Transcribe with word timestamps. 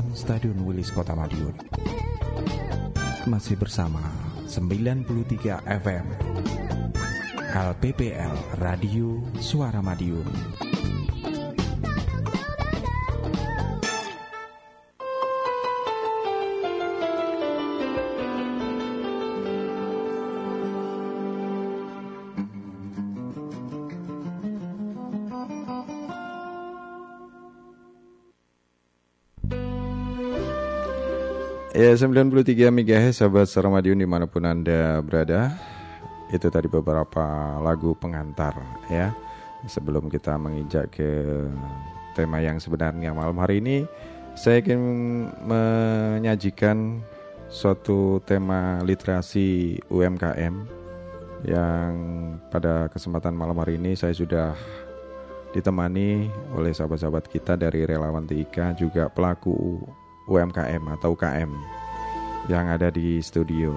kawasan 0.00 0.16
Stadion 0.16 0.58
Wilis 0.64 0.88
Kota 0.88 1.12
Madiun. 1.12 1.52
Masih 3.28 3.56
bersama 3.56 4.00
93 4.48 5.60
FM 5.60 6.06
LPPL 7.52 8.36
Radio 8.56 9.20
Suara 9.44 9.84
Madiun. 9.84 10.24
Ya 31.80 31.96
93 31.96 32.44
MHz 32.68 33.24
sahabat 33.24 33.48
Saramadiun 33.48 33.96
di 33.96 34.04
mana 34.04 34.28
pun 34.28 34.44
Anda 34.44 35.00
berada. 35.00 35.56
Itu 36.28 36.52
tadi 36.52 36.68
beberapa 36.68 37.56
lagu 37.56 37.96
pengantar 37.96 38.52
ya. 38.92 39.16
Sebelum 39.64 40.12
kita 40.12 40.36
menginjak 40.36 40.92
ke 40.92 41.08
tema 42.12 42.36
yang 42.44 42.60
sebenarnya 42.60 43.16
malam 43.16 43.40
hari 43.40 43.64
ini 43.64 43.88
Saya 44.36 44.60
ingin 44.60 44.80
menyajikan 45.40 47.00
suatu 47.48 48.20
tema 48.28 48.84
literasi 48.84 49.80
UMKM 49.88 50.54
Yang 51.48 51.92
pada 52.52 52.92
kesempatan 52.92 53.32
malam 53.32 53.56
hari 53.56 53.80
ini 53.80 53.96
saya 53.96 54.12
sudah 54.12 54.52
ditemani 55.56 56.28
oleh 56.56 56.76
sahabat-sahabat 56.76 57.24
kita 57.28 57.56
dari 57.56 57.88
relawan 57.88 58.28
TIK 58.28 58.80
juga 58.80 59.08
pelaku 59.08 59.80
UMKM 60.30 60.82
atau 60.94 61.18
UKM 61.18 61.50
yang 62.46 62.70
ada 62.70 62.94
di 62.94 63.18
studio. 63.18 63.74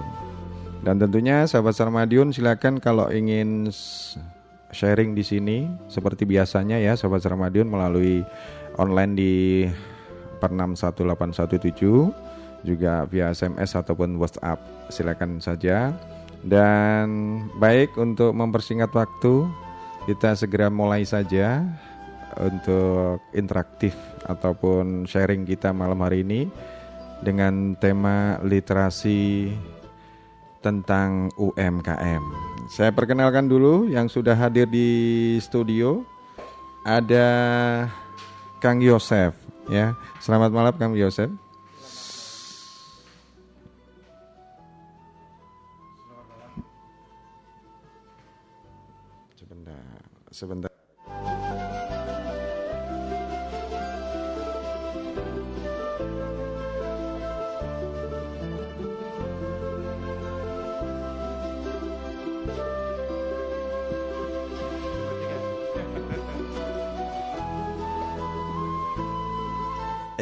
Dan 0.86 1.02
tentunya 1.02 1.42
sahabat 1.48 1.74
Sarmadiun 1.74 2.30
silakan 2.30 2.78
kalau 2.78 3.10
ingin 3.10 3.72
sharing 4.70 5.16
di 5.16 5.24
sini 5.24 5.66
seperti 5.90 6.28
biasanya 6.28 6.78
ya 6.78 6.94
sahabat 6.94 7.24
Sarmadiun 7.24 7.66
melalui 7.66 8.22
online 8.78 9.12
di 9.16 9.64
461817 10.38 12.12
juga 12.64 13.04
via 13.08 13.32
SMS 13.32 13.76
ataupun 13.76 14.16
WhatsApp 14.20 14.60
silakan 14.88 15.40
saja. 15.40 15.92
Dan 16.44 17.40
baik 17.56 17.96
untuk 17.96 18.36
mempersingkat 18.36 18.92
waktu 18.92 19.48
kita 20.04 20.36
segera 20.36 20.68
mulai 20.68 21.08
saja 21.08 21.64
untuk 22.40 23.22
interaktif 23.36 23.94
ataupun 24.26 25.06
sharing 25.06 25.46
kita 25.46 25.70
malam 25.70 26.00
hari 26.02 26.26
ini 26.26 26.48
dengan 27.22 27.78
tema 27.78 28.40
literasi 28.42 29.52
tentang 30.64 31.28
UMKM. 31.36 32.22
Saya 32.72 32.90
perkenalkan 32.90 33.46
dulu 33.46 33.84
yang 33.86 34.08
sudah 34.08 34.32
hadir 34.32 34.64
di 34.64 35.36
studio 35.36 36.00
ada 36.84 37.28
Kang 38.60 38.80
Yosef 38.80 39.36
ya. 39.68 39.92
Selamat 40.20 40.50
malam 40.52 40.74
Kang 40.76 40.96
Yosef. 40.96 41.28
Sebentar, 49.36 50.00
sebentar. 50.32 50.73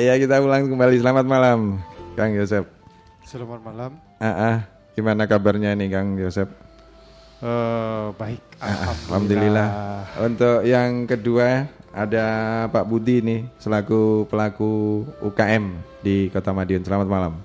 Iya 0.03 0.19
kita 0.19 0.43
ulang 0.43 0.67
kembali. 0.67 0.99
Selamat 0.99 1.23
malam, 1.31 1.79
Kang 2.19 2.35
Yosep. 2.35 2.67
Selamat 3.23 3.63
malam. 3.63 3.95
Ah, 4.19 4.27
ah. 4.35 4.57
gimana 4.99 5.31
kabarnya 5.31 5.79
nih, 5.79 5.95
Kang 5.95 6.19
Yosep? 6.19 6.51
Uh, 7.39 8.11
baik, 8.19 8.43
alhamdulillah. 8.59 9.07
alhamdulillah. 9.07 9.71
Untuk 10.27 10.59
yang 10.67 11.07
kedua 11.07 11.71
ada 11.95 12.27
Pak 12.75 12.83
Budi 12.83 13.23
nih 13.23 13.47
selaku 13.63 14.27
pelaku 14.27 15.07
UKM 15.23 15.71
di 16.03 16.27
Kota 16.35 16.51
Madiun. 16.51 16.83
Selamat 16.83 17.07
malam. 17.07 17.39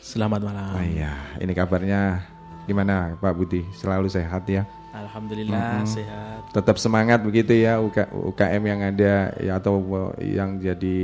Selamat 0.00 0.40
malam. 0.40 0.72
Oh 0.72 0.80
iya, 0.80 1.36
ini 1.36 1.52
kabarnya 1.52 2.24
gimana 2.64 3.12
Pak 3.20 3.36
Budi? 3.36 3.60
Selalu 3.76 4.08
sehat 4.08 4.48
ya? 4.48 4.64
Alhamdulillah 4.90 5.80
mm 5.80 5.82
-hmm. 5.86 5.94
sehat. 5.94 6.40
Tetap 6.50 6.76
semangat 6.82 7.22
begitu 7.22 7.54
ya 7.54 7.78
UK, 7.78 8.10
UKM 8.10 8.62
yang 8.66 8.80
ada 8.82 9.14
ya 9.38 9.52
atau 9.62 9.78
yang 10.18 10.58
jadi 10.58 10.98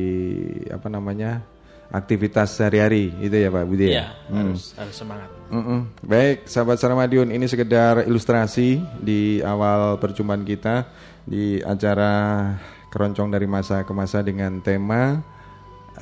apa 0.74 0.90
namanya 0.90 1.46
aktivitas 1.90 2.58
sehari-hari 2.58 3.14
itu 3.22 3.36
ya 3.36 3.48
Pak 3.50 3.64
Budi 3.66 3.84
ya. 3.86 3.90
Iya 3.90 4.06
hmm. 4.10 4.36
harus 4.42 4.62
harus 4.74 4.96
semangat. 4.96 5.28
Mm 5.46 5.62
-mm. 5.62 5.80
Baik 6.02 6.36
sahabat 6.50 6.76
Saramadion 6.82 7.30
ini 7.30 7.46
sekedar 7.46 8.02
ilustrasi 8.02 8.82
di 8.98 9.38
awal 9.46 10.02
perjumpaan 10.02 10.42
kita 10.42 10.90
di 11.22 11.62
acara 11.62 12.50
keroncong 12.90 13.30
dari 13.30 13.46
masa 13.46 13.86
ke 13.86 13.92
masa 13.94 14.22
dengan 14.26 14.58
tema 14.62 15.22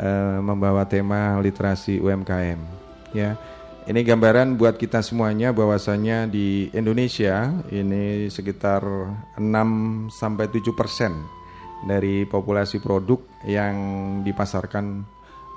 uh, 0.01 0.39
membawa 0.41 0.89
tema 0.89 1.37
literasi 1.45 2.01
UMKM 2.01 2.61
ya. 3.13 3.37
Ini 3.85 4.01
gambaran 4.01 4.57
buat 4.57 4.81
kita 4.81 5.05
semuanya 5.05 5.53
bahwasanya 5.53 6.25
di 6.25 6.73
Indonesia 6.73 7.53
ini 7.69 8.33
sekitar 8.33 8.81
6 9.37 10.09
sampai 10.09 10.49
7 10.49 10.73
persen 10.73 11.13
dari 11.85 12.25
populasi 12.25 12.81
produk 12.81 13.21
yang 13.45 13.77
dipasarkan 14.25 15.05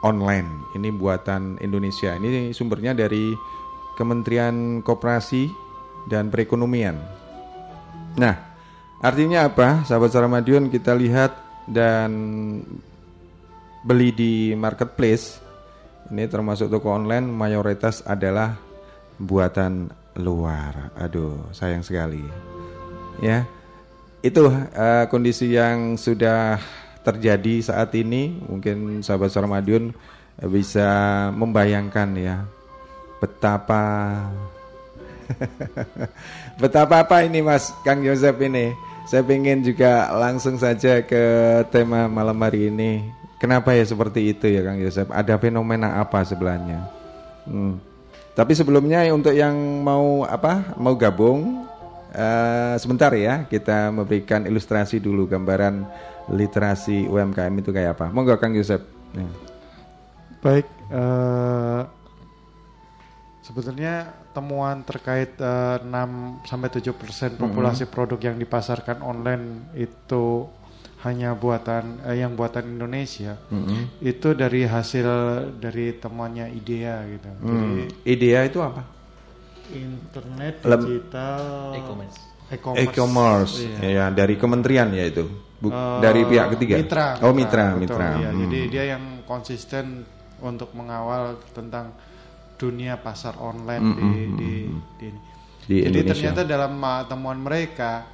online. 0.03 0.75
Ini 0.75 0.91
buatan 0.91 1.55
Indonesia. 1.63 2.19
Ini 2.19 2.51
sumbernya 2.51 2.91
dari 2.91 3.31
Kementerian 3.95 4.83
Koperasi 4.83 5.47
dan 6.11 6.27
Perekonomian. 6.27 6.99
Nah, 8.19 8.35
artinya 8.99 9.47
apa? 9.47 9.87
Sahabat 9.87 10.11
Saramadion 10.11 10.67
kita 10.67 10.91
lihat 10.99 11.31
dan 11.63 12.11
beli 13.87 14.11
di 14.11 14.51
marketplace 14.51 15.46
ini 16.11 16.25
termasuk 16.27 16.71
toko 16.71 16.93
online 16.95 17.27
mayoritas 17.27 18.03
adalah 18.07 18.55
buatan 19.19 19.91
luar. 20.17 20.93
Aduh, 20.97 21.51
sayang 21.51 21.83
sekali. 21.83 22.23
Ya. 23.19 23.45
Itu 24.21 24.49
uh, 24.49 25.05
kondisi 25.07 25.53
yang 25.53 25.95
sudah 25.95 26.57
terjadi 27.05 27.61
saat 27.61 27.93
ini. 27.95 28.39
Mungkin 28.47 29.05
sahabat 29.05 29.29
Suara 29.31 29.47
Madiun 29.47 29.93
bisa 30.37 30.87
membayangkan 31.33 32.13
ya 32.13 32.45
betapa 33.17 33.81
betapa 36.61 37.01
apa 37.01 37.25
ini 37.25 37.41
Mas 37.41 37.73
Kang 37.81 38.05
Yosep 38.05 38.37
ini. 38.45 38.73
Saya 39.07 39.23
ingin 39.23 39.63
juga 39.63 40.11
langsung 40.11 40.59
saja 40.59 40.99
ke 40.99 41.23
tema 41.71 42.11
malam 42.11 42.35
hari 42.43 42.67
ini 42.67 43.16
Kenapa 43.37 43.69
ya 43.77 43.85
seperti 43.85 44.33
itu 44.33 44.49
ya 44.49 44.65
Kang 44.65 44.81
Yosef? 44.81 45.13
Ada 45.13 45.37
fenomena 45.37 46.01
apa 46.01 46.25
sebenarnya? 46.25 46.89
Hmm. 47.45 47.77
Tapi 48.33 48.53
sebelumnya 48.57 49.05
untuk 49.13 49.33
yang 49.33 49.53
mau 49.81 50.25
apa 50.25 50.73
mau 50.77 50.93
gabung 50.97 51.65
uh, 52.13 52.75
sebentar 52.81 53.13
ya 53.13 53.45
kita 53.45 53.93
memberikan 53.93 54.45
ilustrasi 54.45 54.97
dulu 54.97 55.29
gambaran 55.29 55.85
literasi 56.33 57.05
UMKM 57.05 57.53
itu 57.61 57.69
kayak 57.69 57.97
apa? 57.97 58.05
Monggo 58.09 58.33
Kang 58.41 58.57
Yosef. 58.57 58.81
Ya. 59.13 59.29
Baik, 60.41 60.65
uh, 60.93 61.85
sebetulnya 63.41 64.11
temuan 64.35 64.85
terkait 64.85 65.33
uh, 65.41 65.81
6 65.81 66.45
sampai 66.45 66.69
7 66.69 66.93
persen 66.93 67.31
populasi 67.39 67.85
mm 67.85 67.87
-hmm. 67.87 67.95
produk 67.95 68.19
yang 68.21 68.37
dipasarkan 68.37 69.01
online 69.01 69.73
itu 69.73 70.45
hanya 71.05 71.37
buatan 71.37 72.01
eh, 72.09 72.25
yang 72.25 72.33
buatan 72.33 72.73
Indonesia 72.73 73.37
mm 73.53 73.61
-hmm. 73.61 73.81
itu 74.01 74.33
dari 74.33 74.65
hasil 74.65 75.07
dari 75.61 75.93
temuannya 75.93 76.49
IDEA 76.57 76.95
gitu. 77.13 77.29
Mm. 77.37 77.53
Jadi 77.53 77.83
IDEA 78.01 78.41
itu 78.49 78.59
apa? 78.65 78.81
Internet 79.69 80.55
digital 80.65 81.43
e-commerce. 81.77 82.19
E-commerce, 82.79 83.53
iya. 83.59 83.77
ya 83.83 84.05
dari 84.07 84.39
kementerian 84.39 84.87
ya 84.95 85.03
itu, 85.03 85.27
Buk, 85.59 85.75
uh, 85.75 85.99
dari 85.99 86.23
pihak 86.23 86.55
ketiga. 86.55 86.79
Mitra. 86.79 87.07
Oh 87.19 87.35
mitra, 87.35 87.75
betul, 87.75 87.99
mitra. 87.99 88.07
Ya. 88.23 88.29
Hmm. 88.31 88.39
Jadi 88.47 88.59
dia 88.71 88.83
yang 88.95 89.03
konsisten 89.27 90.07
untuk 90.39 90.71
mengawal 90.71 91.35
tentang 91.51 91.91
dunia 92.55 92.95
pasar 93.03 93.35
online 93.37 93.83
mm 93.83 93.93
-hmm. 93.93 94.07
di, 94.07 94.23
di, 94.23 94.51
di, 94.97 95.07
di 95.67 95.75
Jadi 95.83 95.97
Indonesia. 95.99 96.09
ternyata 96.15 96.41
dalam 96.47 96.73
uh, 96.79 97.03
temuan 97.05 97.39
mereka 97.43 98.07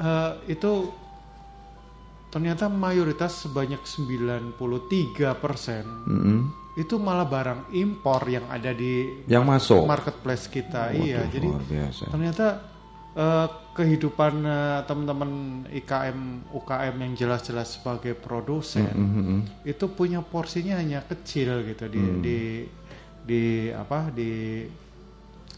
uh, 0.00 0.40
itu 0.48 0.88
ternyata 2.28 2.66
mayoritas 2.66 3.42
sebanyak 3.42 3.80
93 3.80 4.58
persen 5.34 5.84
Mm-mm. 6.04 6.38
itu 6.74 6.94
malah 6.96 7.24
barang 7.24 7.60
impor 7.72 8.20
yang 8.26 8.44
ada 8.46 8.70
di 8.70 9.24
Yang 9.24 9.44
masuk. 9.44 9.82
marketplace 9.84 10.46
kita. 10.46 10.90
Waduh, 10.90 11.00
iya, 11.00 11.20
jadi 11.26 11.48
biasa. 11.48 12.02
ternyata 12.08 12.46
eh, 13.12 13.46
kehidupan 13.72 14.34
eh, 14.40 14.80
teman-teman 14.84 15.30
IKM 15.70 16.18
UKM 16.50 16.94
yang 16.98 17.12
jelas-jelas 17.14 17.76
sebagai 17.76 18.12
produsen 18.12 18.88
Mm-mm. 18.88 19.40
itu 19.62 19.84
punya 19.88 20.20
porsinya 20.20 20.76
hanya 20.76 21.00
kecil 21.02 21.64
gitu 21.64 21.86
di 21.86 21.98
Hmm. 21.98 22.20
di 22.20 22.38
di 23.22 23.42
apa 23.68 24.08
di 24.08 24.62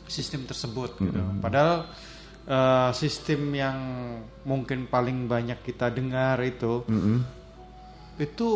sistem 0.06 0.44
tersebut 0.44 0.97
gitu. 0.99 1.21
Hmm. 1.21 1.37
Padahal 1.38 1.85
eh, 2.49 2.91
sistem 2.93 3.53
yang 3.53 3.77
mungkin 4.43 4.89
paling 4.89 5.29
banyak 5.29 5.61
kita 5.61 5.89
dengar 5.89 6.41
itu 6.41 6.83
Mm-mm. 6.85 7.21
itu 8.19 8.49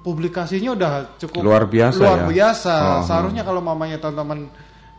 publikasinya 0.00 0.70
udah 0.72 0.90
cukup 1.16 1.40
Luar 1.44 1.64
biasa 1.64 2.00
luar 2.00 2.18
ya? 2.18 2.26
biasa. 2.26 2.74
Oh, 2.74 3.00
Seharusnya 3.04 3.42
kalau 3.42 3.60
mamanya 3.60 3.98
teman-teman 3.98 4.48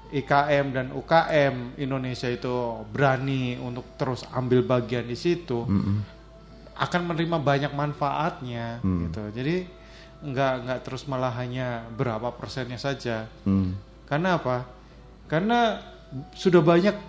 IKM 0.09 0.65
dan 0.69 0.87
UKM 0.91 1.55
Indonesia 1.77 2.25
itu 2.27 2.53
berani 2.87 3.57
untuk 3.57 3.93
terus 3.93 4.25
ambil 4.29 4.61
bagian 4.61 5.05
di 5.05 5.13
situ, 5.13 5.65
Mm-mm. 5.65 5.97
akan 6.75 7.01
menerima 7.05 7.37
banyak 7.37 7.71
manfaatnya 7.73 8.79
Hmm. 8.81 9.05
gitu. 9.05 9.21
Jadi 9.33 9.55
nggak 10.19 10.53
nggak 10.65 10.79
terus 10.83 11.07
malah 11.07 11.31
hanya 11.33 11.87
berapa 11.89 12.33
persennya 12.33 12.75
saja. 12.75 13.23
Mm. 13.43 13.71
Karena 14.03 14.35
apa? 14.35 14.67
Karena 15.27 15.79
sudah 16.33 16.59
banyak 16.59 17.08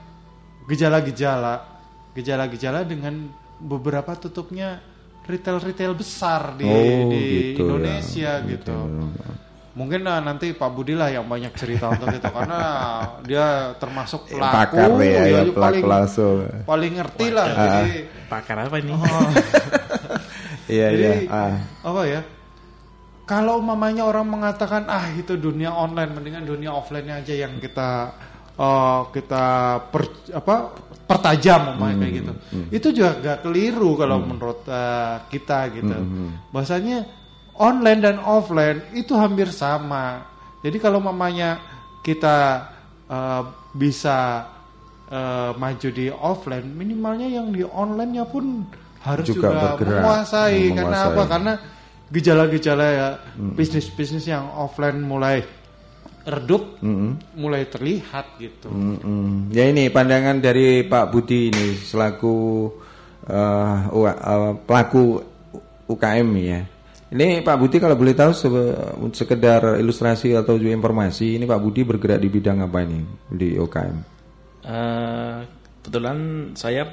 gejala-gejala, 0.67 1.55
gejala-gejala 2.13 2.83
dengan 2.83 3.29
beberapa 3.57 4.13
tutupnya 4.15 4.81
retail-retail 5.23 5.93
besar 5.95 6.57
di, 6.57 6.65
Oh, 6.65 7.09
di 7.09 7.23
gitu 7.55 7.63
ya. 7.63 7.69
Indonesia 7.71 8.31
gitu. 8.45 8.77
Mungkin 9.71 10.03
nah, 10.03 10.19
nanti 10.19 10.51
Pak 10.51 10.71
Budi 10.75 10.99
lah 10.99 11.09
yang 11.09 11.25
banyak 11.25 11.55
cerita 11.55 11.95
untuk 11.95 12.11
itu 12.11 12.27
karena 12.37 12.61
dia 13.23 13.47
termasuk 13.79 14.27
pelaku, 14.27 14.77
Pakar 14.77 14.91
ya, 14.99 15.23
ya, 15.23 15.41
pelaku 15.47 15.55
paling 15.55 15.85
langsung. 15.87 16.37
paling 16.67 16.93
ngerti 16.99 17.27
lah. 17.31 17.47
Ah. 17.47 17.63
Jadi 17.79 17.93
Pakar 18.27 18.57
apa 18.61 18.77
ini? 18.77 18.93
Iya, 20.67 20.89
iya. 20.95 21.15
Jadi 21.15 21.31
Ah. 21.31 21.55
apa 21.87 22.03
ya? 22.05 22.21
Kalau 23.23 23.63
mamanya 23.63 24.03
orang 24.03 24.27
mengatakan 24.27 24.91
ah 24.91 25.07
itu 25.15 25.39
dunia 25.39 25.71
online, 25.71 26.11
mendingan 26.11 26.43
dunia 26.43 26.75
offline 26.75 27.07
aja 27.07 27.31
yang 27.31 27.63
kita 27.63 28.11
eh, 28.61 29.01
kita 29.17 29.45
per- 29.89 30.29
apa 30.37 30.55
pertajam 31.09 31.75
mamanya 31.75 32.07
kayak 32.07 32.13
gitu. 32.23 32.33
Itu 32.71 32.89
juga 32.95 33.11
gak 33.19 33.39
keliru 33.43 33.99
kalau 33.99 34.21
menurut 34.23 34.63
eh, 34.69 35.17
kita 35.33 35.59
gitu. 35.75 35.97
Bahasanya 36.53 36.99
online 37.59 38.01
dan 38.05 38.17
offline 38.21 38.95
itu 38.95 39.17
hampir 39.17 39.49
sama. 39.51 40.29
Jadi 40.61 40.77
kalau 40.77 41.01
mamanya 41.01 41.59
kita 42.05 42.69
eh, 43.11 43.43
bisa 43.75 44.47
eh, 45.11 45.51
maju 45.57 45.89
di 45.91 46.07
offline, 46.13 46.67
minimalnya 46.71 47.27
yang 47.27 47.51
di 47.51 47.67
online-nya 47.67 48.25
pun 48.31 48.63
harus 49.01 49.27
Juga 49.33 49.49
juga, 49.49 49.61
bergerak, 49.75 49.99
menguasai. 50.05 50.59
menguasai. 50.61 50.77
Karena 50.77 50.99
apa? 51.09 51.23
Karena 51.27 51.53
gejala-gejala 52.11 52.87
ya 52.91 53.09
bisnis-bisnis 53.55 54.27
yang 54.27 54.47
offline 54.51 54.99
mulai 54.99 55.47
redup, 56.27 56.79
Mm-mm. 56.85 57.17
mulai 57.37 57.65
terlihat 57.69 58.37
gitu. 58.37 58.69
Mm-mm. 58.69 59.49
Ya 59.55 59.65
ini 59.69 59.89
pandangan 59.89 60.37
dari 60.39 60.85
Pak 60.85 61.09
Budi 61.09 61.49
ini 61.49 61.77
selaku 61.81 62.69
eh, 63.25 63.79
U- 63.97 64.07
eh, 64.07 64.53
pelaku 64.65 65.25
UKM 65.89 66.29
ya. 66.39 66.61
Ini 67.11 67.43
Pak 67.43 67.57
Budi 67.59 67.83
kalau 67.83 67.99
boleh 67.99 68.15
tahu 68.15 68.31
sebe- 68.31 68.79
sekedar 69.11 69.83
ilustrasi 69.83 70.31
atau 70.37 70.55
juga 70.55 70.71
informasi, 70.71 71.35
ini 71.35 71.43
Pak 71.43 71.59
Budi 71.59 71.83
bergerak 71.83 72.23
di 72.23 72.29
bidang 72.31 72.63
apa 72.63 72.87
ini 72.87 73.03
di 73.35 73.59
UKM? 73.59 73.97
Eh, 74.63 75.39
kebetulan 75.83 76.19
saya 76.55 76.87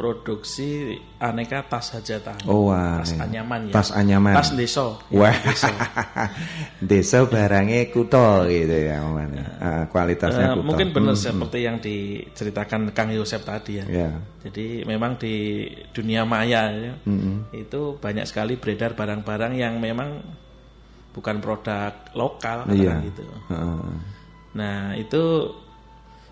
produksi 0.00 0.96
aneka 1.20 1.60
tas 1.68 1.92
hajatan. 1.92 2.40
Oh, 2.48 2.72
wah, 2.72 3.04
tas 3.04 3.12
ya. 3.12 3.28
anyaman 3.28 3.68
ya. 3.68 3.72
Tas 3.76 3.92
anyaman. 3.92 4.32
Tas 4.32 4.48
deso. 4.56 4.96
ya, 5.12 5.20
Wah, 5.20 5.36
deso. 5.44 5.68
desa 6.80 7.18
barangnya 7.28 7.92
kuto 7.92 8.48
gitu 8.48 8.76
ya. 8.80 9.04
Ah, 9.60 9.84
kualitasnya 9.92 10.46
Eh, 10.48 10.56
kuto. 10.56 10.64
mungkin 10.64 10.88
benar 10.96 11.12
Hmm, 11.12 11.24
seperti 11.28 11.58
yang 11.60 11.76
diceritakan 11.76 12.96
Kang 12.96 13.12
Yosep 13.12 13.44
tadi 13.44 13.72
ya. 13.76 13.84
Ya. 13.84 14.10
Jadi 14.40 14.88
memang 14.88 15.20
di 15.20 15.68
dunia 15.92 16.24
maya 16.24 16.72
ya, 16.72 16.94
Mm-mm. 17.04 17.52
itu 17.52 18.00
banyak 18.00 18.24
sekali 18.24 18.56
beredar 18.56 18.96
barang-barang 18.96 19.52
yang 19.52 19.76
memang 19.76 20.16
bukan 21.12 21.44
produk 21.44 21.92
lokal 22.16 22.64
Iya. 22.72 22.96
katakan 22.96 23.04
gitu. 23.04 23.22
Heeh. 23.52 23.84
Nah 24.56 24.96
itu 24.96 25.22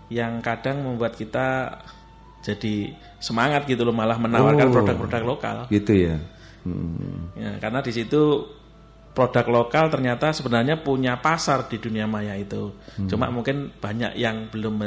yang 0.09 0.41
kadang 0.41 0.81
membuat 0.81 1.13
kita 1.13 1.77
jadi 2.39 2.95
semangat 3.19 3.67
gitu 3.67 3.83
loh 3.83 3.95
malah 3.95 4.15
menawarkan 4.15 4.67
Oh. 4.71 4.73
produk-produk 4.79 5.21
lokal. 5.27 5.57
Gitu 5.67 6.07
ya. 6.07 6.15
Hmm. 6.63 7.31
Ya, 7.35 7.55
karena 7.59 7.79
di 7.83 7.91
situ 7.91 8.47
produk 9.15 9.45
lokal 9.47 9.91
ternyata 9.91 10.31
sebenarnya 10.31 10.79
punya 10.79 11.19
pasar 11.19 11.67
di 11.67 11.79
dunia 11.79 12.07
maya 12.07 12.35
itu. 12.39 12.71
Hmm. 12.95 13.07
Cuma 13.11 13.27
mungkin 13.27 13.71
banyak 13.75 14.15
yang 14.15 14.47
belum 14.47 14.79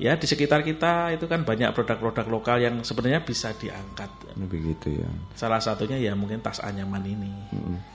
ya 0.00 0.16
di 0.16 0.24
sekitar 0.24 0.64
kita 0.64 1.12
itu 1.12 1.28
kan 1.28 1.44
banyak 1.44 1.76
produk-produk 1.76 2.24
lokal 2.32 2.56
yang 2.56 2.80
sebenarnya 2.80 3.20
bisa 3.20 3.52
diangkat. 3.52 4.08
Begitu 4.48 5.04
ya. 5.04 5.08
Salah 5.36 5.60
satunya 5.60 6.00
ya 6.00 6.16
mungkin 6.16 6.40
tas 6.40 6.56
anyaman 6.64 7.04
ini. 7.04 7.28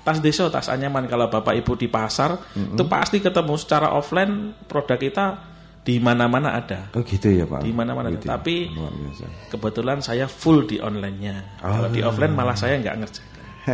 Tas 0.06 0.22
deso, 0.22 0.46
tas 0.54 0.70
anyaman 0.70 1.10
kalau 1.10 1.34
Bapak 1.34 1.58
Ibu 1.58 1.74
di 1.74 1.90
pasar 1.90 2.38
itu 2.54 2.86
pasti 2.86 3.18
ketemu 3.18 3.58
secara 3.58 3.90
offline 3.98 4.54
produk 4.70 5.02
kita 5.02 5.26
di 5.86 6.02
mana-mana 6.02 6.58
ada. 6.58 6.90
Oh 6.98 7.06
gitu 7.06 7.30
ya 7.30 7.46
Pak. 7.46 7.62
Di 7.62 7.70
mana-mana. 7.70 8.10
Gitu 8.10 8.26
ya. 8.26 8.42
Tapi 8.42 8.74
luar 8.74 8.90
biasa. 8.90 9.26
kebetulan 9.54 9.98
saya 10.02 10.26
full 10.26 10.66
di 10.66 10.82
online-nya. 10.82 11.62
Kalau 11.62 11.90
di 11.94 12.02
offline 12.02 12.34
malah 12.34 12.58
saya 12.58 12.82
nggak 12.82 12.96
ngerjakan. 13.00 13.34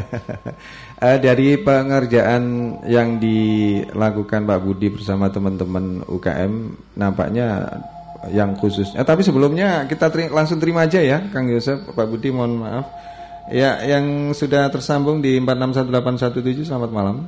Eh, 1.01 1.17
dari 1.17 1.57
pengerjaan 1.57 2.43
yang 2.85 3.17
dilakukan 3.17 4.45
Pak 4.45 4.59
Budi 4.61 4.93
bersama 4.93 5.33
teman-teman 5.33 6.05
UKM 6.05 6.53
nampaknya 6.93 7.65
yang 8.29 8.53
khusus. 8.53 8.93
Eh, 8.93 9.01
tapi 9.01 9.25
sebelumnya 9.25 9.89
kita 9.89 10.13
teri- 10.13 10.29
langsung 10.29 10.61
terima 10.61 10.85
aja 10.85 11.01
ya 11.01 11.25
Kang 11.33 11.49
Yosef, 11.49 11.89
Pak 11.89 12.05
Budi 12.05 12.29
mohon 12.29 12.61
maaf. 12.61 12.85
Ya, 13.49 13.81
yang 13.81 14.29
sudah 14.31 14.69
tersambung 14.69 15.25
di 15.25 15.41
461817 15.41 16.69
selamat 16.69 16.91
malam. 16.93 17.25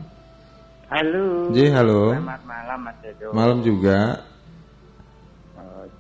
Halo. 0.94 1.50
Ji, 1.50 1.74
halo. 1.74 2.14
Selamat 2.14 2.42
malam 2.46 2.80
Mas 2.86 3.02
Edo. 3.02 3.28
Malam 3.34 3.58
juga. 3.66 4.22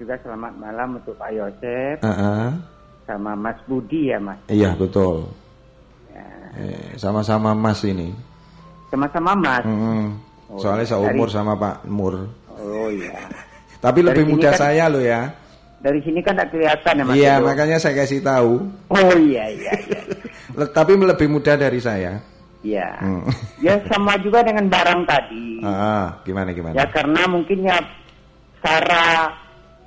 Juga 0.03 0.19
selamat 0.19 0.53
malam 0.59 0.99
untuk 0.99 1.15
Pak 1.15 1.31
Yosef 1.31 1.95
Ah, 2.03 2.11
ah. 2.11 2.47
sama 3.07 3.39
Mas 3.39 3.55
Budi 3.63 4.11
ya 4.11 4.19
Mas. 4.19 4.35
Iya, 4.51 4.75
betul. 4.75 5.31
Ya. 6.11 6.27
Eh, 6.59 6.99
sama-sama 6.99 7.55
Mas 7.55 7.79
ini. 7.87 8.11
Sama-sama 8.91 9.31
Mas. 9.31 9.63
Mm-mm. 9.63 10.19
Oh, 10.51 10.59
Soalnya 10.59 10.83
iya. 10.83 10.91
seumur 10.91 11.31
Dari- 11.31 11.35
sama 11.39 11.55
Pak 11.55 11.87
Mur. 11.87 12.27
Oh 12.51 12.91
iya. 12.91 13.15
Tapi 13.79 14.03
Dari 14.03 14.07
lebih 14.11 14.23
muda 14.27 14.51
kan- 14.51 14.59
saya 14.59 14.91
loh 14.91 14.99
ya. 14.99 15.31
Dari 15.79 15.99
sini 16.03 16.19
kan 16.19 16.35
tak 16.35 16.51
kelihatan 16.51 16.99
ya 16.99 17.03
Mas. 17.07 17.15
Iya, 17.15 17.33
Edo. 17.39 17.45
makanya 17.47 17.77
saya 17.79 17.95
kasih 17.95 18.19
tahu. 18.19 18.59
Oh 18.91 19.15
iya 19.15 19.47
iya 19.55 19.71
iya. 19.87 19.99
Tapi 20.75 20.99
lebih 20.99 21.31
muda 21.31 21.55
dari 21.55 21.79
saya. 21.79 22.19
Iya. 22.59 22.91
Hmm. 22.99 23.23
Ya 23.63 23.79
sama 23.87 24.19
juga 24.19 24.43
dengan 24.43 24.67
barang 24.67 25.07
tadi. 25.07 25.63
Ah, 25.63 26.19
gimana 26.27 26.51
gimana? 26.51 26.75
Ya 26.75 26.83
karena 26.91 27.23
mungkin 27.23 27.63
ya 27.63 27.79
cara 28.59 29.31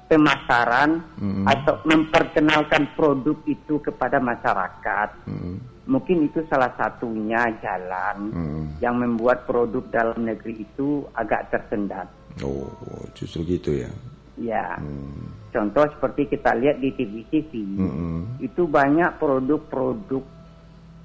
pemasaran 0.07 1.03
Mm-mm. 1.19 1.45
atau 1.47 1.83
memperkenalkan 1.83 2.95
produk 2.95 3.37
itu 3.47 3.83
kepada 3.83 4.23
masyarakat. 4.23 5.27
Mm, 5.27 5.59
Mungkin 5.87 6.27
itu 6.27 6.43
salah 6.51 6.75
satunya 6.75 7.47
jalan 7.63 8.35
mm. 8.35 8.65
yang 8.83 8.99
membuat 8.99 9.47
produk 9.47 9.87
dalam 9.95 10.27
negeri 10.27 10.67
itu 10.67 11.07
agak 11.15 11.47
tersendat. 11.55 12.11
Oh, 12.43 12.67
justru 13.15 13.47
gitu 13.47 13.71
ya. 13.87 13.91
Ya, 14.37 14.77
Hmm. 14.77 15.33
contoh 15.49 15.89
seperti 15.97 16.29
kita 16.29 16.53
lihat 16.61 16.77
di 16.77 16.93
TV-TV, 16.93 17.81
Mm-mm. 17.81 18.37
itu 18.45 18.69
banyak 18.69 19.17
produk-produk 19.17 20.21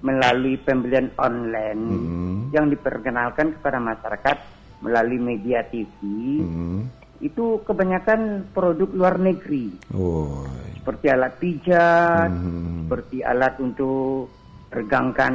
melalui 0.04 0.60
pembelian 0.60 1.08
online 1.16 1.80
Mm-mm. 1.80 2.36
yang 2.52 2.68
diperkenalkan 2.68 3.56
kepada 3.56 3.80
masyarakat 3.80 4.38
melalui 4.84 5.16
media 5.16 5.64
TV. 5.64 5.96
Mm. 6.44 7.01
Itu 7.22 7.62
kebanyakan 7.64 8.50
produk 8.50 8.90
luar 8.92 9.16
negeri, 9.22 9.70
Oh. 9.94 10.42
seperti 10.74 11.06
alat 11.14 11.34
pijat, 11.38 12.30
Mm. 12.34 12.90
seperti 12.90 13.22
alat 13.22 13.54
untuk 13.62 14.26
regangkan 14.74 15.34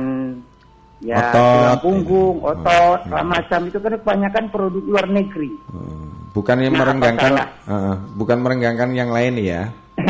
ya 0.99 1.31
tulang 1.31 1.79
punggung, 1.79 2.43
Oh, 2.43 2.51
otot, 2.51 3.07
hmm. 3.07 3.23
macam 3.23 3.61
itu 3.71 3.79
kan 3.79 3.93
kebanyakan 3.95 4.45
produk 4.51 4.83
luar 4.83 5.07
negeri. 5.07 5.51
Oh. 5.71 6.11
Bukan 6.35 6.61
yang 6.61 6.75
Nah, 6.77 6.81
merenggangkan? 6.85 7.33
Ah, 7.65 7.97
bukan 8.13 8.39
merenggangkan 8.45 8.91
yang 8.93 9.09
lain 9.09 9.41
ya. 9.41 9.63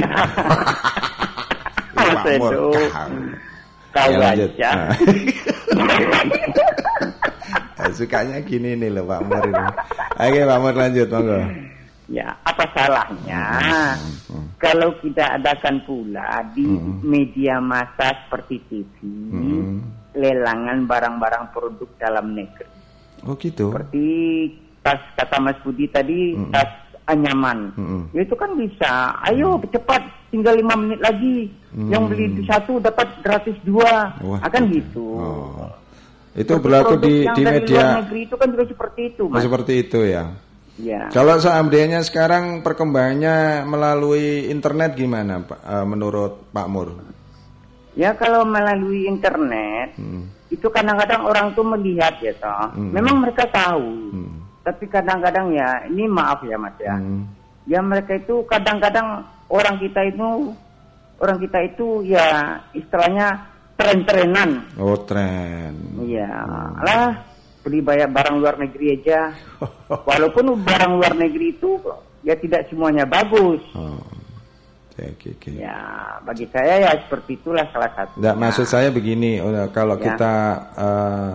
Tahu 3.96 4.12
Ya, 4.12 4.28
aja. 4.36 4.70
Sukanya 7.92 8.38
gini 8.40 8.74
nih 8.74 8.90
loh 8.90 9.04
Pak 9.04 9.20
Mur 9.22 9.42
ini. 9.44 9.64
Oke 10.16 10.40
Pak 10.42 10.58
Mur 10.58 10.74
lanjut 10.74 11.08
monggo. 11.08 11.38
Ya, 12.06 12.30
apa 12.46 12.62
salahnya 12.70 13.42
Hmm, 14.30 14.46
kalau 14.62 14.94
kita 15.02 15.26
adakan 15.34 15.82
pula 15.82 16.38
di 16.54 16.62
media 17.02 17.58
massa 17.58 18.14
seperti 18.22 18.62
TV, 18.70 18.94
Hmm. 19.34 19.82
lelangan 20.14 20.86
barang-barang 20.86 21.50
produk 21.50 21.90
dalam 21.98 22.30
negeri. 22.30 22.70
Oh 23.26 23.34
gitu. 23.34 23.74
Seperti 23.74 24.06
tas 24.80 25.02
kata 25.18 25.42
Mas 25.42 25.58
Budi 25.66 25.90
tadi, 25.90 26.38
tas 26.54 26.70
anyaman. 27.10 27.74
Mm-mm. 27.74 28.02
Ya, 28.14 28.22
itu 28.22 28.38
kan 28.38 28.54
bisa. 28.54 29.10
Ayo 29.26 29.58
cepat, 29.66 30.02
tinggal 30.30 30.54
lima 30.54 30.78
menit 30.78 31.02
lagi. 31.02 31.50
Yang 31.74 32.02
beli 32.06 32.26
satu 32.46 32.78
dapat 32.78 33.08
gratis 33.20 33.58
dua. 33.66 34.14
Wah, 34.22 34.38
Akan 34.40 34.70
gitu. 34.70 34.78
gitu. 34.94 35.06
Oh. 35.18 35.70
Itu 36.36 36.60
Seperti 36.60 36.64
berlaku 36.68 36.94
di 37.00 37.14
yang 37.24 37.32
di 37.32 37.42
media 37.48 37.84
negeri 38.04 38.20
itu 38.28 38.34
kan 38.36 38.48
juga 38.52 38.64
seperti 38.68 39.00
itu, 39.08 39.22
Oh, 39.24 39.32
Mas. 39.32 39.40
seperti 39.40 39.72
itu 39.80 40.00
ya. 40.04 40.24
Ya. 40.76 41.08
Kalau 41.08 41.40
seandainya 41.40 42.04
sekarang 42.04 42.60
perkembangannya 42.60 43.64
melalui 43.64 44.52
internet 44.52 44.92
gimana 44.92 45.40
Pak 45.40 45.60
eh, 45.64 45.86
menurut 45.88 46.52
Pak 46.52 46.68
Mur? 46.68 46.92
Ya 47.96 48.12
kalau 48.12 48.44
melalui 48.44 49.08
internet 49.08 49.96
Hmm. 49.96 50.28
itu 50.52 50.68
kadang-kadang 50.68 51.24
orang 51.24 51.56
tuh 51.56 51.64
melihat 51.64 52.20
ya 52.20 52.36
toh. 52.36 52.76
Hmm. 52.76 52.92
Memang 52.92 53.24
mereka 53.24 53.48
tahu. 53.48 53.88
Hmm. 54.12 54.44
Tapi 54.60 54.84
kadang-kadang 54.92 55.48
ya 55.56 55.88
ini 55.88 56.04
maaf 56.04 56.44
ya 56.44 56.60
Mas 56.60 56.76
ya. 56.76 56.92
Hmm. 57.00 57.24
Ya 57.64 57.80
mereka 57.80 58.12
itu 58.20 58.44
kadang-kadang 58.44 59.24
orang 59.48 59.80
kita 59.80 60.04
itu 60.04 60.52
orang 61.16 61.40
kita 61.40 61.58
itu 61.64 62.04
ya 62.04 62.60
istilahnya 62.76 63.55
tren-trenan. 63.76 64.50
Oh 64.80 64.96
tren. 65.04 65.72
Iya, 66.02 66.28
lah 66.80 67.12
beli 67.62 67.84
banyak 67.84 68.08
barang 68.10 68.36
luar 68.40 68.56
negeri 68.58 68.86
aja. 69.00 69.32
Walaupun 70.08 70.56
barang 70.64 70.92
luar 70.96 71.12
negeri 71.14 71.54
itu 71.54 71.78
ya 72.24 72.34
tidak 72.36 72.66
semuanya 72.72 73.04
bagus. 73.06 73.60
Oh. 73.76 74.00
Oke, 74.96 75.36
oke. 75.36 75.60
Ya, 75.60 75.76
bagi 76.24 76.48
saya 76.48 76.88
ya 76.88 76.90
seperti 77.04 77.36
itulah 77.36 77.68
salah 77.68 77.92
satu. 77.92 78.16
Nggak, 78.16 78.36
maksud 78.40 78.64
saya 78.64 78.88
begini, 78.88 79.44
oh, 79.44 79.52
kalau 79.68 80.00
Ya. 80.00 80.08
kita 80.08 80.34
eh, 80.72 81.34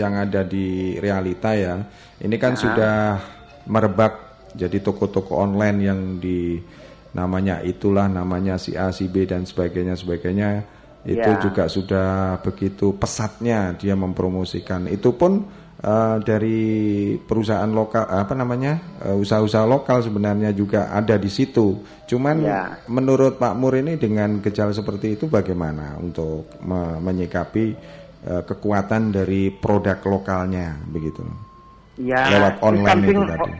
yang 0.00 0.16
ada 0.16 0.40
di 0.48 0.96
realita 0.96 1.52
ya, 1.52 1.76
ini 2.24 2.40
kan 2.40 2.56
sudah 2.56 3.20
merebak 3.68 4.16
jadi 4.56 4.80
toko-toko 4.80 5.44
online 5.44 5.78
yang 5.84 6.00
di 6.16 6.56
namanya 7.12 7.60
itulah 7.60 8.08
namanya 8.08 8.56
si 8.56 8.72
A, 8.72 8.88
si 8.88 9.12
B 9.12 9.28
dan 9.28 9.44
sebagainya 9.44 9.92
sebagainya 9.92 10.64
itu 11.02 11.18
Ya. 11.18 11.38
juga 11.42 11.66
sudah 11.66 12.38
begitu 12.40 12.94
pesatnya 12.94 13.74
dia 13.74 13.94
mempromosikan. 13.94 14.86
Itu 14.86 15.14
pun 15.14 15.42
eh, 15.82 16.16
dari 16.22 16.60
perusahaan 17.18 17.66
lokal 17.66 18.06
apa 18.06 18.38
namanya 18.38 19.02
eh, 19.02 19.16
usaha-usaha 19.18 19.66
lokal 19.66 19.98
sebenarnya 20.00 20.54
juga 20.54 20.94
ada 20.94 21.18
di 21.18 21.26
situ. 21.26 21.82
Cuman 22.06 22.36
Ya. 22.38 22.78
menurut 22.86 23.34
Pak 23.34 23.58
Mur 23.58 23.74
ini 23.74 23.98
dengan 23.98 24.38
gejala 24.38 24.70
seperti 24.70 25.18
itu 25.18 25.26
bagaimana 25.26 25.98
untuk 25.98 26.46
me- 26.62 27.02
menyikapi 27.02 27.64
eh, 28.22 28.42
kekuatan 28.46 29.10
dari 29.10 29.50
produk 29.50 29.98
lokalnya 30.06 30.78
begitu 30.86 31.26
Ya, 31.98 32.30
lewat 32.30 32.62
online 32.62 33.02
itu 33.04 33.22
tadi. 33.26 33.52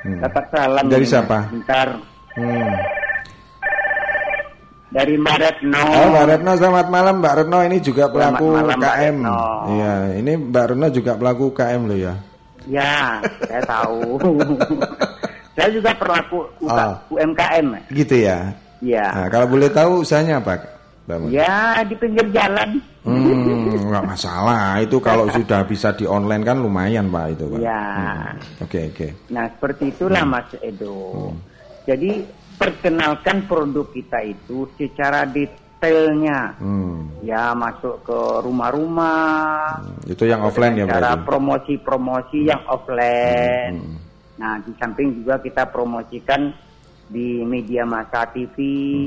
Hmm. 0.00 0.20
Dapat 0.20 0.44
salam 0.50 0.84
Dari 0.88 1.06
siapa? 1.06 1.38
Bentar. 1.46 1.88
Hmm. 2.34 2.74
Dari 4.90 5.14
Mbak 5.14 5.36
Retno. 5.38 5.82
Oh, 5.86 6.06
Mbak 6.10 6.24
Retno 6.26 6.52
selamat 6.58 6.86
malam 6.90 7.14
Mbak 7.22 7.34
Retno 7.38 7.58
ini 7.62 7.78
juga 7.78 8.10
Selamat 8.10 8.42
pelaku 8.42 8.44
malam, 8.50 8.76
Mbak 8.78 8.94
KM. 8.98 9.16
Iya, 9.70 9.92
ini 10.18 10.32
Mbak 10.50 10.64
Retno 10.74 10.86
juga 10.90 11.12
pelaku 11.14 11.44
KM 11.54 11.82
loh 11.86 11.98
ya. 11.98 12.14
Ya, 12.66 12.94
saya 13.46 13.62
tahu. 13.64 14.18
saya 15.56 15.68
juga 15.70 15.90
pelaku 15.94 16.38
UK 16.58 16.74
Ah. 16.74 16.94
UMKM. 17.06 17.66
Gitu 17.94 18.14
ya. 18.18 18.38
Ya. 18.82 19.06
Nah, 19.14 19.26
kalau 19.30 19.46
boleh 19.46 19.70
tahu 19.70 20.02
usahanya 20.02 20.42
apa, 20.42 20.58
Mur? 21.06 21.30
Ya, 21.30 21.86
di 21.86 21.94
pinggir 21.94 22.26
jalan. 22.34 22.82
Hmm, 23.06 23.90
nggak 23.90 24.04
masalah. 24.10 24.78
Itu 24.82 24.98
kalau 24.98 25.30
sudah 25.38 25.62
bisa 25.66 25.94
di 25.94 26.02
online 26.02 26.42
kan 26.42 26.58
lumayan 26.58 27.06
Pak 27.08 27.24
itu 27.30 27.44
Pak. 27.46 27.58
Ya. 27.62 27.82
Hmm. 27.94 28.66
Oke 28.66 28.90
oke. 28.90 29.06
Nah, 29.30 29.46
seperti 29.54 29.94
itulah 29.94 30.22
Mas 30.26 30.50
Edo. 30.58 31.30
Jadi, 31.86 32.22
perkenalkan 32.60 33.48
produk 33.48 33.88
kita 33.88 34.20
itu 34.20 34.68
secara 34.76 35.24
detailnya. 35.24 36.60
Hmm. 36.60 37.08
Ya, 37.24 37.56
masuk 37.56 38.04
ke 38.04 38.18
rumah-rumah. 38.44 39.80
Itu 40.04 40.28
yang 40.28 40.44
offline 40.44 40.76
ya 40.76 40.84
Cara 40.84 41.16
promosi-promosi 41.24 42.52
yang 42.52 42.60
offline. 42.68 43.80
Hmm. 43.80 43.96
Nah, 44.36 44.60
di 44.60 44.76
samping 44.76 45.24
juga 45.24 45.40
kita 45.40 45.72
promosikan 45.72 46.52
di 47.08 47.40
media 47.48 47.88
massa 47.88 48.28
TV 48.28 48.56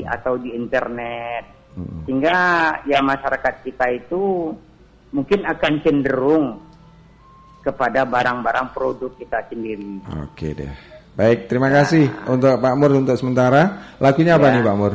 atau 0.10 0.42
di 0.42 0.58
internet. 0.58 1.78
Hmm. 1.78 2.10
Sehingga 2.10 2.38
ya 2.90 3.06
masyarakat 3.06 3.54
kita 3.62 3.86
itu 3.94 4.54
mungkin 5.14 5.46
akan 5.46 5.74
cenderung 5.86 6.58
kepada 7.62 8.04
barang-barang 8.04 8.76
produk 8.76 9.14
kita 9.16 9.46
sendiri. 9.48 10.02
Oke 10.26 10.52
deh. 10.58 10.93
Baik, 11.14 11.46
terima 11.46 11.70
kasih 11.70 12.10
untuk 12.26 12.58
Pak 12.58 12.74
Mur 12.74 12.92
untuk 12.96 13.14
sementara. 13.14 13.94
Lagunya 14.02 14.34
apa 14.34 14.50
Ya. 14.50 14.54
nih 14.58 14.64
Pak 14.64 14.76
Mur? 14.76 14.94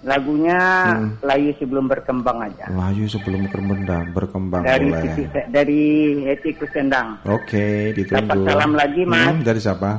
Lagunya 0.00 0.58
Hmm. 0.88 1.12
Layu 1.20 1.52
sebelum 1.54 1.84
berkembang 1.84 2.40
aja. 2.40 2.64
Layu 2.66 3.04
sebelum 3.04 3.44
berkembang, 3.44 4.10
berkembang 4.10 4.62
Dari 4.64 4.88
boleh. 4.88 5.12
Siti, 5.12 5.22
dari 5.46 5.82
Heti 6.24 6.50
Kusendang, 6.56 7.20
Oke, 7.22 7.92
ditunggu. 7.92 8.24
Dapat 8.24 8.36
salam 8.48 8.72
lagi, 8.72 9.02
Mas. 9.04 9.28
Hmm, 9.28 9.40
dari 9.42 9.60
siapa? 9.60 9.90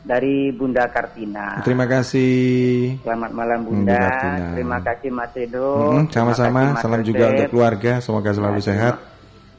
dari 0.00 0.48
Bunda 0.50 0.88
Kartina. 0.88 1.60
Terima 1.60 1.84
kasih. 1.84 2.96
Selamat 3.04 3.30
malam 3.30 3.58
Hmm, 3.60 3.66
Bunda. 3.68 3.92
Bu 3.92 4.00
Kartina. 4.00 4.46
Terima 4.56 4.78
kasih 4.80 5.08
Mas 5.12 5.32
Edo. 5.36 5.68
Hmm, 5.92 6.04
sama-sama. 6.08 6.62
Mas 6.72 6.80
Salam 6.80 7.02
juga 7.04 7.24
untuk 7.28 7.46
keluarga. 7.52 7.92
Semoga 8.00 8.30
selalu 8.32 8.58
Ya, 8.58 8.66
sehat. 8.66 8.94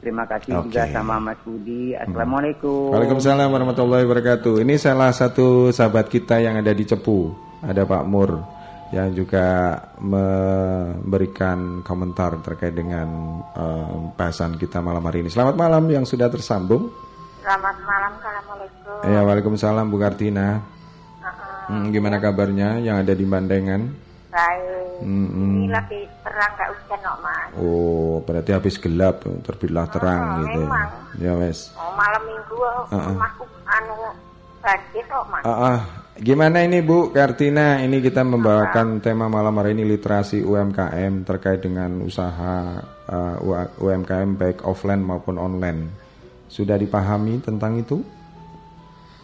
Terima 0.02 0.26
kasih 0.26 0.58
Oke. 0.58 0.74
juga 0.74 0.90
sama 0.90 1.22
Mas 1.22 1.38
Budi. 1.46 1.94
Assalamualaikum. 1.94 2.90
Waalaikumsalam 2.90 3.46
warahmatullahi 3.46 4.02
wabarakatuh. 4.02 4.58
Ini 4.66 4.74
salah 4.74 5.14
satu 5.14 5.70
sahabat 5.70 6.10
kita 6.10 6.42
yang 6.42 6.58
ada 6.58 6.74
di 6.74 6.82
Cepu, 6.82 7.30
ada 7.62 7.86
Pak 7.86 8.02
Mur 8.10 8.42
yang 8.90 9.14
juga 9.14 9.78
memberikan 10.02 11.86
komentar 11.86 12.34
terkait 12.42 12.74
dengan 12.74 13.38
eh, 13.54 13.94
bahasan 14.18 14.58
kita 14.58 14.82
malam 14.82 15.06
hari 15.06 15.22
ini. 15.22 15.30
Selamat 15.30 15.54
malam 15.54 15.86
yang 15.86 16.02
sudah 16.02 16.26
tersambung. 16.26 16.90
Selamat 17.38 17.78
malam, 17.86 18.12
Assalamualaikum. 18.18 19.06
Ya, 19.06 19.20
Waalaikumsalam 19.22 19.86
Bu 19.86 20.02
Kartina. 20.02 20.58
Uh-uh. 20.58 21.70
Hmm, 21.70 21.94
gimana 21.94 22.18
kabarnya 22.18 22.82
yang 22.82 22.98
ada 22.98 23.14
di 23.14 23.22
Bandengan? 23.22 24.01
Baik. 24.32 25.04
Hmm, 25.04 25.28
Ini 25.28 25.68
lagi 25.68 26.00
terang 26.24 26.52
gak 26.56 26.68
hujan 26.72 26.98
kok, 26.98 27.16
Mas. 27.20 27.50
Oh, 27.54 28.24
berarti 28.24 28.50
habis 28.50 28.80
gelap 28.80 29.20
terbitlah 29.44 29.84
terang 29.86 30.20
Oh, 30.24 30.36
gitu. 30.40 30.60
memang. 30.64 30.88
Ya 31.20 31.32
wes. 31.36 31.68
Oh, 31.76 31.92
malam 31.92 32.22
minggu 32.24 32.56
Uh-uh. 32.88 33.12
rumahku 33.12 33.44
anu 33.62 33.96
banjir 34.58 35.04
kok, 35.04 35.24
Mas. 35.28 35.44
Ah, 35.44 35.52
ah. 35.52 35.78
Gimana 36.14 36.60
ini 36.60 36.80
Bu 36.80 37.08
Kartina? 37.08 37.80
Ini 37.80 38.00
kita 38.00 38.20
membawakan 38.22 39.00
tema 39.00 39.28
malam 39.28 39.56
hari 39.56 39.72
ini 39.72 39.84
literasi 39.86 40.40
UMKM 40.40 41.24
terkait 41.24 41.60
dengan 41.60 42.00
usaha 42.00 42.78
uh, 43.08 43.36
UMKM 43.78 44.36
baik 44.36 44.60
offline 44.62 45.00
maupun 45.00 45.36
online. 45.36 45.88
Sudah 46.48 46.76
dipahami 46.76 47.40
tentang 47.40 47.76
itu? 47.76 48.00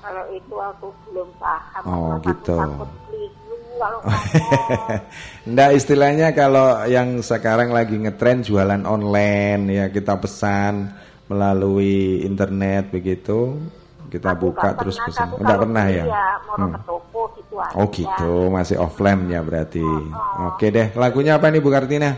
Kalau 0.00 0.24
itu 0.32 0.54
aku 0.54 0.88
belum 1.06 1.28
paham. 1.36 1.82
Oh, 1.84 2.12
gitu. 2.20 2.56
Aku 2.56 2.72
takut 2.76 2.90
kalau 3.78 3.98
ngomong. 4.02 5.00
Nggak 5.46 5.70
istilahnya 5.72 6.28
kalau 6.32 6.66
yang 6.84 7.08
sekarang 7.20 7.70
lagi 7.70 7.96
ngetren 7.96 8.42
jualan 8.42 8.82
online 8.82 9.62
ya 9.68 9.84
kita 9.88 10.14
pesan 10.14 10.92
melalui 11.26 12.20
internet 12.20 12.90
begitu 12.90 13.56
kita 14.06 14.32
Aku 14.32 14.48
buka 14.50 14.72
terus 14.74 14.96
pernah, 14.96 15.06
pesan. 15.06 15.26
Enggak 15.36 15.58
pernah 15.58 15.84
ya? 15.86 16.04
mau 16.42 16.56
Hmm. 16.58 16.72
ke 16.72 16.80
toko 16.82 17.20
gitu 17.34 17.54
aja. 17.56 17.74
Oh 17.74 17.86
gitu, 17.86 18.32
masih 18.48 18.76
offline 18.76 19.28
ya 19.28 19.40
berarti. 19.40 19.84
Oke 20.46 20.68
deh, 20.68 20.90
lagunya 20.94 21.36
apa 21.36 21.46
nih 21.46 21.60
Bu 21.60 21.68
Kartina? 21.68 22.16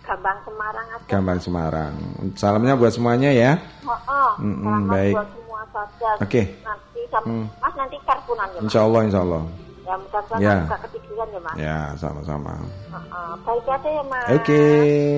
Gambang 0.00 0.40
Semarang 0.42 0.86
aja. 0.90 1.04
Gambang 1.06 1.38
Semarang. 1.38 1.94
Salamnya 2.34 2.74
buat 2.74 2.90
semuanya 2.90 3.30
ya. 3.30 3.60
Oh, 3.82 3.92
oh. 3.92 4.30
Mm-mm, 4.40 4.56
Selamat 4.58 4.88
baik. 4.90 5.14
buat 5.14 5.28
semua 5.30 5.60
saja. 5.68 6.10
Oke. 6.18 6.42
Nanti 6.60 7.00
sam- 7.06 7.22
Hmm. 7.22 7.46
Mas 7.54 7.74
nanti 7.76 7.96
karpunan 8.02 8.48
ya, 8.48 8.56
Mas. 8.56 8.64
Insya 8.64 8.80
Allah, 8.82 9.00
insya 9.04 9.20
Allah. 9.20 9.42
Ya 9.90 9.98
mudah-mudahan 9.98 10.38
Ya. 10.38 10.54
nggak 10.70 10.80
ketiduran 10.86 11.26
ya, 11.34 11.40
Mas. 11.42 11.54
Ya, 11.58 11.78
sama-sama. 11.98 12.54
Uh-uh. 12.94 13.32
Baik 13.42 13.66
aja 13.66 13.88
ya, 13.90 14.04
Mas. 14.06 14.26
Oke. 14.38 14.62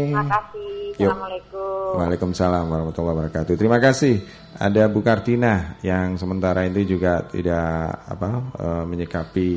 Terima 0.08 0.24
kasih. 0.24 0.72
Yuk. 0.96 1.08
Assalamualaikum. 1.12 1.90
Waalaikumsalam 2.00 2.64
warahmatullahi 2.72 3.12
wabarakatuh. 3.20 3.54
Terima 3.60 3.78
kasih. 3.84 4.14
Ada 4.56 4.88
Bu 4.88 5.04
Kartina 5.04 5.76
yang 5.84 6.16
sementara 6.16 6.64
itu 6.64 6.96
juga 6.96 7.20
tidak 7.28 7.68
apa 8.08 8.28
eh, 8.56 8.84
menyikapi 8.88 9.48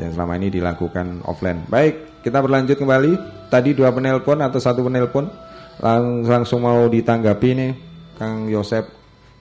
yang 0.00 0.10
selama 0.16 0.40
ini 0.40 0.48
dilakukan 0.48 1.20
offline. 1.28 1.68
Baik, 1.68 2.24
kita 2.24 2.40
berlanjut 2.40 2.80
kembali. 2.80 3.12
Tadi 3.52 3.70
dua 3.76 3.92
penelpon 3.92 4.40
atau 4.40 4.58
satu 4.58 4.80
penelpon 4.80 5.28
Lang- 5.78 6.24
langsung 6.24 6.62
mau 6.62 6.86
ditanggapi 6.86 7.48
nih 7.52 7.72
Kang 8.14 8.46
Yosep 8.46 8.86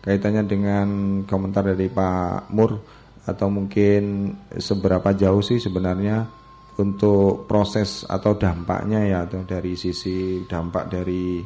kaitannya 0.02 0.44
dengan 0.44 0.88
komentar 1.24 1.62
dari 1.64 1.88
Pak 1.88 2.50
Mur 2.52 2.82
atau 3.24 3.48
mungkin 3.48 4.34
seberapa 4.60 5.16
jauh 5.16 5.40
sih 5.40 5.60
sebenarnya 5.60 6.28
untuk 6.76 7.46
proses 7.46 8.04
atau 8.04 8.36
dampaknya 8.36 9.06
ya 9.06 9.18
atau 9.24 9.46
dari 9.46 9.78
sisi 9.78 10.44
dampak 10.44 10.90
dari 10.90 11.40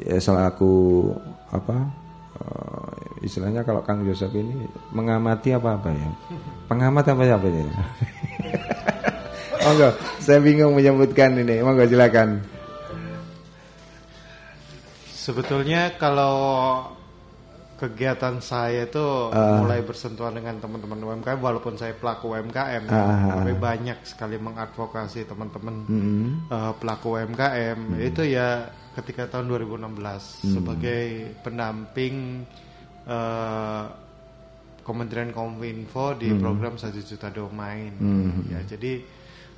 ya, 0.00 0.18
selaku 0.18 1.12
apa 1.52 1.76
eh, 2.40 3.26
istilahnya 3.28 3.62
kalau 3.62 3.84
Kang 3.86 4.02
Yosep 4.02 4.34
ini 4.34 4.66
mengamati 4.90 5.54
apa 5.54 5.78
apa 5.78 5.90
ya 5.92 6.08
pengamat 6.66 7.04
apa 7.12 7.22
apa 7.28 7.46
ya 7.46 7.64
Monggo, 9.62 9.94
saya 10.18 10.42
bingung 10.42 10.74
menyebutkan 10.74 11.38
ini. 11.38 11.62
Monggo 11.62 11.86
silakan. 11.86 12.42
Sebetulnya 15.06 15.94
kalau 16.02 16.34
kegiatan 17.82 18.38
saya 18.38 18.86
itu 18.86 19.02
Ah. 19.28 19.58
mulai 19.58 19.82
bersentuhan 19.82 20.30
dengan 20.32 20.54
teman-teman 20.56 21.02
UMKM 21.02 21.36
walaupun 21.36 21.74
saya 21.74 21.90
pelaku 21.92 22.30
UMKM 22.30 22.86
Ah. 22.86 23.34
tapi 23.34 23.52
banyak 23.52 23.98
sekali 24.02 24.38
mengadvokasi 24.38 25.26
teman-teman 25.26 25.82
Mm-mm. 25.84 26.46
eh, 26.46 26.72
pelaku 26.78 27.18
UMKM 27.18 27.78
Hmm. 27.90 27.98
itu 27.98 28.22
ya 28.22 28.70
ketika 28.94 29.26
tahun 29.28 29.50
2016 29.50 30.22
sebagai 30.44 31.02
pendamping 31.42 32.46
eh, 33.02 33.84
Kementerian 34.82 35.30
Kominfo 35.30 36.14
di 36.14 36.30
program 36.34 36.74
satu 36.74 36.98
juta 36.98 37.30
domain 37.30 37.90
Hmm. 37.92 38.46
ya 38.46 38.62
jadi 38.64 39.02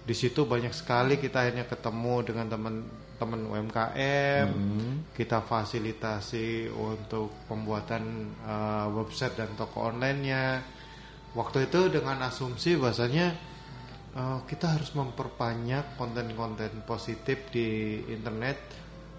di 0.00 0.12
situ 0.12 0.44
banyak 0.44 0.72
sekali 0.72 1.16
kita 1.16 1.40
akhirnya 1.40 1.64
ketemu 1.64 2.14
dengan 2.22 2.46
teman-teman 3.24 3.64
UMKM 3.64 4.48
kita 5.16 5.40
fasilitasi 5.40 6.68
untuk 6.68 7.32
pembuatan 7.48 8.36
eh, 8.44 8.86
website 8.92 9.40
dan 9.40 9.50
toko 9.56 9.88
online-nya. 9.88 10.60
Waktu 11.34 11.72
itu 11.72 11.88
dengan 11.88 12.20
asumsi 12.28 12.76
bahasanya 12.76 13.32
eh, 14.12 14.38
kita 14.44 14.76
harus 14.76 14.92
memperbanyak 14.92 15.96
konten-konten 15.96 16.84
positif 16.84 17.48
di 17.48 17.98
internet 18.12 18.60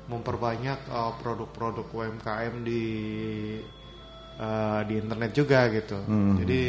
memperbanyak 0.05 0.79
eh, 0.85 1.13
produk-produk 1.25 1.89
UMKM 1.89 2.53
di 2.62 2.83
eh, 4.38 4.81
di 4.85 4.93
internet 5.01 5.31
juga 5.33 5.65
gitu. 5.74 5.97
Jadi 6.45 6.62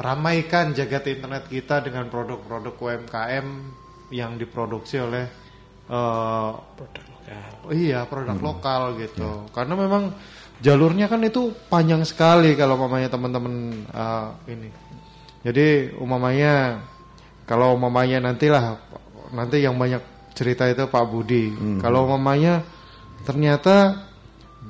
ramaikan 0.00 0.72
jagat 0.72 1.04
internet 1.08 1.52
kita 1.52 1.84
dengan 1.84 2.08
produk-produk 2.08 2.72
UMKM 2.80 3.46
yang 4.12 4.38
diproduksi 4.38 5.02
oleh 5.02 5.45
eh, 5.90 6.50
Produk 6.76 7.04
lokal. 7.06 7.50
Oh 7.66 7.74
iya 7.74 8.06
produk 8.06 8.38
lokal 8.38 8.82
gitu. 9.02 9.50
Karena 9.50 9.74
memang 9.74 10.14
jalurnya 10.62 11.10
kan 11.10 11.20
itu 11.26 11.52
panjang 11.66 12.06
sekali 12.06 12.54
kalau 12.54 12.78
umpamanya 12.78 13.10
teman-teman 13.10 13.84
uh, 13.90 14.30
ini. 14.46 14.70
Jadi 15.42 15.94
umpamanya 15.98 16.82
kalau 17.46 17.74
umpamanya 17.74 18.30
nantilah 18.30 18.78
nanti 19.34 19.62
yang 19.62 19.74
banyak 19.74 20.02
cerita 20.34 20.70
itu 20.70 20.86
Pak 20.86 21.04
Budi. 21.10 21.54
Kalau 21.82 22.06
umpamanya 22.06 22.62
ternyata 23.26 24.06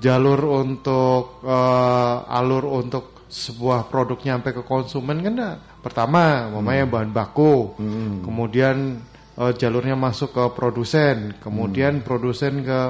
jalur 0.00 0.64
untuk 0.64 1.44
uh, 1.44 2.24
alur 2.28 2.68
untuk 2.80 3.16
sebuah 3.26 3.90
produknya 3.90 4.38
sampai 4.38 4.52
ke 4.54 4.62
konsumen 4.62 5.18
kan 5.18 5.34
nah, 5.34 5.54
pertama 5.82 6.48
umpamanya 6.48 6.84
bahan 6.88 7.10
baku. 7.12 7.76
Kemudian 8.24 9.00
eh, 9.36 9.52
jalurnya 9.56 9.96
masuk 9.96 10.32
ke 10.32 10.44
produsen 10.56 11.36
kemudian 11.40 12.00
produsen 12.00 12.64
ke 12.64 12.80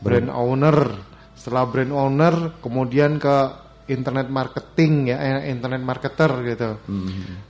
brand 0.00 0.28
owner. 0.32 0.78
Setelah 1.36 1.68
brand 1.68 1.92
owner 1.92 2.34
kemudian 2.60 3.20
ke 3.20 3.36
internet 3.86 4.28
marketing 4.32 5.12
ya 5.14 5.18
eh, 5.20 5.52
internet 5.52 5.82
marketer 5.82 6.32
gitu. 6.44 6.70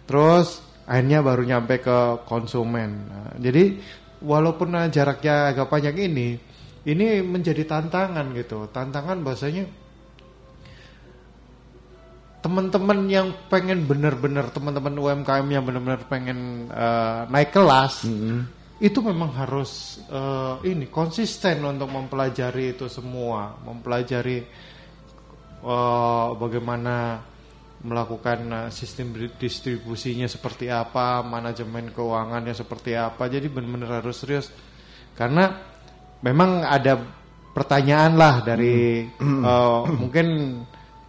Terus 0.07 0.63
akhirnya 0.87 1.23
baru 1.23 1.43
nyampe 1.43 1.83
ke 1.83 2.27
konsumen. 2.29 2.91
Nah, 3.11 3.31
jadi 3.43 3.79
walaupun 4.23 4.75
jaraknya 4.89 5.53
agak 5.55 5.67
panjang 5.69 5.99
ini 5.99 6.39
ini 6.87 7.07
menjadi 7.21 7.67
tantangan 7.67 8.31
gitu. 8.39 8.71
Tantangan 8.71 9.21
bahasanya 9.27 9.67
teman-teman 12.47 13.11
yang 13.11 13.35
pengen 13.51 13.91
benar-benar 13.91 14.55
teman-teman 14.55 14.95
UMKM 14.95 15.47
yang 15.51 15.67
benar-benar 15.67 16.07
pengen 16.07 16.71
eh, 16.71 17.21
naik 17.27 17.51
kelas 17.51 18.07
itu 18.79 19.03
memang 19.03 19.35
harus 19.35 19.99
eh, 20.07 20.55
ini 20.71 20.87
konsisten 20.87 21.59
untuk 21.67 21.91
mempelajari 21.91 22.79
itu 22.79 22.87
semua. 22.87 23.59
Mempelajari 23.67 24.39
eh, 25.59 26.29
bagaimana 26.39 27.19
melakukan 27.83 28.71
sistem 28.71 29.11
di- 29.11 29.35
distribusinya 29.37 30.31
seperti 30.31 30.71
apa 30.71 31.27
manajemen 31.27 31.91
keuangannya 31.91 32.55
seperti 32.55 32.95
apa. 32.95 33.27
Jadi 33.27 33.51
benar-benar 33.51 34.07
harus 34.07 34.23
serius. 34.23 34.55
Karena 35.19 35.51
memang 36.23 36.63
ada 36.63 36.95
pertanyaan 37.51 38.15
lah 38.15 38.45
dari 38.47 39.03
eh, 39.19 39.81
mungkin 39.99 40.27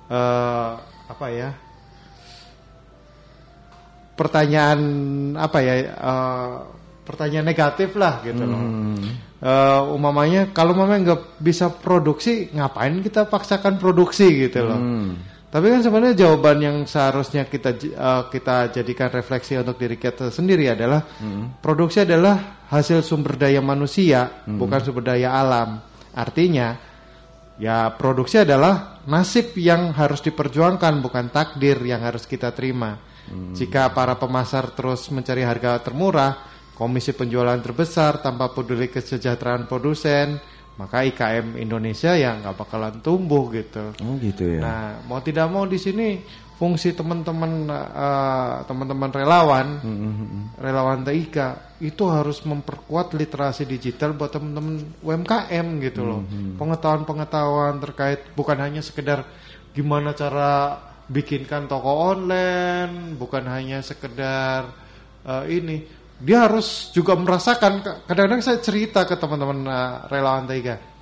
eh, 0.10 0.97
apa 1.08 1.26
ya? 1.32 1.50
Pertanyaan 4.18 4.80
apa 5.38 5.58
ya 5.62 5.74
eh, 5.88 6.56
pertanyaan 7.06 7.48
negatif 7.48 7.96
lah 7.96 8.20
gitu 8.26 8.44
loh. 8.44 8.62
Eh, 9.38 9.82
umamanya 9.94 10.50
kalau 10.50 10.74
memang 10.74 11.06
nggak 11.06 11.38
bisa 11.38 11.70
produksi 11.70 12.50
ngapain 12.52 13.00
kita 13.06 13.30
paksakan 13.30 13.78
produksi 13.78 14.50
gitu 14.50 14.66
loh? 14.66 14.80
Tapi 15.48 15.64
kan 15.72 15.80
sebenarnya 15.80 16.28
jawaban 16.28 16.58
yang 16.60 16.78
seharusnya 16.84 17.48
kita 17.48 17.72
eh, 17.78 18.24
kita 18.34 18.74
jadikan 18.74 19.08
refleksi 19.14 19.56
untuk 19.56 19.78
diri 19.78 19.96
kita 19.96 20.34
sendiri 20.34 20.74
adalah 20.74 21.06
produksi 21.62 22.04
adalah 22.04 22.66
hasil 22.68 23.00
sumber 23.06 23.40
daya 23.40 23.62
manusia 23.64 24.44
bukan 24.44 24.80
sumber 24.82 25.14
daya 25.14 25.38
alam. 25.38 25.80
Artinya 26.18 26.87
Ya 27.58 27.90
produksi 27.98 28.38
adalah 28.38 29.02
nasib 29.10 29.58
yang 29.58 29.90
harus 29.98 30.22
diperjuangkan 30.22 31.02
bukan 31.02 31.34
takdir 31.34 31.82
yang 31.82 32.06
harus 32.06 32.30
kita 32.30 32.54
terima. 32.54 33.02
Jika 33.28 33.92
para 33.92 34.16
pemasar 34.16 34.72
terus 34.72 35.12
mencari 35.12 35.44
harga 35.44 35.84
termurah, 35.84 36.48
komisi 36.78 37.12
penjualan 37.12 37.60
terbesar 37.60 38.24
tanpa 38.24 38.56
peduli 38.56 38.88
kesejahteraan 38.88 39.68
produsen, 39.68 40.40
maka 40.78 41.04
IKM 41.04 41.58
Indonesia 41.60 42.16
ya 42.16 42.38
nggak 42.40 42.56
bakalan 42.56 43.02
tumbuh 43.04 43.52
gitu. 43.52 43.92
Oh 44.00 44.16
gitu 44.22 44.46
ya. 44.48 44.62
Nah 44.62 44.86
mau 45.10 45.20
tidak 45.20 45.50
mau 45.50 45.66
di 45.66 45.76
sini 45.82 46.22
fungsi 46.58 46.92
teman-teman 46.98 47.70
eh, 47.70 48.56
teman-teman 48.66 49.10
relawan, 49.14 49.68
relawan 50.58 51.06
TIK 51.06 51.38
itu 51.86 52.04
harus 52.10 52.42
memperkuat 52.42 53.14
literasi 53.14 53.70
digital 53.70 54.18
buat 54.18 54.34
teman-teman 54.34 54.82
UMKM 55.06 55.68
gitu 55.86 56.02
loh. 56.02 56.22
Pengetahuan-pengetahuan 56.58 57.78
terkait 57.78 58.34
bukan 58.34 58.58
hanya 58.58 58.82
sekedar 58.82 59.24
gimana 59.78 60.18
cara 60.18 60.82
bikinkan 61.08 61.70
toko 61.70 62.18
online, 62.18 63.14
bukan 63.16 63.46
hanya 63.46 63.86
sekedar 63.86 64.74
eh, 65.24 65.46
ini. 65.54 65.78
Dia 66.18 66.50
harus 66.50 66.90
juga 66.98 67.14
merasakan. 67.14 67.86
Kadang-kadang 68.10 68.42
saya 68.42 68.58
cerita 68.58 69.06
ke 69.06 69.14
teman-teman 69.14 69.62
eh, 69.70 69.94
relawan 70.10 70.50
TIK 70.50 70.98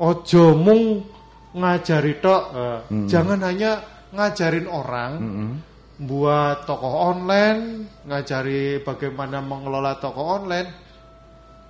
ojo 0.00 0.56
mung 0.56 1.04
ngajari 1.52 2.14
tok 2.24 2.42
eh, 2.56 2.78
jangan 3.04 3.44
hanya 3.44 3.84
ngajarin 4.10 4.66
orang 4.66 5.12
buat 6.00 6.64
toko 6.64 7.12
online 7.12 7.84
ngajari 8.08 8.80
bagaimana 8.80 9.44
mengelola 9.44 10.00
toko 10.00 10.40
online. 10.40 10.88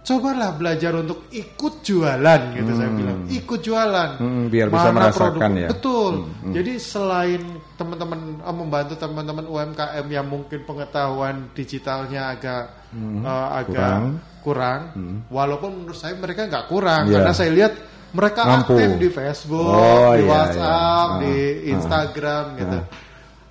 Cobalah 0.01 0.57
belajar 0.57 0.97
untuk 0.97 1.29
ikut 1.29 1.85
jualan 1.85 2.41
gitu 2.57 2.73
saya 2.73 2.89
bilang. 2.89 3.21
Ikut 3.29 3.61
jualan. 3.61 4.11
Hmm, 4.17 4.49
biar 4.49 4.73
bisa 4.73 4.89
merasakan 4.97 5.51
ya. 5.61 5.69
betul. 5.69 6.25
Jadi 6.57 6.73
selain 6.81 7.43
teman-teman 7.77 8.41
eh, 8.41 8.55
membantu 8.57 8.95
teman-teman 8.97 9.45
UMKM 9.45 10.07
yang 10.09 10.25
mungkin 10.25 10.65
pengetahuan 10.65 11.53
digitalnya 11.53 12.33
agak 12.33 12.65
eh, 12.97 13.49
agak 13.61 14.17
kurang, 14.41 14.81
walaupun 15.29 15.85
menurut 15.85 15.99
saya 16.01 16.17
mereka 16.17 16.49
nggak 16.49 16.67
kurang. 16.73 17.05
Iya. 17.05 17.21
karena 17.21 17.33
saya 17.37 17.51
lihat 17.53 17.73
mereka 18.11 18.41
Mampu. 18.43 18.75
aktif 18.75 18.91
di 18.97 19.09
Facebook, 19.09 19.71
Oh, 19.71 20.13
di 20.15 20.23
iya, 20.23 20.31
WhatsApp, 20.31 21.09
iya. 21.09 21.21
di 21.21 21.35
Ah, 21.37 21.71
Instagram 21.75 22.45
gitu. 22.57 22.79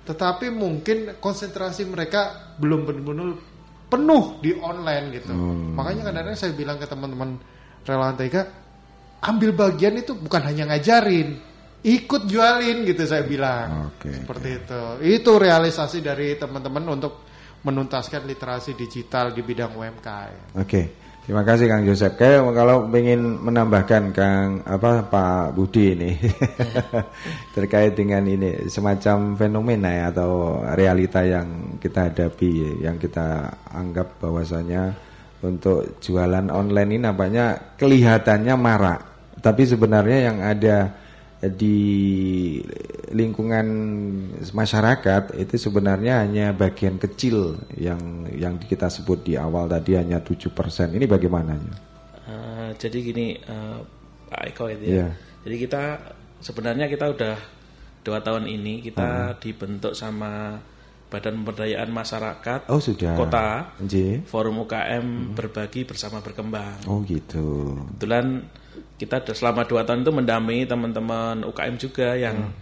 Tetapi 0.06 0.46
mungkin 0.50 0.96
konsentrasi 1.16 1.86
mereka 1.86 2.52
belum 2.58 2.82
benar-benar 2.82 3.28
penuh 3.86 4.38
di 4.38 4.54
online 4.56 5.06
gitu. 5.14 5.32
Hmm. 5.32 5.74
Makanya 5.74 6.10
kadang-kadang 6.10 6.38
saya 6.38 6.52
bilang 6.52 6.76
ke 6.76 6.86
teman-teman 6.86 7.38
relawan 7.82 8.14
TK, 8.14 8.36
ambil 9.20 9.50
bagian 9.52 9.94
itu 9.96 10.12
bukan 10.14 10.42
hanya 10.44 10.70
ngajarin, 10.70 11.38
ikut 11.80 12.22
jualin 12.26 12.84
gitu 12.84 13.02
saya 13.04 13.24
bilang. 13.24 13.90
Oke, 13.94 14.12
Seperti 14.12 14.48
itu. 14.60 14.82
Itu 15.20 15.32
realisasi 15.36 15.98
dari 16.00 16.36
teman-teman 16.36 16.84
untuk 16.90 17.24
menuntaskan 17.60 18.24
literasi 18.24 18.72
digital 18.72 19.32
di 19.32 19.44
bidang 19.44 19.76
UMKM. 19.76 20.56
Oke. 20.56 20.99
Terima 21.20 21.44
kasih 21.44 21.68
Kang 21.68 21.84
Joseph. 21.84 22.16
Kayak 22.16 22.48
kalau 22.56 22.88
ingin 22.96 23.20
menambahkan 23.44 24.08
Kang 24.16 24.64
apa 24.64 25.04
Pak 25.04 25.52
Budi 25.52 25.92
ini 25.92 26.16
terkait 27.56 27.92
dengan 27.92 28.24
ini 28.24 28.66
semacam 28.72 29.36
fenomena 29.36 29.92
ya, 29.92 30.04
atau 30.08 30.64
realita 30.72 31.20
yang 31.20 31.76
kita 31.76 32.08
hadapi 32.08 32.80
yang 32.80 32.96
kita 32.96 33.52
anggap 33.68 34.16
bahwasanya 34.16 34.96
untuk 35.44 36.00
jualan 36.00 36.48
online 36.48 36.96
ini 36.96 37.04
nampaknya 37.04 37.76
kelihatannya 37.76 38.54
marak, 38.56 39.00
tapi 39.44 39.68
sebenarnya 39.68 40.18
yang 40.32 40.38
ada 40.40 40.76
di 41.40 41.80
lingkungan 43.16 43.66
masyarakat 44.52 45.40
itu 45.40 45.56
sebenarnya 45.56 46.20
hanya 46.20 46.52
bagian 46.52 47.00
kecil 47.00 47.56
yang 47.80 48.28
yang 48.36 48.60
kita 48.60 48.92
sebut 48.92 49.24
di 49.24 49.40
awal 49.40 49.64
tadi 49.64 49.96
hanya 49.96 50.20
7%. 50.20 50.52
Ini 50.92 51.06
bagaimana? 51.08 51.56
Uh, 52.28 52.70
jadi 52.76 52.98
gini 53.00 53.40
uh, 53.48 53.80
Pak 54.28 54.42
Eko 54.52 54.68
itu 54.68 54.84
ya. 54.84 54.92
Iya. 54.92 55.08
Jadi 55.48 55.56
kita 55.56 55.82
sebenarnya 56.44 56.86
kita 56.92 57.08
udah 57.08 57.36
dua 58.04 58.20
tahun 58.20 58.44
ini 58.44 58.84
kita 58.84 59.40
dibentuk 59.40 59.96
sama 59.96 60.60
Badan 61.10 61.42
Pemberdayaan 61.42 61.90
Masyarakat 61.90 62.70
Oh, 62.70 62.78
sudah. 62.78 63.18
Kota 63.18 63.74
Nggih. 63.82 64.22
Forum 64.30 64.62
UKM 64.62 65.34
berbagi 65.34 65.82
bersama 65.82 66.22
berkembang. 66.22 66.86
Oh, 66.86 67.02
gitu. 67.02 67.74
Kebetulan 67.96 68.46
kita 68.98 69.22
selama 69.32 69.64
dua 69.64 69.86
tahun 69.86 70.04
itu 70.04 70.12
mendampingi 70.12 70.64
teman-teman 70.68 71.46
UKM 71.46 71.74
juga 71.80 72.14
yang 72.16 72.52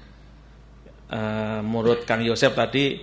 eh, 1.11 1.61
menurut 1.63 2.05
Kang 2.05 2.23
Yosep 2.23 2.53
tadi 2.55 3.01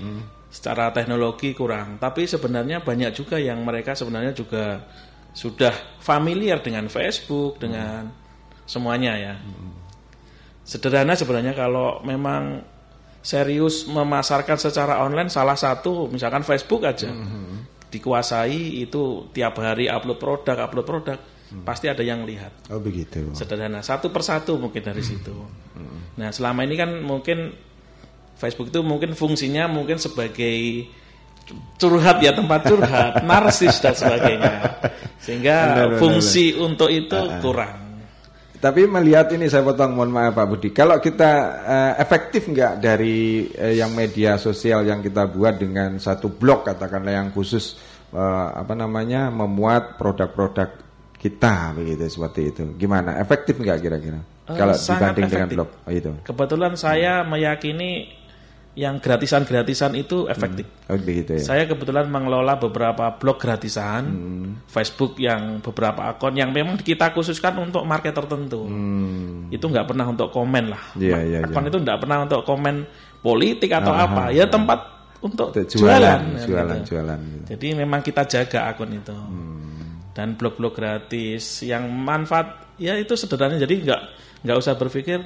secara 0.55 0.95
teknologi 0.95 1.51
kurang, 1.51 1.99
tapi 1.99 2.23
sebenarnya 2.23 2.79
banyak 2.79 3.11
juga 3.11 3.35
yang 3.35 3.59
mereka 3.67 3.91
sebenarnya 3.91 4.31
juga 4.31 4.87
sudah 5.35 5.99
familiar 5.99 6.63
dengan 6.63 6.87
Facebook, 6.87 7.59
dengan 7.59 8.07
semuanya 8.63 9.19
ya. 9.19 9.33
Sederhana 10.63 11.11
sebenarnya 11.13 11.51
kalau 11.51 11.99
memang 12.07 12.63
serius 13.19 13.83
memasarkan 13.89 14.55
secara 14.55 15.01
online 15.03 15.27
salah 15.27 15.57
satu 15.57 16.07
misalkan 16.07 16.45
Facebook 16.45 16.85
aja 16.85 17.09
dikuasai 17.89 18.85
itu 18.85 19.29
tiap 19.33 19.57
hari 19.59 19.89
upload 19.89 20.19
produk, 20.19 20.57
upload 20.67 20.85
produk 20.85 21.17
pasti 21.63 21.85
ada 21.87 22.01
yang 22.01 22.25
lihat 22.25 22.69
Oh, 22.73 22.81
begitu. 22.81 23.31
sederhana 23.37 23.79
satu 23.85 24.09
persatu 24.09 24.57
mungkin 24.57 24.81
dari 24.81 25.05
situ. 25.05 25.33
Nah 26.17 26.29
selama 26.33 26.65
ini 26.65 26.75
kan 26.75 26.89
mungkin 26.99 27.53
Facebook 28.35 28.73
itu 28.73 28.83
mungkin 28.83 29.15
fungsinya 29.15 29.69
mungkin 29.71 29.95
sebagai 29.95 30.89
curhat 31.77 32.19
ya 32.25 32.33
tempat 32.33 32.61
curhat, 32.65 33.13
narsis 33.29 33.77
dan 33.77 33.93
sebagainya, 33.93 34.81
sehingga 35.21 35.57
Benar, 35.61 35.87
benar, 35.93 35.99
fungsi 36.01 36.57
untuk 36.57 36.89
itu 36.89 37.19
kurang. 37.39 37.85
Tapi 38.55 38.89
melihat 38.89 39.29
ini 39.29 39.45
saya 39.45 39.61
potong 39.61 39.93
mohon 39.93 40.09
maaf 40.09 40.33
Pak 40.33 40.45
Budi. 40.49 40.69
Kalau 40.73 40.97
kita 40.97 41.31
eh, 41.61 41.93
efektif 42.01 42.49
nggak 42.49 42.81
dari 42.81 43.45
eh, 43.53 43.77
yang 43.77 43.93
media 43.93 44.41
sosial 44.41 44.81
yang 44.89 45.05
kita 45.05 45.29
buat 45.29 45.61
dengan 45.61 46.01
satu 46.01 46.33
blog 46.33 46.65
katakanlah 46.65 47.13
yang 47.13 47.29
khusus 47.29 47.77
eh, 48.09 48.47
apa 48.57 48.73
namanya 48.73 49.29
memuat 49.29 50.01
produk-produk 50.01 50.81
kita 51.25 51.73
begitu 51.73 52.05
seperti 52.05 52.41
itu. 52.53 52.63
Gimana? 52.77 53.17
Efektif 53.17 53.57
nggak 53.57 53.81
kira-kira? 53.81 54.21
Eh, 54.45 54.53
Kalau 54.53 54.77
dibanding 54.77 55.25
dengan 55.25 55.49
efektif. 55.49 55.57
blog 55.57 55.69
oh, 55.73 55.91
itu. 55.91 56.11
Kebetulan 56.21 56.73
saya 56.77 57.25
meyakini 57.25 58.13
yang 58.75 58.99
gratisan-gratisan 58.99 59.95
itu 59.97 60.27
efektif. 60.27 60.67
Oh 60.91 60.99
begitu 60.99 61.39
ya. 61.39 61.41
Saya 61.41 61.63
kebetulan 61.65 62.11
mengelola 62.11 62.59
beberapa 62.59 63.07
blog 63.17 63.39
gratisan, 63.39 64.03
Facebook 64.67 65.17
yang 65.17 65.63
beberapa 65.63 66.11
akun 66.11 66.35
yang 66.35 66.51
memang 66.51 66.77
kita 66.77 67.09
khususkan 67.15 67.55
untuk 67.57 67.87
market 67.87 68.13
tertentu. 68.13 68.67
Hmm. 68.67 69.47
Itu 69.49 69.71
nggak 69.71 69.95
pernah 69.95 70.05
untuk 70.11 70.29
komen 70.29 70.75
lah. 70.75 70.83
Iya, 70.93 71.17
iya, 71.23 71.39
akun 71.47 71.65
iya. 71.65 71.71
itu 71.71 71.79
nggak 71.81 71.99
pernah 72.03 72.17
untuk 72.27 72.43
komen 72.43 72.75
politik 73.23 73.71
atau 73.73 73.95
Aha, 73.95 74.05
apa. 74.11 74.23
Ya 74.35 74.45
tempat 74.45 74.79
untuk 75.23 75.55
jualan. 75.55 75.71
jualan, 75.71 76.21
jualan, 76.43 76.77
gitu. 76.83 76.87
jualan. 76.93 77.19
gitu. 77.23 77.45
Jadi 77.55 77.67
memang 77.79 78.03
kita 78.03 78.27
jaga 78.27 78.59
akun 78.75 78.91
itu. 78.91 79.15
Hmm. 79.15 79.54
Dan 80.15 80.33
blog-blog 80.33 80.73
gratis 80.73 81.59
yang 81.61 81.91
manfaat 81.91 82.71
ya 82.75 82.95
itu 82.95 83.13
sederhana. 83.13 83.59
Jadi 83.59 83.83
nggak 83.83 84.01
nggak 84.41 84.57
usah 84.57 84.73
berpikir 84.73 85.19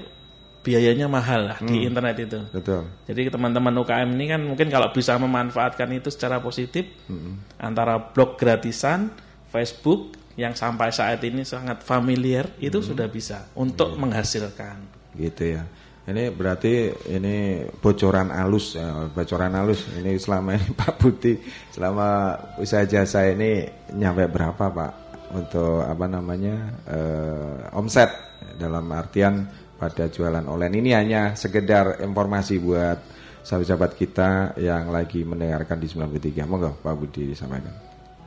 biayanya 0.60 1.08
mahal 1.08 1.48
lah 1.48 1.58
di 1.62 1.78
Hmm. 1.78 1.88
internet 1.88 2.16
itu. 2.20 2.40
Betul. 2.52 2.84
Jadi 3.06 3.32
teman-teman 3.32 3.72
UKM 3.78 4.10
ini 4.12 4.26
kan 4.28 4.42
mungkin 4.44 4.68
kalau 4.68 4.92
bisa 4.92 5.16
memanfaatkan 5.16 5.88
itu 5.94 6.10
secara 6.10 6.42
positif 6.42 6.90
Hmm. 7.06 7.40
antara 7.56 7.96
blog 8.02 8.36
gratisan, 8.36 9.14
Facebook 9.48 10.18
yang 10.36 10.52
sampai 10.54 10.90
saat 10.90 11.22
ini 11.22 11.44
sangat 11.44 11.80
familiar 11.80 12.50
Hmm. 12.50 12.66
itu 12.66 12.80
sudah 12.82 13.08
bisa 13.08 13.48
untuk 13.54 13.94
Iya. 13.94 14.00
menghasilkan. 14.00 14.78
Gitu 15.14 15.44
ya. 15.54 15.64
Ini 16.08 16.34
berarti 16.34 16.90
ini 17.12 17.62
bocoran 17.68 18.32
alus, 18.34 18.80
ya, 18.80 19.08
bocoran 19.12 19.54
alus. 19.54 19.86
Ini 19.94 20.16
selama 20.16 20.56
ini 20.56 20.74
Pak 20.80 20.96
Putih, 20.98 21.38
selama 21.70 22.34
usaha 22.58 22.88
jasa 22.88 23.30
ini 23.30 23.68
nyampe 23.94 24.26
berapa 24.32 24.72
Pak 24.72 24.92
untuk 25.36 25.86
apa 25.86 26.06
namanya 26.10 26.56
eh, 26.90 27.78
omset 27.78 28.10
dalam 28.58 28.90
artian 28.90 29.46
pada 29.80 30.12
jualan 30.12 30.44
online 30.44 30.76
ini 30.82 30.92
hanya 30.92 31.38
sekedar 31.38 32.02
informasi 32.04 32.60
buat 32.60 32.98
sahabat-sahabat 33.46 33.92
kita 33.96 34.60
yang 34.60 34.92
lagi 34.92 35.24
mendengarkan 35.24 35.80
di 35.80 35.88
93. 35.88 36.44
Monggo 36.44 36.76
Pak 36.84 36.94
Budi 37.00 37.32
disampaikan. 37.32 37.72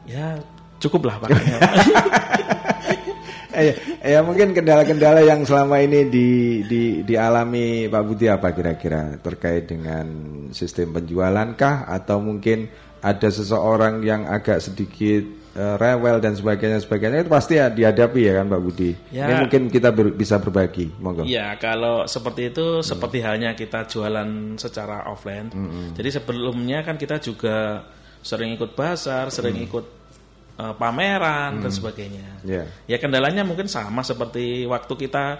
Ya 0.08 0.40
cukup 0.80 1.12
lah 1.12 1.16
pakainya. 1.20 1.60
Eh, 3.52 3.72
ya 4.00 4.24
mungkin 4.24 4.56
kendala-kendala 4.56 5.20
yang 5.20 5.44
selama 5.44 5.78
ini 5.84 6.08
di, 6.08 6.28
di, 6.64 6.82
dialami 7.04 7.86
Pak 7.86 8.02
Budi 8.02 8.26
apa 8.32 8.56
kira-kira 8.56 9.20
terkait 9.20 9.68
dengan 9.68 10.06
sistem 10.56 10.96
penjualan 10.96 11.52
kah 11.52 11.84
atau 11.84 12.18
mungkin 12.18 12.72
ada 13.02 13.28
seseorang 13.28 14.00
yang 14.00 14.24
agak 14.24 14.62
sedikit 14.62 15.22
eh, 15.52 15.74
rewel 15.76 16.22
dan 16.22 16.32
sebagainya 16.32 16.80
sebagainya 16.80 17.26
itu 17.26 17.30
pasti 17.30 17.60
ya 17.60 17.68
dihadapi 17.68 18.20
ya 18.24 18.40
kan 18.40 18.46
Pak 18.48 18.62
Budi. 18.62 18.90
Ya. 19.12 19.28
Ini 19.28 19.34
mungkin 19.44 19.62
kita 19.68 19.92
ber- 19.92 20.14
bisa 20.16 20.40
berbagi, 20.40 20.88
monggo. 20.96 21.28
Ya 21.28 21.52
kalau 21.60 22.08
seperti 22.08 22.54
itu 22.54 22.80
seperti 22.80 23.20
halnya 23.20 23.52
kita 23.52 23.84
jualan 23.84 24.56
secara 24.56 25.04
offline. 25.10 25.52
Jadi 25.92 26.08
sebelumnya 26.08 26.86
kan 26.86 26.96
kita 26.96 27.20
juga 27.20 27.84
sering 28.22 28.54
ikut 28.54 28.78
pasar, 28.78 29.28
sering 29.34 29.58
ikut 29.66 30.01
eh, 30.58 30.74
pameran 30.76 31.60
dan 31.60 31.72
sebagainya. 31.72 32.26
Ya. 32.42 32.64
Ya 32.86 32.96
kendalanya 32.98 33.42
mungkin 33.42 33.66
sama 33.66 34.02
seperti 34.02 34.66
waktu 34.66 34.92
kita 34.96 35.38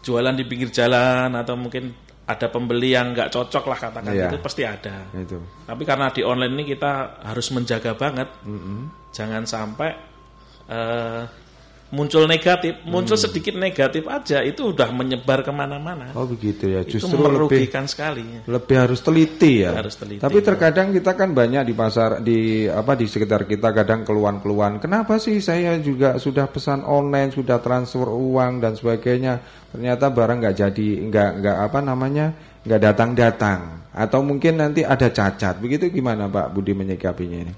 jualan 0.00 0.32
di 0.32 0.44
pinggir 0.48 0.72
jalan 0.72 1.34
atau 1.36 1.54
mungkin 1.54 1.92
ada 2.24 2.46
pembeli 2.46 2.94
yang 2.94 3.10
nggak 3.10 3.28
cocok 3.28 3.64
lah 3.66 3.78
katakan 3.78 4.14
Iya. 4.14 4.30
itu 4.30 4.38
pasti 4.38 4.62
ada. 4.62 5.02
Itu. 5.12 5.42
Tapi 5.66 5.82
karena 5.82 6.14
di 6.14 6.22
online 6.22 6.54
ini 6.56 6.64
kita 6.64 7.20
harus 7.26 7.50
menjaga 7.50 7.98
banget, 7.98 8.30
jangan 9.10 9.42
sampai 9.44 9.90
eh, 10.70 11.22
muncul 11.90 12.24
negatif, 12.24 12.78
muncul 12.86 13.18
Mm. 13.18 13.24
sedikit 13.26 13.54
negatif 13.58 14.06
aja 14.06 14.40
itu 14.40 14.70
udah 14.70 14.88
menyebar 14.90 15.42
ke 15.42 15.50
mana-mana. 15.50 16.14
Oh 16.14 16.22
begitu 16.24 16.70
ya. 16.70 16.86
itu 16.86 17.02
Justru 17.02 17.18
lebih 17.18 17.50
merugikan 17.50 17.84
sekali. 17.90 18.22
lebih 18.46 18.76
harus 18.78 19.02
teliti 19.02 19.66
ya. 19.66 19.74
Harus 19.74 19.98
teliti. 19.98 20.22
Tapi 20.22 20.38
terkadang 20.38 20.94
kita 20.94 21.18
kan 21.18 21.34
banyak 21.34 21.66
di 21.66 21.74
pasar 21.74 22.22
di 22.22 22.70
apa 22.70 22.94
di 22.94 23.10
sekitar 23.10 23.44
kita 23.44 23.74
kadang 23.74 24.06
keluhan-keluhan. 24.06 24.78
Kenapa 24.78 25.18
sih 25.18 25.42
saya 25.42 25.76
juga 25.82 26.14
sudah 26.16 26.46
pesan 26.46 26.86
online, 26.86 27.34
sudah 27.34 27.58
transfer 27.58 28.06
uang 28.06 28.62
dan 28.62 28.78
sebagainya. 28.78 29.42
Ternyata 29.70 30.10
barang 30.10 30.38
nggak 30.42 30.56
jadi, 30.56 30.88
nggak 31.10 31.30
nggak 31.42 31.56
apa 31.58 31.78
namanya, 31.82 32.26
nggak 32.66 32.80
datang-datang. 32.80 33.60
Atau 33.90 34.22
mungkin 34.22 34.62
nanti 34.62 34.86
ada 34.86 35.10
cacat. 35.10 35.58
Begitu 35.58 35.90
gimana 35.90 36.30
Pak 36.30 36.54
Budi 36.54 36.70
menyikapinya 36.70 37.38
ini? 37.42 37.54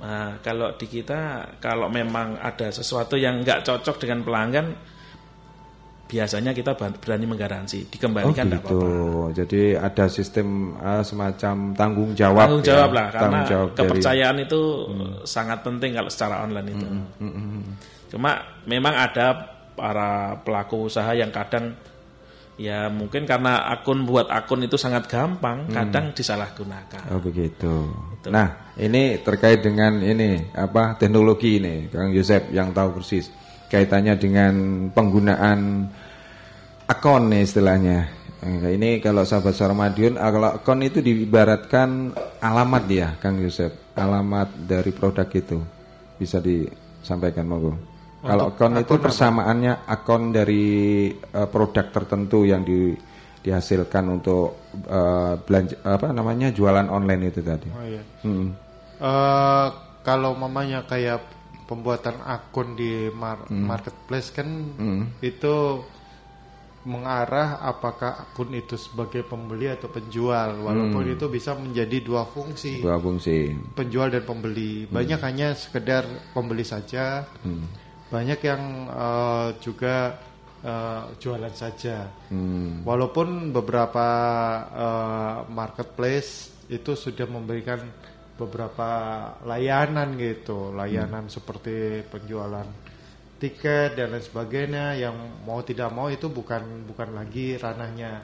Nah, 0.00 0.40
kalau 0.40 0.72
di 0.74 0.86
kita 0.86 1.20
kalau 1.60 1.86
memang 1.86 2.36
ada 2.36 2.68
sesuatu 2.68 3.14
yang 3.14 3.40
nggak 3.40 3.62
cocok 3.62 4.00
dengan 4.00 4.24
pelanggan 4.24 4.66
biasanya 6.08 6.50
kita 6.50 6.74
berani 6.74 7.22
menggaransi, 7.22 7.86
Oh 7.86 7.88
dikembalikan 7.88 8.50
nggak 8.50 8.66
gitu. 8.66 8.74
apa-apa. 8.74 9.30
Jadi 9.30 9.60
ada 9.72 10.04
sistem 10.08 10.48
eh, 10.74 11.04
semacam 11.04 11.54
tanggung 11.72 12.10
jawab. 12.12 12.50
Tanggung 12.50 12.64
ya. 12.64 12.68
jawab 12.74 12.90
lah 12.90 13.06
karena 13.06 13.20
Tanggung 13.22 13.46
jawab 13.46 13.68
dari- 13.68 13.70
Hmm. 13.70 13.78
kepercayaan 13.86 14.36
itu 14.40 14.60
sangat 15.22 15.58
penting 15.62 15.90
kalau 15.94 16.10
secara 16.10 16.42
online 16.42 16.68
itu. 16.72 16.86
Cuma 18.10 18.30
memang 18.64 18.94
ada 18.96 19.26
para 19.70 20.10
pelaku 20.40 20.90
usaha 20.90 21.14
yang 21.14 21.30
kadang 21.30 21.78
ya 22.60 22.92
mungkin 22.92 23.24
karena 23.24 23.64
akun 23.72 24.04
buat 24.04 24.28
akun 24.28 24.68
itu 24.68 24.76
sangat 24.76 25.08
gampang, 25.08 25.72
kadang 25.72 26.12
disalahgunakan. 26.12 27.08
Oh 27.08 27.20
begitu. 27.24 27.88
Nah 28.28 28.76
ini 28.76 29.24
terkait 29.24 29.64
dengan 29.64 29.96
ini 30.04 30.52
apa 30.52 31.00
teknologi 31.00 31.56
ini, 31.56 31.88
Kang 31.88 32.12
Yosep 32.12 32.52
yang 32.52 32.76
tahu 32.76 33.00
persis 33.00 33.32
kaitannya 33.72 34.18
dengan 34.20 34.52
penggunaan 34.92 35.88
akun 36.84 37.32
nih 37.32 37.42
istilahnya. 37.46 37.98
Eh, 38.40 38.72
Ini 38.74 39.04
kalau 39.04 39.22
sahabat 39.22 39.52
suara 39.52 39.76
Madiun, 39.76 40.16
ah, 40.16 40.32
kalau 40.32 40.48
akun 40.56 40.80
itu 40.80 41.04
diibaratkan 41.04 42.12
alamat 42.40 42.84
ya, 42.88 43.08
Kang 43.20 43.36
Yosep. 43.36 43.92
alamat 44.00 44.48
dari 44.64 44.96
produk 44.96 45.28
itu 45.28 45.60
bisa 46.16 46.40
disampaikan 46.40 47.44
monggo. 47.44 47.89
Kalau 48.22 48.48
akun 48.48 48.72
itu 48.74 48.84
akun 48.84 48.96
apa? 48.96 49.04
persamaannya 49.06 49.72
akun 49.86 50.22
dari 50.28 50.64
eh, 51.10 51.48
produk 51.48 51.86
tertentu 51.88 52.44
yang 52.44 52.60
di, 52.60 52.92
dihasilkan 53.38 54.04
untuk 54.10 54.60
eh, 54.76 55.34
belanja 55.38 55.80
apa 55.82 56.10
namanya 56.10 56.50
jualan 56.50 56.86
online 56.86 57.22
itu 57.26 57.40
tadi. 57.40 57.68
Oh 57.68 57.80
iya. 57.82 58.02
Hmm. 58.20 58.52
Eh, 58.96 59.68
kalau 60.00 60.32
mamanya 60.32 60.84
kayak 60.84 61.24
pembuatan 61.64 62.20
akun 62.20 62.74
di 62.74 63.08
mar- 63.10 63.46
Hmm. 63.46 63.64
marketplace 63.64 64.30
kan 64.30 64.48
itu 65.20 65.80
mengarah 66.80 67.60
apakah 67.60 68.24
akun 68.24 68.50
itu 68.52 68.74
sebagai 68.74 69.20
pembeli 69.20 69.68
atau 69.68 69.86
penjual 69.86 70.56
walaupun 70.58 71.04
itu 71.10 71.28
bisa 71.28 71.52
menjadi 71.52 72.00
dua 72.00 72.24
fungsi 72.24 72.80
Dua 72.80 72.96
fungsi. 72.96 73.52
penjual 73.70 74.08
dan 74.08 74.24
pembeli 74.24 74.88
banyak 74.88 75.20
hanya 75.20 75.52
sekedar 75.52 76.02
pembeli 76.32 76.64
saja 76.64 77.28
banyak 78.10 78.40
yang 78.42 78.62
eh, 78.90 79.48
juga 79.62 80.18
eh, 80.60 81.02
jualan 81.16 81.54
saja. 81.54 82.10
Hmm. 82.28 82.82
Walaupun 82.82 83.54
beberapa 83.54 84.08
eh, 84.66 85.36
marketplace 85.48 86.50
itu 86.68 86.98
sudah 86.98 87.26
memberikan 87.30 87.80
beberapa 88.34 88.88
layanan 89.46 90.16
gitu, 90.16 90.72
layanan 90.74 91.28
seperti 91.30 92.02
penjualan 92.08 92.66
tiket 93.40 93.96
dan 93.96 94.12
lain 94.12 94.20
sebagainya 94.20 95.00
yang 95.00 95.16
mau 95.48 95.64
tidak 95.64 95.88
mau 95.96 96.12
itu 96.12 96.28
bukan 96.28 96.84
bukan 96.84 97.16
lagi 97.16 97.56
ranahnya 97.56 98.20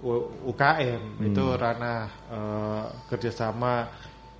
U- 0.00 0.48
UKM, 0.48 1.22
itu 1.28 1.44
ranah 1.60 2.02
eh, 2.32 2.84
kerjasama 3.12 3.84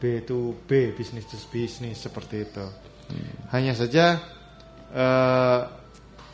B2B, 0.00 0.96
business 0.96 1.28
to 1.28 1.36
business 1.52 2.00
seperti 2.00 2.48
itu. 2.48 2.66
Hanya 3.52 3.76
saja 3.76 4.16
eh, 4.94 5.60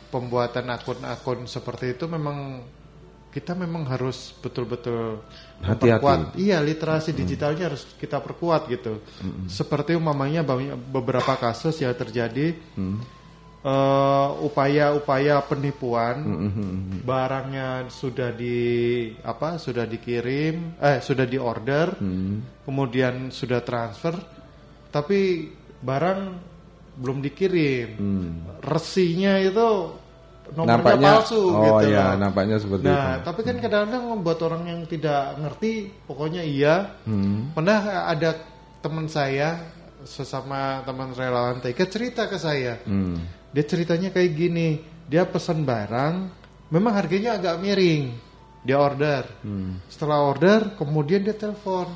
pembuatan 0.07 0.71
akun-akun 0.71 1.45
seperti 1.45 1.93
itu 1.93 2.07
memang 2.07 2.63
kita 3.27 3.53
memang 3.53 3.85
harus 3.85 4.33
betul-betul 4.41 5.21
Hati-hati. 5.61 6.01
memperkuat. 6.01 6.19
Iya, 6.41 6.57
literasi 6.63 7.13
digitalnya 7.13 7.69
harus 7.69 7.85
kita 8.01 8.17
perkuat 8.17 8.65
gitu. 8.65 9.03
Seperti 9.45 9.93
umpamanya 9.93 10.41
beberapa 10.73 11.37
kasus 11.37 11.77
yang 11.77 11.93
terjadi 11.93 12.57
eh, 13.61 14.29
upaya-upaya 14.41 15.43
penipuan 15.45 16.17
barangnya 17.03 17.91
sudah 17.91 18.31
di 18.31 18.57
apa 19.21 19.59
sudah 19.59 19.83
dikirim 19.83 20.79
eh 20.79 20.97
sudah 21.03 21.27
diorder 21.27 21.93
kemudian 22.63 23.29
sudah 23.29 23.61
transfer 23.61 24.15
tapi 24.87 25.51
barang 25.77 26.46
belum 26.97 27.21
dikirim 27.21 27.87
resinya 28.61 29.37
itu 29.37 29.69
nomornya 30.47 30.79
Nampaknya 30.79 31.11
palsu 31.19 31.41
oh 31.43 31.59
gitu 31.59 31.85
ya, 31.91 32.05
loh. 32.15 32.23
nampaknya 32.23 32.55
seperti 32.55 32.83
Nah, 32.87 33.19
itu. 33.19 33.23
tapi 33.27 33.39
kan 33.43 33.55
kadang-kadang 33.59 34.03
membuat 34.07 34.39
orang 34.47 34.63
yang 34.63 34.81
tidak 34.87 35.35
ngerti, 35.43 35.73
pokoknya 36.07 36.39
iya. 36.39 36.75
Pernah 37.51 37.79
ada 38.07 38.31
teman 38.79 39.11
saya, 39.11 39.59
sesama 40.07 40.87
teman 40.87 41.11
relawan 41.11 41.59
TK 41.59 41.79
cerita 41.91 42.31
ke 42.31 42.39
saya. 42.39 42.79
Hmm. 42.87 43.19
Dia 43.51 43.63
ceritanya 43.67 44.07
kayak 44.07 44.31
gini, 44.31 44.79
dia 45.03 45.27
pesan 45.27 45.67
barang, 45.67 46.15
memang 46.71 46.93
harganya 46.95 47.35
agak 47.35 47.59
miring. 47.59 48.15
Dia 48.63 48.79
order. 48.79 49.27
Setelah 49.91 50.31
order, 50.31 50.79
kemudian 50.79 51.27
dia 51.27 51.35
telepon. 51.35 51.91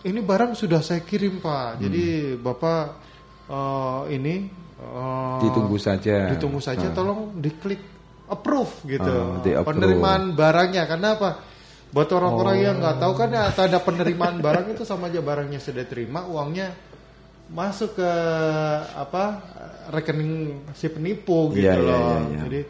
Ini 0.00 0.20
barang 0.20 0.52
sudah 0.56 0.84
saya 0.84 1.00
kirim 1.00 1.40
pak, 1.40 1.80
jadi 1.80 2.36
bapak 2.36 2.84
eh, 3.50 4.00
ini 4.14 4.34
eh, 4.78 5.36
Ditunggu 5.42 5.76
saja. 5.76 6.30
ditunggu 6.30 6.58
saja 6.58 6.86
tolong 6.90 7.34
diklik 7.36 7.82
approve 8.26 8.70
gitu 8.86 9.10
Oh, 9.10 9.42
di-approve. 9.42 9.74
penerimaan 9.74 10.32
barangnya 10.32 10.86
karena 10.86 11.18
apa 11.18 11.30
buat 11.90 12.06
orang-orang 12.08 12.56
yang 12.62 12.76
nggak 12.78 12.96
tahu 12.96 13.12
kan 13.12 13.28
ya, 13.28 13.50
tanda 13.50 13.82
penerimaan 13.82 14.38
barang 14.38 14.70
itu 14.70 14.86
sama 14.86 15.10
aja 15.10 15.18
barangnya 15.18 15.58
sudah 15.58 15.82
terima 15.82 16.22
uangnya 16.22 16.70
masuk 17.50 17.98
ke 17.98 18.10
apa 18.94 19.24
rekening 19.90 20.32
si 20.70 20.86
penipu 20.86 21.50
gitu 21.50 21.66
Iya, 21.66 21.74
iya, 21.74 21.82
loh 21.82 21.98
iya, 21.98 22.18
iya. 22.22 22.40
jadi 22.46 22.60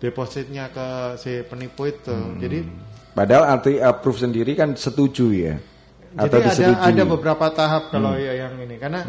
depositnya 0.00 0.64
ke 0.68 0.86
si 1.16 1.46
penipu 1.46 1.86
itu 1.86 2.10
Hmm. 2.10 2.42
jadi 2.42 2.66
Padahal 3.14 3.46
arti 3.46 3.78
approve 3.78 4.18
sendiri 4.18 4.58
kan 4.58 4.74
setuju 4.74 5.30
ya. 5.30 5.54
Atau 6.14 6.38
Jadi 6.38 6.46
ada 6.46 6.46
disetujui. 6.46 6.78
Hmm. 6.78 6.90
ada 6.94 7.02
beberapa 7.10 7.46
tahap 7.50 7.82
kalau 7.90 8.14
ya 8.14 8.32
yang 8.38 8.54
ini 8.62 8.78
karena 8.78 9.02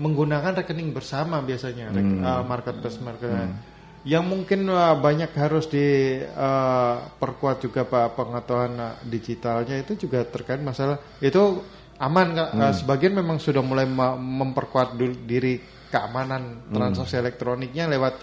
menggunakan 0.00 0.56
rekening 0.56 0.96
bersama 0.96 1.44
biasanya 1.44 1.92
Hmm. 1.92 2.24
uh, 2.24 2.42
marketplace 2.48 2.96
marketplace. 2.98 3.76
Yang 4.06 4.24
mungkin 4.24 4.60
uh, 4.70 4.94
banyak 4.96 5.34
harus 5.34 5.66
diperkuat 5.66 7.56
juga 7.60 7.82
pak 7.84 8.14
pengetahuan 8.14 8.72
uh, 8.78 8.94
digitalnya 9.02 9.76
itu 9.82 10.06
juga 10.06 10.22
terkait 10.24 10.62
masalah 10.62 10.96
itu 11.20 11.60
aman 11.98 12.28
Kak. 12.32 12.48
Hmm. 12.54 12.60
Uh, 12.62 12.72
sebagian 12.72 13.12
memang 13.12 13.36
sudah 13.36 13.60
mulai 13.60 13.84
memperkuat 14.16 14.96
diri 15.26 15.60
keamanan 15.90 16.66
Hmm. 16.66 16.72
transaksi 16.72 17.18
elektroniknya 17.18 17.90
lewat 17.90 18.14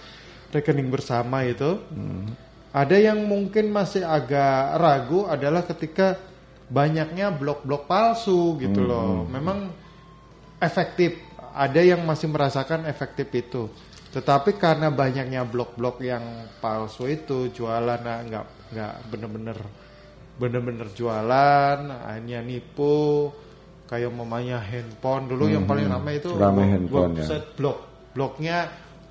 rekening 0.49 0.89
bersama 0.89 1.45
itu. 1.45 1.79
Hmm. 1.91 2.33
Ada 2.73 2.97
yang 3.13 3.29
mungkin 3.29 3.69
masih 3.69 4.01
agak 4.01 4.81
ragu 4.81 5.29
adalah 5.29 5.61
ketika 5.61 6.17
banyaknya 6.67 7.31
blok-blok 7.31 7.85
palsu 7.85 8.55
gitu 8.57 8.81
Hmm, 8.81 8.89
loh. 8.89 9.11
Memang 9.25 9.71
efektif. 10.57 11.19
Ada 11.53 11.85
yang 11.85 12.01
masih 12.01 12.27
merasakan 12.27 12.85
efektif 12.85 13.29
itu. 13.29 13.69
Tetapi 14.09 14.57
karena 14.57 14.89
banyaknya 14.89 15.41
blok-blok 15.43 16.01
yang 16.01 16.21
palsu 16.57 17.05
itu 17.05 17.49
jualan 17.49 17.99
nah, 17.99 18.21
nggak 18.21 18.45
nggak 18.73 18.93
bener-bener 19.07 19.57
bener-bener 20.33 20.89
jualan 20.89 21.77
hanya 22.09 22.41
nipu 22.41 23.29
kayak 23.85 24.09
mamanya 24.09 24.57
handphone 24.57 25.29
dulu 25.29 25.45
yang 25.45 25.69
paling 25.69 25.85
ramai 25.85 26.17
itu 26.17 26.33
Hmm, 26.33 26.41
Ramai 26.41 26.65
handphone, 26.73 27.13
ya. 27.13 27.21
website 27.21 27.47
blog 27.53 27.77
blognya 28.13 28.57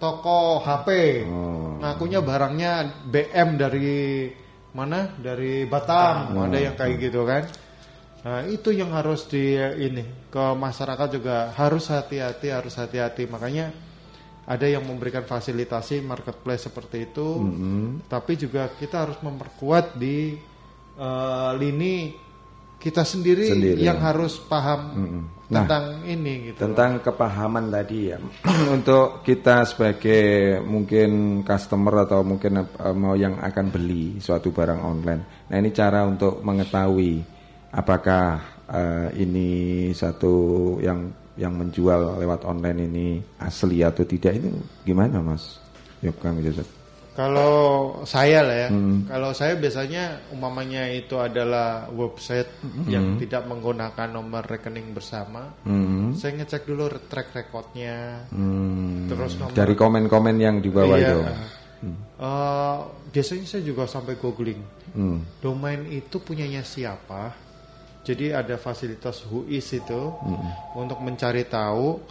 toko 0.02 0.58
HP 0.58 0.88
Oh. 1.22 1.78
ngakunya 1.78 2.18
barangnya 2.18 2.72
BM 3.06 3.48
dari 3.54 4.26
mana? 4.72 5.12
Dari 5.16 5.64
Batam. 5.68 6.36
Ada 6.36 6.58
yang 6.58 6.74
kayak 6.76 6.96
gitu 7.00 7.22
kan? 7.28 7.44
Nah 8.22 8.46
itu 8.46 8.70
yang 8.70 8.94
harus 8.94 9.26
di 9.26 9.58
ini 9.58 10.06
ke 10.30 10.44
masyarakat 10.54 11.08
juga 11.10 11.50
harus 11.58 11.90
hati-hati 11.90 12.48
harus 12.54 12.74
hati-hati. 12.78 13.26
Makanya 13.26 13.74
ada 14.46 14.66
yang 14.66 14.82
memberikan 14.86 15.22
fasilitasi 15.22 16.02
marketplace 16.02 16.66
seperti 16.70 17.10
itu. 17.10 17.28
Tapi 18.06 18.32
juga 18.38 18.70
kita 18.74 19.06
harus 19.06 19.18
memperkuat 19.22 19.98
di 19.98 20.34
eh, 20.98 21.52
lini 21.58 22.14
kita 22.82 23.06
sendiri, 23.06 23.46
Sendiri, 23.46 23.78
yang 23.78 24.02
ya. 24.02 24.10
harus 24.10 24.42
paham 24.42 24.80
Nah, 25.52 25.68
tentang 25.68 25.84
ini 26.08 26.48
gitu. 26.50 26.58
tentang 26.64 26.98
kepahaman 27.04 27.68
tadi 27.68 28.08
ya. 28.10 28.18
Untuk 28.76 29.20
kita 29.20 29.68
sebagai 29.68 30.58
mungkin 30.64 31.40
customer 31.44 32.08
atau 32.08 32.24
mungkin 32.24 32.64
eh, 32.64 32.94
mau 32.96 33.12
yang 33.14 33.36
akan 33.36 33.68
beli 33.68 34.16
suatu 34.18 34.48
barang 34.48 34.80
online. 34.80 35.46
Nah 35.52 35.56
ini 35.60 35.68
cara 35.76 36.08
untuk 36.08 36.40
mengetahui 36.40 37.20
apakah 37.68 38.40
eh, 38.64 39.08
ini 39.20 39.48
satu 39.92 40.32
yang 40.80 41.12
yang 41.36 41.52
menjual 41.52 42.16
lewat 42.16 42.48
online 42.48 42.88
ini 42.88 43.06
asli 43.36 43.84
atau 43.84 44.08
tidak. 44.08 44.40
Itu 44.40 44.56
gimana 44.88 45.20
mas? 45.20 45.60
Yuk 46.00 46.16
Kang 46.18 46.40
Joseph 46.40 46.81
Kalau 47.12 47.52
saya 48.08 48.40
lah 48.40 48.56
ya, 48.56 48.68
Hmm. 48.72 49.04
kalau 49.04 49.36
saya 49.36 49.52
biasanya 49.60 50.32
umamanya 50.32 50.88
itu 50.88 51.20
adalah 51.20 51.84
website 51.92 52.48
yang 52.88 53.20
tidak 53.20 53.44
menggunakan 53.44 54.08
nomor 54.08 54.40
rekening 54.48 54.96
bersama. 54.96 55.52
Hmm. 55.60 56.16
Saya 56.16 56.40
ngecek 56.40 56.64
dulu 56.64 56.88
track 57.12 57.36
recordnya, 57.36 58.24
Hmm. 58.32 59.12
terus 59.12 59.36
nomor 59.36 59.52
dari 59.52 59.76
komen-komen 59.76 60.36
yang 60.40 60.64
di 60.64 60.72
bawah 60.72 60.96
Iya, 60.96 61.12
itu 61.12 61.20
eh, 62.16 62.78
biasanya 63.12 63.44
saya 63.44 63.62
juga 63.66 63.84
sampai 63.84 64.16
googling 64.16 64.64
Hmm. 64.96 65.20
domain 65.44 65.84
itu 65.92 66.16
punyanya 66.16 66.64
siapa. 66.64 67.36
Jadi 68.02 68.34
ada 68.34 68.58
fasilitas 68.58 69.22
WHOIS 69.30 69.78
itu 69.78 70.02
untuk 70.74 70.98
mencari 70.98 71.46
tahu 71.46 72.02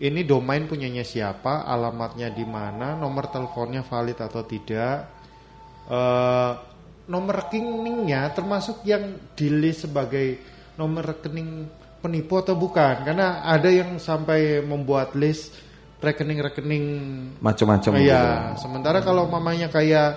ini 0.00 0.24
domain 0.24 0.64
punyanya 0.64 1.04
siapa, 1.04 1.68
alamatnya 1.68 2.32
di 2.32 2.42
mana, 2.48 2.96
nomor 2.96 3.28
teleponnya 3.28 3.84
valid 3.84 4.16
atau 4.16 4.42
tidak, 4.48 4.96
eh, 5.86 6.52
nomor 7.10 7.34
rekeningnya 7.44 8.32
termasuk 8.32 8.80
yang 8.88 9.18
di 9.36 9.48
list 9.52 9.84
sebagai 9.84 10.40
nomor 10.80 11.04
rekening 11.12 11.68
penipu 12.00 12.40
atau 12.40 12.56
bukan, 12.56 13.04
karena 13.04 13.44
ada 13.44 13.68
yang 13.68 14.00
sampai 14.00 14.64
membuat 14.64 15.12
list 15.12 15.52
rekening-rekening 16.00 16.84
macam-macam 17.44 18.00
Iya, 18.00 18.56
sementara 18.56 19.04
kalau 19.04 19.28
mamanya 19.28 19.68
kayak 19.68 20.16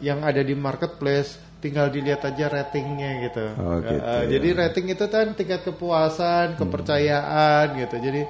yang 0.00 0.24
ada 0.24 0.40
di 0.40 0.56
marketplace 0.56 1.36
tinggal 1.60 1.92
dilihat 1.92 2.24
aja 2.24 2.48
ratingnya 2.48 3.28
gitu. 3.28 3.44
Oh, 3.60 3.76
Eh, 3.76 3.92
gitu. 3.92 4.00
eh, 4.08 4.22
jadi 4.38 4.48
rating 4.56 4.86
itu 4.88 5.04
kan 5.10 5.26
tingkat 5.36 5.68
kepuasan, 5.68 6.56
kepercayaan 6.56 7.76
gitu. 7.76 7.96
Jadi 8.00 8.22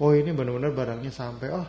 oh 0.00 0.12
ini 0.12 0.30
benar-benar 0.32 0.72
barangnya 0.76 1.12
sampai 1.12 1.48
oh 1.52 1.66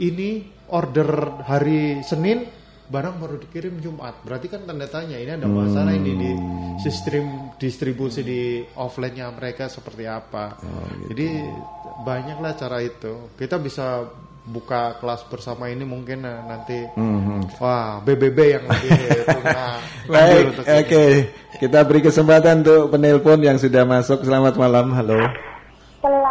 ini 0.00 0.42
order 0.72 1.42
hari 1.44 2.00
Senin 2.00 2.48
barang 2.92 3.16
baru 3.16 3.40
dikirim 3.40 3.80
Jumat. 3.80 4.20
Berarti 4.20 4.52
kan 4.52 4.68
tanda 4.68 4.84
tanya 4.84 5.16
ini 5.16 5.32
ada 5.32 5.48
masalah 5.48 5.96
ini 5.96 6.12
di 6.12 6.30
sistem 6.84 7.56
distribusi 7.56 8.20
di 8.20 8.60
offline-nya 8.76 9.32
mereka 9.32 9.72
seperti 9.72 10.04
apa. 10.04 10.60
Jadi 11.08 11.28
banyaklah 12.04 12.52
cara 12.52 12.84
itu. 12.84 13.32
Kita 13.32 13.56
bisa 13.56 14.04
buka 14.44 14.98
kelas 15.00 15.24
bersama 15.30 15.70
ini 15.70 15.86
mungkin 15.86 16.26
eh, 16.26 16.40
nanti 16.44 16.78
wah 17.62 18.02
BBB 18.02 18.38
yang 18.58 18.64
lebih 18.66 18.90
Baik, 20.12 20.44
ini. 20.52 20.80
oke. 20.82 21.04
Kita 21.62 21.78
beri 21.86 22.00
kesempatan 22.02 22.60
untuk 22.60 22.92
penelpon 22.92 23.40
yang 23.40 23.56
sudah 23.56 23.86
masuk. 23.88 24.20
Selamat 24.26 24.58
malam, 24.58 24.92
halo. 24.92 25.51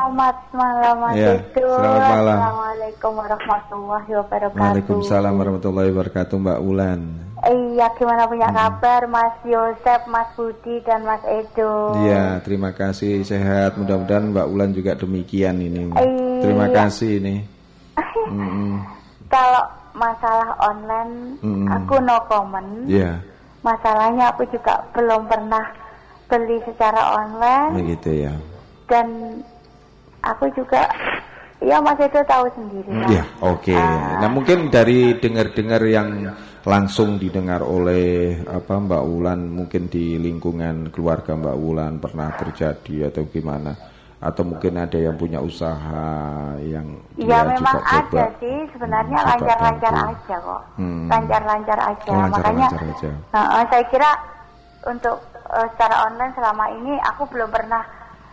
Selamat 0.02 0.34
malam 0.50 0.96
Mas 0.98 1.14
Edo. 1.14 1.62
selamat 1.78 2.02
malam. 2.10 2.34
Assalamualaikum 2.42 3.12
warahmatullahi 3.22 4.12
wabarakatuh. 4.18 4.58
Waalaikumsalam 4.66 5.34
warahmatullahi 5.38 5.90
wabarakatuh, 5.94 6.36
Mbak 6.42 6.60
Ulan. 6.66 7.00
Iya, 7.46 7.86
gimana 8.02 8.26
punya 8.26 8.50
kabar 8.50 9.06
Mas 9.06 9.38
Yosep, 9.46 10.02
Mas 10.10 10.26
Budi, 10.34 10.82
dan 10.90 11.06
Mas 11.06 11.22
Edo? 11.30 12.02
Iya, 12.02 12.42
terima 12.42 12.74
kasih 12.74 13.22
sehat. 13.22 13.78
Mudah-mudahan 13.78 14.34
Mbak 14.34 14.48
Ulan 14.50 14.74
juga 14.74 14.98
demikian 14.98 15.62
ini. 15.62 15.94
Iya. 15.94 16.50
Terima 16.50 16.66
kasih 16.74 17.22
ini. 17.22 17.36
Mm-mm. 18.34 18.82
Kalau 19.30 19.70
masalah 19.94 20.50
online, 20.66 21.38
Mm-mm. 21.46 21.70
aku 21.70 22.02
no 22.02 22.18
comment. 22.26 22.90
Iya, 22.90 23.22
Masalahnya 23.62 24.34
aku 24.34 24.50
juga 24.50 24.82
belum 24.98 25.30
pernah 25.30 25.62
beli 26.26 26.58
secara 26.66 27.22
online 27.22 27.78
begitu 27.78 28.26
ya. 28.26 28.34
dan 28.90 29.38
aku 30.22 30.46
juga, 30.54 30.86
ya 31.60 31.78
Mas 31.78 31.98
Edo 31.98 32.22
tahu 32.24 32.46
sendiri. 32.54 32.90
lah. 32.94 33.10
Iya, 33.10 33.24
oke. 33.42 33.78
Nah, 34.18 34.30
mungkin 34.30 34.70
dari 34.70 35.18
dengar-dengar 35.18 35.82
yang 35.86 36.10
langsung 36.62 37.18
didengar 37.18 37.62
oleh 37.62 38.38
apa 38.46 38.78
Mbak 38.78 39.04
Ulan, 39.04 39.40
mungkin 39.50 39.90
di 39.90 40.18
lingkungan 40.18 40.90
keluarga 40.90 41.34
Mbak 41.34 41.58
Ulan 41.58 41.94
pernah 41.98 42.30
terjadi 42.34 43.10
atau 43.10 43.26
gimana? 43.26 43.74
Atau 44.22 44.46
mungkin 44.46 44.78
ada 44.78 45.02
yang 45.02 45.18
punya 45.18 45.42
usaha 45.42 46.06
yang 46.62 46.94
Iya 47.18 47.42
memang 47.42 47.74
juga 47.74 48.06
coba. 48.06 48.22
ada 48.22 48.26
sih 48.38 48.58
sebenarnya 48.70 49.18
Hmm, 49.18 49.30
lancar-lancar 49.34 49.92
bantu. 49.92 50.10
aja 50.14 50.36
kok 50.38 50.62
Hmm. 50.78 51.06
lancar-lancar 51.10 51.80
aja 51.82 52.06
Oh, 52.06 52.18
makanya 52.30 52.68
lancar-lancar 52.70 52.82
aja. 52.86 53.10
Eh, 53.34 53.66
saya 53.66 53.84
kira 53.90 54.10
untuk 54.86 55.18
eh, 55.50 55.68
secara 55.74 55.96
online 56.06 56.34
selama 56.38 56.66
ini 56.70 56.94
aku 57.02 57.26
belum 57.28 57.50
pernah 57.50 57.82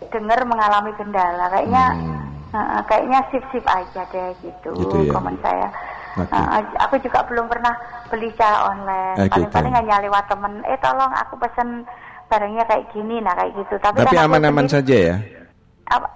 dengar 0.07 0.39
mengalami 0.43 0.95
kendala 0.95 1.47
kayaknya 1.49 1.85
Hmm. 1.91 2.55
eh, 2.55 2.81
kayaknya 2.85 3.21
sip-sip 3.29 3.65
aja 3.65 4.03
deh 4.09 4.31
gitu, 4.41 4.71
Gitu 4.75 4.97
ya. 5.05 5.13
komen 5.13 5.37
saya 5.41 5.69
Oke. 6.17 6.35
Eh, 6.35 6.63
aku 6.79 6.95
juga 6.99 7.23
belum 7.25 7.47
pernah 7.47 7.71
beli 8.09 8.27
secara 8.33 8.67
online 8.67 9.15
Eh, 9.17 9.25
gitu. 9.25 9.35
paling-paling 9.39 9.71
hanya 9.73 9.97
lewat 10.01 10.25
temen 10.27 10.53
eh 10.65 10.79
tolong 10.79 11.13
aku 11.13 11.39
pesen 11.39 11.87
barangnya 12.27 12.65
kayak 12.65 12.91
gini 12.91 13.19
nah 13.19 13.33
kayak 13.33 13.55
gitu 13.55 13.75
tapi, 13.79 14.03
Tapi 14.03 14.15
kan 14.15 14.27
aman-aman 14.27 14.67
sendiri- 14.67 14.75
saja 14.75 14.97
ya. 14.99 15.17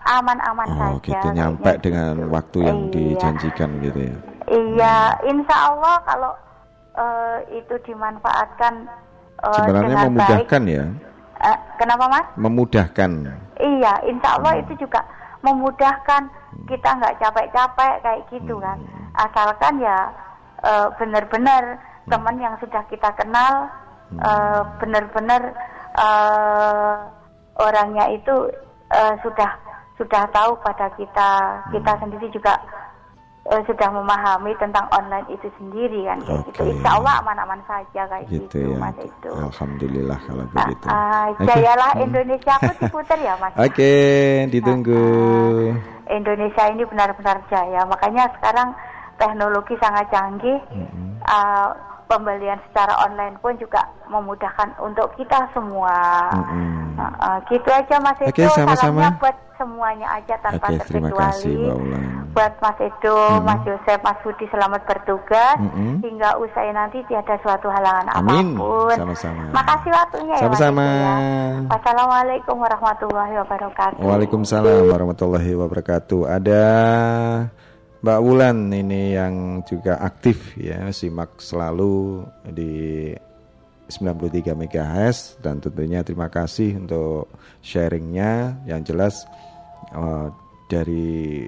aman-aman 0.04 0.68
Oh, 0.68 0.76
saja 0.76 1.00
gitu 1.00 1.26
nyampe 1.32 1.70
dengan 1.80 2.28
waktu 2.28 2.58
yang 2.60 2.78
Iya. 2.78 2.90
dijanjikan 2.92 3.70
gitu 3.80 4.00
ya. 4.02 4.16
Iya, 4.44 4.96
insya 5.24 5.56
Allah 5.68 5.96
kalau 6.02 6.32
eh, 6.92 7.36
itu 7.56 7.74
dimanfaatkan 7.86 8.84
eh, 9.40 9.54
Sebenarnya 9.54 9.96
memudahkan 10.04 10.60
baik. 10.60 10.76
ya. 10.76 10.84
Eh, 11.42 11.58
kenapa 11.74 12.04
mas? 12.06 12.26
Memudahkan. 12.36 13.10
Iya, 13.62 13.94
insya 14.10 14.42
Allah 14.42 14.58
itu 14.58 14.74
juga 14.74 15.06
memudahkan 15.46 16.22
kita 16.66 16.88
nggak 16.98 17.18
capek-capek 17.22 17.94
kayak 18.02 18.22
gitu 18.34 18.58
kan. 18.58 18.78
Asalkan 19.14 19.78
ya 19.78 20.10
eh, 20.66 20.88
benar-benar 20.98 21.78
teman 22.10 22.36
yang 22.42 22.58
sudah 22.58 22.82
kita 22.90 23.14
kenal 23.14 23.70
eh, 24.18 24.62
benar-benar 24.82 25.42
eh, 25.94 26.94
orangnya 27.62 28.10
itu 28.10 28.50
sudah 29.24 29.50
sudah 29.96 30.28
tahu 30.36 30.52
pada 30.60 30.92
kita. 31.00 31.30
Kita 31.72 31.92
sendiri 31.96 32.28
juga 32.28 32.60
eh, 33.44 33.62
sudah 33.64 33.88
memahami 33.90 34.54
tentang 34.56 34.86
online 34.90 35.26
itu 35.28 35.50
sendiri 35.56 36.06
kan 36.06 36.18
kayak 36.20 36.46
gitu. 36.46 36.60
Oke. 36.62 36.70
Insya 36.72 36.90
Allah 36.94 37.14
aman-aman 37.18 37.60
saja 37.64 38.02
kayak 38.06 38.24
Gitu 38.26 38.46
gitu, 38.46 38.58
ya. 38.70 38.78
mas 38.78 38.96
itu. 38.98 39.30
Alhamdulillah 39.30 40.18
kalau 40.22 40.44
Ah, 40.44 40.50
begitu. 40.52 40.86
ah, 40.86 41.24
Oke. 41.28 41.44
jayalah 41.44 41.90
Indonesia 41.98 42.52
aku 42.54 42.70
diputer 42.78 43.18
ya 43.18 43.34
mas. 43.36 43.52
Oke, 43.56 43.92
ditunggu. 44.48 45.02
Indonesia 46.04 46.64
ini 46.68 46.82
benar-benar 46.84 47.40
jaya. 47.46 47.82
Makanya 47.84 48.30
sekarang 48.36 48.68
teknologi 49.16 49.74
sangat 49.78 50.06
canggih. 50.08 50.58
Uh, 51.22 51.68
pembelian 52.10 52.58
secara 52.70 52.94
online 53.08 53.36
pun 53.38 53.54
juga 53.58 53.82
memudahkan 54.08 54.76
untuk 54.82 55.10
kita 55.16 55.48
semua. 55.52 56.28
Mm-mm. 56.32 56.92
Uh, 56.92 57.04
uh, 57.24 57.36
gitu 57.48 57.68
aja 57.72 57.96
Mas 58.04 58.20
Edo. 58.20 58.30
Oke, 58.30 58.44
sama-sama. 58.52 59.00
Salamnya 59.00 59.16
buat 59.16 59.36
semuanya 59.56 60.08
aja 60.18 60.34
tanpa 60.44 60.66
Oke, 60.68 60.84
terima 60.84 61.08
kasih, 61.08 61.54
terkecuali. 61.54 61.64
Mbak 61.64 61.76
Ulan. 61.80 62.02
Buat 62.32 62.54
Mas 62.60 62.78
Edo, 62.84 63.18
Mas 63.44 63.62
Yosef, 63.64 63.98
Mas 64.04 64.18
Budi 64.20 64.46
selamat 64.52 64.80
bertugas 64.84 65.56
Mm-mm. 65.56 66.04
hingga 66.04 66.30
usai 66.36 66.68
nanti 66.76 67.00
tiada 67.08 67.36
suatu 67.40 67.72
halangan 67.72 68.12
Amin. 68.12 68.56
apa 68.56 68.60
pun. 68.60 68.96
Sama-sama. 68.96 69.42
Makasih 69.56 69.90
waktunya 69.92 70.34
ya 70.36 70.44
Mas 70.44 70.60
Sama-sama. 70.60 70.84
Ya. 70.84 71.16
Wassalamualaikum 71.72 72.56
warahmatullahi 72.60 73.34
wabarakatuh. 73.40 74.00
Waalaikumsalam 74.04 74.82
warahmatullahi 74.92 75.52
wabarakatuh. 75.56 76.20
Ada 76.28 76.62
Mbak 78.02 78.18
Wulan 78.18 78.66
ini 78.74 79.14
yang 79.14 79.62
juga 79.62 79.94
aktif 80.02 80.58
ya, 80.58 80.90
simak 80.90 81.38
selalu 81.38 82.26
di 82.50 83.14
93 83.86 84.58
MHz 84.58 85.38
dan 85.38 85.62
tentunya 85.62 86.02
terima 86.02 86.26
kasih 86.26 86.82
untuk 86.82 87.30
sharingnya 87.62 88.58
yang 88.66 88.82
jelas 88.82 89.22
eh, 89.94 90.28
dari 90.66 91.46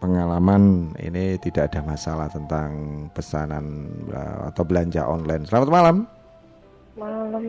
pengalaman 0.00 0.96
ini 0.96 1.36
tidak 1.44 1.76
ada 1.76 1.84
masalah 1.84 2.32
tentang 2.32 2.70
pesanan 3.12 3.84
eh, 4.08 4.48
atau 4.48 4.64
belanja 4.64 5.04
online. 5.04 5.44
Selamat 5.44 5.68
malam. 5.68 5.96
Malam. 6.96 7.44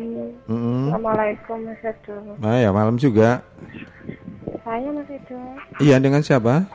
Mm-mm. 0.52 0.92
Assalamualaikum 0.92 1.58
Mas 1.63 1.84
Edo. 1.88 2.15
Nah 2.44 2.60
ya 2.60 2.76
malam 2.76 3.00
juga. 3.00 3.39
Saya 4.68 4.92
Mas 4.92 5.08
Edo 5.08 5.39
Iya 5.80 5.96
dengan 6.04 6.20
siapa? 6.20 6.68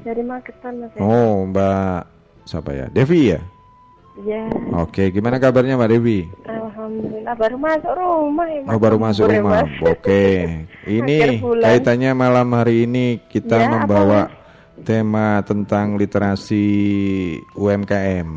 Dari 0.00 0.22
Magetan 0.22 0.80
Mas 0.80 0.92
Edo. 0.96 1.04
Oh, 1.04 1.44
Mbak 1.46 2.00
siapa 2.42 2.70
ya? 2.72 2.86
Devi 2.88 3.36
ya? 3.36 3.40
Iya, 4.12 4.44
Oke, 4.76 5.08
gimana 5.08 5.40
kabarnya 5.40 5.76
Mbak 5.76 5.90
Devi? 5.90 6.28
alhamdulillah 6.44 7.32
baru 7.32 7.56
masuk 7.56 7.92
rumah 7.96 8.44
ya. 8.44 8.60
Mas. 8.60 8.72
Oh, 8.72 8.78
baru 8.80 8.96
masuk 9.00 9.24
Boleh, 9.24 9.38
rumah. 9.40 9.52
Mas. 9.64 9.72
Oke. 9.88 10.24
Ini 11.00 11.16
kaitannya 11.40 12.10
malam 12.12 12.48
hari 12.52 12.84
ini 12.84 13.22
kita 13.24 13.56
Ya, 13.56 13.64
apa, 13.68 13.72
membawa 13.72 14.20
tema 14.82 15.40
tentang 15.46 15.96
literasi 15.96 16.66
UMKM. 17.54 18.28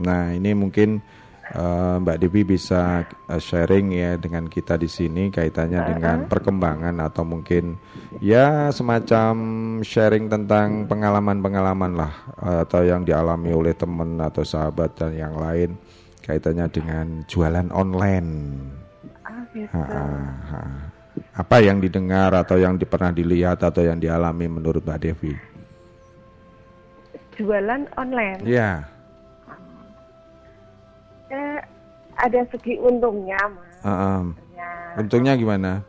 Nah, 0.00 0.32
ini 0.32 0.56
mungkin 0.56 1.04
eh, 1.52 1.96
Mbak 2.00 2.16
Devi 2.18 2.42
bisa 2.56 3.04
eh, 3.04 3.36
sharing 3.40 3.92
ya 3.92 4.16
dengan 4.16 4.48
kita 4.48 4.80
di 4.80 4.88
sini 4.88 5.28
kaitannya 5.28 5.80
dengan 5.92 6.18
perkembangan 6.26 6.96
atau 7.04 7.22
mungkin 7.22 7.76
ya 8.18 8.72
semacam 8.72 9.34
sharing 9.84 10.32
tentang 10.32 10.88
pengalaman-pengalaman 10.88 11.92
lah 11.92 12.12
eh, 12.40 12.58
atau 12.64 12.80
yang 12.82 13.04
dialami 13.04 13.52
oleh 13.52 13.76
teman 13.76 14.16
atau 14.18 14.42
sahabat 14.42 14.96
dan 14.96 15.12
yang 15.12 15.36
lain 15.36 15.76
kaitannya 16.24 16.66
dengan 16.70 17.06
jualan 17.26 17.68
online. 17.74 18.30
Ah, 19.26 19.42
gitu. 19.52 19.68
Ha, 19.74 19.82
ha, 19.84 20.04
ha. 20.54 20.60
Apa 21.36 21.60
yang 21.60 21.82
didengar 21.82 22.32
atau 22.32 22.56
yang 22.56 22.80
di- 22.80 22.88
pernah 22.88 23.12
dilihat 23.12 23.60
atau 23.60 23.84
yang 23.84 24.00
dialami 24.00 24.48
menurut 24.48 24.80
Mbak 24.80 25.00
Devi? 25.02 25.52
jualan 27.36 27.88
online. 27.96 28.40
Ya, 28.44 28.86
Ada 32.14 32.44
segi 32.48 32.76
untungnya, 32.76 33.40
Mas. 33.48 33.76
heeh. 33.82 34.22
Ya. 34.52 34.70
untungnya 34.94 35.32
gimana? 35.34 35.80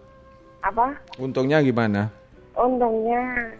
Apa? 0.63 0.95
Untungnya 1.19 1.59
gimana? 1.59 2.07
Untungnya 2.55 3.51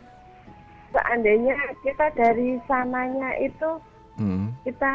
seandainya 0.90 1.54
kita 1.82 2.08
dari 2.14 2.58
sananya 2.64 3.36
itu 3.38 3.70
Hmm, 4.14 4.54
kita 4.62 4.94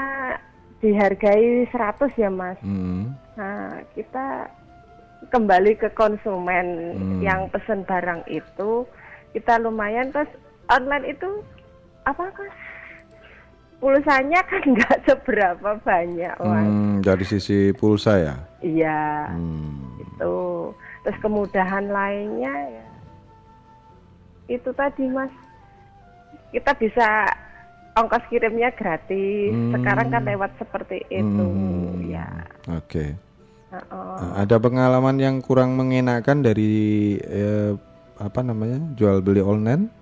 dihargai 0.78 1.66
100 1.68 2.14
ya, 2.14 2.30
Mas. 2.30 2.54
hmm, 2.62 3.10
Nah, 3.34 3.82
kita 3.92 4.46
kembali 5.28 5.74
ke 5.74 5.90
konsumen 5.92 6.66
Hmm. 6.94 7.18
yang 7.20 7.40
pesen 7.50 7.82
barang 7.82 8.22
itu 8.26 8.86
kita 9.34 9.58
lumayan 9.58 10.08
terus 10.08 10.30
online 10.68 11.10
itu 11.10 11.26
apa 12.06 12.30
Mas? 12.30 12.54
Pulsanya 13.78 14.40
kan 14.44 14.62
nggak 14.74 14.98
seberapa 15.04 15.70
banyak, 15.80 16.34
Mas. 16.38 16.66
Hmm, 16.66 16.94
dari 17.00 17.24
sisi 17.24 17.70
pulsa 17.72 18.18
ya. 18.18 18.34
Iya, 18.58 19.30
Hmm. 19.30 19.98
itu. 19.98 20.36
Terus 21.02 21.18
kemudahan 21.22 21.86
lainnya 21.86 22.54
ya 22.68 22.86
itu 24.48 24.70
tadi, 24.72 25.04
Mas. 25.06 25.30
Kita 26.48 26.72
bisa 26.74 27.28
ongkos 27.94 28.24
kirimnya 28.26 28.72
gratis. 28.72 29.52
Hmm. 29.52 29.72
Sekarang 29.76 30.08
kan 30.08 30.22
lewat 30.24 30.50
seperti 30.56 31.04
itu, 31.08 31.44
Hmm. 31.44 32.00
ya. 32.02 32.26
Oke. 32.72 33.14
Heeh. 33.68 34.16
Ada 34.34 34.56
pengalaman 34.56 35.20
yang 35.20 35.44
kurang 35.44 35.76
mengenakan 35.76 36.40
dari 36.40 36.72
eh, 37.20 37.76
apa 38.16 38.40
namanya 38.40 38.80
jual 38.96 39.20
beli 39.20 39.44
online? 39.44 39.92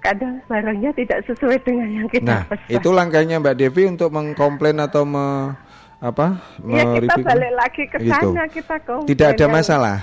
Kadang 0.00 0.40
barangnya 0.44 0.90
tidak 0.92 1.20
sesuai 1.24 1.60
dengan 1.60 1.88
yang 1.92 2.08
kita 2.08 2.24
Nah, 2.24 2.42
pesan. 2.46 2.72
itu 2.72 2.88
langkahnya 2.88 3.36
Mbak 3.36 3.52
Devi 3.54 3.84
untuk 3.84 4.08
mengkomplain 4.08 4.80
atau 4.80 5.04
me, 5.04 5.52
apa? 5.98 6.40
Ya 6.64 6.84
kita 6.96 7.12
mereview? 7.12 7.24
balik 7.26 7.52
lagi 7.54 7.82
ke 7.86 7.98
Gitu. 7.98 8.08
sana 8.10 8.44
kita 8.48 8.76
komplain. 8.80 9.06
Tidak 9.06 9.28
ada 9.28 9.38
yang- 9.38 9.52
masalah. 9.52 9.96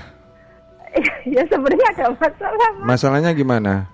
ya 1.28 1.42
sebenarnya 1.44 1.88
ada 1.92 2.04
masalah. 2.12 2.68
Mas. 2.72 2.86
Masalahnya 2.86 3.30
gimana? 3.32 3.90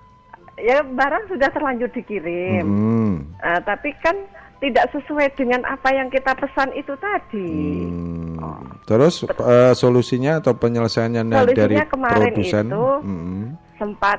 Ya 0.57 0.81
barang 0.81 1.25
sudah 1.27 1.49
terlanjur 1.51 1.89
dikirim. 1.91 2.63
Hmm. 2.63 3.13
Ah, 3.39 3.59
tapi 3.59 3.91
kan 3.99 4.15
tidak 4.61 4.87
sesuai 4.91 5.33
dengan 5.35 5.61
apa 5.65 5.89
yang 5.91 6.09
kita 6.09 6.31
pesan 6.35 6.69
itu 6.73 6.93
tadi. 6.95 7.51
Hmm. 7.83 8.77
Terus 8.85 9.25
eh, 9.25 9.73
solusinya 9.73 10.39
atau 10.39 10.53
penyelesaiannya 10.53 11.25
Solusinya 11.25 11.57
dari 11.59 11.77
kemarin 11.83 12.21
produsen? 12.31 12.65
itu 12.67 12.85
Hmm. 13.01 13.45
Sempat 13.75 14.19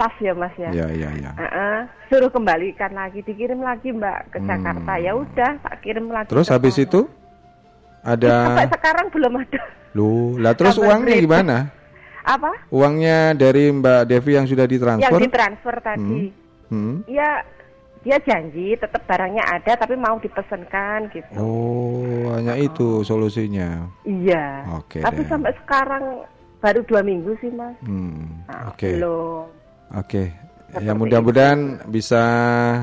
pas 0.00 0.14
ya 0.16 0.32
Mas 0.32 0.54
ya. 0.56 0.72
Ya, 0.72 0.88
ya, 0.88 1.12
ya. 1.12 1.30
Ah, 1.36 1.44
ah. 1.44 1.78
suruh 2.08 2.32
kembalikan 2.32 2.88
lagi, 2.96 3.20
dikirim 3.20 3.60
lagi 3.60 3.92
Mbak 3.92 4.32
ke 4.32 4.38
Jakarta. 4.48 4.96
Ya 4.96 5.12
udah, 5.12 5.60
tak 5.60 5.74
kirim 5.84 6.08
lagi. 6.08 6.24
Hmm. 6.24 6.32
Terus 6.32 6.48
habis 6.48 6.80
itu 6.80 7.04
Sampai 8.00 8.64
ada 8.64 8.64
sekarang 8.72 9.06
belum 9.12 9.32
ada. 9.44 9.60
lu, 9.92 10.40
lah 10.40 10.56
terus 10.56 10.80
Kabar 10.80 10.88
uangnya 10.88 11.20
berita. 11.20 11.24
gimana? 11.28 11.56
Apa? 12.24 12.52
Uangnya 12.72 13.36
dari 13.36 13.68
Mbak 13.68 14.00
Devi 14.08 14.32
yang 14.40 14.46
sudah 14.48 14.64
Yang 14.64 14.72
ditransfer? 14.80 15.20
ditransfer 15.20 15.76
tadi. 15.84 16.20
Hmm. 16.72 17.04
Ya 17.04 17.44
dia 18.00 18.16
janji 18.24 18.72
tetap 18.80 19.04
barangnya 19.04 19.44
ada 19.44 19.76
tapi 19.76 19.92
mau 20.00 20.16
dipesankan 20.16 21.12
gitu. 21.12 21.36
Oh, 21.36 22.32
hanya 22.32 22.56
itu 22.56 23.04
solusinya. 23.04 23.84
Iya. 24.08 24.64
Oke 24.80 25.04
Tapi 25.04 25.20
deh. 25.20 25.28
sampai 25.28 25.52
sekarang 25.60 26.24
baru 26.64 26.80
dua 26.88 27.04
minggu 27.04 27.36
sih 27.44 27.52
mas. 27.52 27.76
Hmm. 27.84 28.48
Nah, 28.48 28.72
Oke. 28.72 28.96
Belum. 28.96 29.59
Oke. 29.92 30.30
Ya 30.70 30.78
Seperti 30.86 30.98
mudah-mudahan 31.02 31.60
bisa 31.90 32.22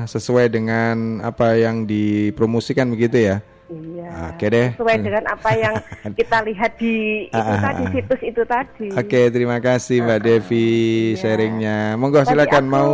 sesuai 0.04 0.52
dengan 0.52 1.24
apa 1.24 1.56
yang 1.56 1.88
dipromosikan 1.88 2.92
begitu 2.92 3.16
ya. 3.16 3.36
Iya. 3.68 4.32
Oke 4.32 4.46
deh. 4.48 4.68
Sesuai 4.76 4.96
dengan 5.00 5.24
apa 5.24 5.50
yang 5.52 5.74
kita 6.20 6.44
lihat 6.44 6.72
di 6.76 7.24
itu 7.28 7.32
Ah, 7.32 7.56
ah, 7.56 7.60
tadi 7.64 7.82
ah. 7.84 7.90
situs 7.92 8.20
itu 8.20 8.42
tadi. 8.44 8.88
Oke, 8.92 9.20
terima 9.28 9.56
kasih 9.58 10.00
Mbak 10.00 10.20
Devi 10.20 10.68
sharingnya. 11.16 11.96
Monggo 11.96 12.20
Tadi 12.20 12.28
silakan 12.28 12.64
aku 12.64 12.72
mau 12.72 12.90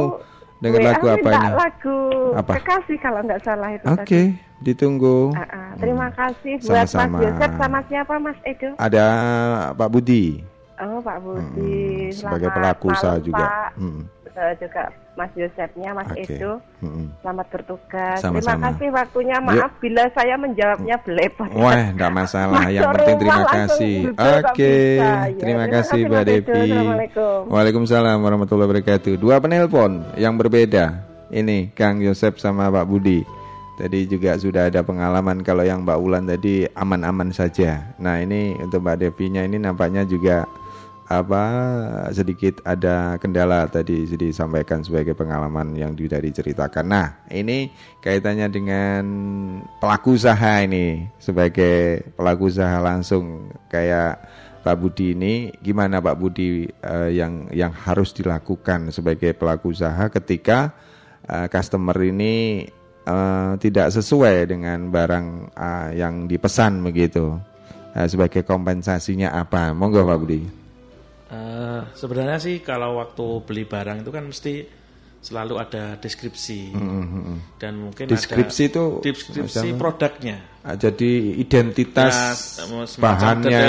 dengar 0.58 0.80
lagu 0.80 1.06
minta 1.06 1.18
apanya? 1.20 1.50
lagu 1.52 1.98
Apa? 2.32 2.52
kekasih 2.56 2.98
kalau 2.98 3.20
nggak 3.20 3.42
salah 3.42 3.70
itu 3.70 3.84
Oke, 3.84 3.98
tadi. 3.98 4.22
ditunggu. 4.62 5.18
Ah, 5.34 5.42
ah. 5.44 5.68
Terima 5.74 6.08
kasih 6.10 6.54
buat 6.60 6.86
Sama-sama. 6.86 7.18
Mas 7.18 7.22
Yosef 7.26 7.50
sama 7.54 7.78
siapa 7.86 8.14
Mas 8.16 8.38
Edo? 8.42 8.70
Ada 8.78 9.06
Pak 9.74 9.88
Budi 9.90 10.53
Oh 10.82 10.98
Pak 10.98 11.16
Budi. 11.22 12.10
hmm, 12.10 12.14
sebagai 12.14 12.50
Selamat 12.50 12.58
pelaku 12.58 12.86
usaha 12.90 13.16
juga. 13.22 13.46
Pak. 13.46 13.70
Hmm, 13.78 14.02
juga 14.58 14.82
Mas 15.14 15.30
Yosefnya, 15.38 15.90
Mas 15.94 16.10
Oke. 16.10 16.26
Edo. 16.26 16.58
hmm. 16.82 17.06
Selamat 17.22 17.46
bertugas. 17.54 18.18
Sama-sama. 18.18 18.42
Terima 18.42 18.66
kasih 18.66 18.88
waktunya. 18.90 19.36
Maaf 19.38 19.72
bila 19.78 20.04
saya 20.10 20.34
menjawabnya 20.34 20.96
belepotan. 21.06 21.54
Wah, 21.54 21.84
enggak 21.94 22.10
masalah. 22.10 22.66
Yang 22.66 22.90
penting 22.98 23.16
terima 23.22 23.44
kasih. 23.46 23.96
Oke, 24.10 24.74
bisa, 24.98 25.06
ya. 25.06 25.14
terima 25.38 25.38
Terima 25.38 25.66
kasih 25.70 26.00
Mbak. 26.10 26.24
Devi. 26.26 26.70
Waalaikumsalam 27.46 28.18
warahmatullahi 28.18 28.68
wabarakatuh. 28.74 29.14
Dua 29.14 29.38
penelpon 29.38 30.02
yang 30.18 30.34
berbeda. 30.34 31.06
Ini 31.30 31.70
Kang 31.78 32.02
Yosep 32.02 32.42
sama 32.42 32.66
Pak 32.74 32.86
Budi. 32.90 33.22
Tadi 33.74 34.06
juga 34.06 34.38
sudah 34.38 34.70
ada 34.70 34.86
pengalaman 34.86 35.42
kalau 35.42 35.66
yang 35.66 35.82
Mbak 35.82 35.98
Ulan 35.98 36.30
tadi 36.30 36.62
aman-aman 36.78 37.34
saja. 37.34 37.90
Nah, 37.98 38.22
ini 38.22 38.54
untuk 38.62 38.82
Mbak 38.82 38.98
Devinya 39.02 39.42
ini 39.42 39.58
nampaknya 39.58 40.06
juga 40.06 40.46
apa 41.04 41.44
sedikit 42.16 42.64
ada 42.64 43.20
kendala 43.20 43.68
tadi 43.68 44.08
disampaikan 44.08 44.80
sebagai 44.80 45.12
pengalaman 45.12 45.76
yang 45.76 45.92
sudah 45.92 46.16
diceritakan. 46.16 46.84
Nah, 46.88 47.08
ini 47.28 47.68
kaitannya 48.00 48.48
dengan 48.48 49.04
pelaku 49.84 50.16
usaha 50.16 50.64
ini 50.64 51.04
sebagai 51.20 52.08
pelaku 52.16 52.48
usaha 52.48 52.80
langsung 52.80 53.52
kayak 53.68 54.16
Pak 54.64 54.80
Budi 54.80 55.12
ini 55.12 55.52
gimana 55.60 56.00
Pak 56.00 56.16
Budi 56.16 56.64
eh, 56.64 57.10
yang 57.12 57.52
yang 57.52 57.76
harus 57.76 58.16
dilakukan 58.16 58.88
sebagai 58.88 59.36
pelaku 59.36 59.76
usaha 59.76 60.08
ketika 60.08 60.72
eh, 61.28 61.52
customer 61.52 62.00
ini 62.00 62.64
eh, 63.04 63.52
tidak 63.60 63.92
sesuai 63.92 64.48
dengan 64.48 64.88
barang 64.88 65.52
eh, 65.52 65.88
yang 66.00 66.24
dipesan 66.24 66.80
begitu. 66.80 67.36
Sebagai 67.94 68.42
kompensasinya 68.42 69.38
apa? 69.38 69.70
Monggo 69.70 70.02
Pak 70.02 70.18
Budi. 70.18 70.63
Eh, 71.34 71.80
sebenarnya 71.92 72.38
sih 72.38 72.62
kalau 72.62 73.02
waktu 73.02 73.26
beli 73.42 73.66
barang 73.66 74.06
itu 74.06 74.10
kan 74.10 74.24
mesti 74.24 74.54
selalu 75.18 75.56
ada 75.56 75.96
deskripsi 75.96 76.76
dan 77.56 77.80
mungkin 77.80 78.04
Deskripsi 78.06 78.62
ada 78.62 78.70
itu 78.70 78.84
deskripsi 79.00 79.40
macam- 79.72 79.80
produknya, 79.80 80.36
Ah, 80.60 80.76
Jadi 80.76 81.34
identitas 81.34 82.14
semacam 82.60 83.00
bahannya, 83.00 83.64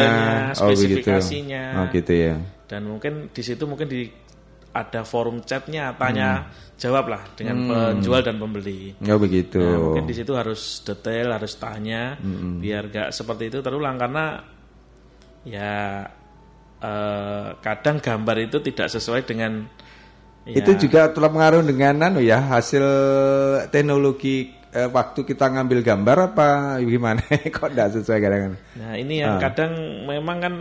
oh 0.51 0.67
spesifikasinya. 0.67 1.63
Oh 1.79 1.85
gitu 1.89 2.13
ya. 2.13 2.35
dan 2.65 2.81
mungkin 2.83 3.29
di 3.29 3.39
situ 3.39 3.63
mungkin 3.63 3.87
di 3.87 4.09
ada 4.73 5.07
forum 5.07 5.39
chatnya 5.41 5.95
tanya 5.95 6.51
jawab 6.75 7.07
lah 7.07 7.23
dengan 7.33 7.63
penjual 7.63 8.19
dan 8.19 8.35
pembeli. 8.35 8.91
Oh 8.99 9.15
begitu. 9.15 9.63
Nah, 9.63 9.79
mungkin 9.79 10.03
di 10.03 10.15
situ 10.17 10.35
harus 10.35 10.83
detail, 10.83 11.31
harus 11.31 11.55
tanya 11.55 12.19
biar 12.59 12.91
gak 12.91 13.09
seperti 13.09 13.47
itu 13.47 13.63
terulang 13.63 13.95
karena 13.95 14.43
ya 15.45 16.03
eh, 16.79 17.47
kadang 17.59 17.97
gambar 17.99 18.37
itu 18.43 18.57
tidak 18.59 18.87
sesuai 18.89 19.23
dengan 19.23 19.65
ya, 20.45 20.59
Itu 20.59 20.75
juga 20.77 21.09
telah 21.09 21.29
mengaruh 21.31 21.61
dengan 21.63 21.95
anu 22.03 22.19
ya 22.21 22.39
hasil 22.41 22.83
teknologi 23.69 24.51
eh, 24.71 24.89
waktu 24.91 25.23
kita 25.23 25.47
ngambil 25.49 25.79
gambar 25.81 26.17
apa 26.33 26.47
gimana? 26.83 27.23
Kok 27.55 27.71
tidak 27.71 27.89
sesuai 27.95 28.19
kadang-kadang? 28.19 28.61
Nah 28.75 28.93
ini 28.95 29.23
yang 29.23 29.39
Ah. 29.39 29.41
kadang 29.41 29.71
memang 30.05 30.37
kan 30.43 30.53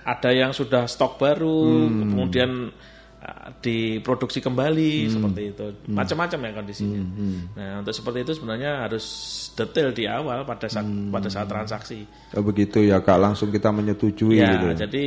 ada 0.00 0.30
yang 0.32 0.52
sudah 0.52 0.88
stok 0.88 1.20
baru, 1.20 1.88
Hmm. 1.88 2.08
kemudian 2.08 2.50
uh, 2.72 2.89
diproduksi 3.60 4.40
kembali 4.40 4.92
Hmm. 5.04 5.12
seperti 5.12 5.42
itu, 5.52 5.66
macam-macam 5.92 6.38
ya 6.40 6.50
kondisinya. 6.56 7.02
Nah 7.52 7.70
untuk 7.84 7.92
seperti 7.92 8.18
itu 8.24 8.32
sebenarnya 8.32 8.88
harus 8.88 9.04
detail 9.52 9.92
di 9.92 10.04
awal 10.08 10.48
pada 10.48 10.66
saat 10.66 10.88
Hmm. 10.88 11.12
pada 11.12 11.28
saat 11.28 11.44
transaksi. 11.44 12.08
Oh 12.32 12.40
begitu 12.40 12.80
ya 12.80 13.04
kak 13.04 13.20
langsung 13.20 13.52
kita 13.52 13.68
menyetujui 13.68 14.40
ya 14.40 14.56
gitu. 14.56 14.88
jadi 14.88 15.04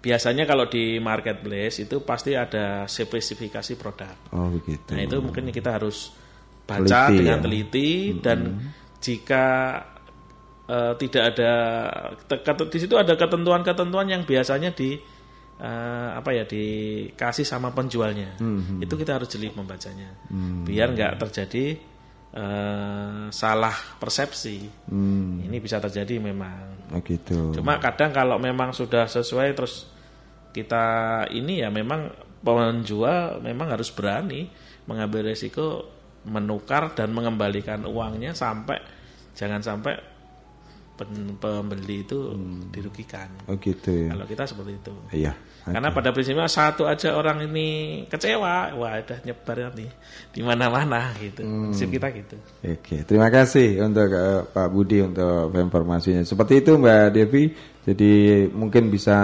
biasanya 0.00 0.46
kalau 0.46 0.70
di 0.70 0.96
marketplace 0.96 1.82
itu 1.82 2.00
pasti 2.00 2.32
ada 2.32 2.86
spesifikasi 2.86 3.72
produk. 3.76 4.16
Oh 4.32 4.48
begitu. 4.48 4.94
Nah 4.96 5.02
itu 5.04 5.16
mungkin 5.20 5.50
kita 5.50 5.76
harus 5.76 6.14
baca 6.66 7.10
Teliti, 7.12 7.16
dengan 7.20 7.38
ya. 7.38 7.44
teliti 7.44 7.90
dan 8.24 8.38
jika 8.98 9.44
eh, 10.66 10.92
tidak 10.98 11.22
ada 11.34 11.52
di 12.66 12.78
situ 12.80 12.94
ada 12.98 13.14
ketentuan-ketentuan 13.14 14.06
yang 14.10 14.22
biasanya 14.26 14.74
di 14.74 14.98
eh, 15.56 16.10
apa 16.14 16.30
ya 16.32 16.44
dikasih 16.44 17.44
sama 17.44 17.72
penjualnya. 17.72 18.36
Hmm, 18.36 18.80
Itu 18.80 18.94
kita 18.94 19.16
harus 19.16 19.28
jeli 19.28 19.48
membacanya 19.50 20.12
biar 20.64 20.92
nggak 20.92 21.12
terjadi 21.28 21.64
eh, 22.36 23.22
salah 23.32 23.76
persepsi. 23.96 24.88
Hmm, 24.90 25.40
Ini 25.44 25.56
bisa 25.58 25.80
terjadi 25.80 26.20
memang. 26.20 26.92
oh 26.92 27.00
gitu. 27.02 27.50
Cuma 27.56 27.80
kadang 27.82 28.12
kalau 28.12 28.36
memang 28.38 28.70
sudah 28.70 29.08
sesuai 29.08 29.56
terus 29.56 29.88
kita 30.52 30.84
ini 31.32 31.60
ya 31.60 31.68
memang 31.68 32.08
penjual 32.40 33.42
memang 33.42 33.74
harus 33.74 33.90
berani 33.92 34.48
mengambil 34.86 35.28
resiko 35.28 35.84
menukar 36.26 36.94
dan 36.94 37.10
mengembalikan 37.12 37.82
uangnya 37.84 38.32
sampai 38.32 38.78
jangan 39.34 39.60
sampai 39.60 39.98
pembeli 41.36 42.02
itu 42.02 42.32
dirugikan. 42.72 43.28
Oh 43.46 43.54
gitu 43.60 44.08
ya. 44.08 44.16
Kalau 44.16 44.26
kita 44.26 44.44
seperti 44.48 44.72
itu. 44.80 44.94
Iya. 45.12 45.32
Karena 45.66 45.90
pada 45.90 46.14
prinsipnya 46.14 46.46
satu 46.46 46.86
aja 46.86 47.18
orang 47.18 47.42
ini 47.42 47.66
kecewa, 48.06 48.70
wah 48.78 49.02
udah 49.02 49.18
nyebar 49.26 49.66
nanti 49.66 49.82
di 50.30 50.38
mana-mana 50.38 51.10
gitu. 51.18 51.42
Prinsip 51.42 51.90
kita 51.90 52.06
gitu. 52.14 52.38
Oke, 52.62 53.02
terima 53.02 53.26
kasih 53.34 53.82
untuk 53.82 54.06
eh, 54.08 54.46
Pak 54.46 54.68
Budi 54.70 55.02
untuk 55.02 55.50
informasinya. 55.50 56.22
Seperti 56.22 56.62
itu 56.62 56.78
Mbak 56.78 57.04
Devi. 57.10 57.44
Jadi 57.86 58.10
mungkin 58.50 58.90
bisa 58.90 59.14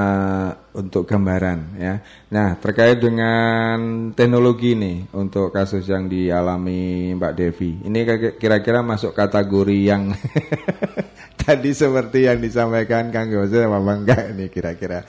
untuk 0.74 1.02
gambaran 1.02 1.78
ya. 1.82 1.98
Nah 2.30 2.54
terkait 2.58 3.02
dengan 3.02 3.78
teknologi 4.14 4.78
nih 4.78 5.10
untuk 5.14 5.50
kasus 5.50 5.82
yang 5.86 6.06
dialami 6.06 7.10
Mbak 7.18 7.32
Devi. 7.34 7.82
Ini 7.82 7.98
kira- 8.06 8.34
kira-kira 8.38 8.80
masuk 8.82 9.14
kategori 9.14 9.78
yang 9.82 10.10
tadi 11.42 11.70
seperti 11.74 12.24
yang 12.24 12.38
disampaikan 12.38 13.10
Kang 13.10 13.28
Yose 13.28 13.66
apa 13.66 13.78
enggak 13.82 14.22
ini 14.32 14.46
kira-kira. 14.48 15.02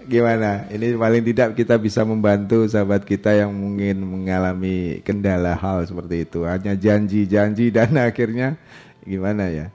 Gimana? 0.00 0.66
Ini 0.72 0.96
paling 0.96 1.22
tidak 1.22 1.48
kita 1.54 1.76
bisa 1.76 2.02
membantu 2.02 2.64
sahabat 2.66 3.04
kita 3.04 3.36
yang 3.36 3.52
mungkin 3.52 4.00
mengalami 4.00 5.04
kendala 5.04 5.54
hal 5.54 5.84
seperti 5.84 6.24
itu. 6.24 6.48
Hanya 6.48 6.72
janji-janji 6.74 7.68
dan 7.70 7.94
akhirnya 8.08 8.56
gimana 9.04 9.52
ya? 9.52 9.66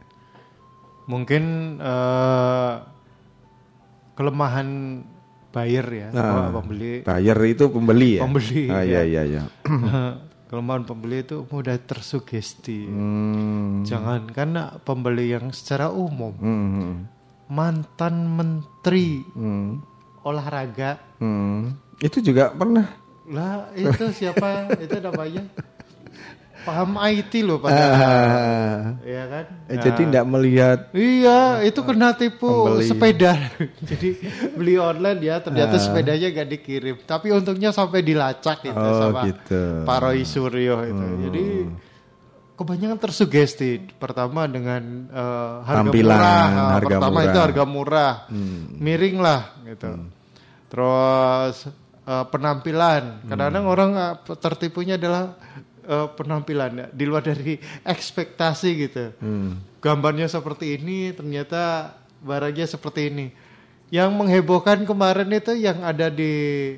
Mungkin 1.06 1.44
eh, 1.78 2.74
kelemahan 4.18 4.68
buyer 5.54 5.88
ya, 5.88 6.08
Nah, 6.12 6.52
pembeli. 6.52 7.06
Buyer 7.06 7.40
itu 7.48 7.64
pembeli 7.72 8.20
ya? 8.20 8.22
Pembeli, 8.28 8.64
Ah, 8.68 8.84
ya. 8.84 9.06
iya, 9.06 9.24
iya, 9.24 9.24
iya. 9.24 9.44
kelemahan 10.46 10.84
pembeli 10.84 11.22
itu 11.22 11.44
mudah 11.44 11.78
tersugesti. 11.78 12.86
Hmm. 12.86 13.82
Jangan 13.82 14.30
karena 14.30 14.78
pembeli 14.80 15.30
yang 15.30 15.50
secara 15.50 15.90
umum 15.90 16.34
Hmm. 16.36 17.10
mantan 17.48 18.26
menteri 18.28 19.22
Hmm. 19.32 19.82
olahraga 20.22 20.98
Hmm. 21.18 21.78
Itu 21.98 22.20
juga 22.20 22.52
pernah. 22.52 22.86
lah 23.26 23.74
itu 23.74 24.14
siapa 24.14 24.70
itu 24.78 25.02
namanya 25.02 25.50
paham 26.66 26.98
IT 27.00 27.34
loh 27.40 27.58
pada 27.58 27.78
Ah. 27.78 28.76
ya 29.00 29.24
kan 29.26 29.46
Eh, 29.66 29.78
Jadi 29.78 29.90
tidak 30.04 30.26
melihat 30.26 30.80
Iya, 30.92 31.40
itu 31.62 31.80
kena 31.80 32.12
tipu 32.12 32.50
Pembeli. 32.68 32.86
sepeda. 32.86 33.34
Jadi 33.90 34.10
beli 34.52 34.76
online 34.76 35.20
ya, 35.22 35.40
ternyata 35.40 35.78
Ah. 35.78 35.80
sepedanya 35.80 36.28
gak 36.28 36.50
dikirim. 36.50 36.96
Tapi 37.00 37.30
untungnya 37.30 37.70
sampai 37.70 38.02
dilacak 38.02 38.62
itu 38.64 38.74
Oh, 38.76 38.98
sama 39.00 39.26
gitu. 39.26 39.62
Pak 39.84 39.98
Roy 40.00 40.22
Suryo 40.22 40.76
itu. 40.84 41.06
Jadi 41.24 41.44
kebanyakan 42.56 42.98
tersugesti. 42.98 43.72
Pertama 43.94 44.46
dengan 44.46 44.82
eh, 45.08 45.54
harga 45.62 45.82
Tampilan, 45.84 46.16
murah. 46.16 46.46
Nah, 46.48 46.68
harga 46.74 46.88
pertama 46.90 47.08
murah. 47.12 47.22
Hmm. 47.22 47.30
itu 47.30 47.40
harga 47.40 47.64
murah, 47.64 48.14
miring 48.76 49.18
lah 49.18 49.42
gitu. 49.66 49.90
Terus 50.68 51.56
eh, 52.06 52.26
penampilan. 52.28 53.04
Kadang-kadang 53.26 53.66
orang 53.66 53.92
eh, 53.94 54.14
tertipunya 54.36 54.96
adalah 54.96 55.36
eh, 55.86 56.08
penampilan 56.12 56.72
ya, 56.76 56.88
di 56.90 57.04
luar 57.04 57.22
dari 57.22 57.56
ekspektasi 57.82 58.70
gitu. 58.82 59.06
Gambarnya 59.80 60.26
seperti 60.26 60.76
ini, 60.76 61.12
ternyata 61.12 61.94
barangnya 62.20 62.66
seperti 62.66 63.02
ini. 63.08 63.28
Yang 63.88 64.10
menghebohkan 64.12 64.82
kemarin 64.82 65.30
itu 65.30 65.54
yang 65.54 65.80
ada 65.80 66.10
di 66.10 66.34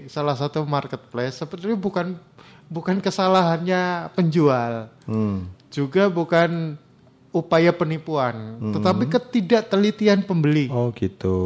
salah 0.05 0.35
satu 0.35 0.67
marketplace 0.67 1.39
sepertinya 1.39 1.73
bukan 1.73 2.19
bukan 2.67 2.99
kesalahannya 2.99 4.11
penjual, 4.11 4.91
Hmm. 5.07 5.47
juga 5.71 6.11
bukan 6.11 6.75
upaya 7.31 7.71
penipuan, 7.71 8.59
tetapi 8.73 9.07
ketidaktelitian 9.07 10.27
pembeli. 10.27 10.67
Oh 10.67 10.91
gitu. 10.91 11.39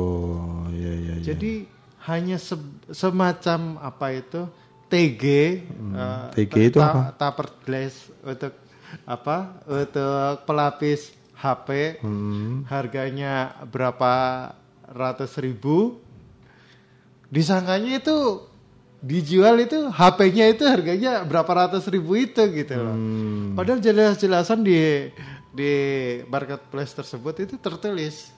Iya, 0.74 0.94
iya. 0.98 1.16
Jadi 1.22 1.70
hanya 2.02 2.42
se- 2.42 2.58
semacam 2.90 3.78
apa 3.78 4.08
itu 4.12 4.50
TG, 4.92 5.24
eh, 5.96 6.26
TG 6.36 6.56
itu 6.76 6.80
apa? 6.84 7.16
Taper 7.16 7.48
glass 7.64 8.12
untuk 8.20 8.54
apa? 9.08 9.64
Untuk 9.64 10.44
pelapis 10.44 11.16
HP, 11.40 11.98
Hmm. 12.04 12.68
harganya 12.68 13.56
berapa 13.66 14.14
ratus 14.92 15.40
ribu. 15.40 15.98
Disangkanya 17.32 18.04
itu 18.04 18.44
dijual 19.02 19.58
itu 19.64 19.90
HP-nya 19.90 20.52
itu 20.52 20.68
harganya 20.68 21.26
berapa 21.26 21.50
ratus 21.50 21.90
ribu 21.90 22.14
itu 22.14 22.44
gitu 22.52 22.76
loh. 22.76 22.94
Hmm. 22.94 23.58
Padahal 23.58 23.82
jelas-jelasan 23.82 24.62
di 24.62 25.10
di 25.52 25.74
marketplace 26.28 26.94
tersebut 26.94 27.36
itu 27.44 27.56
tertulis 27.60 28.32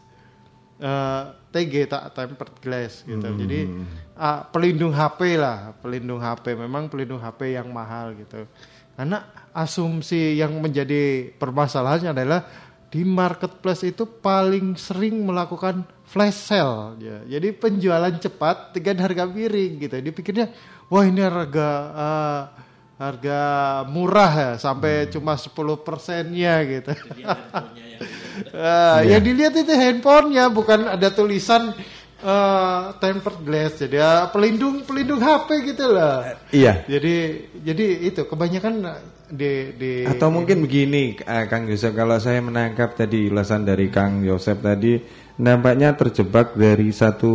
eh, 0.84 1.24
TG 1.54 1.88
tak 1.88 2.12
tempered 2.12 2.56
glass 2.60 3.08
gitu. 3.08 3.24
Hmm. 3.24 3.40
Jadi 3.40 3.60
ah, 4.20 4.44
pelindung 4.44 4.92
HP 4.92 5.40
lah, 5.40 5.72
pelindung 5.80 6.20
HP. 6.20 6.60
Memang 6.60 6.92
pelindung 6.92 7.24
HP 7.24 7.56
yang 7.56 7.72
mahal 7.72 8.18
gitu. 8.20 8.44
Karena 8.94 9.26
asumsi 9.56 10.38
yang 10.38 10.54
menjadi 10.62 11.34
permasalahannya 11.40 12.12
adalah 12.14 12.42
di 12.94 13.02
marketplace 13.02 13.90
itu 13.90 14.06
paling 14.06 14.78
sering 14.78 15.18
melakukan 15.26 15.82
flash 16.06 16.54
sale 16.54 17.02
ya. 17.02 17.26
Jadi 17.26 17.50
penjualan 17.58 18.14
cepat 18.22 18.78
dengan 18.78 19.02
harga 19.02 19.26
miring 19.26 19.82
gitu. 19.82 19.96
Dipikirnya 19.98 20.54
wah 20.94 21.02
ini 21.02 21.26
harga 21.26 21.70
eh, 21.90 22.42
harga 23.02 23.40
murah 23.90 24.34
ya 24.38 24.52
sampai 24.62 25.10
cuma 25.10 25.34
10 25.34 25.58
persennya 25.82 26.54
gitu. 26.70 26.94
Ah, 28.54 29.06
Yang 29.06 29.24
dilihat 29.30 29.54
itu 29.58 29.74
handphonenya 29.74 30.50
bukan 30.50 30.90
ada 30.90 31.10
tulisan 31.14 31.74
eh, 32.24 32.82
tempered 32.98 33.40
glass 33.44 33.78
jadi 33.78 33.98
ya, 34.00 34.12
pelindung 34.32 34.88
pelindung 34.88 35.20
HP 35.22 35.76
gitu 35.76 35.92
lah. 35.92 36.40
Iya. 36.50 36.88
Jadi 36.88 37.16
jadi 37.62 37.86
itu 38.10 38.22
kebanyakan 38.26 38.74
di 39.34 39.74
di 39.76 39.92
Atau 40.06 40.30
mungkin 40.30 40.62
begini, 40.62 41.18
eh, 41.18 41.46
Kang 41.50 41.66
Yosep, 41.66 41.98
kalau 41.98 42.22
saya 42.22 42.40
menangkap 42.40 42.94
tadi 42.94 43.28
ulasan 43.28 43.66
dari 43.66 43.90
Kang 43.90 44.22
Yosep 44.22 44.62
tadi, 44.62 45.02
nampaknya 45.42 45.98
terjebak 45.98 46.54
dari 46.54 46.94
satu, 46.94 47.34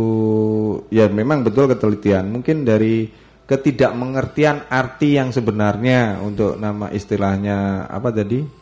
ya 0.87 1.11
memang 1.11 1.43
betul 1.43 1.67
ketelitian, 1.67 2.31
mungkin 2.31 2.63
dari 2.63 3.11
ketidakmengertian 3.49 4.69
arti 4.69 5.17
yang 5.17 5.33
sebenarnya 5.33 6.21
untuk 6.21 6.55
nama 6.61 6.93
istilahnya 6.93 7.89
apa 7.89 8.13
tadi? 8.13 8.58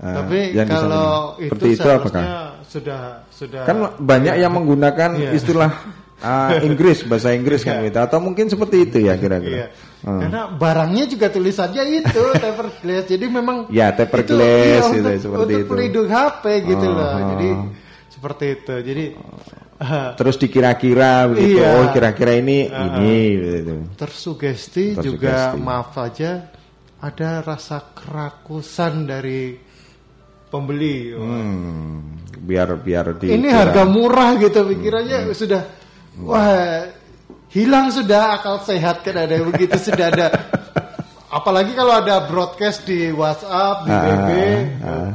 Eh, 0.00 0.14
Tapi 0.16 0.38
yang 0.56 0.64
kalau 0.64 1.36
itu 1.36 1.76
itu 1.76 1.84
apakah? 1.84 2.56
sudah 2.64 3.28
sudah 3.28 3.68
Kan 3.68 4.00
banyak 4.00 4.40
yang 4.40 4.48
menggunakan 4.50 5.12
Iya. 5.12 5.36
istilah 5.36 5.68
ah, 6.18 6.56
Inggris, 6.68 7.04
bahasa 7.04 7.36
Inggris 7.36 7.60
kan 7.60 7.84
gitu, 7.84 8.00
atau 8.00 8.16
mungkin 8.16 8.48
seperti 8.48 8.88
itu 8.88 9.04
ya 9.04 9.12
Iya. 9.12 9.14
kira-kira. 9.16 9.68
Hmm. 10.00 10.16
Karena 10.18 10.42
barangnya 10.50 11.04
juga 11.04 11.28
tulisannya 11.28 11.84
itu 12.00 12.22
tempered 12.40 12.76
glass. 12.80 13.04
Jadi 13.06 13.26
memang 13.28 13.68
Ya, 13.68 13.92
tempered 13.92 14.24
itu, 14.24 14.32
glass 14.32 14.84
iya, 14.88 14.96
gitu, 14.96 15.10
seperti 15.20 15.36
untuk 15.36 15.60
itu. 15.60 15.68
pelindung 15.68 16.08
HP 16.08 16.44
gitu 16.64 16.86
Oh, 16.88 16.96
loh. 16.96 17.04
oh. 17.06 17.20
Jadi 17.36 17.48
seperti 18.08 18.44
itu. 18.50 18.74
Jadi 18.80 19.04
Terus 20.16 20.36
dikira-kira 20.36 21.24
begitu, 21.26 21.56
Iya. 21.56 21.68
oh 21.74 21.86
kira-kira 21.90 22.36
ini 22.36 22.68
ini 22.68 23.16
gitu. 23.34 23.74
tersugesti, 23.96 24.92
Tersugesti. 24.92 25.04
juga 25.04 25.56
maaf 25.56 25.92
saja 25.92 26.52
ada 26.96 27.40
rasa 27.40 27.80
kerakusan 27.90 29.04
dari 29.04 29.56
pembeli. 30.50 31.14
Hmm, 31.14 32.18
biar 32.42 32.74
biar 32.76 33.14
di 33.16 33.30
Ini 33.30 33.48
harga 33.48 33.86
murah 33.86 34.34
gitu 34.36 34.66
pikirannya 34.66 35.30
sudah 35.30 35.62
wah 36.18 36.82
hilang 37.48 37.88
sudah 37.88 38.36
akal 38.36 38.58
sehat 38.60 39.00
kan 39.00 39.14
ada 39.16 39.38
yang 39.38 39.48
begitu 39.48 39.78
sudah 39.78 40.10
ada 40.10 40.26
apalagi 41.30 41.72
kalau 41.72 41.94
ada 41.94 42.26
broadcast 42.26 42.82
di 42.84 43.14
WhatsApp 43.14 43.86
di 43.86 43.92
Ah, 43.94 44.02
BB 44.02 44.30
ah. 44.82 45.10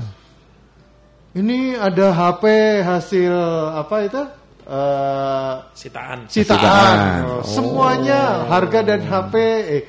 ini 1.36 1.76
ada 1.76 2.08
HP 2.10 2.44
hasil 2.82 3.34
apa 3.76 3.98
itu 4.04 4.24
Eh, 4.66 5.54
Sitaan. 5.78 6.26
citaan 6.26 6.58
Citaan. 6.58 6.98
Oh, 7.30 7.46
semuanya 7.46 8.50
harga 8.50 8.82
dan 8.82 9.06
HP 9.06 9.34
eh, 9.70 9.84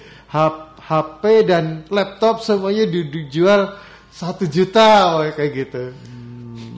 HP 0.85 1.23
dan 1.49 1.81
laptop 1.89 2.45
semuanya 2.45 2.85
di- 2.85 3.09
dijual 3.09 3.73
satu 4.17 4.49
juta 4.49 5.21
oh, 5.21 5.29
kayak 5.29 5.53
gitu. 5.53 5.83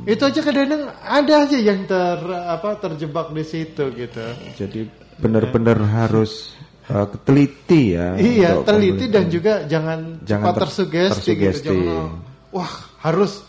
Itu 0.08 0.22
aja 0.26 0.40
kadang-kadang 0.42 0.90
ada 0.98 1.34
aja 1.46 1.58
yang 1.60 1.86
ter 1.86 2.18
apa 2.26 2.82
terjebak 2.82 3.30
di 3.30 3.44
situ 3.46 3.84
gitu. 3.94 4.26
Jadi 4.58 4.80
benar-benar 5.22 5.78
harus 5.86 6.58
uh, 6.90 7.06
teliti 7.22 7.94
ya. 7.94 8.18
iya 8.18 8.58
teliti 8.66 9.06
dan 9.06 9.30
juga 9.30 9.62
jangan, 9.70 10.18
Jangan 10.26 10.44
cepat 10.50 10.54
ter- 10.54 10.62
tersugesti, 10.66 11.14
tersugesti. 11.14 11.68
gitu 11.70 11.74
jangan 11.78 12.26
wah 12.50 12.72
harus. 13.04 13.44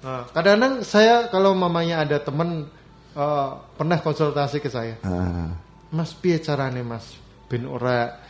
Nah, 0.00 0.22
kadang-kadang 0.30 0.86
saya 0.86 1.26
kalau 1.28 1.52
mamanya 1.52 2.06
ada 2.06 2.22
temen 2.22 2.70
eh, 3.16 3.50
pernah 3.74 3.98
konsultasi 3.98 4.62
ke 4.62 4.70
saya. 4.70 4.94
Ah, 5.02 5.50
Mas 5.90 6.14
piye 6.14 6.38
carane 6.38 6.86
Mas? 6.86 7.18
Ben 7.50 7.66
ora 7.66 8.25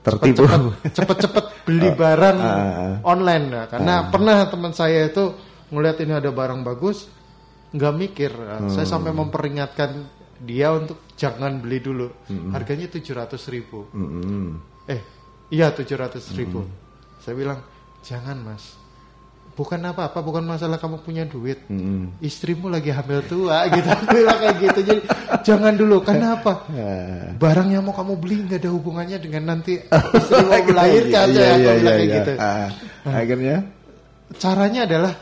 tertipu. 0.00 0.48
cepet-cepet 0.88 1.44
beli 1.68 1.88
barang 1.92 2.38
ah. 2.40 2.94
online 3.04 3.44
ya. 3.52 3.62
Karena 3.68 3.94
pernah 4.08 4.48
teman 4.48 4.72
saya 4.72 5.06
itu 5.06 5.36
ngelihat 5.70 6.00
ini 6.02 6.12
ada 6.16 6.30
barang 6.32 6.64
bagus, 6.64 7.06
nggak 7.76 7.94
mikir. 7.94 8.32
Saya 8.72 8.86
Hmm. 8.88 8.92
sampai 8.96 9.12
memperingatkan 9.12 9.90
dia 10.40 10.72
untuk 10.72 11.04
jangan 11.20 11.60
beli 11.60 11.84
dulu. 11.84 12.08
Harganya 12.56 12.88
tujuh 12.88 13.12
ratus 13.12 13.52
ribu. 13.52 13.84
Mm-mm. 13.92 14.56
Eh, 14.88 15.00
iya 15.52 15.68
700 15.68 16.32
ribu. 16.32 16.64
Hmm. 16.64 16.72
Saya 17.20 17.34
bilang, 17.36 17.60
jangan 18.00 18.40
mas. 18.40 18.79
Bukan 19.50 19.80
apa-apa, 19.82 20.24
bukan 20.24 20.46
masalah 20.46 20.80
kamu 20.80 21.04
punya 21.04 21.28
duit. 21.28 21.60
Mm-mm. 21.68 22.16
Istrimu 22.22 22.70
lagi 22.72 22.94
hamil 22.94 23.20
tua 23.28 23.68
gitu. 23.68 23.88
Aku 23.94 24.04
bilang 24.08 24.38
kayak 24.40 24.56
gitu. 24.62 24.80
Jadi 24.86 25.00
jangan 25.44 25.74
dulu. 25.76 26.00
Kenapa? 26.00 26.64
Ya. 26.72 26.94
Barang 27.42 27.68
yang 27.68 27.84
mau 27.84 27.92
kamu 27.92 28.16
beli 28.16 28.46
nggak 28.46 28.64
ada 28.64 28.70
hubungannya 28.72 29.18
dengan 29.20 29.56
nanti 29.56 29.76
istrimu 30.18 30.72
melahirkan. 30.72 31.26
Iya, 31.28 31.36
saya 31.36 31.44
iya, 31.44 31.56
bilang 31.58 31.76
iya, 31.76 31.90
kayak 31.90 32.06
iya. 32.06 32.16
gitu. 32.16 32.32
Ah, 32.40 32.68
akhirnya 33.04 33.56
Caranya 34.38 34.86
adalah 34.86 35.12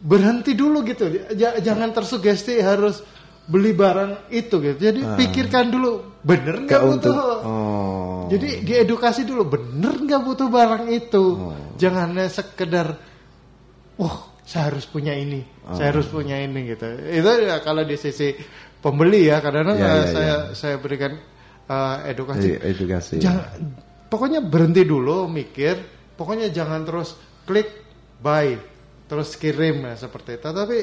berhenti 0.00 0.56
dulu 0.56 0.80
gitu. 0.86 1.12
Ja- 1.36 1.60
jangan 1.60 1.92
tersugesti 1.92 2.56
harus 2.64 3.04
beli 3.44 3.76
barang 3.76 4.32
itu 4.32 4.56
gitu. 4.62 4.78
Jadi 4.80 5.00
pikirkan 5.18 5.68
dulu, 5.68 6.22
bener 6.24 6.64
nggak 6.64 6.80
butuh? 6.80 7.14
Oh. 7.44 8.24
Jadi 8.30 8.64
diedukasi 8.64 9.26
dulu, 9.26 9.44
bener 9.44 10.00
nggak 10.00 10.22
butuh 10.24 10.48
barang 10.48 10.84
itu? 10.88 11.24
Oh. 11.36 11.52
Jangan 11.76 12.16
sekedar, 12.30 12.96
wah 14.00 14.16
saya 14.42 14.72
harus 14.72 14.82
punya 14.82 15.12
ini, 15.12 15.44
Oh. 15.62 15.76
saya 15.76 15.92
harus 15.92 16.08
punya 16.08 16.40
ini 16.40 16.66
gitu. 16.66 16.88
Itu 17.06 17.30
ya 17.44 17.60
kalau 17.60 17.84
di 17.84 17.94
sisi 17.94 18.32
pembeli 18.80 19.28
ya, 19.28 19.38
kadang-kadang 19.38 19.76
Ya, 19.76 19.86
eh, 19.86 19.94
ya, 19.94 20.04
saya 20.08 20.26
ya. 20.26 20.36
saya 20.56 20.74
berikan 20.80 21.12
eh, 21.70 21.96
edukasi. 22.10 22.58
Ed- 22.58 22.64
edukasi. 22.66 23.14
Jangan, 23.22 23.46
pokoknya 24.10 24.42
berhenti 24.42 24.82
dulu 24.82 25.30
mikir, 25.30 25.78
pokoknya 26.16 26.50
jangan 26.50 26.82
terus 26.82 27.14
klik 27.46 27.70
buy, 28.18 28.58
terus 29.06 29.36
kirim 29.36 29.86
ya 29.86 29.94
seperti 29.94 30.34
itu. 30.34 30.48
Tapi 30.50 30.78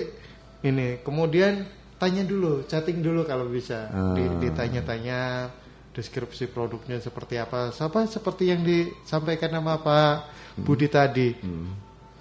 ini 0.63 1.03
kemudian 1.03 1.67
tanya 1.97 2.23
dulu, 2.23 2.63
chatting 2.63 3.03
dulu 3.03 3.27
kalau 3.27 3.49
bisa, 3.49 3.89
Ah. 3.91 4.15
ditanya-tanya 4.15 5.51
deskripsi 5.91 6.47
produknya 6.47 7.01
seperti 7.01 7.35
apa, 7.35 7.73
apa 7.73 7.99
seperti 8.05 8.53
yang 8.53 8.61
disampaikan 8.61 9.49
sama 9.51 9.81
Pak 9.81 10.15
Budi 10.55 10.87
tadi. 10.87 11.33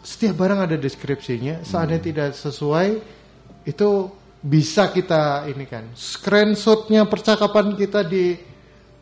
Setiap 0.07 0.39
barang 0.39 0.71
ada 0.71 0.77
deskripsinya, 0.79 1.67
seandainya 1.67 2.03
tidak 2.07 2.31
sesuai 2.39 2.89
itu 3.67 3.91
bisa 4.39 4.95
kita 4.95 5.51
ini 5.51 5.67
kan 5.67 5.91
screenshotnya 5.99 7.11
percakapan 7.11 7.75
kita 7.75 8.07
di 8.07 8.39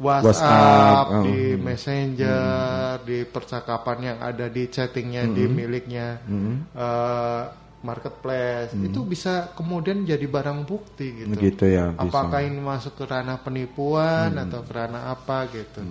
WhatsApp, 0.01 0.33
WhatsApp, 0.33 1.07
oh. 1.13 1.25
di 1.29 1.41
Messenger, 1.61 3.05
di 3.05 3.19
percakapan 3.29 3.99
yang 4.01 4.19
ada 4.25 4.49
di 4.49 4.65
chattingnya 4.73 5.29
di 5.29 5.45
miliknya 5.45 6.25
eh, 6.73 7.43
marketplace 7.85 8.73
itu 8.73 9.05
bisa 9.05 9.53
kemudian 9.53 10.09
jadi 10.09 10.25
barang 10.25 10.65
bukti 10.65 11.21
gitu. 11.21 11.37
Gitu 11.37 11.65
ya, 11.69 11.93
bisa. 11.93 12.01
Apakah 12.09 12.41
ini 12.41 12.59
masuk 12.65 12.97
ke 12.97 13.05
ranah 13.05 13.39
penipuan 13.45 14.33
atau 14.41 14.65
ke 14.65 14.73
ranah 14.73 15.13
apa 15.13 15.53
gitu. 15.53 15.85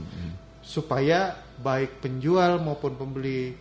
Supaya 0.66 1.38
baik 1.62 2.02
penjual 2.02 2.58
maupun 2.60 2.98
pembeli 2.98 3.54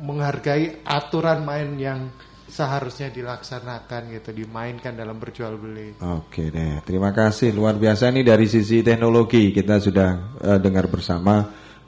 menghargai 0.00 0.84
aturan 0.84 1.44
main 1.44 1.76
yang 1.80 2.00
seharusnya 2.46 3.10
dilaksanakan 3.10 4.16
gitu, 4.16 4.30
dimainkan 4.30 4.94
dalam 4.94 5.18
berjual 5.18 5.58
beli. 5.58 5.98
Oke 5.98 6.48
deh, 6.48 6.80
terima 6.86 7.10
kasih 7.10 7.50
luar 7.50 7.74
biasa 7.74 8.14
nih 8.14 8.24
dari 8.24 8.46
sisi 8.46 8.80
teknologi 8.86 9.50
kita 9.50 9.82
sudah 9.82 10.10
eh, 10.40 10.58
dengar 10.62 10.86
bersama 10.86 11.42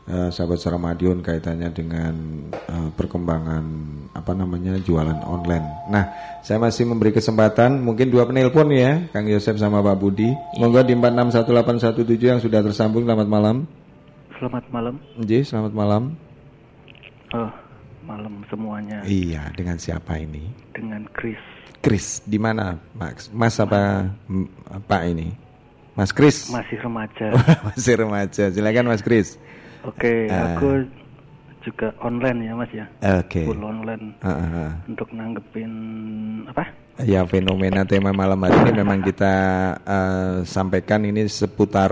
eh, 0.04 0.28
sahabat 0.34 0.58
Saramadion 0.58 1.22
kaitannya 1.22 1.70
dengan 1.70 2.14
eh, 2.50 2.90
perkembangan 2.90 3.64
apa 4.18 4.32
namanya 4.34 4.74
jualan 4.82 5.22
online. 5.22 5.88
Nah, 5.88 6.04
saya 6.42 6.58
masih 6.58 6.90
memberi 6.90 7.14
kesempatan 7.14 7.78
mungkin 7.78 8.10
dua 8.10 8.26
penelpon 8.26 8.74
ya, 8.74 9.06
Kang 9.14 9.30
Yosep 9.30 9.62
sama 9.62 9.78
Pak 9.78 9.96
Budi. 9.96 10.34
Monggo 10.58 10.82
di 10.82 10.98
461817 10.98 12.34
yang 12.34 12.40
sudah 12.42 12.60
tersambung. 12.66 13.06
Selamat 13.06 13.28
malam. 13.30 13.56
Selamat 14.42 14.64
malam. 14.74 14.94
Ji, 15.22 15.46
selamat 15.46 15.72
malam. 15.74 16.02
Oh, 17.28 17.50
malam 18.08 18.40
semuanya 18.48 19.04
Iya, 19.04 19.52
dengan 19.52 19.76
siapa 19.76 20.16
ini? 20.16 20.48
dengan 20.72 21.04
Chris. 21.12 21.38
Chris, 21.78 22.24
di 22.24 22.40
mana, 22.40 22.74
Max? 22.92 23.28
Mas 23.30 23.54
apa 23.58 24.08
Pak 24.82 25.02
ini? 25.06 25.30
Mas 25.92 26.10
Chris. 26.10 26.48
Masih 26.48 26.78
remaja. 26.78 27.28
Masih 27.68 27.94
remaja. 27.94 28.44
Silakan 28.48 28.88
Mas 28.88 29.02
Kris. 29.02 29.36
Oke, 29.84 30.26
Ah. 30.26 30.56
aku 30.56 30.86
juga 31.60 31.90
online 32.00 32.48
ya 32.48 32.52
Mas 32.54 32.70
ya. 32.72 32.86
Oke. 33.18 33.44
Full 33.44 33.60
online 33.60 34.14
ah, 34.22 34.30
ah. 34.32 34.70
untuk 34.86 35.10
nanggepin 35.12 35.70
apa? 36.48 36.64
Ya 36.98 37.22
fenomena 37.22 37.86
tema 37.86 38.10
malam 38.10 38.42
hari 38.42 38.58
ini 38.58 38.72
memang 38.74 38.98
kita 39.06 39.34
eh, 39.78 40.36
sampaikan 40.42 41.06
ini 41.06 41.30
seputar 41.30 41.90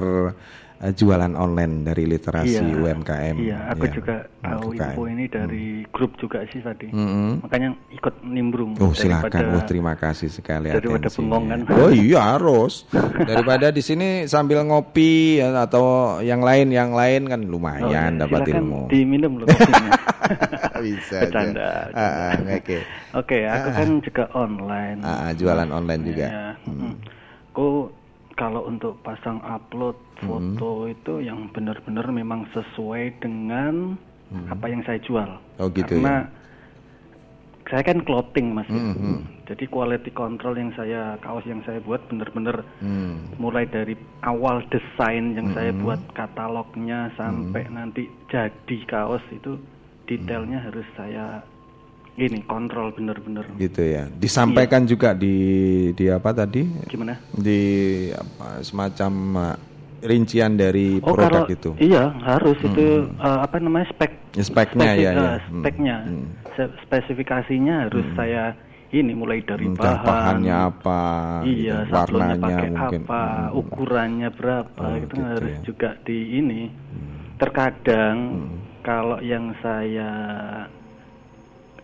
eh, 0.87 0.95
jualan 0.95 1.35
online 1.35 1.83
dari 1.83 2.07
literasi 2.07 2.63
Iya. 2.63 2.79
UMKM. 2.79 3.37
Iya, 3.37 3.59
aku 3.69 3.85
Ya, 3.85 3.93
juga 3.93 4.15
tahu 4.39 4.61
UMKM. 4.69 4.79
info 4.87 5.03
ini 5.05 5.25
dari 5.27 5.65
grup 5.89 6.13
juga 6.15 6.39
sih 6.47 6.61
tadi. 6.61 6.89
Mm-mm. 6.89 7.43
Makanya 7.43 7.69
ikut 7.91 8.15
nimbrung. 8.23 8.73
Oh 8.79 8.93
silakan, 8.93 9.43
oh 9.53 9.63
terima 9.63 9.93
kasih 9.95 10.29
sekali 10.29 10.71
daripada 10.71 11.05
atensinya. 11.05 11.19
bengong 11.27 11.45
kan. 11.47 11.61
Oh 11.77 11.91
iya 11.91 12.21
harus. 12.33 12.87
Daripada 13.19 13.67
di 13.69 13.81
sini 13.81 14.07
sambil 14.25 14.63
ngopi 14.63 15.39
ya, 15.39 15.51
atau 15.61 15.85
yang 16.21 16.41
lain 16.41 16.71
yang 16.71 16.91
lain 16.91 17.27
kan 17.27 17.41
Oh, 17.43 17.51
lumayan 17.51 17.91
ya, 18.15 18.23
dapat 18.23 18.41
silakan 18.45 18.63
ilmu. 18.63 18.81
diminum 18.87 19.33
loh 19.37 19.47
kopinya. 19.51 19.91
Bisa. 20.87 21.19
Bercanda. 21.23 21.91
Ah, 21.91 22.03
ah, 22.31 22.33
Oke. 22.53 22.79
Oke, 23.13 23.39
aku 23.43 23.69
kan 23.73 23.89
juga 24.01 24.25
online. 24.33 24.99
Ah, 25.01 25.27
ah, 25.27 25.31
jualan 25.33 25.69
online 25.69 26.03
juga. 26.05 26.27
Ya, 26.27 26.47
mm. 26.63 26.93
Aku 27.51 27.89
kalau 28.37 28.69
untuk 28.69 29.01
pasang 29.01 29.41
upload 29.43 29.97
foto 30.21 30.87
itu 30.87 31.25
yang 31.25 31.49
benar-benar 31.51 32.09
memang 32.13 32.45
sesuai 32.53 33.21
dengan 33.21 33.97
apa 34.49 34.67
yang 34.69 34.85
saya 34.85 35.01
jual. 35.01 35.41
Oh, 35.57 35.73
gitu 35.73 35.97
Karena 35.97 36.29
saya 37.67 37.83
kan 37.83 37.99
clothing 38.07 38.55
mas, 38.55 38.69
ya. 38.71 38.79
Mhm. 38.79 39.43
jadi 39.47 39.65
quality 39.67 40.11
control 40.15 40.55
yang 40.55 40.71
saya 40.79 41.19
kaos 41.19 41.43
yang 41.47 41.63
saya 41.67 41.83
buat 41.83 41.99
benar-benar 42.07 42.63
Hmm. 42.79 43.27
mulai 43.43 43.67
dari 43.67 43.95
awal 44.23 44.63
desain 44.71 45.35
yang 45.35 45.51
saya 45.55 45.71
Mm-hmm. 45.75 45.83
buat 45.83 46.01
katalognya 46.15 47.11
sampai 47.19 47.67
nanti 47.71 48.07
jadi 48.31 48.77
kaos 48.87 49.23
itu 49.35 49.59
detailnya 50.07 50.63
Mm-hmm. 50.63 50.67
harus 50.71 50.87
saya 50.95 51.27
ini 52.17 52.41
kontrol 52.43 52.91
bener-bener. 52.91 53.45
Gitu 53.55 53.83
ya. 53.83 54.09
Disampaikan 54.11 54.85
juga 54.85 55.13
di 55.13 55.37
di 55.93 56.09
apa 56.09 56.33
tadi? 56.33 56.65
Gimana? 56.87 57.21
Di 57.31 57.61
apa, 58.11 58.61
semacam 58.61 59.13
uh, 59.37 59.57
rincian 59.99 60.55
dari 60.55 60.97
oh 60.99 61.13
produk 61.13 61.45
kalau 61.45 61.51
itu. 61.51 61.71
iya 61.79 62.13
harus 62.23 62.57
itu 62.59 62.87
uh, 63.17 63.41
apa 63.41 63.57
namanya 63.59 63.89
spek. 63.91 64.13
Ya, 64.33 64.43
speknya 64.43 64.91
spesif- 64.91 65.03
ya, 65.03 65.11
ya. 65.11 65.21
uh, 65.23 65.39
Hmm, 65.43 65.61
speknya 65.61 65.97
hmm. 66.03 66.27
Se- 66.53 66.75
spesifikasinya 66.83 67.75
harus 67.85 68.07
saya 68.13 68.57
ini 68.89 69.13
mulai 69.13 69.43
dari 69.43 69.67
Entah 69.67 69.99
bahan. 69.99 70.07
bahannya 70.07 70.57
apa 70.73 71.01
iya 71.43 71.85
gitu, 71.85 71.93
sablonnya 71.93 72.29
warnanya 72.33 72.39
pakai 72.41 72.69
mungkin. 72.71 73.01
apa 73.05 73.23
Hmm. 73.27 73.59
ukurannya 73.59 74.29
berapa 74.31 74.81
Oh, 74.83 74.95
itu 74.95 75.05
gitu 75.05 75.21
harus 75.21 75.53
ya. 75.53 75.61
juga 75.63 75.91
di 76.01 76.19
ini. 76.35 76.63
Terkadang 77.37 78.17
Hmm. 78.33 78.57
kalau 78.81 79.19
yang 79.21 79.53
saya 79.59 80.11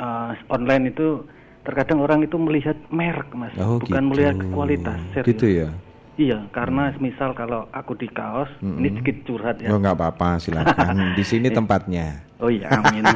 uh, 0.02 0.34
online 0.48 0.90
itu 0.90 1.22
terkadang 1.62 2.02
orang 2.02 2.20
itu 2.20 2.34
melihat 2.34 2.74
merek 2.90 3.30
mas 3.32 3.54
Oh, 3.56 3.78
bukan 3.78 4.02
gitu. 4.02 4.10
melihat 4.10 4.36
kualitas 4.50 4.98
serius. 5.14 5.28
gitu 5.30 5.46
ya 5.46 5.68
iya 6.14 6.38
karena 6.50 6.90
misal 6.98 7.32
kalau 7.32 7.70
aku 7.70 7.94
di 7.94 8.10
kaos 8.10 8.50
ini 8.58 8.90
sedikit 8.92 9.16
curhat 9.24 9.56
ya 9.58 9.70
oh 9.70 9.78
nggak 9.78 9.94
apa-apa 9.94 10.36
silakan 10.36 10.96
di 11.18 11.22
sini 11.22 11.48
tempatnya 11.48 12.26
Oh 12.42 12.50
iya, 12.50 12.74
amin. 12.74 13.06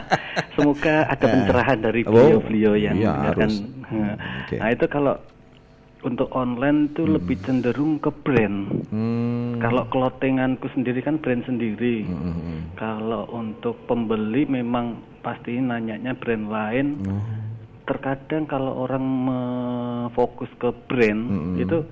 Semoga 0.56 1.04
ada 1.04 1.20
pencerahan 1.20 1.78
dari 1.78 2.00
Oh, 2.08 2.16
beliau-beliau 2.16 2.72
yang 2.74 2.96
mendengarkan. 2.96 3.36
harus. 3.44 3.56
Nah, 3.92 4.14
Oke. 4.40 4.56
Nah 4.56 4.68
itu 4.72 4.84
kalau 4.88 5.14
untuk 6.00 6.32
online 6.32 6.88
itu 6.92 7.04
lebih 7.04 7.36
cenderung 7.44 8.00
ke 8.00 8.08
brand. 8.24 8.88
hmm. 8.88 9.60
Kalau 9.60 9.84
clothinganku 9.92 10.72
sendiri 10.72 11.04
kan 11.04 11.20
brand 11.20 11.44
sendiri. 11.44 12.08
Hmm. 12.08 12.72
Kalau 12.80 13.28
untuk 13.36 13.84
pembeli 13.84 14.48
memang 14.48 15.04
pasti 15.20 15.60
nanyanya 15.60 16.16
brand 16.16 16.48
lain. 16.48 16.86
Oh. 17.04 17.20
Terkadang 17.84 18.46
kalau 18.46 18.86
orang 18.86 19.04
fokus 20.14 20.46
ke 20.62 20.70
brand 20.86 21.22
Mm-mm. 21.26 21.58
itu 21.58 21.82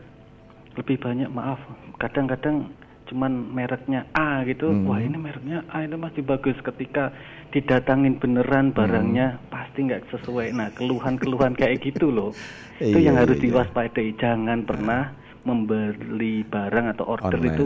lebih 0.78 0.94
banyak 1.02 1.26
maaf. 1.26 1.59
Kadang-kadang 1.98 2.70
cuman 3.11 3.50
mereknya 3.50 4.06
A 4.14 4.46
gitu. 4.46 4.70
Mm. 4.70 4.86
Wah 4.86 5.02
ini 5.02 5.18
mereknya 5.18 5.66
A 5.74 5.82
itu 5.82 5.98
masih 5.98 6.22
bagus. 6.22 6.54
Ketika 6.62 7.11
didatangin 7.49 8.16
beneran 8.16 8.70
barangnya 8.70 9.40
pasti 9.49 9.84
nggak 9.84 10.09
sesuai. 10.11 10.53
Nah 10.53 10.68
keluhan-keluhan 10.72 11.55
kayak 11.55 11.80
gitu 11.82 12.09
loh. 12.09 12.30
itu 12.78 12.94
Iya, 12.94 13.11
yang 13.11 13.16
harus 13.18 13.36
iya, 13.36 13.42
iya. 13.42 13.46
diwaspadai. 13.51 14.09
Jangan 14.16 14.59
pernah 14.62 15.03
membeli 15.42 16.44
barang 16.44 16.86
atau 16.92 17.05
order 17.09 17.34
Online. 17.34 17.53
itu 17.53 17.64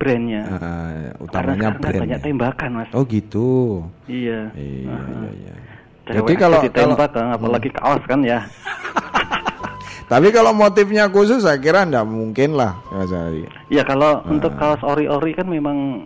brandnya. 0.00 0.42
Ah, 0.50 0.90
Karena 1.30 1.54
kan 1.60 1.72
brand 1.78 2.00
banyak 2.02 2.18
ya. 2.18 2.24
tembakan 2.24 2.70
mas. 2.74 2.88
oh 2.90 3.04
gitu 3.04 3.50
Iya. 4.04 4.50
iya 4.56 4.90
Aha. 4.90 5.12
iya 5.14 5.30
iya 5.36 5.54
Cewek 6.02 6.18
jadi 6.18 6.34
kalau 6.34 6.58
kalau 6.58 6.66
ditembak 6.66 7.10
kan, 7.14 7.26
apalagi 7.30 7.70
kaos 7.70 8.02
kan 8.10 8.20
ya. 8.26 8.42
Tapi 10.10 10.28
kalau 10.28 10.52
motifnya 10.52 11.06
khusus 11.06 11.40
saya 11.40 11.56
kira 11.56 11.86
enggak 11.86 12.04
mungkin 12.04 12.52
lah 12.52 12.76
Mas 12.90 13.08
Ari. 13.08 13.46
Ya 13.70 13.80
kalau 13.80 14.20
untuk 14.26 14.52
kaos 14.58 14.82
ori-ori 14.82 15.32
kan 15.32 15.46
memang 15.46 16.04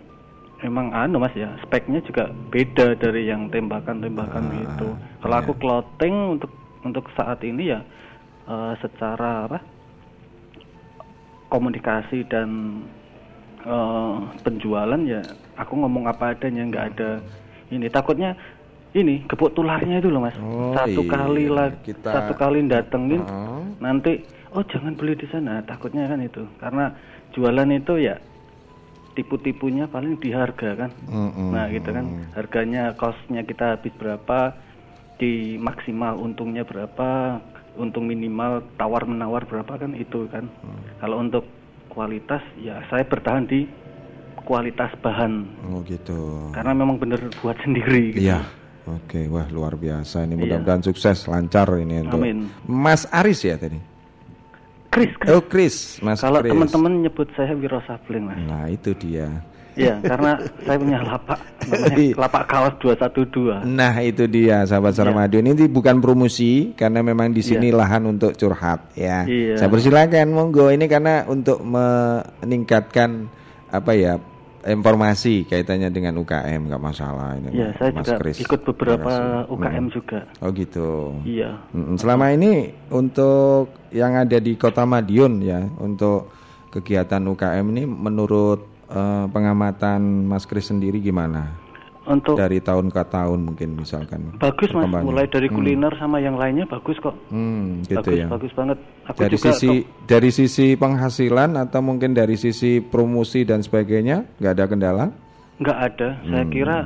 memang 0.59 0.89
anu 0.89 1.17
Mas 1.17 1.33
ya, 1.33 1.53
speknya 1.61 2.01
juga 2.01 2.23
beda 2.49 2.95
dari 2.95 3.25
yang 3.25 3.47
tembakan-tembakan 3.47 4.43
gitu. 4.55 4.87
Kalau 5.21 5.35
aku 5.35 5.53
clothing 5.55 6.15
untuk 6.33 6.49
untuk 6.81 7.05
saat 7.13 7.41
ini 7.41 7.69
ya 7.69 7.79
eh, 8.45 8.73
secara 8.79 9.45
apa? 9.45 9.59
komunikasi 11.47 12.27
dan 12.27 12.83
eh, 13.63 14.15
penjualan 14.41 14.99
ya 14.99 15.23
aku 15.55 15.79
ngomong 15.79 16.03
apa 16.05 16.35
adanya 16.35 16.63
nggak 16.65 16.85
ada 16.91 17.11
ini 17.71 17.87
takutnya 17.87 18.35
ini 18.91 19.23
gebuk 19.23 19.55
tularnya 19.55 20.03
itu 20.03 20.11
loh 20.11 20.19
mas 20.21 20.35
Oh, 20.39 20.75
satu 20.75 21.01
iya. 21.03 21.11
kali 21.11 21.45
lah 21.47 21.69
Kita- 21.79 22.11
satu 22.11 22.33
kali 22.35 22.67
datengin 22.67 23.23
Oh. 23.23 23.63
nanti 23.79 24.19
oh 24.51 24.63
jangan 24.65 24.99
beli 24.99 25.15
di 25.15 25.27
sana 25.31 25.63
takutnya 25.63 26.07
kan 26.07 26.19
itu 26.19 26.43
karena 26.59 26.91
jualan 27.31 27.69
itu 27.71 27.93
ya 27.95 28.19
tipu-tipunya 29.17 29.89
paling 29.89 30.21
di 30.21 30.29
harga 30.29 30.77
kan 30.77 30.91
Mm-mm. 31.09 31.49
nah 31.49 31.65
gitu 31.67 31.89
kan 31.89 32.05
harganya 32.31 32.93
costnya 32.93 33.41
kita 33.41 33.73
habis 33.73 33.89
berapa 33.97 34.53
di 35.17 35.57
maksimal 35.57 36.13
untungnya 36.15 36.61
berapa 36.61 37.41
untung 37.73 38.05
minimal 38.05 38.61
tawar 38.77 39.03
menawar 39.03 39.41
berapa 39.43 39.73
kan 39.75 39.97
itu 39.97 40.29
kan 40.29 40.45
kalau 41.01 41.17
untuk 41.17 41.49
kualitas 41.89 42.45
ya 42.55 42.77
saya 42.87 43.01
bertahan 43.01 43.49
di 43.49 43.65
kualitas 44.45 44.93
bahan 45.01 45.49
Oh 45.67 45.81
gitu. 45.81 46.53
karena 46.53 46.71
memang 46.71 46.95
bener 46.95 47.19
buat 47.41 47.57
sendiri 47.59 48.13
gitu. 48.13 48.29
Iya. 48.29 48.45
Oke, 48.87 49.27
wah 49.27 49.43
luar 49.51 49.75
biasa 49.75 50.23
ini 50.23 50.39
Iya. 50.39 50.41
mudah-mudahan 50.47 50.79
sukses 50.79 51.27
lancar 51.27 51.67
ini 51.75 52.07
untuk 52.07 52.23
Amin. 52.23 52.47
Mas 52.63 53.03
Aris 53.11 53.43
ya 53.43 53.59
tadi. 53.59 53.75
Chris, 54.97 55.11
Chris. 55.13 55.29
Oh 55.29 55.41
Chris, 55.45 55.75
Mas 56.01 56.17
kalau 56.17 56.41
teman-teman 56.41 57.05
nyebut 57.05 57.29
saya 57.37 57.53
Wiro 57.53 57.77
Sableng 57.85 58.25
mas 58.25 58.41
Nah 58.41 58.65
itu 58.65 58.91
dia. 58.97 59.29
Iya, 59.77 60.01
karena 60.01 60.41
saya 60.65 60.77
punya 60.81 60.99
lapak 61.05 61.37
namanya 61.69 61.97
Iya. 62.01 62.13
lapak 62.25 62.43
kaos 62.49 62.73
212. 62.81 63.61
Nah 63.69 63.93
itu 64.01 64.25
dia 64.25 64.65
sahabat 64.65 64.97
Saramadion 64.97 65.45
ini 65.45 65.69
bukan 65.69 66.01
promosi 66.01 66.73
karena 66.73 67.05
memang 67.05 67.29
di 67.29 67.45
sini 67.45 67.69
Iya. 67.69 67.77
lahan 67.77 68.09
untuk 68.09 68.33
curhat 68.33 68.89
ya. 68.97 69.29
Iya. 69.29 69.61
Saya 69.61 69.69
persilakan 69.69 70.33
monggo 70.33 70.73
ini 70.73 70.89
karena 70.89 71.29
untuk 71.29 71.61
meningkatkan 71.61 73.29
apa 73.69 73.91
ya 73.93 74.17
informasi 74.67 75.43
kaitannya 75.43 75.87
dengan 75.87 76.19
UKM 76.19 76.67
nggak 76.67 76.83
masalah 76.83 77.35
ini. 77.35 77.55
Iya, 77.55 77.71
saya 77.75 77.89
Mas 77.91 78.03
juga 78.03 78.13
Kris. 78.19 78.37
ikut 78.39 78.61
beberapa. 78.65 79.11
UKM 79.47 79.85
Mm. 79.87 79.91
juga. 79.91 80.19
Oh 80.39 80.51
gitu. 80.51 81.15
Iya. 81.23 81.55
Selama 81.95 82.29
ini 82.29 82.69
untuk 82.87 83.71
yang 83.89 84.13
ada 84.13 84.37
di 84.37 84.53
Kota 84.53 84.83
Madiun 84.83 85.39
ya 85.39 85.63
untuk 85.77 86.29
kegiatan 86.69 87.23
UKM 87.23 87.65
ini 87.71 87.83
menurut 87.83 88.59
eh, 88.87 89.25
pengamatan 89.27 89.99
Mas 90.25 90.43
Kris 90.43 90.67
sendiri 90.67 90.99
gimana? 90.99 91.66
Untuk 92.07 92.39
Dari 92.39 92.63
tahun 92.63 92.87
ke 92.87 93.03
tahun 93.05 93.39
mungkin 93.43 93.75
misalkan. 93.75 94.31
bagus 94.39 94.71
mas, 94.71 94.87
mulai 95.03 95.27
dari 95.27 95.51
Hmm. 95.51 95.59
kuliner 95.59 95.91
sama 95.99 96.17
yang 96.17 96.39
lainnya 96.39 96.63
bagus 96.63 96.95
kok. 96.97 97.11
Hmm, 97.27 97.83
gitu 97.83 97.99
bagus, 97.99 98.15
ya. 98.15 98.27
bagus 98.31 98.51
banget. 98.55 98.77
Aku 99.05 99.17
Dari 99.19 99.35
juga 99.35 99.51
sisi 99.51 99.71
dari 100.07 100.29
sisi 100.31 100.67
penghasilan 100.73 101.59
atau 101.59 101.83
mungkin 101.83 102.15
dari 102.15 102.39
sisi 102.39 102.79
promosi 102.79 103.43
dan 103.43 103.59
sebagainya 103.59 104.23
nggak 104.39 104.53
ada 104.55 104.65
kendala? 104.65 105.05
nggak 105.57 105.77
ada. 105.83 106.09
Saya 106.23 106.45
Hmm. 106.47 106.53
kira 106.53 106.77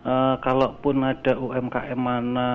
eh, 0.00 0.34
kalaupun 0.40 0.96
ada 1.02 1.36
UMKM 1.36 1.98
mana 1.98 2.48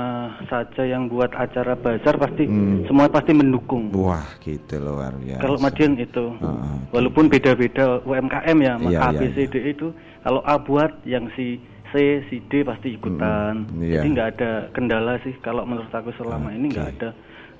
saja 0.45 0.81
yang 0.81 1.05
buat 1.05 1.29
acara 1.29 1.77
bazar 1.77 2.17
pasti 2.17 2.49
Hmm. 2.49 2.81
semua 2.87 3.05
pasti 3.05 3.37
mendukung. 3.37 3.93
Wah, 3.93 4.25
gitu 4.39 4.81
luar 4.81 5.13
biasa. 5.13 5.43
Kalau 5.43 5.57
Madiun 5.61 5.93
itu, 5.95 6.25
Heeh. 6.41 6.75
walaupun 6.89 7.29
beda-beda 7.29 8.01
UMKM 8.01 8.57
ya, 8.57 8.73
Iya, 8.81 8.97
A, 8.97 9.07
iya, 9.13 9.19
B, 9.19 9.29
C, 9.29 9.37
D 9.45 9.55
itu, 9.67 9.93
kalau 10.23 10.41
A 10.41 10.57
buat 10.57 10.89
yang 11.05 11.29
si 11.37 11.61
C, 11.95 12.27
si 12.27 12.43
D 12.43 12.59
pasti 12.61 12.91
ikutan. 12.91 13.63
Mm, 13.71 13.79
iya. 13.79 14.03
Jadi 14.03 14.07
nggak 14.11 14.29
ada 14.35 14.51
kendala 14.69 15.15
sih 15.23 15.31
kalau 15.39 15.63
menurut 15.63 15.87
aku 15.87 16.11
selama 16.13 16.51
ini 16.51 16.67
nggak 16.67 16.89
ada. 16.93 17.09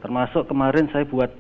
Termasuk 0.04 0.52
kemarin 0.52 0.92
saya 0.92 1.08
buat 1.08 1.32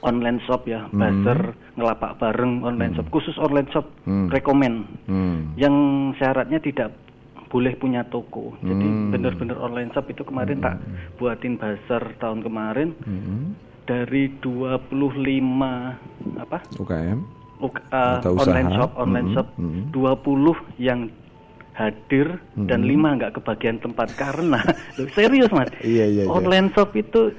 online 0.00 0.42
shop 0.42 0.66
ya, 0.66 0.82
Hmm. 0.84 0.98
bazar 0.98 1.40
ngelapak 1.74 2.18
bareng 2.18 2.62
online 2.62 2.94
shop, 2.94 3.06
khusus 3.08 3.38
online 3.38 3.70
shop, 3.70 3.86
Hmm. 4.02 4.26
rekomen. 4.28 4.82
Hmm. 5.06 5.54
Yang 5.54 5.74
syaratnya 6.18 6.58
tidak 6.58 6.90
boleh 7.48 7.74
punya 7.74 8.02
toko. 8.04 8.58
Jadi 8.60 8.82
Hmm. 8.84 9.08
benar-benar 9.08 9.56
online 9.56 9.90
shop 9.90 10.06
itu 10.06 10.20
kemarin 10.20 10.58
tak 10.58 10.82
buatin 11.16 11.54
bazar 11.54 12.02
tahun 12.18 12.42
kemarin 12.42 12.98
Hmm. 13.00 13.54
dari 13.86 14.34
25 14.38 15.96
apa 16.36 16.58
UKM. 16.76 17.24
uk- 17.58 17.82
uh, 17.90 18.22
Atau 18.22 18.36
online 18.36 18.68
usaha. 18.68 18.78
shop 18.78 18.90
online 18.94 19.26
Mhm, 19.26 19.34
shop 19.34 19.48
mhm. 19.56 19.82
20 19.90 20.54
yang 20.78 21.10
hadir 21.78 22.26
dan 22.58 22.82
Mhm. 22.82 22.88
lima 22.88 23.08
nggak 23.14 23.38
kebagian 23.38 23.78
tempat 23.78 24.10
karena 24.12 24.58
Loh, 24.98 25.06
serius 25.14 25.46
mas 25.48 25.70
Iya, 25.78 26.04
iya, 26.04 26.22
iya. 26.22 26.28
online 26.28 26.74
shop 26.74 26.90
itu 26.92 27.30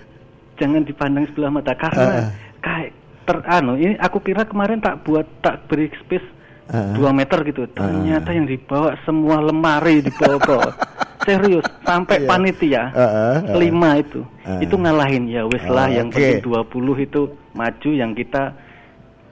jangan 0.55 0.81
dipandang 0.81 1.27
sebelah 1.27 1.51
mata 1.51 1.75
karena 1.75 2.31
kayak 2.57 2.95
ter 3.23 3.37
anu 3.45 3.75
ini 3.75 3.99
aku 3.99 4.17
kira 4.19 4.41
kemarin 4.41 4.79
tak 4.79 5.03
buat 5.03 5.27
tak 5.41 5.67
beri 5.67 5.91
space 5.99 6.39
Ah. 6.69 6.93
2 6.93 7.01
meter 7.11 7.41
gitu 7.43 7.65
ternyata 7.67 8.29
yang 8.29 8.45
dibawa 8.45 8.93
semua 9.01 9.41
lemari 9.41 10.05
dibawa 10.05 10.37
bawa 10.37 10.69
serius 11.25 11.65
sampai 11.81 12.21
Iya. 12.21 12.27
panitia 12.29 12.83
Ah, 12.87 13.01
ah, 13.01 13.09
ah. 13.41 13.57
lima 13.57 13.97
itu 13.97 14.21
Ah. 14.45 14.61
itu 14.61 14.77
ngalahin 14.77 15.25
ya 15.25 15.43
wes 15.43 15.65
lah 15.65 15.89
Ah, 15.89 15.97
yang 15.97 16.07
oke. 16.07 16.15
penting 16.15 16.45
20 16.45 16.69
itu 17.01 17.21
maju 17.51 17.89
yang 17.89 18.13
kita 18.13 18.53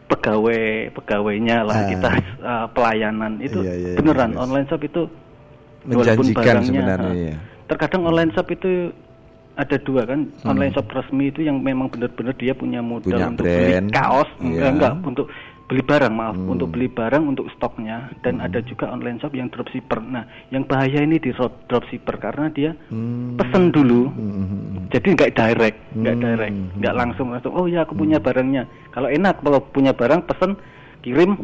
pegawai 0.08 0.62
pegawainya 0.93 1.58
lah 1.62 1.76
Ah. 1.78 1.88
kita 1.88 2.10
uh, 2.41 2.66
pelayanan 2.72 3.39
itu 3.39 3.60
Iya, 3.60 3.74
iya, 3.74 3.88
iya, 3.89 3.97
beneran 3.97 4.32
yes. 4.32 4.39
online 4.39 4.68
shop 4.68 4.82
itu 4.82 5.01
Menjanjikan 5.84 6.36
barangnya, 6.36 6.68
sebenarnya 6.68 7.12
uh, 7.12 7.16
ya. 7.16 7.36
terkadang 7.66 8.03
online 8.03 8.32
shop 8.32 8.47
itu 8.49 8.72
ada 9.55 9.78
dua 9.80 10.01
kan 10.03 10.20
Hmm. 10.38 10.49
online 10.49 10.72
shop 10.72 10.88
resmi 10.89 11.26
itu 11.28 11.41
yang 11.41 11.58
memang 11.60 11.88
benar-benar 11.88 12.36
dia 12.36 12.51
punya 12.51 12.80
modal 12.80 13.08
Punya 13.10 13.28
untuk 13.28 13.45
brand. 13.45 13.88
beli 13.88 13.91
kaos 13.91 14.30
Iya. 14.34 14.45
enggak, 14.45 14.72
enggak 14.72 14.93
untuk 15.03 15.28
beli 15.68 15.84
barang 15.84 16.09
maaf 16.09 16.34
Hmm. 16.34 16.47
untuk 16.49 16.72
beli 16.72 16.88
barang 16.88 17.24
untuk 17.26 17.51
stoknya 17.51 18.07
dan 18.22 18.39
ada 18.39 18.63
juga 18.63 18.88
online 18.88 19.20
shop 19.20 19.36
yang 19.36 19.51
dropshipper 19.51 19.99
nah 19.99 20.24
yang 20.47 20.63
bahaya 20.63 21.03
ini 21.03 21.20
di 21.20 21.30
drop- 21.30 21.68
dropshipper 21.68 22.15
karena 22.18 22.47
dia 22.47 22.72
Hmm. 22.88 23.36
pesen 23.36 23.70
dulu 23.70 24.07
Hmm. 24.07 24.88
jadi 24.88 25.07
nggak 25.11 25.32
direct 25.34 25.78
nggak 25.93 26.15
Hmm. 26.15 26.24
direct 26.24 26.55
nggak 26.74 26.95
langsung 26.95 27.28
langsung 27.30 27.51
oh 27.51 27.68
ya 27.68 27.84
aku 27.84 27.93
punya 27.93 28.15
barangnya 28.18 28.63
kalau 28.89 29.11
enak 29.11 29.43
kalau 29.43 29.59
punya 29.61 29.91
barang 29.91 30.24
pesen 30.24 30.55
kirim 31.01 31.36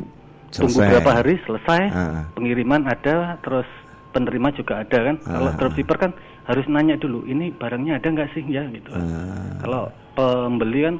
tunggu 0.49 0.71
Selesai. 0.73 0.89
berapa 0.89 1.11
hari 1.13 1.35
selesai 1.43 1.81
Ah. 1.89 2.23
pengiriman 2.31 2.81
ada 2.85 3.35
terus 3.39 3.67
penerima 4.09 4.53
juga 4.53 4.79
ada 4.79 4.97
kan 5.03 5.15
kalau 5.19 5.49
Ah. 5.49 5.57
dropshipper 5.57 5.97
kan 5.99 6.11
harus 6.43 6.63
nanya 6.65 6.95
dulu 6.95 7.23
ini 7.25 7.51
barangnya 7.51 7.99
ada 7.99 8.07
nggak 8.07 8.31
sih 8.31 8.43
ya 8.45 8.63
gitu 8.69 8.87
Ah. 8.89 9.59
kalau 9.59 9.83
pembeli 10.13 10.79
kan 10.85 10.95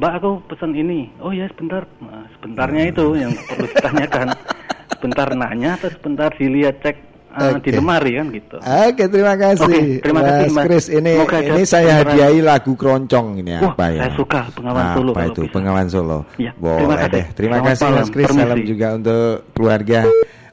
mbak 0.00 0.12
aku 0.16 0.30
pesan 0.48 0.72
ini 0.72 1.12
oh 1.20 1.28
ya 1.28 1.44
sebentar 1.52 1.84
nah, 2.00 2.24
sebentarnya 2.40 2.88
itu 2.88 3.04
yang 3.20 3.36
perlu 3.36 3.68
ditanyakan 3.68 4.26
sebentar 4.96 5.28
nanya 5.36 5.76
terus 5.76 5.94
sebentar 6.00 6.32
dilihat 6.32 6.80
cek 6.80 6.96
ah, 7.36 7.60
di 7.60 7.68
Oke. 7.68 7.76
lemari 7.76 8.16
kan 8.16 8.26
gitu 8.32 8.56
Oke, 8.64 9.04
terima 9.12 9.34
kasih. 9.36 9.68
Oke, 9.68 10.00
terima 10.00 10.20
kasih, 10.24 10.44
Mas 10.48 10.56
Mas. 10.56 10.64
Kris. 10.64 10.86
Ini 10.88 11.12
ada 11.20 11.38
ini 11.52 11.62
saya 11.68 11.90
hadiahi 12.00 12.40
lagu 12.40 12.72
keroncong 12.80 13.44
ini 13.44 13.60
Wah, 13.60 13.76
apa 13.76 13.84
ya? 13.92 14.00
saya 14.08 14.12
suka 14.16 14.40
Bengawan 14.56 14.80
apa 14.80 14.96
Solo 14.96 15.10
kalau 15.12 15.28
itu? 15.28 15.40
bisa. 15.44 15.52
Bengawan 15.52 15.86
Solo. 15.92 16.18
Iya, 16.40 16.52
Boleh 16.56 16.76
terima 16.80 16.96
kasih. 16.96 17.12
deh. 17.12 17.24
Terima 17.36 17.56
Selamat 17.60 17.68
kasih 17.68 17.84
Mas 17.84 17.92
malam. 17.92 18.08
Kris. 18.08 18.26
Salam 18.32 18.48
Permisi. 18.56 18.68
juga 18.72 18.86
untuk 18.96 19.28
keluarga. 19.52 20.00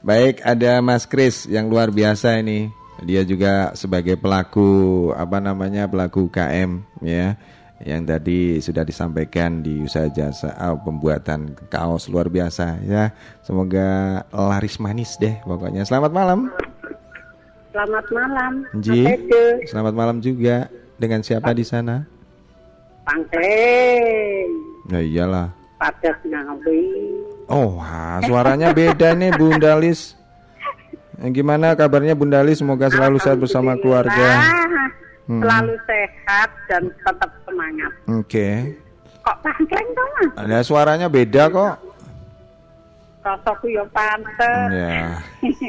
Baik, 0.04 0.34
ada 0.44 0.72
Mas 0.84 1.04
Kris 1.08 1.36
yang 1.48 1.66
luar 1.72 1.88
biasa 1.88 2.28
ini. 2.38 2.68
Dia 3.00 3.22
juga 3.24 3.72
sebagai 3.72 4.20
pelaku 4.20 4.68
apa 5.16 5.40
namanya? 5.40 5.88
pelaku 5.88 6.28
KM 6.28 6.84
ya. 7.00 7.34
Yang 7.78 8.02
tadi 8.10 8.40
sudah 8.58 8.82
disampaikan 8.82 9.62
di 9.62 9.86
usaha 9.86 10.10
jasa 10.10 10.50
ah, 10.58 10.74
pembuatan 10.74 11.54
kaos 11.70 12.10
luar 12.10 12.26
biasa 12.26 12.82
ya. 12.82 13.14
Semoga 13.46 14.20
laris 14.34 14.82
manis 14.82 15.14
deh 15.22 15.38
pokoknya. 15.46 15.86
Selamat 15.86 16.10
malam. 16.10 16.50
Selamat 17.70 18.06
malam. 18.10 18.52
Ji. 18.82 19.06
Selamat 19.70 19.94
malam 19.94 20.18
juga. 20.18 20.66
Dengan 20.98 21.22
siapa 21.22 21.54
di 21.54 21.62
sana? 21.62 22.02
Pangkleng. 23.06 24.50
Ya 24.90 24.98
iyalah. 24.98 25.54
Pada 25.78 26.10
Ngawi. 26.26 26.82
Oh, 27.46 27.78
wah, 27.78 28.18
suaranya 28.26 28.74
beda 28.74 29.14
nih 29.14 29.30
Bunda 29.38 29.78
Lis. 29.78 30.18
Eh, 31.22 31.30
Gimana 31.30 31.78
kabarnya 31.78 32.18
Bunda 32.18 32.42
Lis? 32.42 32.58
Semoga 32.58 32.90
selalu 32.90 33.22
sehat 33.22 33.38
bersama 33.38 33.78
keluarga. 33.78 34.42
Hmm. 35.28 35.44
Selalu 35.44 35.74
sehat 35.84 36.50
dan 36.72 36.82
tetap 37.04 37.30
semangat. 37.44 37.92
Oke. 38.08 38.48
Kok 39.20 39.36
pangkleng 39.44 39.88
dong 39.92 40.10
mas? 40.16 40.32
Ada 40.40 40.58
suaranya 40.64 41.06
beda 41.12 41.52
kok. 41.52 41.74
Sosokku 43.20 43.68
ya 43.68 43.84
pantes. 43.92 44.68
Ya. 44.72 45.20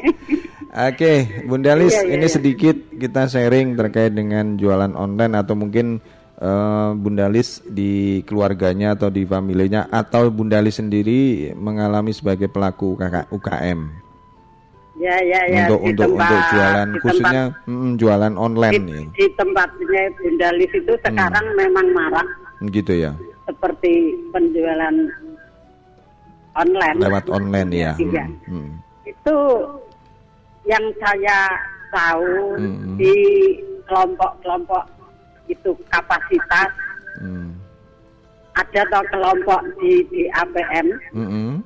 Oke, 0.90 1.44
Bunda 1.50 1.74
Lis, 1.74 1.92
Iya, 1.92 2.06
iya, 2.06 2.14
ini 2.16 2.28
iya. 2.30 2.36
sedikit 2.40 2.78
kita 2.94 3.26
sharing 3.26 3.74
terkait 3.74 4.14
dengan 4.14 4.54
jualan 4.56 4.94
online 4.94 5.34
atau 5.34 5.58
mungkin 5.58 5.98
eh, 6.40 6.90
Bundalis 6.94 7.66
di 7.66 8.22
keluarganya 8.24 8.94
atau 8.94 9.10
di 9.12 9.26
familinya 9.26 9.90
atau 9.90 10.30
Bundalis 10.30 10.78
sendiri 10.78 11.52
mengalami 11.58 12.14
sebagai 12.14 12.48
pelaku 12.48 12.96
UKM 13.34 14.09
Ya, 15.00 15.16
ya, 15.18 15.40
ya. 15.48 15.64
untuk 15.64 15.80
di 15.80 15.90
untuk 15.90 16.12
tempat- 16.12 16.28
untuk 16.28 16.44
jualan 16.52 16.88
di 16.90 17.00
khususnya 17.00 17.44
mm, 17.64 17.92
jualan 17.96 18.34
online 18.36 18.74
tempat, 18.76 18.84
ya. 18.86 19.00
di, 19.00 19.16
di 19.16 19.26
tempatnya 19.34 20.04
Bundalis 20.14 20.72
itu 20.74 20.94
sekarang 21.00 21.46
memang 21.56 21.88
marak 21.90 22.28
gitu 22.68 22.94
ya 22.94 23.12
seperti 23.46 23.94
penjualan 24.30 24.96
online. 26.54 26.98
lewat 27.00 27.26
online 27.28 27.70
ya. 27.72 27.92
Iya. 27.96 28.26
Hmm, 28.46 28.68
hmm. 28.68 28.70
Itu 29.06 29.38
yang 30.66 30.84
saya 31.00 31.40
tahu 31.90 32.60
Mm-mm. 32.60 33.00
di 33.00 33.16
kelompok-kelompok 33.86 34.84
itu 35.48 35.72
kapasitas 35.88 36.70
Hmm. 37.20 37.52
ada 38.54 38.80
atau 38.86 39.04
kelompok 39.10 39.60
di 39.78 40.04
di 40.08 40.24
APM 40.32 40.88
Mm-mm. 41.12 41.60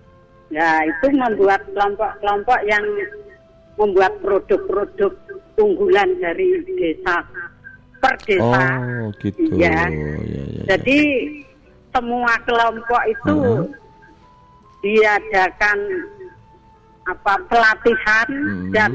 ya 0.50 0.82
itu 0.82 1.14
membuat 1.14 1.62
kelompok-kelompok 1.68 2.58
yang 2.64 2.82
membuat 3.78 4.13
produk-produk 4.21 5.13
unggulan 5.57 6.09
dari 6.21 6.61
desa 6.78 7.26
per 8.01 8.15
desa 8.26 8.63
Oh 8.84 9.09
gitu. 9.21 9.57
Iya. 9.57 9.88
Ya, 9.89 10.13
ya, 10.19 10.43
ya. 10.43 10.63
jadi 10.76 10.99
semua 11.93 12.34
kelompok 12.43 13.01
itu 13.05 13.38
Mm-mm. 13.38 13.69
diadakan 14.82 15.80
apa 17.05 17.34
pelatihan 17.47 18.30
Mm-mm. 18.30 18.71
dan 18.74 18.91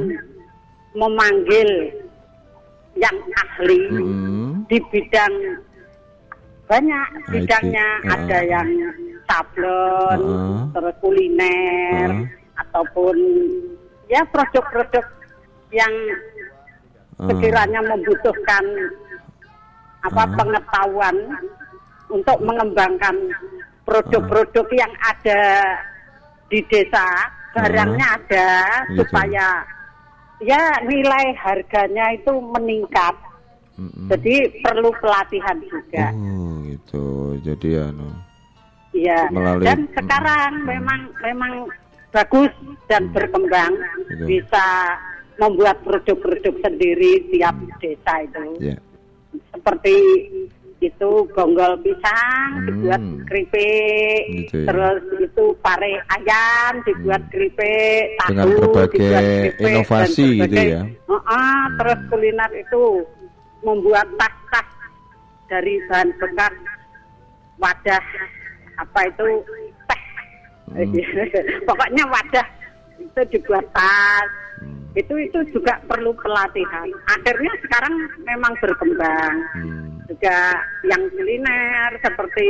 memanggil 0.97 1.95
yang 2.99 3.17
ahli 3.47 3.83
Mm-mm. 3.95 4.67
di 4.67 4.79
bidang 4.91 5.35
banyak 6.69 7.09
bidangnya 7.33 7.89
uh-uh. 8.05 8.13
ada 8.13 8.39
yang 8.45 8.69
sablon 9.25 10.21
Uh-uh. 10.21 10.61
terus 10.75 10.95
kuliner 11.01 12.11
Uh. 12.13 12.25
ataupun 12.59 13.17
ya 14.09 14.21
produk-produk 14.29 15.05
yang 15.71 15.93
Uh. 17.19 17.27
sekiranya 17.27 17.83
membutuhkan 17.83 18.63
apa 20.01 20.23
Uh. 20.23 20.33
pengetahuan 20.39 21.17
untuk 22.09 22.39
mengembangkan 22.41 23.17
produk-produk 23.83 24.67
yang 24.71 24.93
ada 25.03 25.43
di 26.47 26.63
desa 26.67 27.05
barangnya 27.51 28.07
ada 28.17 28.49
Gitu. 28.87 29.03
supaya 29.03 29.47
ya 30.39 30.63
nilai 30.87 31.35
harganya 31.37 32.15
itu 32.15 32.31
meningkat 32.55 33.19
Mm-mm. 33.75 34.07
jadi 34.09 34.35
perlu 34.63 34.95
pelatihan 34.97 35.59
juga 35.67 36.15
Oh 36.15 36.63
gitu. 36.65 37.07
Jadi 37.43 37.69
anu. 37.79 38.09
Iya. 38.95 39.27
Melalui- 39.31 39.67
Dan 39.67 39.91
sekarang 39.91 40.63
memang 40.63 41.01
memang 41.21 41.53
bagus 42.09 42.53
dan 42.87 43.13
berkembang 43.13 43.73
Gitu. 44.09 44.25
bisa 44.25 44.67
membuat 45.37 45.79
produk-produk 45.85 46.55
sendiri 46.61 47.23
tiap 47.31 47.55
desa 47.79 48.15
itu. 48.25 48.43
Ya. 48.59 48.77
Seperti 49.53 49.95
itu 50.79 51.11
gonggol 51.35 51.75
pisang 51.83 52.51
Hmm. 52.55 52.67
dibuat 52.67 53.03
keripik, 53.27 54.23
Gitu 54.47 54.63
ya. 54.63 54.67
terus 54.71 55.03
itu 55.19 55.45
pare 55.59 55.99
ayam 56.09 56.73
dibuat 56.87 57.23
keripik, 57.29 58.15
tahu 58.17 58.29
Dengan 58.31 58.47
berbagai 58.57 58.99
keripik, 58.99 59.53
dan 59.59 59.67
inovasi 59.75 60.27
gitu 60.39 60.43
berbagai- 60.47 60.71
ya. 60.71 60.83
Heeh, 60.87 61.63
terus 61.77 61.99
kuliner 62.07 62.51
itu 62.55 62.83
membuat 63.61 64.07
tas-tas 64.17 64.69
dari 65.51 65.75
bahan 65.87 66.09
bekas 66.15 66.55
wadah 67.59 68.05
apa 68.79 69.01
itu 69.05 69.27
Hmm. 70.73 70.95
pokoknya 71.69 72.05
wadah 72.09 72.47
itu 72.99 73.21
dibuat 73.33 73.67
tas 73.73 74.31
Hmm. 74.59 74.91
itu 74.99 75.15
itu 75.23 75.39
juga 75.55 75.79
perlu 75.87 76.11
pelatihan 76.19 76.91
akhirnya 77.07 77.53
sekarang 77.63 77.95
memang 78.27 78.51
berkembang 78.59 79.35
Hmm. 79.55 80.03
juga 80.11 80.59
yang 80.83 80.99
kuliner 81.15 81.95
seperti 82.03 82.47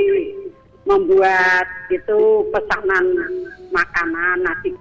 membuat 0.89 1.69
itu 1.93 2.21
pesanan 2.49 3.05
makanan 3.69 4.41
nasi 4.41 4.73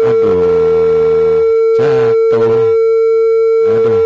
Aduh. 0.00 0.40
Jatuh. 1.76 2.54
Aduh. 3.68 4.00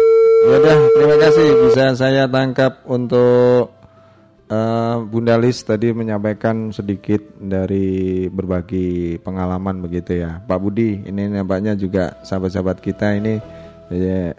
Ya 0.44 0.54
udah, 0.60 0.78
terima 0.92 1.16
kasih 1.22 1.48
bisa 1.64 1.84
saya 1.94 2.24
tangkap 2.28 2.82
untuk 2.84 3.70
eh, 4.50 4.96
Bunda 5.08 5.36
Lis 5.40 5.62
tadi 5.64 5.92
menyampaikan 5.94 6.72
sedikit 6.74 7.20
dari 7.40 8.26
berbagi 8.28 9.16
pengalaman 9.20 9.80
begitu 9.84 10.24
ya. 10.24 10.40
Pak 10.44 10.58
Budi, 10.60 11.04
ini 11.04 11.30
nampaknya 11.30 11.76
juga 11.76 12.18
sahabat-sahabat 12.26 12.80
kita 12.80 13.16
ini 13.16 13.40
ya, 13.92 14.32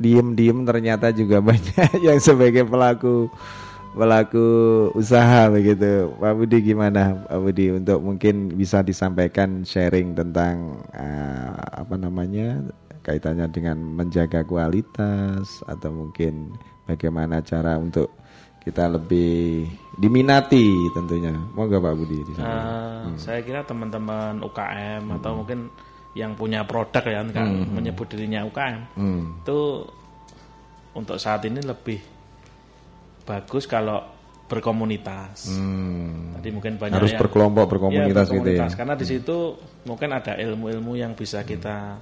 diem-diem 0.00 0.64
ternyata 0.66 1.12
juga 1.12 1.42
banyak 1.48 2.02
yang 2.02 2.18
sebagai 2.20 2.66
pelaku 2.66 3.30
pelaku 3.96 4.48
usaha 4.92 5.48
begitu. 5.48 6.12
Pak 6.20 6.34
Budi 6.36 6.58
gimana 6.60 7.16
Pak 7.26 7.38
Budi 7.40 7.72
untuk 7.72 7.98
mungkin 8.04 8.52
bisa 8.52 8.84
disampaikan 8.84 9.64
sharing 9.64 10.12
tentang 10.12 10.84
eh, 10.92 11.52
apa 11.80 11.96
namanya 11.96 12.60
kaitannya 13.00 13.48
dengan 13.48 13.78
menjaga 13.80 14.42
kualitas 14.42 15.62
atau 15.70 15.94
mungkin 15.94 16.52
bagaimana 16.90 17.38
cara 17.40 17.78
untuk 17.78 18.10
kita 18.66 18.90
lebih 18.90 19.62
diminati 19.94 20.66
tentunya. 20.90 21.30
Moga 21.54 21.78
Pak 21.78 21.94
Budi 21.94 22.18
di 22.20 22.32
sana. 22.34 22.50
Eh, 23.06 23.14
Saya 23.14 23.40
kira 23.40 23.62
teman-teman 23.62 24.42
UKM 24.42 25.06
atau 25.16 25.38
mungkin 25.38 25.70
yang 26.12 26.34
punya 26.34 26.66
produk 26.66 27.04
ya 27.04 27.22
kan 27.30 27.46
menyebut 27.70 28.10
dirinya 28.10 28.42
UKM 28.42 28.80
Hmm. 28.98 29.38
itu 29.38 29.86
untuk 30.92 31.16
saat 31.16 31.44
ini 31.44 31.60
lebih 31.60 32.00
bagus 33.22 33.68
kalau 33.68 34.00
berkomunitas. 34.46 35.52
Hmm. 35.52 36.34
Tadi 36.38 36.48
mungkin 36.50 36.78
banyak 36.78 36.96
Harus 36.96 37.12
yang- 37.12 37.22
berkelompok, 37.22 37.66
berkomunitas 37.68 38.26
Iya, 38.26 38.34
gitu 38.34 38.48
ya. 38.48 38.62
berkomunitas. 38.64 38.72
Karena 38.74 38.94
di 38.94 39.06
situ 39.06 39.36
mungkin 39.84 40.08
ada 40.10 40.32
ilmu-ilmu 40.34 40.92
yang 40.94 41.12
bisa 41.12 41.42
kita 41.42 41.98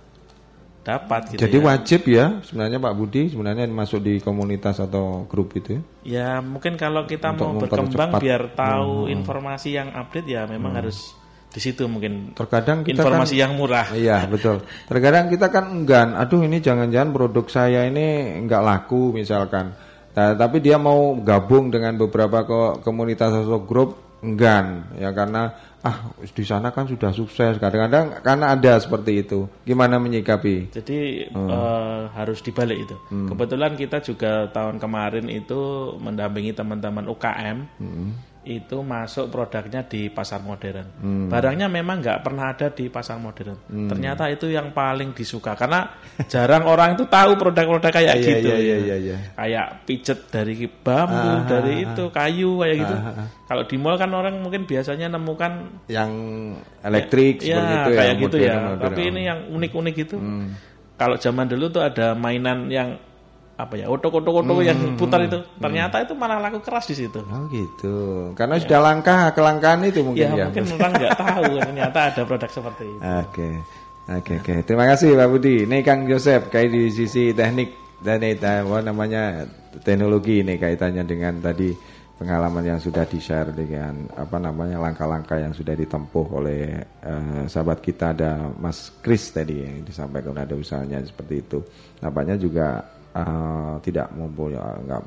dapat 0.85 1.32
gitu 1.32 1.41
Jadi 1.41 1.57
ya. 1.57 1.64
wajib 1.64 2.01
ya 2.05 2.24
sebenarnya 2.45 2.76
Pak 2.76 2.95
Budi 2.95 3.22
sebenarnya 3.26 3.64
masuk 3.66 3.99
di 3.99 4.20
komunitas 4.20 4.76
atau 4.78 5.24
grup 5.24 5.57
itu. 5.57 5.80
Ya 6.05 6.39
mungkin 6.39 6.76
kalau 6.76 7.09
kita 7.09 7.32
Untuk 7.32 7.41
mau 7.41 7.57
berkembang 7.57 8.12
mempercepat. 8.12 8.20
biar 8.20 8.43
tahu 8.53 9.09
Hmm. 9.09 9.14
informasi 9.16 9.68
yang 9.72 9.89
update 9.91 10.28
ya 10.28 10.45
memang 10.45 10.76
harus 10.76 11.16
di 11.49 11.59
situ 11.59 11.87
mungkin 11.87 12.35
Terkadang 12.35 12.82
kita 12.82 13.01
informasi 13.01 13.35
kan, 13.35 13.43
yang 13.49 13.53
murah. 13.57 13.87
Iya 13.91 14.28
betul. 14.28 14.61
Terkadang 14.85 15.32
kita 15.32 15.49
kan 15.49 15.72
enggan. 15.72 16.12
Aduh 16.14 16.45
ini 16.45 16.61
jangan-jangan 16.61 17.11
produk 17.11 17.47
saya 17.49 17.89
ini 17.89 18.37
enggak 18.39 18.61
laku 18.61 19.11
misalkan. 19.11 19.72
Nah, 20.14 20.37
tapi 20.37 20.61
dia 20.61 20.76
mau 20.76 21.16
gabung 21.16 21.72
dengan 21.72 21.97
beberapa 21.97 22.45
ko- 22.45 22.78
komunitas 22.78 23.35
atau 23.35 23.59
grup 23.59 23.99
enggan 24.20 24.95
ya 24.95 25.11
karena 25.11 25.51
ah 25.85 25.97
di 26.16 26.45
sana 26.49 26.72
kan 26.72 26.89
sudah 26.89 27.12
sukses. 27.12 27.61
Kadang-kadang 27.61 28.24
karena 28.24 28.57
ada 28.57 28.72
seperti 28.80 29.20
itu. 29.20 29.45
Gimana 29.62 30.01
menyikapi? 30.01 30.72
Jadi 30.72 31.28
Hmm. 31.28 31.51
eh, 31.53 32.03
harus 32.16 32.41
dibalik 32.41 32.89
itu. 32.89 32.97
Kebetulan 33.12 33.76
kita 33.76 34.01
juga 34.01 34.49
tahun 34.49 34.80
kemarin 34.80 35.28
itu 35.28 35.61
mendampingi 36.01 36.57
teman-teman 36.57 37.05
UKM 37.07 37.59
Hmm. 37.76 38.16
Itu 38.45 38.84
masuk 38.84 39.32
produknya 39.32 39.88
di 39.88 40.12
pasar 40.12 40.45
modern. 40.45 40.84
Hmm. 41.01 41.26
Barangnya 41.32 41.64
memang 41.66 42.05
nggak 42.05 42.20
pernah 42.20 42.53
ada 42.53 42.68
di 42.68 42.92
pasar 42.92 43.16
modern. 43.16 43.57
Ternyata 43.88 44.28
itu 44.28 44.53
yang 44.53 44.68
paling 44.70 45.16
disuka 45.16 45.57
karena 45.57 45.88
jarang 46.28 46.68
orang 46.68 46.92
itu 46.92 47.09
tahu 47.09 47.40
produk-produk 47.40 47.88
kayak 47.88 48.14
Iya, 48.20 48.24
gitu. 48.24 48.49
iya, 48.49 48.55
ya. 48.55 48.61
iya, 48.61 48.76
iya, 48.76 48.97
iya. 49.01 49.16
Kayak 49.32 49.66
pijet 49.88 50.18
dari 50.28 50.55
bambu, 50.68 51.16
Ah, 51.16 51.40
dari 51.49 51.74
ah, 51.80 51.84
itu 51.88 52.05
kayu 52.12 52.51
kayak 52.61 52.76
gitu. 52.84 52.95
Ah, 52.95 53.09
ah. 53.24 53.26
Kalau 53.49 53.62
di 53.64 53.76
mall 53.80 53.97
kan 53.97 54.11
orang 54.12 54.34
mungkin 54.40 54.68
biasanya 54.68 55.09
nemukan 55.09 55.53
Yang 55.88 56.11
elektrik 56.84 57.36
ya, 57.40 57.57
seperti 57.57 57.74
itu 57.74 57.90
kayak 57.97 58.12
ya. 58.14 58.22
gitu 58.22 58.36
ya. 58.36 58.53
modern-modern. 58.53 58.84
Tapi 58.84 59.01
ini 59.09 59.20
yang 59.24 59.38
unik-unik 59.49 59.97
itu. 59.97 60.16
Hmm. 60.20 60.49
Kalau 60.95 61.16
zaman 61.18 61.49
dulu 61.49 61.72
tuh 61.72 61.82
ada 61.82 62.12
mainan 62.14 62.68
yang 62.68 63.01
apa 63.55 63.74
ya, 63.78 63.86
otok-otok-otok 63.86 64.57
Hmm, 64.59 64.66
yang 64.66 64.78
putar 64.98 65.22
itu. 65.22 65.38
Ternyata 65.62 66.02
itu 66.02 66.12
malah 66.18 66.42
laku 66.42 66.59
keras 66.59 66.90
di 66.90 66.98
situ. 66.98 67.22
Oh 67.22 67.46
gitu. 67.48 67.94
Karena 68.34 68.59
sudah 68.59 68.80
langka 68.82 69.30
kelangkaan 69.30 69.86
itu 69.86 70.02
mungkin 70.02 70.34
Ya, 70.34 70.34
ya. 70.34 70.44
mungkin 70.50 70.64
orang 70.74 70.92
nggak 70.98 71.12
tahu 71.14 71.52
ternyata 71.62 71.98
ada 72.11 72.22
produk 72.26 72.50
seperti 72.50 72.84
itu. 72.90 72.98
Oke, 73.00 73.48
oke, 74.11 74.32
oke. 74.42 74.55
Terima 74.66 74.84
kasih 74.90 75.14
Pak 75.14 75.28
Budi. 75.30 75.55
Ini 75.70 75.78
Kang 75.86 76.11
Joseph, 76.11 76.50
kayak 76.50 76.70
di 76.74 76.82
sisi 76.90 77.30
teknik 77.30 77.70
dan 78.02 78.20
apa 78.20 78.78
namanya 78.82 79.46
teknologi 79.86 80.42
ini 80.42 80.59
kaitannya 80.59 81.07
dengan 81.07 81.38
tadi 81.40 81.72
pengalaman 82.14 82.62
yang 82.62 82.78
sudah 82.78 83.02
di 83.11 83.18
share 83.18 83.50
dengan 83.50 84.07
apa 84.14 84.38
namanya 84.38 84.78
langkah-langkah 84.78 85.34
yang 85.34 85.50
sudah 85.50 85.74
ditempuh 85.74 86.26
oleh 86.30 86.78
eh, 86.84 87.42
sahabat 87.50 87.82
kita 87.82 88.14
ada 88.14 88.55
Mas 88.55 88.94
Kris 89.02 89.34
tadi 89.34 89.62
yang 89.66 89.82
disampaikan 89.82 90.36
ada 90.38 90.55
usahanya 90.55 91.02
seperti 91.02 91.42
itu. 91.42 91.59
Nampaknya 91.98 92.38
juga 92.38 92.86
eh, 93.15 93.75
tidak 93.83 94.11
mempunyai 94.12 94.85
nggak 94.85 95.03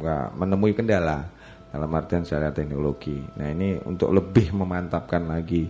nggak 0.00 0.26
menemui 0.38 0.72
kendala 0.72 1.18
dalam 1.70 1.90
artian 1.94 2.26
secara 2.26 2.50
teknologi. 2.50 3.18
Nah 3.38 3.50
ini 3.50 3.78
untuk 3.86 4.10
lebih 4.10 4.54
memantapkan 4.54 5.22
lagi 5.26 5.66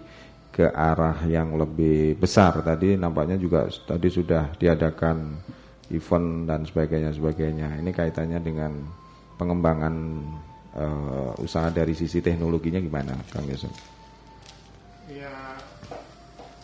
ke 0.51 0.67
arah 0.67 1.25
yang 1.31 1.55
lebih 1.55 2.19
besar 2.19 2.61
tadi 2.61 2.99
nampaknya 2.99 3.39
juga 3.39 3.71
tadi 3.71 4.11
sudah 4.11 4.51
diadakan 4.59 5.39
event 5.93 6.49
dan 6.49 6.61
sebagainya 6.65 7.11
sebagainya. 7.15 7.79
Ini 7.79 7.91
kaitannya 7.93 8.41
dengan 8.41 8.73
pengembangan 9.37 9.95
uh, 10.75 11.33
usaha 11.43 11.69
dari 11.73 11.93
sisi 11.97 12.21
teknologinya 12.23 12.79
gimana, 12.79 13.15
Kang 13.31 13.47
Yusuf? 13.47 13.73
Ya, 15.11 15.59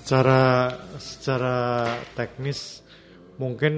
secara 0.03 0.71
secara 1.03 1.57
teknis 2.15 2.86
mungkin 3.37 3.75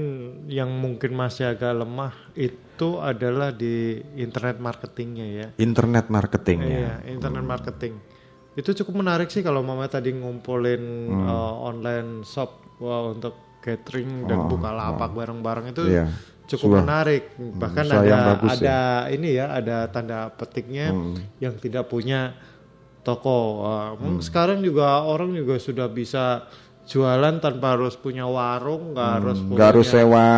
yang 0.47 0.71
mungkin 0.71 1.19
masih 1.19 1.51
agak 1.51 1.75
lemah 1.75 2.15
itu 2.39 3.03
adalah 3.03 3.51
di 3.51 3.99
internet 4.15 4.63
marketingnya 4.63 5.27
ya. 5.27 5.49
Internet 5.59 6.07
marketingnya. 6.07 6.79
Iya, 6.79 6.95
internet 7.11 7.43
hmm. 7.43 7.51
marketing. 7.51 7.95
Itu 8.55 8.71
cukup 8.83 9.03
menarik 9.03 9.31
sih 9.31 9.43
kalau 9.43 9.63
mama 9.63 9.87
tadi 9.91 10.15
ngumpulin 10.15 10.83
hmm. 11.11 11.27
uh, 11.27 11.55
online 11.67 12.23
shop 12.23 12.79
wah, 12.79 13.11
untuk 13.11 13.59
catering 13.59 14.31
dan 14.31 14.47
oh, 14.47 14.49
buka 14.51 14.71
lapak 14.71 15.11
oh. 15.11 15.15
bareng-bareng 15.19 15.67
itu 15.75 15.83
iya. 15.91 16.07
cukup 16.47 16.79
Suah. 16.79 16.81
menarik. 16.87 17.35
Bahkan 17.39 17.85
hmm, 17.91 17.99
ada 17.99 18.17
ada 18.39 18.63
ya. 18.63 18.79
ini 19.11 19.29
ya, 19.35 19.47
ada 19.51 19.91
tanda 19.91 20.31
petiknya 20.31 20.95
hmm. 20.95 21.43
yang 21.43 21.59
tidak 21.59 21.91
punya 21.91 22.39
toko. 23.03 23.67
Uh, 23.67 23.91
hmm. 23.99 24.23
Sekarang 24.23 24.63
juga 24.63 25.03
orang 25.03 25.35
juga 25.35 25.59
sudah 25.59 25.91
bisa 25.91 26.47
jualan 26.89 27.37
tanpa 27.37 27.77
harus 27.77 28.01
punya 28.01 28.25
warung, 28.25 28.97
nggak 28.97 29.05
hmm, 29.13 29.17
harus 29.21 29.39
nggak 29.45 29.69
harus 29.77 29.87
sewa 29.93 30.29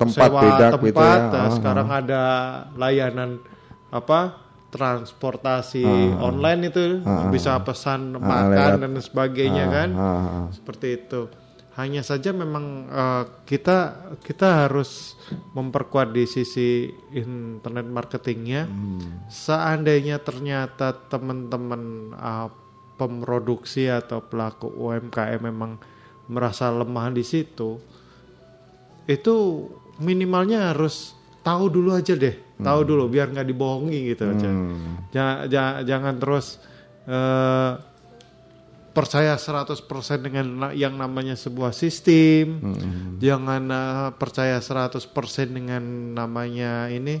tempat 0.00 0.30
sewa 0.32 0.40
beda 0.40 0.66
tempat, 0.72 0.80
gitu 0.88 1.04
ya. 1.04 1.16
Nah, 1.20 1.44
uh, 1.44 1.52
sekarang 1.52 1.88
ada 1.92 2.24
layanan 2.80 3.30
apa 3.92 4.20
transportasi 4.72 5.84
uh, 5.84 6.24
online 6.24 6.72
itu 6.72 7.04
uh, 7.04 7.28
bisa 7.28 7.60
pesan 7.60 8.16
uh, 8.16 8.18
makan 8.18 8.80
lewat, 8.80 8.80
dan 8.80 8.92
sebagainya 8.96 9.64
uh, 9.68 9.70
kan, 9.70 9.88
uh, 9.92 10.02
uh. 10.08 10.46
seperti 10.56 10.88
itu. 11.04 11.28
Hanya 11.74 12.06
saja 12.06 12.30
memang 12.30 12.86
uh, 12.86 13.44
kita 13.44 14.08
kita 14.24 14.64
harus 14.64 15.18
memperkuat 15.52 16.14
di 16.14 16.24
sisi 16.24 16.86
internet 17.12 17.84
marketingnya. 17.90 18.70
Hmm. 18.70 19.26
Seandainya 19.26 20.22
ternyata 20.22 20.94
teman-teman 21.10 22.14
uh, 22.14 22.63
pemroduksi 22.94 23.90
atau 23.90 24.22
pelaku 24.22 24.70
UMKM 24.70 25.40
memang 25.42 25.78
merasa 26.30 26.72
lemah 26.72 27.12
di 27.12 27.24
situ, 27.26 27.76
itu 29.04 29.34
minimalnya 30.00 30.72
harus 30.72 31.12
tahu 31.44 31.68
dulu 31.68 31.92
aja 31.92 32.16
deh, 32.16 32.32
hmm. 32.32 32.64
tahu 32.64 32.80
dulu 32.88 33.04
biar 33.12 33.28
nggak 33.28 33.48
dibohongi 33.48 34.00
gitu 34.14 34.24
aja. 34.32 34.48
Hmm. 34.48 35.04
Jangan, 35.12 35.36
jangan, 35.52 35.74
jangan 35.84 36.14
terus 36.16 36.46
uh, 37.04 37.72
percaya 38.94 39.34
100% 39.36 39.84
dengan 40.22 40.72
yang 40.72 40.96
namanya 40.96 41.36
sebuah 41.36 41.76
sistem. 41.76 42.62
Hmm. 42.62 43.20
Jangan 43.20 43.62
uh, 43.68 44.10
percaya 44.16 44.56
100% 44.62 45.12
dengan 45.50 45.82
namanya 46.16 46.88
ini 46.88 47.20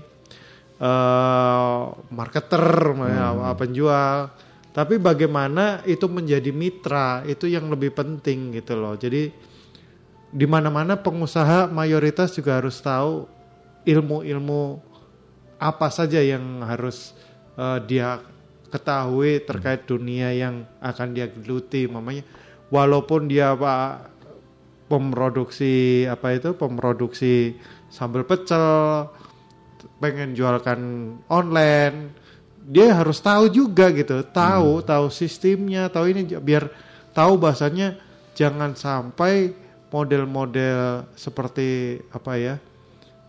uh, 0.80 1.92
marketer, 2.08 2.64
hmm. 2.96 3.52
penjual 3.60 4.32
tapi 4.74 4.98
bagaimana 4.98 5.86
itu 5.86 6.10
menjadi 6.10 6.50
mitra? 6.50 7.22
Itu 7.22 7.46
yang 7.46 7.70
lebih 7.70 7.94
penting 7.94 8.58
gitu 8.58 8.74
loh. 8.74 8.98
Jadi 8.98 9.30
di 10.34 10.46
mana-mana 10.50 10.98
pengusaha 10.98 11.70
mayoritas 11.70 12.34
juga 12.34 12.58
harus 12.58 12.82
tahu 12.82 13.30
ilmu-ilmu 13.86 14.82
apa 15.62 15.88
saja 15.94 16.18
yang 16.18 16.66
harus 16.66 17.14
uh, 17.54 17.78
dia 17.78 18.18
ketahui 18.74 19.46
terkait 19.46 19.86
dunia 19.86 20.34
yang 20.34 20.66
akan 20.82 21.14
dia 21.14 21.30
geluti. 21.30 21.86
Mamanya 21.86 22.26
walaupun 22.74 23.30
dia 23.30 23.54
pak 23.54 24.10
pemroduksi 24.90 26.02
apa 26.10 26.34
itu 26.34 26.50
pemroduksi 26.58 27.54
sambal 27.94 28.26
pecel 28.26 29.06
pengen 30.02 30.34
jualkan 30.34 31.14
online 31.30 32.23
dia 32.64 32.96
harus 32.96 33.20
tahu 33.20 33.52
juga 33.52 33.92
gitu, 33.92 34.24
tahu 34.24 34.80
hmm. 34.80 34.86
tahu 34.88 35.06
sistemnya, 35.12 35.92
tahu 35.92 36.08
ini 36.16 36.24
biar 36.24 36.72
tahu 37.12 37.36
bahasanya 37.36 38.00
jangan 38.32 38.72
sampai 38.72 39.52
model-model 39.92 41.06
seperti 41.14 42.00
apa 42.10 42.32
ya 42.40 42.54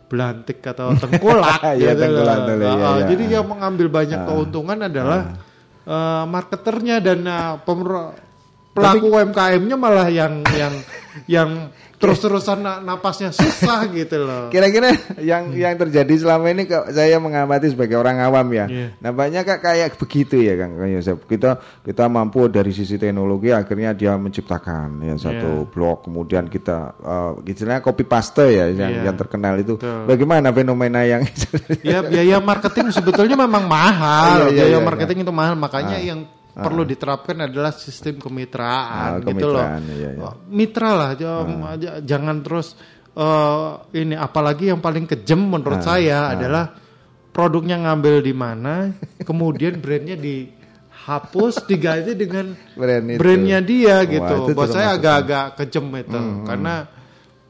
belantik 0.08 0.64
atau 0.64 0.96
tengkulak 1.02 1.62
ya, 1.76 1.94
gitu 1.94 2.00
tengkulak 2.00 2.40
dulu, 2.48 2.64
ya, 2.64 2.74
ya. 2.74 3.04
Jadi 3.12 3.24
yang 3.30 3.46
mengambil 3.46 3.88
banyak 3.92 4.20
uh, 4.24 4.26
keuntungan 4.26 4.80
adalah 4.88 5.22
uh. 5.30 5.54
Uh, 5.86 6.24
marketernya 6.26 6.98
dan 6.98 7.22
uh, 7.30 7.62
pelaku 8.74 9.06
UMKM-nya 9.06 9.78
malah 9.78 10.10
yang 10.10 10.42
yang 10.58 10.74
yang 11.30 11.50
terus-terusan 12.06 12.62
napasnya 12.86 13.34
susah 13.34 13.90
gitu 13.98 14.22
loh. 14.22 14.54
Kira-kira 14.54 14.94
yang 15.20 15.50
hmm. 15.50 15.58
yang 15.58 15.74
terjadi 15.76 16.14
selama 16.22 16.54
ini 16.54 16.70
kok 16.70 16.94
saya 16.94 17.18
mengamati 17.18 17.74
sebagai 17.74 17.98
orang 17.98 18.22
awam 18.22 18.46
ya. 18.54 18.66
Yeah. 18.70 18.90
Nampaknya 19.02 19.42
kak 19.42 19.60
kayak 19.66 19.98
begitu 19.98 20.46
ya 20.46 20.54
Kang 20.56 20.78
Yosef. 20.86 21.26
Kita 21.26 21.58
kita 21.82 22.06
mampu 22.06 22.46
dari 22.48 22.70
sisi 22.70 23.02
teknologi 23.02 23.50
akhirnya 23.50 23.98
dia 23.98 24.14
menciptakan 24.16 25.02
ya 25.02 25.16
satu 25.18 25.66
yeah. 25.66 25.70
blog 25.74 26.06
kemudian 26.06 26.46
kita 26.46 26.94
uh, 27.02 27.32
istilahnya 27.42 27.82
copy 27.82 28.06
paste 28.06 28.46
ya 28.46 28.70
yang 28.70 29.02
yeah. 29.02 29.06
yang 29.10 29.18
terkenal 29.18 29.58
itu. 29.58 29.82
Betul. 29.82 30.06
Bagaimana 30.06 30.54
fenomena 30.54 31.02
yang 31.04 31.26
Ya 31.82 32.06
biaya 32.06 32.38
marketing 32.38 32.94
sebetulnya 32.94 33.36
memang 33.36 33.66
mahal. 33.66 34.48
yeah, 34.54 34.62
yeah, 34.62 34.66
biaya 34.70 34.78
yeah, 34.78 34.82
marketing 34.84 35.18
yeah. 35.22 35.26
itu 35.26 35.34
mahal 35.34 35.56
makanya 35.58 35.98
ah. 35.98 36.06
yang 36.06 36.20
perlu 36.56 36.84
ah. 36.84 36.88
diterapkan 36.88 37.38
adalah 37.52 37.76
sistem 37.76 38.16
kemitraan, 38.16 39.20
ah, 39.20 39.28
gitu 39.28 39.48
loh. 39.52 39.68
Iya, 39.92 40.10
iya. 40.16 40.32
Mitra 40.48 40.92
lah, 40.96 41.12
ah. 41.20 41.76
jangan 42.00 42.40
terus 42.40 42.80
uh, 43.20 43.84
ini 43.92 44.16
apalagi 44.16 44.72
yang 44.72 44.80
paling 44.80 45.04
kejam 45.04 45.44
menurut 45.44 45.84
ah. 45.84 45.86
saya 45.86 46.20
ah. 46.32 46.34
adalah 46.34 46.66
produknya 47.36 47.84
ngambil 47.84 48.24
di 48.24 48.32
mana, 48.32 48.96
kemudian 49.28 49.84
brandnya 49.84 50.16
dihapus 50.16 51.68
diganti 51.68 52.16
dengan 52.16 52.56
brand 52.80 53.06
itu. 53.12 53.20
brandnya 53.20 53.60
dia 53.60 54.00
Wah, 54.00 54.08
gitu. 54.08 54.36
Buat 54.56 54.72
saya 54.72 54.96
agak-agak 54.96 55.60
kejam 55.60 55.92
itu 55.92 56.16
hmm, 56.16 56.32
hmm. 56.40 56.46
karena 56.48 56.76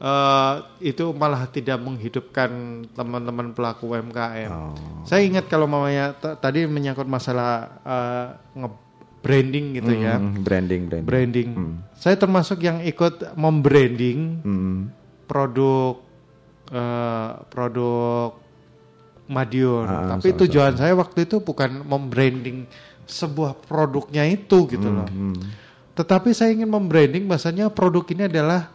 uh, 0.02 0.54
itu 0.82 1.14
malah 1.14 1.46
tidak 1.46 1.78
menghidupkan 1.78 2.50
teman-teman 2.90 3.54
pelaku 3.54 3.94
UMKM. 3.94 4.50
Oh. 4.50 4.74
Saya 5.06 5.22
ingat 5.22 5.46
kalau 5.46 5.70
mamanya 5.70 6.10
tadi 6.18 6.66
menyangkut 6.66 7.06
masalah 7.06 7.78
uh, 7.86 8.26
branding 9.26 9.66
gitu 9.82 9.90
mm, 9.90 10.04
ya. 10.06 10.14
Branding, 10.22 10.82
branding. 10.86 11.02
Branding. 11.10 11.48
Mm. 11.50 11.74
Saya 11.98 12.14
termasuk 12.14 12.62
yang 12.62 12.78
ikut 12.86 13.34
membranding 13.34 14.38
mm. 14.46 14.76
produk 15.26 15.98
uh, 16.70 17.42
produk 17.50 18.38
Madiun. 19.26 19.90
Ah, 19.90 20.14
Tapi 20.14 20.30
sama, 20.30 20.38
tujuan 20.46 20.72
sama. 20.78 20.80
saya 20.86 20.92
waktu 20.94 21.18
itu 21.26 21.42
bukan 21.42 21.82
membranding 21.82 22.70
sebuah 23.10 23.58
produknya 23.66 24.22
itu 24.30 24.70
gitu 24.70 24.86
mm, 24.86 24.94
loh. 24.94 25.08
Mm. 25.10 25.34
Tetapi 25.98 26.30
saya 26.30 26.54
ingin 26.54 26.70
membranding 26.70 27.26
bahasanya 27.26 27.66
produk 27.74 28.06
ini 28.14 28.30
adalah 28.30 28.70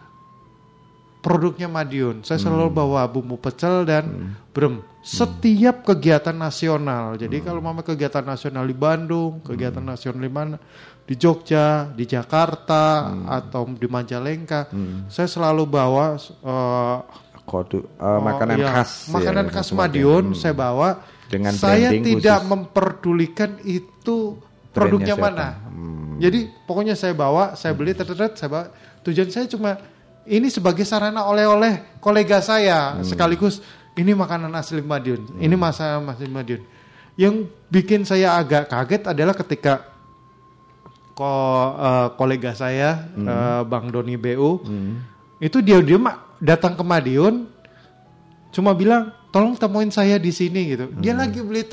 produknya 1.22 1.70
Madiun. 1.70 2.26
Saya 2.26 2.42
hmm. 2.42 2.46
selalu 2.50 2.70
bawa 2.74 3.06
bumbu 3.06 3.38
pecel 3.38 3.86
dan 3.86 4.04
hmm. 4.10 4.52
brem. 4.52 4.82
Setiap 5.02 5.82
hmm. 5.82 5.88
kegiatan 5.90 6.38
nasional. 6.38 7.18
Jadi 7.18 7.42
hmm. 7.42 7.46
kalau 7.46 7.62
mama 7.62 7.82
kegiatan 7.82 8.22
nasional 8.22 8.70
di 8.70 8.78
Bandung, 8.78 9.42
kegiatan 9.42 9.82
hmm. 9.82 9.92
nasional 9.98 10.22
di 10.22 10.30
mana? 10.30 10.58
Di 11.02 11.18
Jogja, 11.18 11.90
di 11.90 12.06
Jakarta 12.06 13.10
hmm. 13.10 13.26
atau 13.26 13.66
di 13.66 13.88
Majalengka, 13.90 14.70
hmm. 14.70 15.10
saya 15.10 15.26
selalu 15.26 15.66
bawa 15.66 16.22
uh, 16.46 16.98
kode 17.42 17.82
uh, 17.98 18.22
makanan 18.22 18.62
iya, 18.62 18.70
khas. 18.70 19.10
Makanan 19.10 19.50
ya, 19.50 19.52
khas 19.52 19.68
Madiun 19.74 20.26
hmm. 20.32 20.38
saya 20.38 20.54
bawa. 20.54 20.90
Dengan 21.32 21.56
saya 21.56 21.96
tidak 21.96 22.44
khusus. 22.44 22.52
memperdulikan 22.54 23.52
itu 23.66 24.38
produknya 24.70 25.18
mana. 25.18 25.58
Hmm. 25.66 26.22
Jadi 26.22 26.46
pokoknya 26.70 26.94
saya 26.94 27.18
bawa, 27.18 27.58
saya 27.58 27.74
beli, 27.74 27.98
terdekat, 27.98 28.38
saya 28.38 28.50
bawa. 28.54 28.66
Tujuan 29.02 29.34
saya 29.34 29.50
cuma 29.50 29.82
ini 30.30 30.54
sebagai 30.54 30.86
sarana 30.86 31.26
oleh-oleh 31.26 31.98
kolega 31.98 32.38
saya 32.46 33.02
hmm. 33.02 33.10
sekaligus 33.10 33.66
ini 33.96 34.12
makanan 34.16 34.52
asli 34.56 34.80
Madiun, 34.80 35.36
hmm. 35.36 35.44
ini 35.44 35.56
masa 35.60 36.00
asli 36.00 36.28
Madiun. 36.28 36.64
Yang 37.20 37.52
bikin 37.68 38.02
saya 38.08 38.40
agak 38.40 38.72
kaget 38.72 39.04
adalah 39.12 39.36
ketika 39.36 39.92
ko, 41.12 41.28
uh, 41.76 42.08
kolega 42.16 42.56
saya 42.56 43.12
hmm. 43.14 43.28
uh, 43.28 43.62
Bang 43.68 43.92
Doni 43.92 44.16
BU 44.16 44.64
hmm. 44.64 44.94
itu 45.44 45.60
dia 45.60 45.84
dia 45.84 46.00
datang 46.40 46.74
ke 46.74 46.84
Madiun 46.84 47.46
cuma 48.52 48.76
bilang 48.76 49.12
tolong 49.32 49.56
temuin 49.56 49.92
saya 49.92 50.20
di 50.20 50.32
sini 50.32 50.76
gitu. 50.76 50.86
Dia 51.00 51.16
hmm. 51.16 51.22
lagi 51.22 51.40
beli 51.44 51.64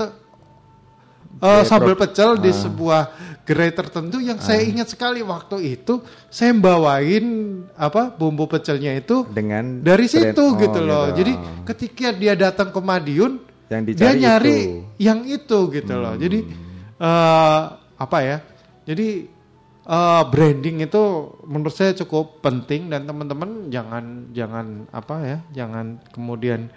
uh, 1.43 1.63
sambal 1.65 1.95
pecel 1.99 2.39
uh. 2.39 2.43
di 2.43 2.51
ah. 2.51 2.57
sebuah 2.57 3.03
gerai 3.49 3.73
tertentu 3.73 4.21
yang 4.21 4.37
uh. 4.37 4.45
saya 4.45 4.61
ah. 4.61 4.69
ingat 4.69 4.93
sekali 4.93 5.25
waktu 5.25 5.81
itu 5.81 6.05
saya 6.29 6.53
bawain 6.53 7.25
apa 7.81 8.13
bumbu 8.13 8.45
pecelnya 8.45 8.93
itu 8.93 9.25
dengan 9.33 9.81
dari 9.81 10.05
situ 10.05 10.37
oh, 10.37 10.61
gitu 10.61 10.85
loh. 10.85 11.09
Gitu. 11.09 11.25
Jadi 11.25 11.33
ketika 11.65 12.09
dia 12.13 12.37
datang 12.37 12.69
ke 12.69 12.81
Madiun 12.85 13.41
Yang 13.73 13.83
dia 13.97 14.13
nyari 14.13 14.53
itu. 14.53 14.69
Hmm. 14.69 14.85
yang 15.01 15.21
itu 15.25 15.59
gitu 15.73 15.95
loh. 15.97 16.15
Jadi 16.21 16.39
eh, 17.01 17.61
apa 17.97 18.19
ya? 18.21 18.45
Jadi 18.85 19.09
eh, 19.89 20.23
branding 20.29 20.85
itu 20.85 21.03
menurut 21.49 21.73
saya 21.73 21.97
cukup 21.97 22.45
penting 22.45 22.93
dan 22.93 23.09
teman-teman 23.09 23.73
jangan 23.73 24.29
jangan 24.37 24.85
apa 24.93 25.15
ya? 25.25 25.39
Jangan 25.57 26.05
kemudian 26.13 26.69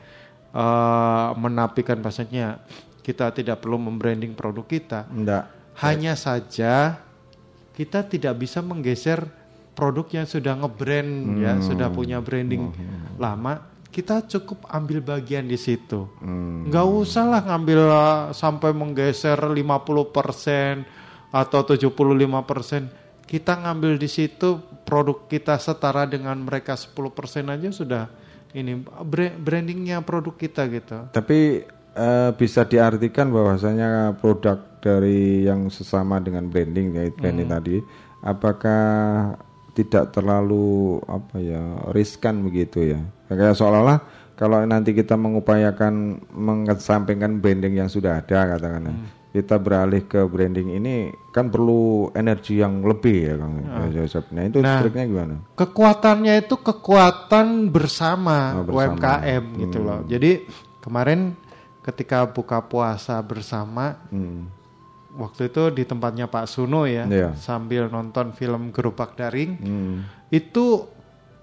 eh, 0.55 1.29
menafikan 1.35 1.99
bahasanya 1.99 2.63
kita 3.03 3.35
tidak 3.35 3.59
perlu 3.59 3.75
membranding 3.75 4.35
produk 4.39 4.63
kita. 4.63 5.07
Enggak. 5.11 5.60
Hanya 5.77 6.13
saja 6.13 6.99
kita 7.71 8.03
tidak 8.03 8.35
bisa 8.37 8.59
menggeser 8.59 9.23
produk 9.71 10.05
yang 10.11 10.27
sudah 10.27 10.53
ngebrand 10.59 11.11
ya, 11.39 11.55
Hmm. 11.55 11.63
sudah 11.63 11.87
punya 11.87 12.19
branding 12.19 12.69
lama. 13.15 13.65
Kita 13.87 14.23
cukup 14.23 14.67
ambil 14.71 15.03
bagian 15.03 15.47
di 15.47 15.55
situ. 15.55 16.07
Hmm. 16.19 16.67
Nggak 16.67 16.87
usah 16.87 17.27
lah 17.27 17.41
ngambil 17.43 17.79
uh, 17.83 18.21
sampai 18.31 18.71
menggeser 18.71 19.35
50% 19.35 20.87
atau 21.31 21.59
75%. 21.63 22.87
Kita 23.27 23.53
ngambil 23.57 23.95
di 23.95 24.07
situ 24.07 24.59
produk 24.83 25.23
kita 25.25 25.55
setara 25.55 26.03
dengan 26.03 26.35
mereka 26.39 26.75
10% 26.75 26.99
aja 27.47 27.69
sudah 27.71 28.03
ini 28.51 28.75
bra- 28.83 29.35
brandingnya 29.35 30.03
produk 30.03 30.35
kita 30.35 30.67
gitu. 30.67 31.07
Tapi 31.11 31.63
eh, 31.91 32.29
bisa 32.35 32.63
diartikan 32.63 33.31
bahwasanya 33.31 34.19
produk 34.19 34.59
dari 34.81 35.45
yang 35.45 35.69
sesama 35.69 36.17
dengan 36.17 36.49
branding 36.49 36.91
ya 36.91 37.03
branding 37.13 37.47
Hmm. 37.47 37.55
tadi, 37.55 37.75
apakah 38.21 38.83
tidak 39.71 40.11
terlalu 40.11 40.99
apa 41.07 41.37
ya 41.37 41.61
riskan 41.89 42.43
begitu 42.43 42.91
ya? 42.91 42.99
Kayak 43.29 43.55
seolah-olah 43.55 43.99
kalau 44.35 44.59
nanti 44.65 44.91
kita 44.91 45.15
mengupayakan 45.15 46.19
mengesampingkan 46.33 47.39
branding 47.39 47.77
yang 47.77 47.87
sudah 47.87 48.19
ada 48.19 48.57
katakanlah, 48.57 48.91
kita 49.31 49.55
beralih 49.55 50.03
ke 50.03 50.19
branding 50.25 50.75
ini 50.75 50.95
kan 51.31 51.47
perlu 51.47 52.11
energi 52.11 52.59
yang 52.59 52.83
lebih 52.83 53.17
ya 53.23 53.33
Kang 53.37 53.53
Joseph. 53.89 54.27
Nah 54.33 54.43
itu 54.43 54.59
Nah, 54.59 54.83
triknya 54.83 55.05
gimana? 55.07 55.35
Kekuatannya 55.55 56.33
itu 56.41 56.55
kekuatan 56.59 57.71
bersama, 57.71 58.59
Oh, 58.59 58.67
bersama. 58.67 58.97
UMKM 58.97 59.43
gitu 59.61 59.77
Hmm. 59.79 59.87
loh. 59.87 59.99
Jadi 60.03 60.31
kemarin 60.83 61.37
ketika 61.81 62.27
buka 62.27 62.59
puasa 62.61 63.17
bersama 63.23 63.95
Hmm. 64.11 64.51
Waktu 65.13 65.47
itu 65.47 65.69
di 65.69 65.83
tempatnya 65.83 66.25
Pak 66.25 66.45
Suno 66.45 66.83
ya 66.83 67.03
Iya. 67.03 67.35
sambil 67.35 67.87
nonton 67.87 68.31
film 68.31 68.69
Gerobak 68.69 69.13
Daring 69.13 69.51
Hmm. 69.55 69.97
itu 70.29 70.87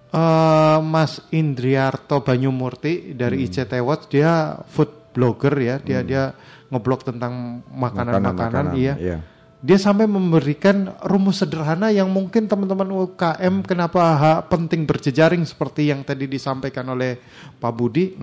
eh, 0.08 0.78
Mas 0.80 1.20
Indriarto 1.30 2.20
Banyumurti 2.20 3.12
dari 3.12 3.38
Hmm. 3.38 3.44
ICT 3.44 3.72
Watch 3.78 4.08
dia 4.08 4.32
food 4.64 5.12
blogger 5.12 5.52
ya 5.54 5.76
dia 5.78 6.00
dia 6.00 6.32
ngeblog 6.68 7.00
tentang 7.02 7.60
makanan-makanan 7.66 8.72
iya 8.72 8.94
iya. 8.94 9.18
dia 9.58 9.74
sampai 9.74 10.06
memberikan 10.06 10.94
rumus 11.02 11.40
sederhana 11.40 11.88
yang 11.88 12.06
mungkin 12.06 12.46
teman-teman 12.46 12.86
UKM 12.88 13.64
kenapa 13.64 14.00
ha- 14.14 14.40
penting 14.42 14.84
berjejaring 14.84 15.42
seperti 15.42 15.88
yang 15.88 16.00
tadi 16.02 16.24
disampaikan 16.24 16.86
oleh 16.88 17.18
Pak 17.52 17.72
Budi 17.72 18.14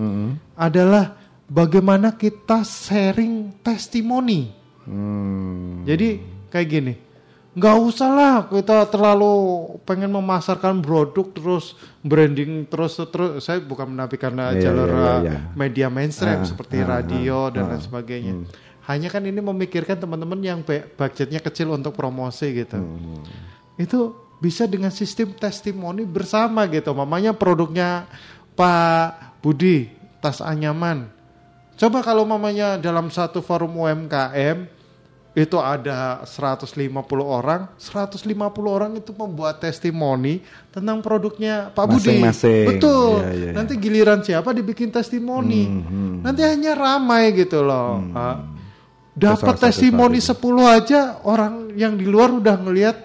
adalah 0.55 1.13
bagaimana 1.45 2.15
kita 2.15 2.63
sharing 2.63 3.61
testimoni. 3.61 4.64
Hmm. 4.85 5.85
Jadi 5.85 6.21
kayak 6.53 6.67
gini, 6.69 6.93
nggak 7.57 7.77
usah 7.81 8.09
lah 8.09 8.35
kita 8.49 8.85
terlalu 8.89 9.33
pengen 9.83 10.13
memasarkan 10.13 10.81
produk 10.81 11.25
terus 11.33 11.73
branding 12.05 12.69
terus 12.69 12.97
terus. 13.09 13.41
Saya 13.41 13.61
bukan 13.61 13.93
menafikan 13.97 14.33
Iya, 14.33 14.69
jalur 14.69 14.89
iya, 14.89 15.01
uh, 15.01 15.19
iya. 15.25 15.37
media 15.57 15.87
mainstream 15.89 16.41
Ah, 16.41 16.47
seperti 16.47 16.81
ah, 16.85 16.99
radio 16.99 17.49
ah, 17.49 17.53
dan 17.53 17.63
ah. 17.65 17.69
lain 17.75 17.83
sebagainya. 17.83 18.33
Hmm. 18.37 18.47
Hanya 18.85 19.09
kan 19.09 19.25
ini 19.25 19.41
memikirkan 19.41 19.97
teman-teman 19.97 20.37
yang 20.45 20.61
budgetnya 20.93 21.41
kecil 21.41 21.73
untuk 21.73 21.97
promosi 21.97 22.53
gitu. 22.53 22.77
Hmm. 22.77 23.25
Itu 23.81 24.13
bisa 24.37 24.69
dengan 24.69 24.93
sistem 24.93 25.33
testimoni 25.33 26.05
bersama 26.05 26.69
gitu. 26.69 26.93
Mamanya 26.93 27.33
produknya 27.33 28.05
Pak 28.53 29.41
Budi 29.41 29.89
tas 30.21 30.37
anyaman. 30.37 31.09
Coba 31.75 31.99
kalau 32.05 32.23
mamanya 32.23 32.79
dalam 32.79 33.11
satu 33.11 33.43
forum 33.43 33.75
UMKM 33.83 34.74
itu 35.35 35.59
ada 35.59 36.23
150 36.23 36.95
orang, 37.21 37.67
150 37.75 38.23
orang 38.65 38.95
itu 38.95 39.11
membuat 39.11 39.59
testimoni 39.59 40.39
tentang 40.71 41.03
produknya 41.03 41.75
Pak 41.75 41.85
Budi. 41.85 42.07
Masing-masing. 42.15 42.65
Betul. 42.71 43.19
Iya, 43.19 43.31
iya. 43.35 43.51
Nanti 43.51 43.75
giliran 43.75 44.23
siapa 44.23 44.55
dibikin 44.55 44.87
testimoni. 44.87 45.67
Nanti 46.23 46.39
hanya 46.39 46.71
ramai 46.71 47.35
gitu 47.35 47.59
loh. 47.61 47.99
Ah, 48.15 48.47
Itu 49.11 49.27
salah 49.27 49.35
Dapat 49.35 49.55
testimoni 49.59 50.19
strategi. 50.19 50.47
10 50.63 50.75
aja 50.79 50.99
orang 51.21 51.53
yang 51.75 51.95
di 51.95 52.07
luar 52.07 52.31
udah 52.31 52.55
ngelihat 52.55 52.97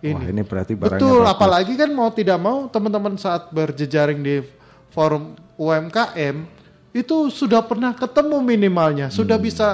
ini. 0.00 0.12
Wah, 0.16 0.32
ini 0.32 0.42
berarti 0.42 0.72
barangnya 0.72 1.00
Betul, 1.00 1.20
bagus. 1.20 1.32
apalagi 1.32 1.72
kan 1.76 1.90
mau 1.92 2.08
tidak 2.08 2.36
mau 2.36 2.64
teman-teman 2.66 3.16
saat 3.16 3.48
berjejaring 3.48 4.20
di 4.20 4.40
forum 4.88 5.32
UMKM 5.56 6.36
itu 6.92 7.16
sudah 7.28 7.60
pernah 7.60 7.92
ketemu 7.92 8.40
minimalnya, 8.40 9.08
sudah 9.08 9.36
Hmm. 9.36 9.44
bisa 9.44 9.68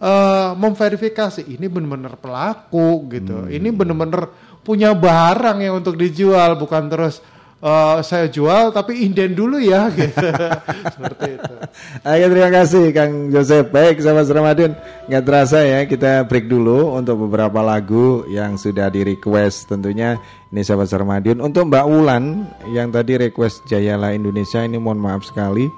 eh, 0.00 0.50
memverifikasi 0.56 1.44
ini 1.46 1.68
benar-benar 1.68 2.16
pelaku 2.16 3.06
gitu. 3.12 3.46
Hmm. 3.46 3.52
Ini 3.52 3.68
benar-benar 3.70 4.32
punya 4.64 4.96
barang 4.96 5.60
yang 5.60 5.80
untuk 5.80 5.96
dijual 5.96 6.56
bukan 6.56 6.88
terus 6.88 7.20
eh, 7.60 7.98
saya 8.00 8.26
jual 8.32 8.72
tapi 8.72 9.04
inden 9.04 9.36
dulu 9.36 9.60
ya 9.60 9.92
gitu. 10.00 10.26
Seperti 10.96 11.28
itu. 11.36 11.54
Oke 12.00 12.26
terima 12.32 12.50
kasih 12.50 12.84
Kang 12.96 13.28
Joseph 13.28 13.68
Baik 13.70 14.00
sahabat 14.00 14.26
Ramadan 14.32 14.72
Nggak 15.06 15.24
terasa 15.28 15.58
ya 15.62 15.84
kita 15.84 16.24
break 16.26 16.48
dulu 16.48 16.96
Untuk 16.96 17.28
beberapa 17.28 17.60
lagu 17.60 18.24
yang 18.26 18.56
sudah 18.56 18.88
di 18.90 19.04
request 19.04 19.70
Tentunya 19.70 20.18
ini 20.50 20.64
sahabat 20.64 20.90
Ramadan 20.90 21.38
Untuk 21.44 21.68
Mbak 21.68 21.86
Wulan 21.86 22.48
Yang 22.72 22.88
tadi 22.96 23.12
request 23.28 23.68
Jayala 23.68 24.16
Indonesia 24.16 24.64
Ini 24.64 24.80
mohon 24.80 24.98
maaf 24.98 25.28
sekali 25.28 25.68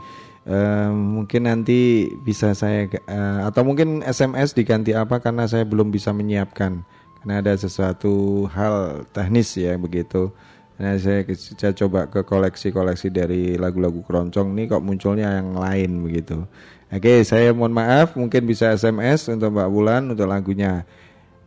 Eh, 0.43 0.90
Mungkin 0.90 1.47
nanti 1.47 2.11
bisa 2.18 2.51
saya 2.59 2.90
eh, 2.90 3.38
Atau 3.47 3.62
mungkin 3.62 4.03
SMS 4.03 4.59
diganti 4.59 4.90
apa 4.90 5.22
Karena 5.22 5.47
saya 5.47 5.62
belum 5.62 5.95
bisa 5.95 6.11
menyiapkan 6.11 6.82
Karena 7.22 7.38
ada 7.38 7.55
sesuatu 7.55 8.47
hal 8.51 9.07
teknis 9.14 9.55
ya 9.55 9.78
begitu 9.78 10.34
Nah, 10.82 10.99
saya, 10.99 11.22
saya 11.36 11.70
coba 11.78 12.11
ke 12.11 12.26
koleksi-koleksi 12.26 13.12
dari 13.12 13.55
lagu-lagu 13.55 14.03
keroncong 14.03 14.51
ini 14.57 14.66
kok 14.66 14.82
munculnya 14.82 15.38
yang 15.38 15.55
lain 15.55 16.03
begitu. 16.03 16.43
Oke, 16.90 17.22
saya 17.22 17.55
mohon 17.55 17.70
maaf, 17.70 18.18
mungkin 18.18 18.43
bisa 18.49 18.74
SMS 18.74 19.30
untuk 19.30 19.55
Mbak 19.55 19.70
Bulan 19.70 20.03
untuk 20.11 20.26
lagunya. 20.26 20.82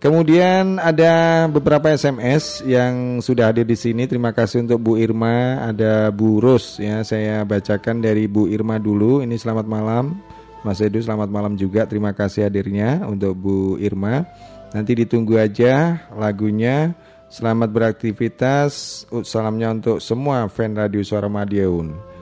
Kemudian 0.05 0.77
ada 0.77 1.49
beberapa 1.49 1.89
SMS 1.89 2.61
yang 2.61 3.25
sudah 3.25 3.49
hadir 3.49 3.65
di 3.65 3.73
sini. 3.73 4.05
Terima 4.05 4.29
kasih 4.29 4.61
untuk 4.61 4.77
Bu 4.77 5.01
Irma, 5.01 5.65
ada 5.65 6.13
Bu 6.13 6.37
Ros 6.37 6.77
ya. 6.77 7.01
Saya 7.01 7.41
bacakan 7.41 8.05
dari 8.05 8.29
Bu 8.29 8.45
Irma 8.45 8.77
dulu. 8.77 9.25
Ini 9.25 9.33
selamat 9.33 9.65
malam. 9.65 10.21
Mas 10.61 10.77
Edu 10.77 11.01
selamat 11.01 11.33
malam 11.33 11.57
juga. 11.57 11.89
Terima 11.89 12.13
kasih 12.13 12.45
hadirnya 12.45 13.01
untuk 13.09 13.33
Bu 13.33 13.81
Irma. 13.81 14.29
Nanti 14.77 14.93
ditunggu 14.93 15.41
aja 15.41 16.05
lagunya. 16.13 16.93
Selamat 17.25 17.73
beraktivitas. 17.73 19.09
Salamnya 19.25 19.73
untuk 19.73 20.05
semua 20.05 20.45
fan 20.53 20.77
Radio 20.77 21.01
Suara 21.01 21.25
Madiun. 21.33 22.14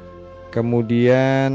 Kemudian 0.53 1.49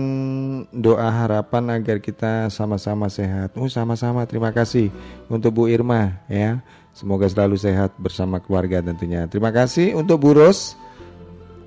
doa 0.74 1.07
harapan 1.07 1.70
agar 1.78 2.03
kita 2.03 2.51
sama-sama 2.51 3.07
sehat. 3.07 3.55
Oh, 3.55 3.70
sama-sama. 3.70 4.26
Terima 4.26 4.51
kasih 4.51 4.90
untuk 5.30 5.55
Bu 5.55 5.64
Irma 5.70 6.18
ya. 6.26 6.59
Semoga 6.90 7.30
selalu 7.30 7.55
sehat 7.62 7.94
bersama 7.94 8.42
keluarga 8.42 8.82
tentunya. 8.82 9.31
Terima 9.31 9.55
kasih 9.55 9.94
untuk 9.94 10.18
Bu 10.18 10.35
Ros. 10.35 10.74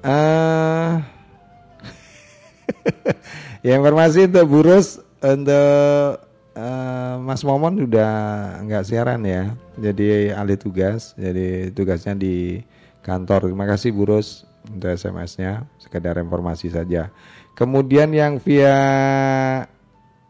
Eh, 0.03 0.91
ya 3.71 3.79
informasi 3.79 4.27
untuk 4.27 4.45
Bu 4.51 4.59
Ros 4.67 4.99
untuk 5.23 6.19
eh, 6.51 7.15
Mas 7.15 7.47
Momon 7.47 7.79
sudah 7.79 8.11
nggak 8.59 8.83
siaran 8.83 9.23
ya. 9.23 9.55
Jadi 9.79 10.35
alih 10.35 10.59
tugas. 10.59 11.15
Jadi 11.15 11.71
tugasnya 11.71 12.11
di 12.11 12.59
kantor. 12.99 13.47
Terima 13.47 13.71
kasih 13.71 13.95
Bu 13.95 14.03
Ros 14.03 14.50
untuk 14.71 14.89
SMS-nya. 14.91 15.67
Sekedar 15.77 16.17
informasi 16.19 16.71
saja. 16.71 17.11
Kemudian 17.53 18.09
yang 18.15 18.39
via 18.39 18.77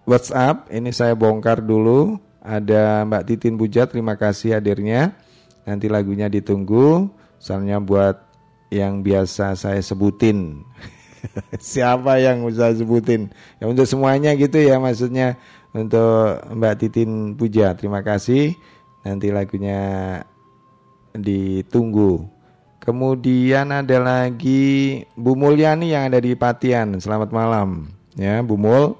WhatsApp 0.09 0.67
ini 0.73 0.89
saya 0.89 1.13
bongkar 1.13 1.61
dulu. 1.61 2.17
Ada 2.41 3.05
Mbak 3.05 3.23
Titin 3.29 3.53
Puja, 3.53 3.85
terima 3.85 4.17
kasih 4.17 4.57
hadirnya. 4.57 5.13
Nanti 5.61 5.85
lagunya 5.85 6.25
ditunggu. 6.25 7.13
Soalnya 7.37 7.77
buat 7.77 8.17
yang 8.73 9.05
biasa 9.05 9.53
saya 9.53 9.81
sebutin. 9.85 10.65
Siapa 11.61 12.17
yang 12.17 12.41
bisa 12.49 12.73
sebutin? 12.73 13.29
Ya 13.61 13.69
untuk 13.69 13.85
semuanya 13.85 14.33
gitu 14.33 14.57
ya 14.57 14.81
maksudnya. 14.81 15.37
Untuk 15.71 16.41
Mbak 16.51 16.75
Titin 16.83 17.39
Puja, 17.39 17.71
terima 17.77 18.03
kasih. 18.03 18.57
Nanti 19.05 19.31
lagunya 19.31 20.19
ditunggu. 21.15 22.40
Kemudian 22.81 23.69
ada 23.69 24.01
lagi 24.01 25.05
Bu 25.13 25.37
Mulyani 25.37 25.93
yang 25.93 26.09
ada 26.09 26.17
di 26.17 26.33
Patian. 26.33 26.97
Selamat 26.97 27.29
malam. 27.29 27.93
Ya, 28.17 28.41
Bu 28.41 28.57
Mul. 28.57 28.97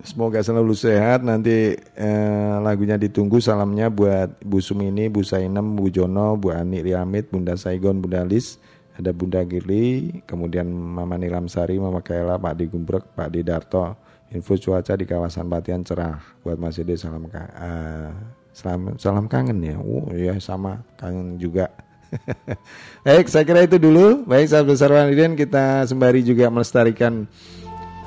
Semoga 0.00 0.40
selalu 0.40 0.72
sehat. 0.72 1.20
Nanti 1.20 1.76
eh, 1.76 2.54
lagunya 2.64 2.96
ditunggu. 2.96 3.44
Salamnya 3.44 3.92
buat 3.92 4.40
Bu 4.40 4.64
Sumini, 4.64 5.12
Bu 5.12 5.20
Sainem, 5.20 5.76
Bu 5.76 5.92
Jono, 5.92 6.40
Bu 6.40 6.48
Ani 6.48 6.80
Riamit, 6.80 7.28
Bunda 7.28 7.60
Saigon, 7.60 8.00
Bunda 8.00 8.24
Lis, 8.24 8.56
ada 8.96 9.12
Bunda 9.12 9.44
Gili, 9.44 10.24
kemudian 10.24 10.72
Mama 10.72 11.20
Nilam 11.20 11.44
Sari, 11.44 11.76
Mama 11.76 12.00
Kaela, 12.00 12.40
Pak 12.40 12.56
Di 12.56 12.72
Gumbrek, 12.72 13.04
Pak 13.12 13.28
Di 13.28 13.44
Darto. 13.44 14.00
Info 14.32 14.56
cuaca 14.56 14.96
di 14.96 15.04
kawasan 15.04 15.44
Batian 15.44 15.84
cerah. 15.84 16.16
Buat 16.40 16.56
Mas 16.56 16.80
Ide 16.80 16.96
salam 16.96 17.28
eh, 17.28 18.12
salam 18.56 18.96
salam 18.96 19.28
kangen 19.28 19.60
ya. 19.60 19.76
Oh 19.76 20.08
iya 20.16 20.40
sama 20.40 20.80
kangen 20.96 21.36
juga. 21.36 21.68
Baik, 23.06 23.26
saya 23.28 23.44
kira 23.44 23.64
itu 23.64 23.76
dulu. 23.76 24.24
Baik, 24.24 24.50
sahabat 24.50 24.68
besar 24.74 24.90
Wanidin, 24.92 25.36
kita 25.36 25.84
sembari 25.84 26.24
juga 26.24 26.48
melestarikan 26.48 27.28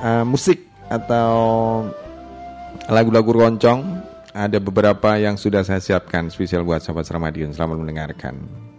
uh, 0.01 0.25
musik 0.25 0.65
atau 0.89 1.33
lagu-lagu 2.89 3.31
roncong. 3.31 4.09
Ada 4.31 4.63
beberapa 4.63 5.19
yang 5.19 5.35
sudah 5.35 5.61
saya 5.67 5.83
siapkan 5.83 6.31
spesial 6.31 6.63
buat 6.63 6.79
sahabat 6.79 7.07
Ramadion. 7.11 7.51
Selamat 7.51 7.83
mendengarkan. 7.83 8.70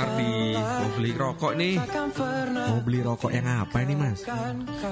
Mardi, 0.00 0.56
mau 0.56 0.88
beli 0.96 1.12
rokok 1.12 1.52
nih. 1.60 1.76
Mau 2.56 2.80
beli 2.80 3.00
rokok 3.04 3.28
yang 3.36 3.44
apa 3.52 3.84
ini 3.84 3.94
mas? 4.00 4.24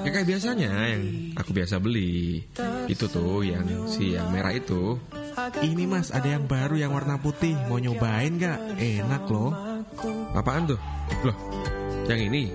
Ya 0.05 0.09
kayak 0.13 0.27
biasanya 0.29 0.69
yang 0.69 1.33
aku 1.33 1.49
biasa 1.49 1.81
beli. 1.81 2.45
Itu 2.85 3.09
tuh 3.09 3.41
yang 3.41 3.89
si 3.89 4.13
yang 4.13 4.29
merah 4.29 4.53
itu. 4.53 5.01
Ini 5.65 5.89
mas 5.89 6.13
ada 6.13 6.29
yang 6.29 6.45
baru 6.45 6.77
yang 6.77 6.91
warna 6.91 7.15
putih 7.15 7.55
Mau 7.71 7.79
nyobain 7.79 8.35
gak? 8.35 8.59
Enak 8.75 9.23
loh 9.31 9.55
Apaan 10.35 10.67
tuh? 10.67 10.79
Loh, 11.23 11.37
yang 12.11 12.19
ini. 12.27 12.51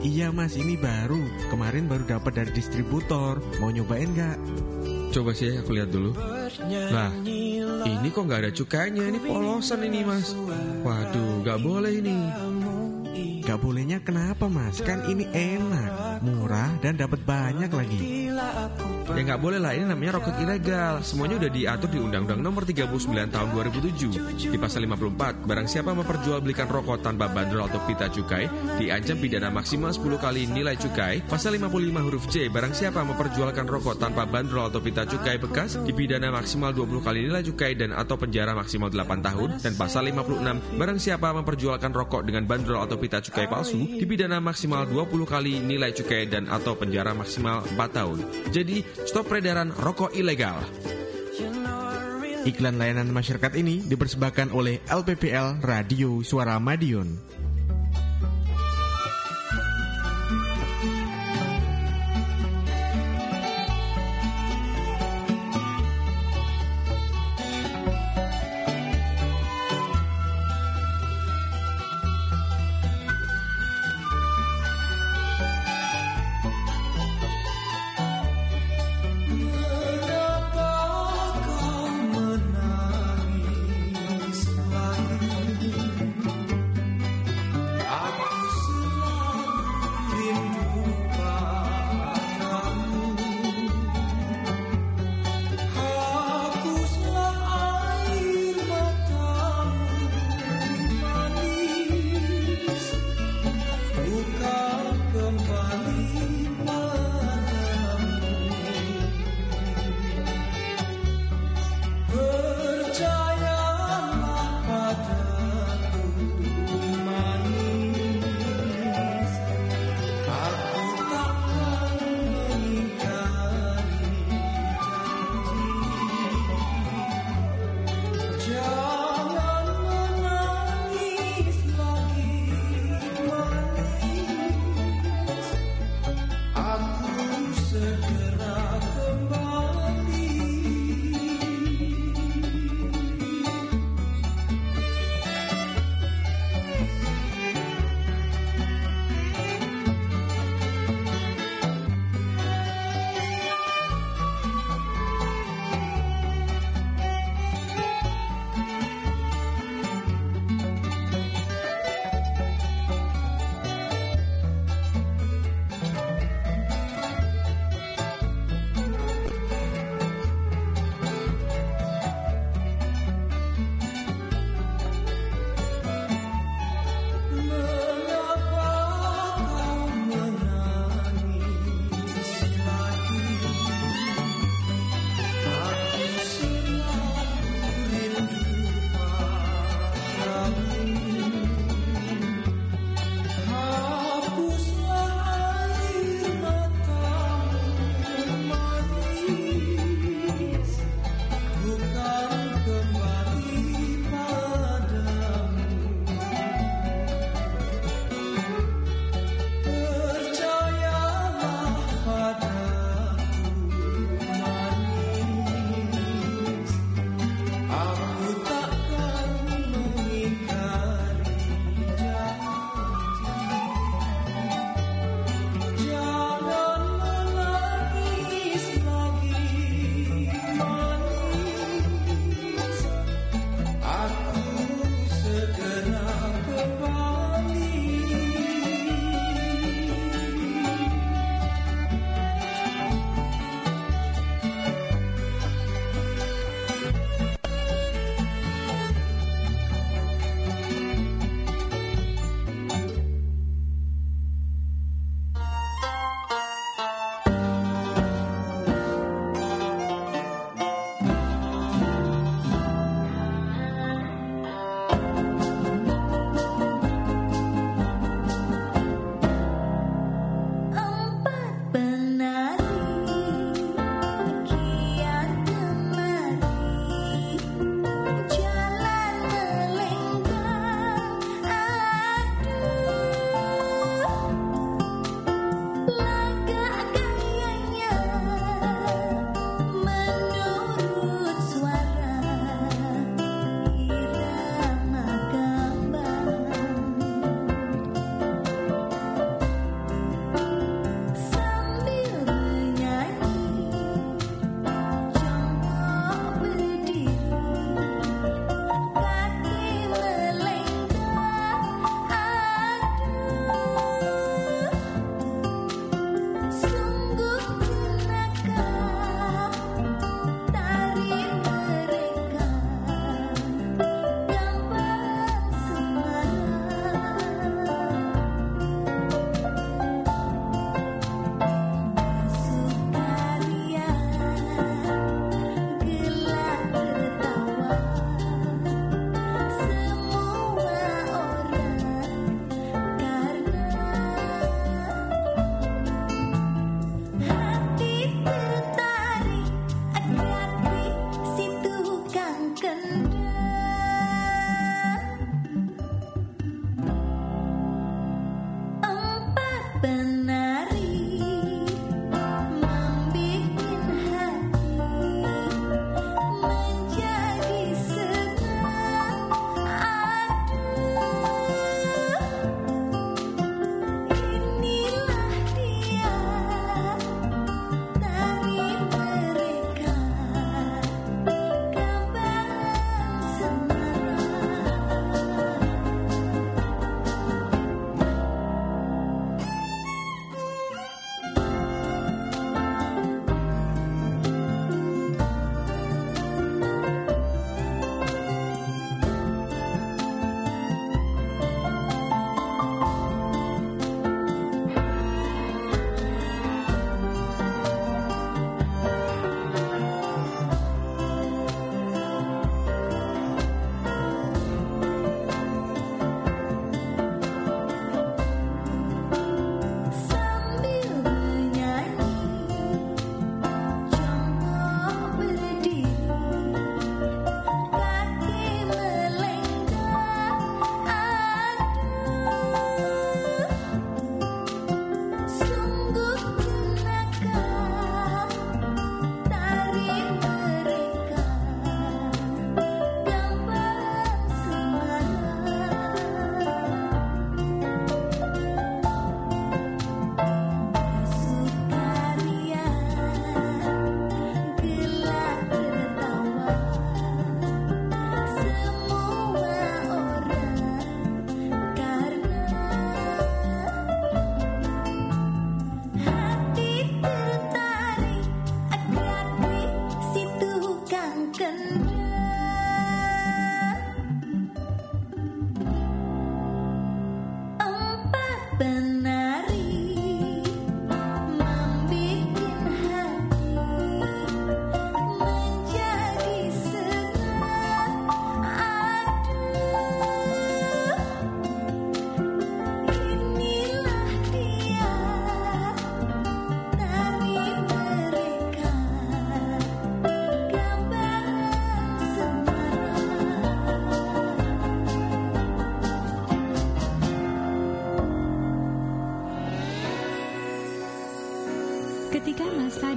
Iya 0.00 0.32
mas 0.32 0.56
ini 0.56 0.80
baru 0.80 1.20
Kemarin 1.52 1.92
baru 1.92 2.08
dapat 2.08 2.32
dari 2.32 2.50
distributor 2.56 3.44
Mau 3.60 3.68
nyobain 3.68 4.08
gak? 4.16 4.40
Coba 5.12 5.36
sih 5.36 5.52
aku 5.52 5.76
lihat 5.76 5.92
dulu. 5.92 6.16
Lah, 6.88 7.12
ini 7.86 8.08
kok 8.10 8.22
nggak 8.26 8.40
ada 8.46 8.52
cukainya? 8.54 9.04
Ini 9.10 9.18
polosan 9.22 9.80
ini 9.86 10.00
mas. 10.06 10.34
Waduh, 10.86 11.42
nggak 11.42 11.58
boleh 11.62 11.92
ini. 11.98 12.18
Gak 13.42 13.58
bolehnya 13.58 13.98
kenapa 13.98 14.46
mas? 14.46 14.78
Kan 14.78 15.02
ini 15.10 15.26
enak 15.34 16.22
Murah 16.22 16.78
dan 16.78 16.94
dapat 16.94 17.26
banyak 17.26 17.74
lagi 17.74 18.30
Ya 19.12 19.20
nggak 19.28 19.44
boleh 19.44 19.60
lah, 19.60 19.76
ini 19.76 19.84
namanya 19.84 20.16
rokok 20.16 20.40
ilegal. 20.40 21.04
Semuanya 21.04 21.36
udah 21.44 21.50
diatur 21.52 21.88
di 21.92 22.00
Undang-Undang 22.00 22.40
Nomor 22.40 22.64
39 22.64 23.12
Tahun 23.28 23.48
2007 23.52 24.48
di 24.48 24.56
pasal 24.56 24.88
54. 24.88 25.44
Barang 25.44 25.68
siapa 25.68 25.92
memperjualbelikan 25.92 26.64
rokok 26.64 27.04
tanpa 27.04 27.28
bandrol 27.28 27.68
atau 27.68 27.76
pita 27.84 28.08
cukai 28.08 28.48
diancam 28.80 29.16
pidana 29.20 29.52
maksimal 29.52 29.92
10 29.92 30.16
kali 30.16 30.48
nilai 30.48 30.80
cukai. 30.80 31.20
Pasal 31.28 31.60
55 31.60 32.06
huruf 32.08 32.24
C. 32.32 32.48
Barang 32.48 32.72
siapa 32.72 33.04
memperjualkan 33.04 33.68
rokok 33.68 34.00
tanpa 34.00 34.24
bandrol 34.24 34.72
atau 34.72 34.80
pita 34.80 35.04
cukai 35.04 35.36
bekas 35.36 35.76
dipidana 35.84 36.32
maksimal 36.32 36.72
20 36.72 37.04
kali 37.04 37.28
nilai 37.28 37.44
cukai 37.44 37.76
dan 37.76 37.92
atau 37.92 38.16
penjara 38.16 38.56
maksimal 38.56 38.88
8 38.88 39.20
tahun. 39.20 39.48
Dan 39.60 39.76
pasal 39.76 40.08
56 40.08 40.80
barang 40.80 40.98
siapa 40.98 41.36
memperjualkan 41.36 41.92
rokok 41.92 42.24
dengan 42.24 42.48
bandrol 42.48 42.80
atau 42.80 42.96
pita 42.96 43.20
cukai 43.20 43.44
palsu 43.44 43.76
dipidana 44.00 44.40
maksimal 44.40 44.88
20 44.88 45.28
kali 45.28 45.60
nilai 45.60 45.92
cukai 45.92 46.24
dan 46.32 46.48
atau 46.48 46.72
penjara 46.72 47.12
maksimal 47.12 47.60
4 47.76 47.76
tahun. 47.92 48.18
Jadi 48.48 49.01
stop 49.04 49.28
peredaran 49.30 49.74
rokok 49.74 50.14
ilegal. 50.14 50.62
Iklan 52.42 52.74
layanan 52.74 53.14
masyarakat 53.14 53.54
ini 53.54 53.86
dipersembahkan 53.86 54.50
oleh 54.50 54.82
LPPL 54.90 55.62
Radio 55.62 56.26
Suara 56.26 56.58
Madiun 56.58 57.41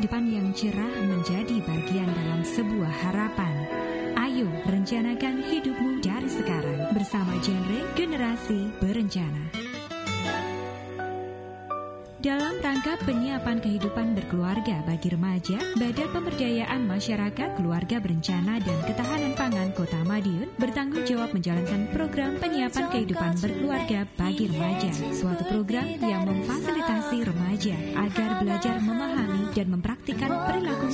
depan 0.06 0.30
yang 0.30 0.54
cerah 0.54 0.94
menjadi 1.02 1.66
bagian 1.66 2.06
dalam 2.14 2.46
sebuah 2.46 2.94
harapan, 3.10 3.66
ayo 4.22 4.46
rencanakan 4.70 5.42
hidupmu 5.42 5.98
dari 6.06 6.30
sekarang 6.30 6.94
bersama 6.94 7.34
genre 7.42 7.82
generasi 7.98 8.70
berencana. 8.78 9.50
Dalam 12.26 12.58
rangka 12.58 12.98
penyiapan 13.06 13.62
kehidupan 13.62 14.18
berkeluarga 14.18 14.82
bagi 14.82 15.14
remaja, 15.14 15.62
Badan 15.78 16.10
Pemberdayaan 16.10 16.82
Masyarakat 16.90 17.54
Keluarga 17.54 18.02
Berencana 18.02 18.58
dan 18.66 18.82
Ketahanan 18.82 19.38
Pangan 19.38 19.70
Kota 19.78 20.02
Madiun 20.02 20.50
bertanggung 20.58 21.06
jawab 21.06 21.38
menjalankan 21.38 21.86
program 21.94 22.34
penyiapan 22.42 22.90
kehidupan 22.90 23.38
berkeluarga 23.38 24.10
bagi 24.18 24.50
remaja, 24.50 24.90
suatu 25.14 25.46
program 25.46 25.86
yang 26.02 26.26
memfasilitasi 26.26 27.18
remaja 27.30 27.78
agar 27.94 28.30
belajar 28.42 28.74
perilaku 28.82 28.95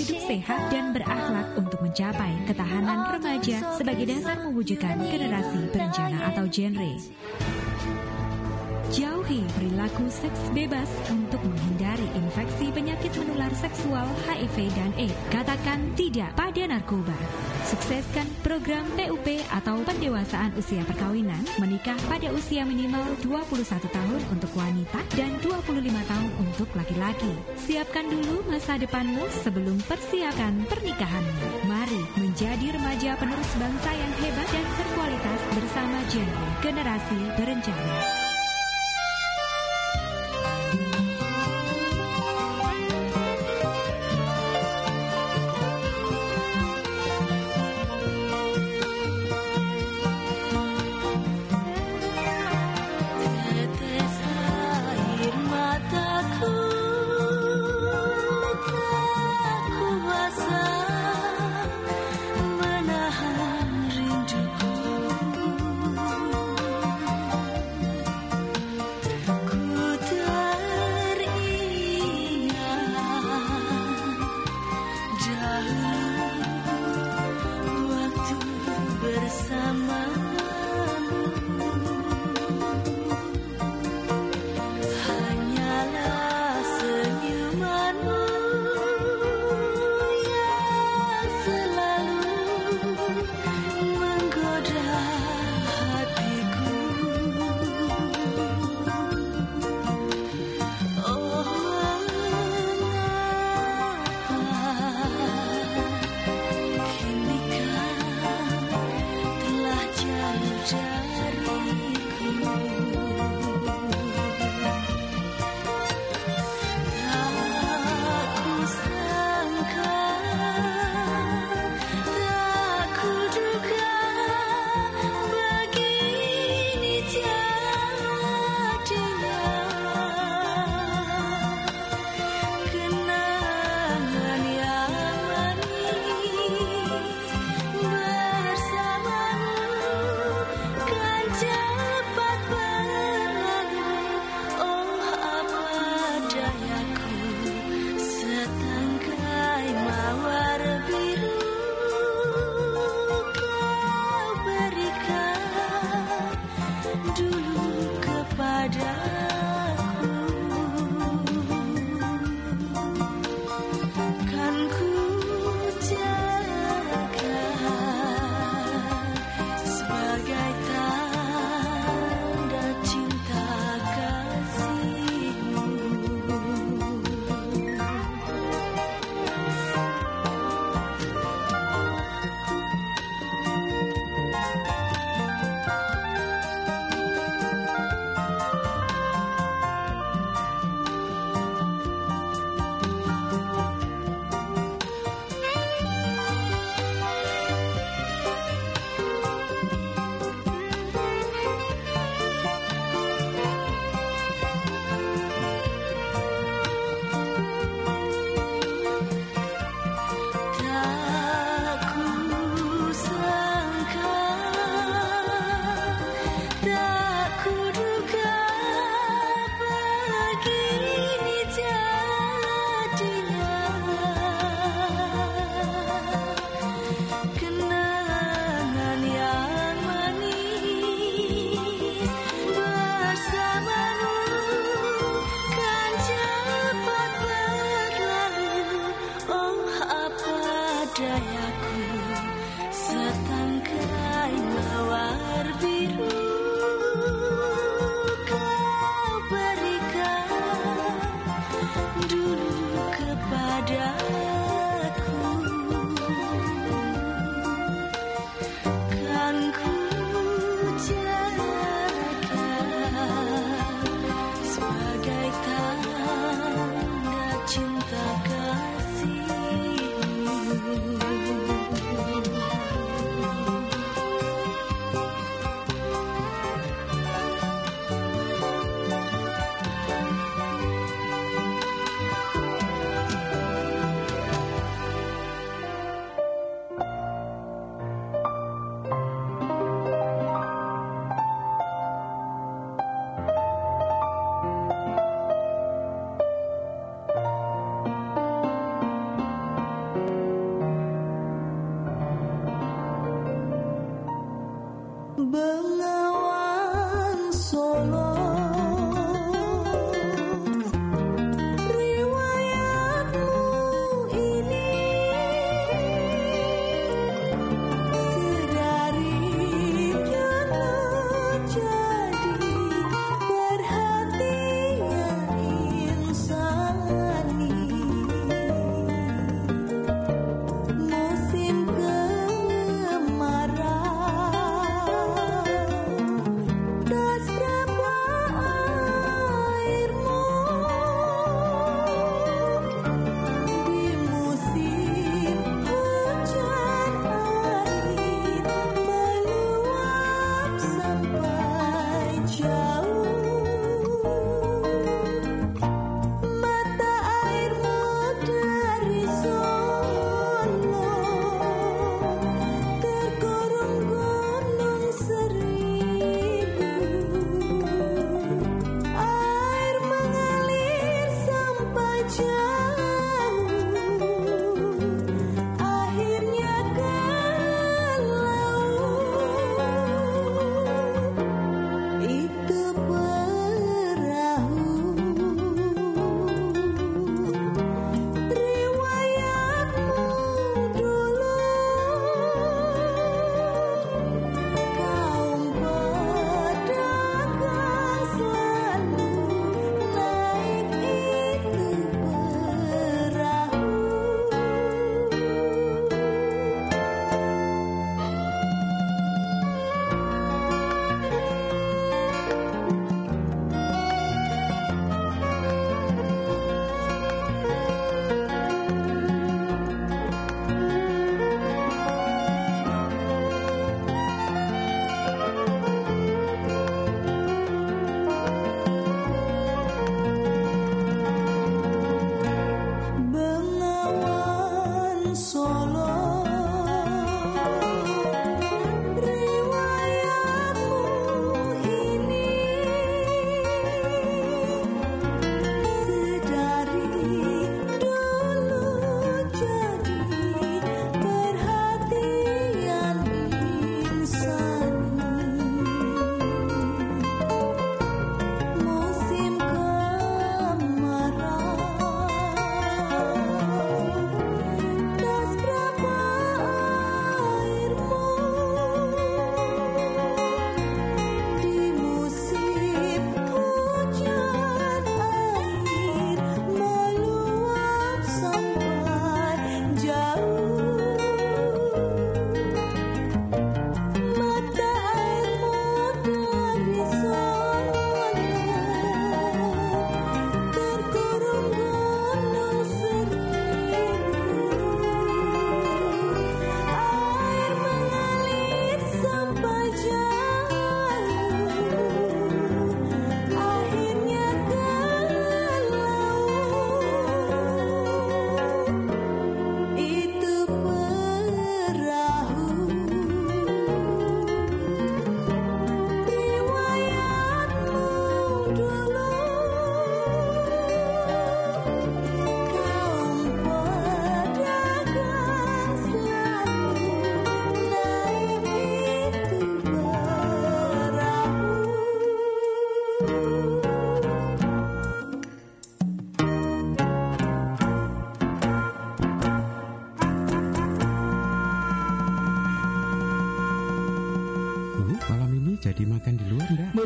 hidup 0.01 0.17
sehat 0.25 0.73
dan 0.73 0.97
berakhlak 0.97 1.53
untuk 1.53 1.77
mencapai 1.77 2.33
ketahanan 2.49 3.05
remaja 3.13 3.61
sebagai 3.77 4.09
dasar 4.09 4.41
mewujudkan 4.49 4.97
generasi 4.97 5.69
berencana 5.69 6.33
atau 6.33 6.49
genre. 6.49 6.91
Jauhi 8.91 9.45
perilaku 9.55 10.09
seks 10.09 10.41
bebas 10.57 10.89
untuk 11.13 11.37
menghindari 11.45 12.09
infeksi 12.17 12.73
penyakit 12.73 13.13
menular 13.13 13.53
seksual 13.53 14.09
HIV 14.25 14.73
dan 14.73 14.91
AIDS. 14.97 15.15
Katakan 15.29 15.79
tidak 15.93 16.33
pada 16.33 16.65
narkoba. 16.65 17.15
Sukseskan 17.71 18.27
program 18.43 18.83
PUP 18.99 19.23
atau 19.47 19.79
pendewasaan 19.87 20.51
usia 20.59 20.83
perkawinan 20.83 21.39
menikah 21.55 21.95
pada 22.11 22.27
usia 22.35 22.67
minimal 22.67 23.15
21 23.23 23.63
tahun 23.87 24.21
untuk 24.27 24.51
wanita 24.59 24.99
dan 25.15 25.39
25 25.39 25.79
tahun 25.87 26.31
untuk 26.43 26.67
laki-laki. 26.75 27.31
Siapkan 27.55 28.11
dulu 28.11 28.43
masa 28.51 28.75
depanmu 28.75 29.23
sebelum 29.39 29.79
persiapkan 29.87 30.67
pernikahanmu. 30.67 31.71
Mari 31.71 32.03
menjadi 32.19 32.75
remaja 32.75 33.15
penerus 33.15 33.51
bangsa 33.55 33.91
yang 33.95 34.13
hebat 34.19 34.47
dan 34.51 34.67
berkualitas 34.75 35.39
bersama 35.55 35.97
genre 36.11 36.47
generasi 36.59 37.19
berencana. 37.39 38.30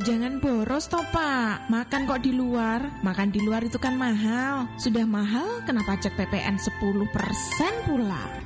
Jangan 0.06 0.38
boros 0.38 0.86
toh 0.86 1.02
pak. 1.10 1.66
Makan 1.74 2.06
kok 2.06 2.22
di 2.22 2.30
luar. 2.30 3.02
Makan 3.02 3.34
di 3.34 3.42
luar 3.42 3.66
itu 3.66 3.82
kan 3.82 3.98
mahal. 3.98 4.70
Sudah 4.78 5.02
mahal 5.02 5.66
kenapa 5.66 5.98
pajak 5.98 6.14
PPN 6.20 6.60
10% 6.62 7.88
pula 7.90 8.45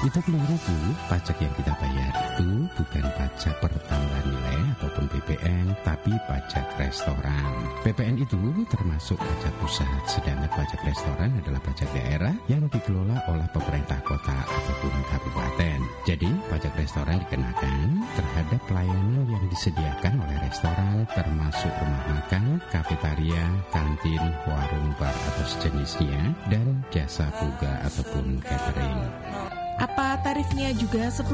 Itu 0.00 0.16
keliru 0.24 0.56
Bu, 0.64 0.76
pajak 1.12 1.36
yang 1.44 1.52
kita 1.60 1.76
bayar 1.76 2.08
itu 2.40 2.64
bukan 2.72 3.04
pajak 3.20 3.52
pertambahan 3.60 4.32
nilai 4.32 4.60
ataupun 4.80 5.04
PPN, 5.12 5.76
tapi 5.84 6.16
pajak 6.24 6.64
restoran. 6.80 7.52
PPN 7.84 8.16
itu 8.16 8.40
termasuk 8.72 9.20
pajak 9.20 9.52
pusat, 9.60 10.00
sedangkan 10.08 10.48
pajak 10.56 10.80
restoran 10.88 11.36
adalah 11.44 11.60
pajak 11.60 11.84
daerah 11.92 12.32
yang 12.48 12.64
dikelola 12.72 13.20
oleh 13.28 13.44
pemerintah 13.52 14.00
kota 14.00 14.32
ataupun 14.48 14.94
kabupaten. 15.12 15.78
Jadi, 16.08 16.32
pajak 16.48 16.72
restoran 16.80 17.20
dikenakan 17.28 18.00
terhadap 18.16 18.60
pelayanan 18.72 19.28
yang 19.28 19.44
disediakan 19.52 20.16
oleh 20.16 20.38
restoran, 20.48 21.04
termasuk 21.12 21.72
rumah 21.76 22.04
makan, 22.08 22.56
kafetaria, 22.72 23.44
kantin, 23.68 24.32
warung 24.48 24.96
bar 24.96 25.12
atau 25.12 25.44
sejenisnya, 25.44 26.32
dan 26.48 26.80
jasa 26.88 27.28
buga 27.36 27.84
ataupun 27.84 28.40
catering. 28.40 29.04
Apa 29.80 30.20
tarifnya 30.20 30.76
juga 30.76 31.08
10%? 31.08 31.24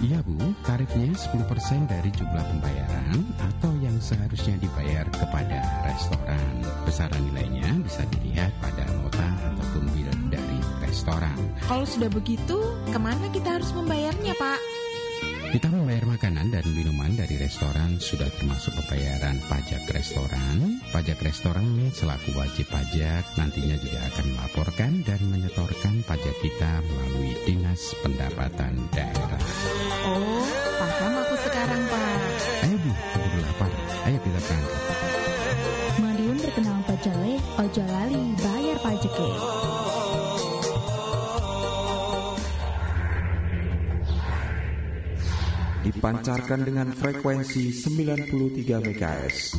Iya 0.00 0.24
Bu, 0.24 0.56
tarifnya 0.64 1.12
10% 1.12 1.84
dari 1.84 2.08
jumlah 2.08 2.40
pembayaran 2.40 3.20
atau 3.36 3.68
yang 3.84 4.00
seharusnya 4.00 4.56
dibayar 4.56 5.04
kepada 5.12 5.60
restoran. 5.84 6.64
Besaran 6.88 7.20
nilainya 7.28 7.68
bisa 7.84 8.00
dilihat 8.16 8.48
pada 8.64 8.88
nota 8.96 9.28
ataupun 9.52 9.84
bil 9.92 10.08
dari 10.32 10.58
restoran. 10.80 11.36
Kalau 11.68 11.84
sudah 11.84 12.08
begitu 12.08 12.56
ke 12.88 12.96
mana 12.96 13.28
kita 13.28 13.60
harus 13.60 13.76
membayarnya 13.76 14.32
pak? 14.40 14.63
Kita 15.54 15.70
membayar 15.70 16.02
makanan 16.02 16.50
dan 16.50 16.66
minuman 16.74 17.14
dari 17.14 17.38
restoran 17.38 18.02
sudah 18.02 18.26
termasuk 18.26 18.74
pembayaran 18.74 19.38
pajak 19.46 19.86
restoran. 19.86 20.82
Pajak 20.90 21.22
restoran 21.22 21.94
selaku 21.94 22.34
wajib 22.34 22.66
pajak 22.74 23.22
nantinya 23.38 23.78
juga 23.78 24.02
akan 24.02 24.34
melaporkan 24.34 25.06
dan 25.06 25.22
menyetorkan 25.30 26.02
pajak 26.10 26.34
kita 26.42 26.82
melalui 26.82 27.38
Dinas 27.46 27.94
Pendapatan 28.02 28.82
Daerah. 28.98 29.42
Oh, 30.10 30.63
dipancarkan 46.04 46.68
dengan 46.68 46.92
frekuensi 46.92 47.72
93 47.72 48.28
MHz. 48.76 49.56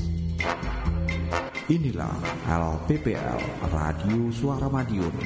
Inilah 1.73 2.21
LPPL 2.45 3.65
Radio 3.73 4.29
Suara 4.29 4.69
Madiun. 4.69 5.17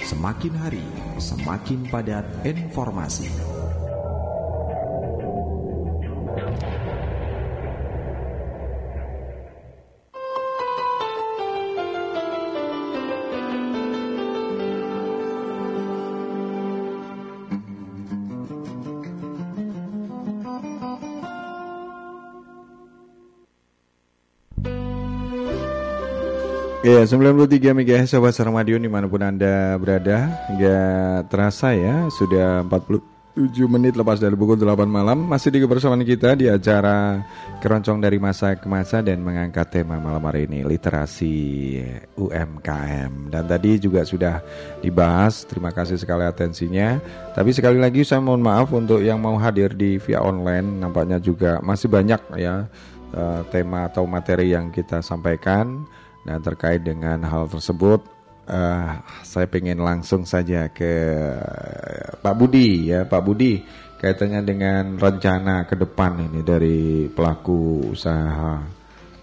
Semakin 0.00 0.54
hari, 0.56 0.88
semakin 1.20 1.84
padat 1.92 2.24
informasi. 2.40 3.53
Ya, 26.84 27.00
93 27.00 27.72
MHz 27.72 28.12
Sobat 28.12 28.36
Sarmadion 28.36 28.76
di 28.76 28.92
mana 28.92 29.08
pun 29.08 29.24
Anda 29.24 29.80
berada. 29.80 30.28
Nggak 30.52 31.32
terasa 31.32 31.72
ya, 31.72 32.12
sudah 32.12 32.60
47 32.60 33.64
menit 33.72 33.96
lepas 33.96 34.20
dari 34.20 34.36
pukul 34.36 34.60
8 34.60 34.84
malam. 34.84 35.24
Masih 35.24 35.48
di 35.48 35.64
kebersamaan 35.64 36.04
kita 36.04 36.36
di 36.36 36.44
acara 36.44 37.24
Keroncong 37.64 38.04
dari 38.04 38.20
Masa 38.20 38.52
ke 38.60 38.68
Masa 38.68 39.00
Dan 39.00 39.24
mengangkat 39.24 39.72
tema 39.72 39.96
malam 39.96 40.20
hari 40.28 40.44
ini 40.44 40.60
Literasi 40.60 41.36
UMKM 42.20 43.32
Dan 43.32 43.44
tadi 43.48 43.80
juga 43.80 44.04
sudah 44.04 44.44
dibahas, 44.84 45.48
terima 45.48 45.72
kasih 45.72 45.96
sekali 45.96 46.28
atensinya. 46.28 47.00
Tapi 47.32 47.48
sekali 47.56 47.80
lagi 47.80 48.04
saya 48.04 48.20
mohon 48.20 48.44
maaf 48.44 48.68
untuk 48.76 49.00
yang 49.00 49.24
mau 49.24 49.40
hadir 49.40 49.72
di 49.72 49.96
via 50.04 50.20
online 50.20 50.84
Nampaknya 50.84 51.16
juga 51.16 51.64
masih 51.64 51.88
banyak 51.88 52.20
ya 52.36 52.68
eh, 53.16 53.40
tema 53.48 53.88
atau 53.88 54.04
materi 54.04 54.52
yang 54.52 54.68
kita 54.68 55.00
sampaikan 55.00 55.88
dan 56.24 56.40
terkait 56.40 56.80
dengan 56.80 57.20
hal 57.24 57.46
tersebut, 57.46 58.04
eh, 58.48 58.90
saya 59.24 59.46
pengen 59.48 59.80
langsung 59.84 60.24
saja 60.24 60.72
ke 60.72 60.92
Pak 62.20 62.34
Budi 62.34 62.90
ya, 62.92 63.04
Pak 63.04 63.22
Budi 63.24 63.60
kaitannya 64.00 64.44
dengan 64.44 65.00
rencana 65.00 65.64
ke 65.64 65.80
depan 65.80 66.28
ini 66.28 66.44
dari 66.44 67.08
pelaku 67.08 67.92
usaha 67.92 68.60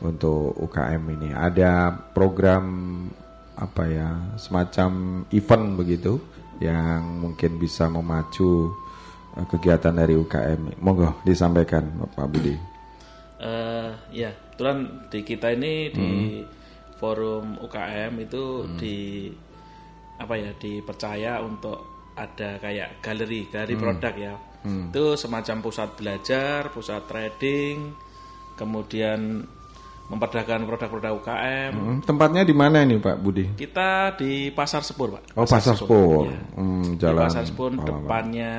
untuk 0.01 0.57
UKM 0.57 1.03
ini. 1.21 1.29
Ada 1.37 1.93
program 2.13 2.65
apa 3.53 3.83
ya, 3.85 4.09
semacam 4.41 5.21
event 5.29 5.65
begitu 5.77 6.17
yang 6.57 7.21
mungkin 7.21 7.61
bisa 7.61 7.89
memacu 7.89 8.73
eh, 9.37 9.45
kegiatan 9.45 9.93
dari 9.93 10.17
UKM. 10.17 10.81
Monggo 10.81 11.21
disampaikan 11.21 11.85
Pak 12.17 12.27
Budi. 12.29 12.55
Eh, 13.41 13.89
ya, 14.13 14.29
kebetulan 14.33 14.77
di 15.09 15.19
kita 15.25 15.47
ini 15.53 15.73
di 15.89 16.09
forum 17.01 17.57
UKM 17.59 18.13
itu 18.21 18.43
di 18.77 19.27
apa 20.15 20.37
ya 20.37 20.53
dipercaya 20.53 21.41
untuk 21.41 21.81
ada 22.13 22.61
kayak 22.61 23.01
galeri, 23.01 23.49
galeri 23.49 23.73
Hmm. 23.73 23.81
produk 23.81 24.13
ya. 24.15 24.33
Hmm. 24.61 24.93
Itu 24.93 25.17
semacam 25.17 25.55
pusat 25.59 25.89
belajar, 25.97 26.69
pusat 26.69 27.09
trading, 27.09 27.89
kemudian 28.53 29.41
memperdagangkan 30.05 30.67
produk-produk 30.67 31.11
UKM. 31.17 31.71
Hmm, 31.71 31.99
Tempatnya 32.03 32.43
di 32.43 32.51
mana 32.51 32.83
ini 32.83 32.99
Pak 32.99 33.17
Budi? 33.17 33.55
Kita 33.55 34.11
di 34.13 34.51
Pasar 34.51 34.83
Sepur, 34.83 35.15
Pak. 35.15 35.33
Oh 35.33 35.47
Pasar 35.47 35.73
Spur, 35.73 36.27
Iya. 36.27 36.39
Hmm, 36.53 36.83
Di 36.83 36.99
jalan 36.99 37.25
Pasar 37.25 37.43
Sepur 37.47 37.71
Pahlawan. 37.71 37.87
depannya 37.87 38.53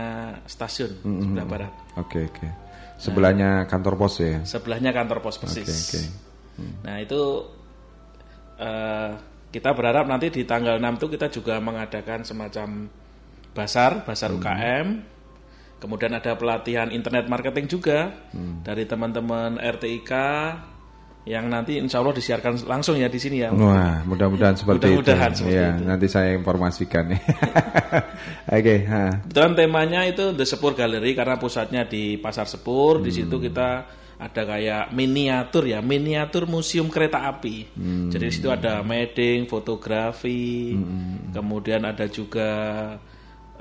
stasiun 0.48 0.92
Hmm, 0.98 1.12
hmm, 1.12 1.20
sebelah 1.22 1.44
hmm. 1.44 1.52
barat. 1.52 1.72
Oke 2.00 2.20
oke. 2.24 2.48
Sebelahnya 2.96 3.50
kantor 3.66 3.94
pos 3.96 4.14
ya. 4.18 4.40
Sebelahnya 4.42 4.90
kantor 4.90 5.18
pos 5.20 5.36
persis. 5.36 5.62
Oke 5.62 5.76
oke. 5.76 6.00
Nah 6.82 6.96
itu 6.98 7.20
eh, 8.62 9.10
kita 9.50 9.74
berharap 9.74 10.06
nanti 10.06 10.30
di 10.30 10.46
tanggal 10.46 10.78
6 10.78 10.96
itu 10.96 11.06
kita 11.10 11.26
juga 11.28 11.58
mengadakan 11.58 12.22
semacam 12.22 12.86
basar, 13.50 14.00
basar 14.02 14.30
Hmm. 14.30 14.38
UKM. 14.38 14.86
Kemudian 15.76 16.14
ada 16.14 16.32
pelatihan 16.32 16.88
internet 16.88 17.26
marketing 17.26 17.66
juga 17.66 18.14
Hmm. 18.30 18.62
dari 18.62 18.86
teman-teman 18.86 19.58
RTIK 19.58 20.12
yang 21.22 21.46
nanti 21.46 21.78
insya 21.78 22.02
Allah 22.02 22.10
disiarkan 22.12 22.66
langsung 22.66 22.98
ya 22.98 23.06
di 23.06 23.18
sini 23.18 23.42
ya. 23.42 23.50
Wah, 23.50 24.02
mudah-mudahan 24.02 24.54
seperti 24.54 24.90
Mudah-mudahan 24.90 25.30
itu. 25.30 25.38
seperti 25.38 25.54
ya, 25.54 25.68
itu. 25.72 25.84
nanti 25.84 26.06
saya 26.06 26.30
informasikan 26.34 27.04
ya. 27.10 27.20
Oke, 28.58 28.76
ha. 28.86 29.22
Dan 29.22 29.54
temanya 29.54 30.02
itu 30.02 30.32
The 30.32 30.42
Sepur 30.42 30.74
Gallery 30.74 31.14
karena 31.14 31.36
pusatnya 31.36 31.84
di 31.84 32.16
Pasar 32.16 32.46
Sepur. 32.46 32.98
Di 32.98 33.14
situ 33.14 33.38
Hmm. 33.38 33.44
kita 33.44 33.68
ada 34.22 34.42
kayak 34.46 34.94
miniatur 34.94 35.66
ya, 35.66 35.82
miniatur 35.82 36.46
museum 36.46 36.86
kereta 36.86 37.26
api. 37.26 37.66
Hmm. 37.74 38.06
Jadi 38.06 38.24
di 38.30 38.32
situ 38.32 38.48
ada 38.48 38.80
medding, 38.80 39.50
fotografi, 39.50 40.72
Hmm. 40.72 41.34
kemudian 41.34 41.82
ada 41.82 42.06
juga 42.06 42.50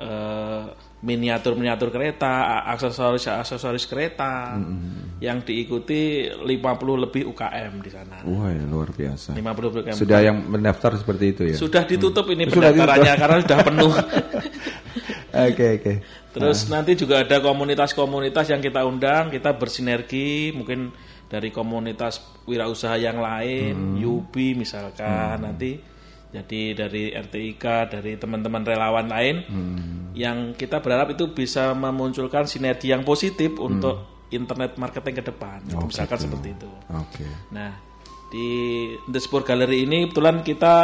eh, 0.01 0.63
miniatur-miniatur 1.01 1.93
kereta, 1.93 2.65
aksesoris-aksesoris 2.73 3.85
kereta 3.85 4.57
Hmm. 4.57 5.17
yang 5.21 5.45
diikuti 5.45 6.25
50 6.25 6.97
lebih 6.97 7.29
UKM 7.29 7.81
di 7.85 7.89
sana. 7.93 8.25
Wah, 8.25 8.49
ya, 8.49 8.65
luar 8.65 8.89
biasa. 8.89 9.37
50 9.37 9.77
UKM. 9.77 9.93
Sudah 9.93 10.25
yang 10.25 10.41
mendaftar 10.41 10.97
seperti 10.97 11.25
itu 11.37 11.41
ya? 11.53 11.55
Sudah 11.57 11.85
ditutup 11.85 12.25
ini 12.33 12.49
Sudah 12.49 12.73
pendaftarannya 12.73 13.13
karena 13.13 13.37
sudah 13.45 13.59
penuh. 13.61 13.93
Oke, 15.31 15.79
oke. 15.79 15.93
Terus 16.31 16.71
nanti 16.71 16.95
juga 16.95 17.21
ada 17.21 17.43
komunitas-komunitas 17.43 18.47
yang 18.47 18.63
kita 18.63 18.87
undang, 18.87 19.27
kita 19.27 19.51
bersinergi 19.51 20.55
mungkin 20.55 20.91
dari 21.27 21.51
komunitas 21.51 22.19
wirausaha 22.47 22.95
yang 22.95 23.19
lain, 23.19 23.75
Hmm. 23.75 23.95
Yubi 23.99 24.55
misalkan 24.55 25.39
nanti 25.39 25.79
jadi 26.31 26.61
dari 26.71 27.11
RTIK, 27.11 27.91
dari 27.91 28.15
teman-teman 28.15 28.63
relawan 28.63 29.07
lain 29.07 29.35
Hmm. 29.43 30.15
yang 30.15 30.55
kita 30.55 30.79
berharap 30.79 31.11
itu 31.11 31.31
bisa 31.31 31.75
memunculkan 31.75 32.47
sinergi 32.47 32.91
yang 32.91 33.03
positif 33.03 33.51
Hmm. 33.55 33.67
untuk 33.67 33.95
internet 34.31 34.79
marketing 34.79 35.19
ke 35.19 35.23
depan, 35.27 35.59
Oh, 35.75 35.83
misalkan 35.83 36.15
gitu. 36.15 36.31
seperti 36.31 36.47
itu. 36.55 36.71
Oke. 36.95 37.27
Nah, 37.51 37.75
di 38.31 38.47
The 39.11 39.19
Sport 39.19 39.43
Gallery 39.43 39.83
ini 39.83 40.07
kebetulan 40.07 40.39
kita 40.39 40.75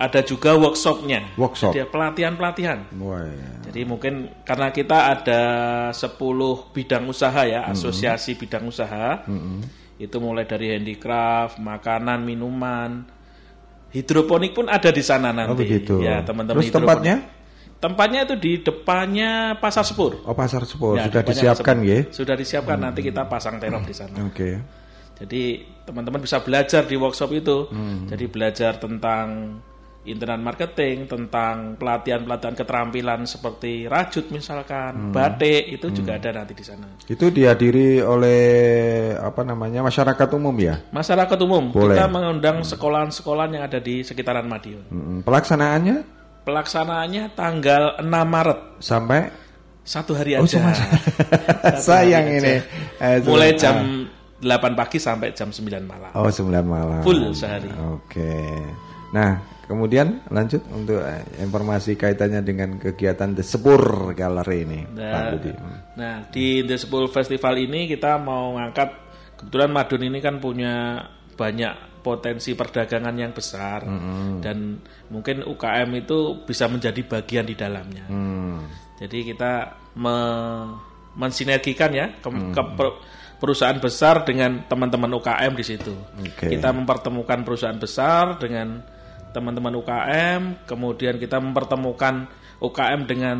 ada 0.00 0.24
juga 0.24 0.56
workshopnya. 0.56 1.36
Workshop. 1.36 1.76
Jadi 1.76 1.84
pelatihan-pelatihan. 1.92 2.88
Wah, 2.96 3.20
ya. 3.28 3.68
Jadi 3.68 3.80
mungkin 3.84 4.32
karena 4.48 4.72
kita 4.72 5.12
ada 5.12 5.42
10 5.92 6.72
bidang 6.72 7.04
usaha 7.04 7.44
ya, 7.44 7.68
Mm-mm. 7.68 7.76
asosiasi 7.76 8.40
bidang 8.40 8.64
usaha. 8.64 9.28
Mm-mm. 9.28 9.60
Itu 10.00 10.16
mulai 10.16 10.48
dari 10.48 10.72
handicraft, 10.72 11.60
makanan, 11.60 12.24
minuman, 12.24 13.04
hidroponik 13.92 14.56
pun 14.56 14.72
ada 14.72 14.88
di 14.88 15.04
sana 15.04 15.36
nanti. 15.36 15.52
Oh, 15.52 15.58
begitu. 15.60 16.00
Ya, 16.00 16.24
teman-teman. 16.24 16.64
Terus 16.64 16.72
hidroponik. 16.72 16.88
tempatnya? 16.88 17.16
Tempatnya 17.80 18.20
itu 18.28 18.36
di 18.40 18.52
depannya 18.64 19.60
Pasar 19.60 19.84
Sepur. 19.84 20.24
Oh, 20.24 20.36
Pasar 20.36 20.64
Sepur 20.64 20.96
Ya, 20.96 21.08
sudah 21.08 21.22
disiapkan 21.24 21.76
ya? 21.84 22.08
Sudah 22.08 22.34
disiapkan 22.36 22.76
nanti 22.80 23.04
kita 23.04 23.28
pasang 23.28 23.60
terop 23.60 23.84
di 23.84 23.92
sana. 23.92 24.16
Oke. 24.24 24.60
Jadi 25.20 25.64
teman-teman 25.84 26.20
bisa 26.24 26.40
belajar 26.40 26.88
di 26.88 26.96
workshop 26.96 27.30
itu. 27.36 27.68
Hmm. 27.68 28.08
Jadi 28.08 28.24
belajar 28.28 28.80
tentang 28.80 29.60
internet 30.02 30.40
marketing, 30.40 31.04
tentang 31.04 31.76
pelatihan-pelatihan 31.76 32.54
keterampilan 32.54 33.20
seperti 33.22 33.84
rajut 33.84 34.28
misalkan, 34.28 34.96
Hmm. 34.96 35.12
batik 35.12 35.68
itu 35.68 35.92
juga 35.92 36.16
ada 36.16 36.32
nanti 36.34 36.52
di 36.52 36.64
sana. 36.64 36.88
Itu 37.04 37.28
dihadiri 37.28 38.00
oleh 38.00 38.40
apa 39.14 39.42
namanya 39.42 39.82
masyarakat 39.82 40.28
umum 40.32 40.56
ya? 40.56 40.80
Masyarakat 40.88 41.38
umum 41.40 41.68
Boleh. 41.68 41.94
kita 41.94 42.06
mengundang 42.06 42.62
sekolahan-sekolahan 42.62 43.50
yang 43.52 43.64
ada 43.64 43.76
di 43.76 44.00
sekitaran 44.00 44.44
Madiun. 44.44 44.88
Mm-mm. 44.88 45.18
Pelaksanaannya 45.20 45.96
Pelaksanaannya 46.40 47.24
tanggal 47.30 48.00
6 48.00 48.08
Maret 48.24 48.60
sampai 48.80 49.28
satu 49.82 50.16
hari 50.16 50.34
Oh, 50.34 50.42
aja. 50.42 50.56
cuma- 50.56 50.72
Satu 51.76 51.84
Sayang 51.84 52.24
hari 52.24 52.40
ini. 52.40 52.54
aja. 52.96 53.28
Mulai 53.28 53.50
jam 53.54 53.76
8 54.40 54.48
pagi 54.72 54.96
sampai 54.96 55.36
jam 55.36 55.52
9 55.52 55.84
malam. 55.84 56.08
Oh, 56.16 56.24
9 56.26 56.64
malam. 56.64 57.04
Full 57.04 57.36
sehari. 57.36 57.68
Oke. 57.92 58.56
Nah, 59.12 59.36
kemudian 59.70 60.26
lanjut 60.26 60.66
untuk 60.68 60.98
eh, 60.98 61.22
informasi 61.38 61.94
kaitannya 61.94 62.42
dengan 62.42 62.74
kegiatan 62.76 63.30
The 63.32 63.40
Sepur 63.40 63.78
Gallery 64.12 64.66
ini, 64.66 64.80
Pak 64.84 64.98
Nah, 64.98 65.30
Budi. 65.30 65.50
nah, 65.94 66.16
di 66.26 66.66
The 66.66 66.74
Spool 66.74 67.06
Festival 67.06 67.54
ini 67.56 67.86
kita 67.86 68.18
mau 68.18 68.58
ngangkat 68.58 68.90
kebetulan 69.38 69.70
Madun 69.70 70.02
ini 70.02 70.18
kan 70.18 70.36
punya 70.36 70.98
banyak 71.32 72.02
potensi 72.02 72.52
perdagangan 72.52 73.12
yang 73.14 73.30
besar 73.30 73.84
Mm-mm. 73.84 74.40
dan 74.40 74.80
mungkin 75.08 75.44
UKM 75.44 75.88
itu 75.94 76.18
bisa 76.42 76.64
menjadi 76.66 77.00
bagian 77.00 77.44
di 77.44 77.52
dalamnya. 77.52 78.08
Hmm. 78.08 78.64
Jadi 78.96 79.24
kita 79.26 79.52
me- 79.94 80.80
mensinergikan 81.12 81.90
ya 81.90 82.08
ke, 82.14 82.28
Hmm. 82.28 82.52
ke 82.52 82.62
per- 82.74 82.98
perusahaan 83.36 83.76
besar 83.76 84.22
dengan 84.22 84.64
teman-teman 84.64 85.12
UKM 85.14 85.52
di 85.52 85.64
situ. 85.64 85.92
Oke. 86.16 86.48
Kita 86.48 86.72
mempertemukan 86.72 87.40
perusahaan 87.40 87.76
besar 87.76 88.36
dengan 88.36 88.84
teman-teman 89.30 89.74
UKM, 89.78 90.66
kemudian 90.66 91.16
kita 91.16 91.38
mempertemukan 91.38 92.26
UKM 92.60 93.00
dengan 93.06 93.38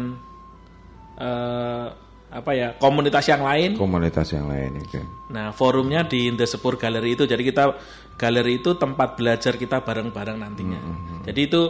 eh, 1.18 1.86
apa 2.30 2.50
ya 2.54 2.78
komunitas 2.78 3.26
yang 3.26 3.42
lain. 3.42 3.74
Komunitas 3.74 4.30
yang 4.30 4.46
lain 4.46 4.78
itu. 4.78 5.02
Nah, 5.34 5.50
forumnya 5.50 6.06
di 6.06 6.30
The 6.30 6.46
Sepur 6.46 6.78
Gallery 6.78 7.18
itu. 7.18 7.26
Jadi 7.26 7.42
kita 7.42 7.74
galeri 8.14 8.62
itu 8.62 8.78
tempat 8.78 9.18
belajar 9.18 9.58
kita 9.58 9.82
bareng-bareng 9.82 10.38
nantinya. 10.38 10.80
Hmm, 10.80 11.20
Jadi 11.26 11.40
itu 11.42 11.62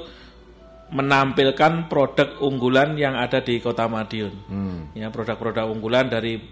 menampilkan 0.91 1.87
produk 1.87 2.43
unggulan 2.43 2.99
yang 2.99 3.15
ada 3.15 3.41
di 3.41 3.63
Kota 3.63 3.87
Madiun. 3.87 4.35
Hmm. 4.51 4.81
Ya, 4.93 5.09
produk-produk 5.09 5.71
unggulan 5.71 6.11
dari 6.11 6.43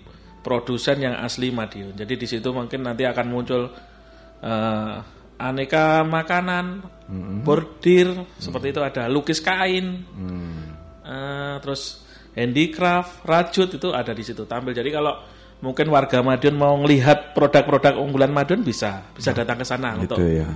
produsen 0.41 1.03
yang 1.03 1.19
asli 1.21 1.51
Madiun. 1.51 1.99
Jadi 1.99 2.15
di 2.15 2.27
situ 2.31 2.49
mungkin 2.55 2.87
nanti 2.87 3.05
akan 3.05 3.27
muncul 3.29 3.69
eh, 4.41 4.95
aneka 5.39 6.03
makanan, 6.03 6.83
Hmm. 7.09 7.41
bordir 7.41 8.13
seperti 8.37 8.77
itu 8.77 8.85
ada 8.85 9.09
lukis 9.09 9.41
kain. 9.41 10.05
Hmm. 10.13 10.77
Eh, 11.01 11.57
terus 11.65 12.05
handicraft, 12.37 13.25
rajut 13.25 13.69
itu 13.73 13.89
ada 13.91 14.13
di 14.13 14.21
situ 14.21 14.45
tampil. 14.45 14.77
Jadi 14.77 14.93
kalau 14.93 15.17
mungkin 15.59 15.89
warga 15.89 16.21
Madiun 16.21 16.55
mau 16.55 16.77
melihat 16.77 17.33
produk-produk 17.33 17.97
unggulan 17.97 18.31
Madiun 18.31 18.61
bisa 18.63 19.09
bisa 19.11 19.33
datang 19.33 19.59
ke 19.59 19.67
sana 19.67 19.97
Gitu 19.99 20.15
untuk 20.15 20.19
ya. 20.21 20.47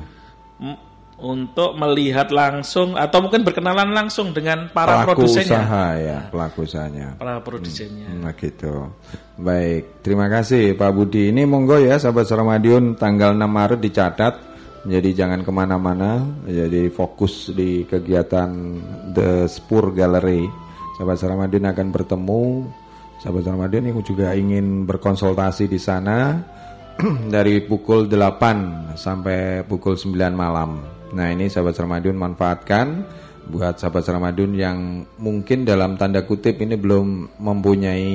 untuk 1.23 1.79
melihat 1.79 2.35
langsung 2.35 2.99
atau 2.99 3.23
mungkin 3.23 3.47
berkenalan 3.47 3.95
langsung 3.95 4.35
dengan 4.35 4.67
para 4.75 5.07
pelaku 5.07 5.23
produsennya. 5.23 5.59
usaha 5.63 5.87
ya, 5.95 6.19
pelaku 6.29 6.59
usahanya. 6.67 7.09
Para 7.15 7.39
produsennya. 7.39 8.11
Nah 8.11 8.35
gitu. 8.35 8.91
Baik, 9.39 10.03
terima 10.03 10.27
kasih 10.27 10.75
Pak 10.75 10.91
Budi. 10.91 11.31
Ini 11.31 11.47
monggo 11.47 11.79
ya 11.79 11.95
sahabat 11.97 12.27
Madiun 12.29 12.99
tanggal 12.99 13.33
6 13.33 13.47
Maret 13.47 13.81
dicatat. 13.81 14.52
Jadi 14.83 15.15
jangan 15.15 15.47
ke 15.47 15.53
mana-mana. 15.55 16.27
Jadi 16.43 16.91
fokus 16.91 17.55
di 17.55 17.87
kegiatan 17.87 18.51
The 19.15 19.47
Spur 19.47 19.95
Gallery. 19.95 20.51
Sahabat 20.99 21.17
Suara 21.23 21.39
Madiun 21.39 21.71
akan 21.71 21.89
bertemu. 21.95 22.45
Sahabat 23.23 23.47
Suara 23.47 23.63
Madiun 23.63 23.95
yang 23.95 24.03
juga 24.03 24.35
ingin 24.35 24.83
berkonsultasi 24.83 25.71
di 25.71 25.79
sana 25.79 26.43
dari 27.35 27.63
pukul 27.63 28.11
8 28.11 28.99
sampai 28.99 29.63
pukul 29.63 29.95
9 29.95 30.19
malam. 30.35 30.83
Nah 31.13 31.29
ini 31.29 31.47
sahabat 31.53 31.77
Ramadun 31.77 32.17
manfaatkan 32.17 32.87
buat 33.43 33.77
sahabat 33.77 34.07
Ramadun 34.07 34.55
yang 34.55 35.05
mungkin 35.19 35.67
dalam 35.67 35.99
tanda 35.99 36.25
kutip 36.25 36.63
ini 36.63 36.79
belum 36.79 37.39
mempunyai 37.43 38.11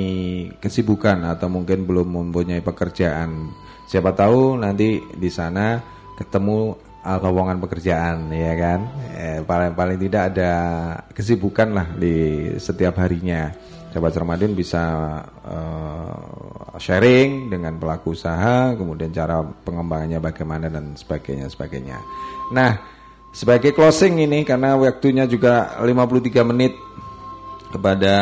kesibukan 0.58 1.24
atau 1.28 1.46
mungkin 1.52 1.84
belum 1.84 2.08
mempunyai 2.10 2.64
pekerjaan. 2.64 3.52
Siapa 3.88 4.12
tahu 4.12 4.60
nanti 4.60 5.00
di 5.16 5.30
sana 5.32 5.78
ketemu 6.18 6.74
uh, 7.06 7.18
lowongan 7.22 7.62
pekerjaan 7.62 8.34
ya 8.34 8.54
kan. 8.58 8.80
Eh, 9.14 9.38
paling 9.46 9.78
paling 9.78 9.98
tidak 10.02 10.34
ada 10.34 10.52
kesibukan 11.14 11.68
lah 11.70 11.86
di 11.94 12.14
setiap 12.58 12.98
harinya. 12.98 13.54
Sahabat 13.88 14.20
Ramadan 14.20 14.52
bisa 14.52 14.84
uh, 15.48 16.76
sharing 16.76 17.48
dengan 17.48 17.80
pelaku 17.80 18.12
usaha, 18.12 18.76
kemudian 18.76 19.08
cara 19.16 19.40
pengembangannya 19.40 20.20
bagaimana 20.20 20.68
dan 20.68 20.92
sebagainya 20.92 21.48
sebagainya. 21.48 21.96
Nah, 22.52 22.76
sebagai 23.32 23.72
closing 23.72 24.20
ini 24.20 24.44
karena 24.44 24.76
waktunya 24.76 25.24
juga 25.24 25.80
53 25.80 26.50
menit 26.52 26.76
kepada 27.68 28.16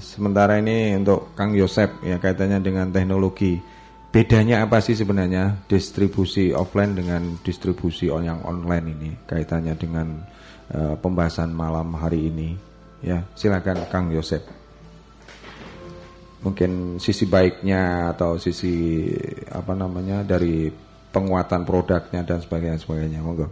sementara 0.00 0.60
ini 0.60 0.96
untuk 0.96 1.32
Kang 1.36 1.52
Yosep 1.56 2.04
ya 2.04 2.20
kaitannya 2.20 2.60
dengan 2.60 2.92
teknologi. 2.92 3.60
Bedanya 4.10 4.66
apa 4.66 4.82
sih 4.82 4.98
sebenarnya 4.98 5.66
distribusi 5.70 6.50
offline 6.50 6.98
dengan 6.98 7.38
distribusi 7.46 8.10
on- 8.10 8.26
yang 8.26 8.42
online 8.42 8.86
ini 8.90 9.10
kaitannya 9.22 9.78
dengan 9.78 10.18
uh, 10.74 10.98
pembahasan 10.98 11.54
malam 11.54 11.94
hari 11.94 12.26
ini? 12.26 12.58
Ya, 13.00 13.24
silakan 13.38 13.86
Kang 13.88 14.10
Yosep 14.10 14.60
mungkin 16.40 16.96
sisi 16.96 17.28
baiknya 17.28 18.12
atau 18.16 18.40
sisi 18.40 19.04
apa 19.52 19.76
namanya 19.76 20.24
dari 20.24 20.72
penguatan 21.12 21.68
produknya 21.68 22.24
dan 22.24 22.40
sebagainya 22.40 22.80
sebagainya 22.80 23.20
monggo 23.20 23.48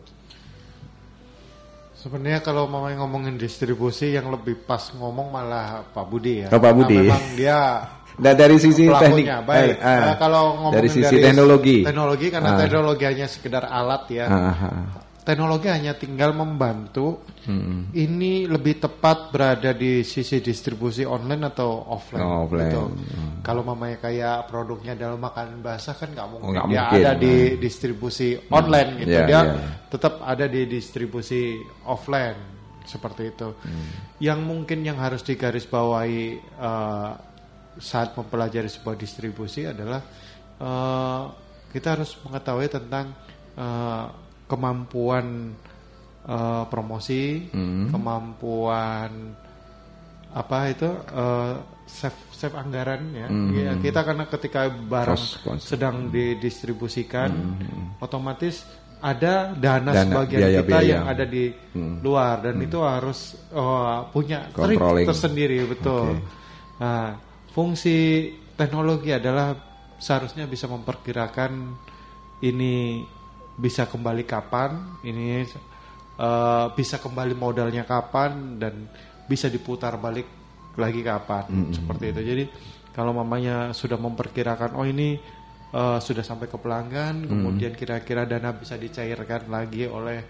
Sebenarnya 1.98 2.38
kalau 2.46 2.70
mau 2.70 2.86
ngomongin 2.86 3.34
distribusi 3.34 4.14
yang 4.14 4.30
lebih 4.30 4.54
pas 4.62 4.94
ngomong 4.94 5.34
malah 5.34 5.82
Pak 5.90 6.06
Budi 6.06 6.46
ya. 6.46 6.48
Oh, 6.54 6.62
Pak 6.62 6.70
Budi. 6.78 6.94
Karena 6.94 7.10
memang 7.10 7.26
dia 7.34 7.58
Nah, 8.18 8.32
dari 8.34 8.58
sisi 8.58 8.84
teknik, 8.84 9.26
Baik. 9.46 9.78
eh, 9.78 9.80
ah. 9.80 10.00
Nah, 10.04 10.16
kalau 10.18 10.42
ngomongin 10.58 10.76
Dari 10.76 10.88
sisi 10.90 11.14
dari 11.14 11.24
teknologi. 11.24 11.76
Teknologi 11.82 12.26
karena 12.28 12.50
Ah. 12.50 12.58
teknologi 12.58 13.04
hanya 13.06 13.26
sekedar 13.26 13.64
alat 13.64 14.02
ya. 14.10 14.26
Ah, 14.26 14.34
ah, 14.50 14.62
ah. 14.64 14.86
Teknologi 15.22 15.68
hanya 15.68 15.92
tinggal 15.92 16.32
membantu. 16.32 17.20
Mm-mm. 17.44 17.92
Ini 17.92 18.48
lebih 18.48 18.80
tepat 18.80 19.28
berada 19.28 19.70
di 19.70 20.00
sisi 20.00 20.40
distribusi 20.40 21.04
online 21.04 21.46
atau 21.46 21.68
offline. 21.84 22.24
Oh, 22.24 22.48
offline. 22.48 22.64
gitu. 22.64 22.82
Hmm. 22.88 23.44
Kalau 23.44 23.60
mamanya 23.60 24.00
kayak 24.00 24.48
produknya 24.48 24.96
dalam 24.96 25.20
makanan 25.20 25.60
basah 25.60 25.92
kan 25.92 26.10
nggak 26.10 26.26
mungkin 26.26 26.48
Oh, 26.48 26.52
nggak 26.56 26.66
dia 26.66 26.80
mungkin. 26.80 26.98
ada 26.98 27.12
di 27.14 27.34
Hmm. 27.44 27.56
distribusi 27.60 28.28
Hmm. 28.34 28.50
online 28.50 28.90
gitu. 28.98 29.12
Iya, 29.12 29.24
dia 29.24 29.40
iya. 29.44 29.54
tetap 29.86 30.14
ada 30.24 30.44
di 30.44 30.62
distribusi 30.64 31.40
offline 31.84 32.40
seperti 32.82 33.22
itu. 33.28 33.48
Hmm. 33.52 33.86
Yang 34.18 34.40
mungkin 34.42 34.78
yang 34.80 34.96
harus 34.96 35.20
digarisbawahi 35.22 36.24
eh, 36.40 37.10
saat 37.78 38.12
mempelajari 38.12 38.66
sebuah 38.66 38.94
distribusi 38.94 39.64
adalah 39.64 40.02
eh, 40.54 41.22
kita 41.68 41.94
harus 41.94 42.18
mengetahui 42.20 42.68
tentang 42.68 43.14
eh, 43.54 44.06
kemampuan 44.46 45.54
eh, 46.24 46.64
promosi, 46.66 47.48
Hmm. 47.48 47.88
kemampuan 47.88 49.10
apa 50.28 50.58
itu 50.68 50.84
eh, 51.08 51.54
save 51.88 52.18
save 52.30 52.54
anggaran 52.54 53.02
ya. 53.12 53.26
Hmm. 53.26 53.48
Ya, 53.50 53.72
kita 53.74 54.00
karena 54.02 54.24
ketika 54.26 54.68
barang 54.68 55.22
Cost- 55.40 55.64
sedang 55.64 56.10
didistribusikan, 56.10 57.30
Hmm. 57.32 57.96
otomatis 57.98 58.62
ada 58.98 59.54
dana, 59.54 59.88
Dana, 59.88 60.02
sebagian 60.04 60.40
biaya- 60.42 60.60
kita 60.60 60.70
biaya. 60.74 60.90
yang 60.90 61.04
ada 61.06 61.24
di 61.24 61.44
Hmm. 61.72 62.02
luar 62.02 62.42
dan 62.42 62.58
itu 62.58 62.78
harus 62.78 63.18
oh, 63.50 64.10
punya 64.10 64.50
trik 64.50 64.76
tersendiri 65.06 65.64
betul. 65.64 66.18
Oke. 66.18 66.26
Nah, 66.78 67.14
fungsi 67.52 68.28
teknologi 68.54 69.10
adalah 69.10 69.54
seharusnya 69.98 70.46
bisa 70.46 70.66
memperkirakan 70.66 71.52
ini 72.40 73.02
bisa 73.58 73.90
kembali 73.90 74.22
kapan, 74.22 75.02
ini 75.02 75.42
eh, 75.42 76.66
bisa 76.72 76.96
kembali 76.98 77.34
modalnya 77.34 77.82
kapan 77.82 78.56
dan 78.56 78.86
bisa 79.26 79.50
diputar 79.50 79.98
balik 79.98 80.26
lagi 80.78 81.02
kapan 81.02 81.44
Mm-mm. 81.50 81.74
seperti 81.74 82.04
itu. 82.14 82.20
Jadi 82.22 82.44
kalau 82.94 83.10
mamanya 83.10 83.74
sudah 83.74 83.98
memperkirakan 83.98 84.78
oh 84.78 84.86
ini 84.86 85.18
eh, 85.74 85.98
sudah 85.98 86.22
sampai 86.22 86.46
ke 86.46 86.54
pelanggan, 86.56 87.26
Mm. 87.26 87.28
kemudian 87.28 87.72
kira-kira 87.74 88.22
dana 88.24 88.54
bisa 88.54 88.78
dicairkan 88.78 89.50
lagi 89.50 89.84
oleh 89.84 90.22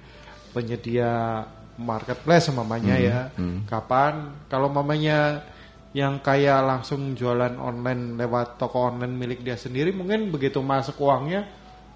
penyedia 0.51 1.45
marketplace 1.79 2.49
mamanya 2.51 2.97
Mm. 2.97 3.05
ya. 3.05 3.19
Mm. 3.37 3.59
Kapan? 3.69 4.15
Kalau 4.49 4.73
mamanya 4.73 5.45
yang 5.99 6.23
kayak 6.23 6.63
langsung 6.63 7.19
jualan 7.19 7.59
online 7.59 8.15
lewat 8.15 8.55
toko 8.55 8.87
online 8.95 9.19
milik 9.19 9.43
dia 9.43 9.59
sendiri 9.59 9.91
mungkin 9.91 10.31
begitu 10.31 10.63
masuk 10.63 11.03
uangnya 11.03 11.43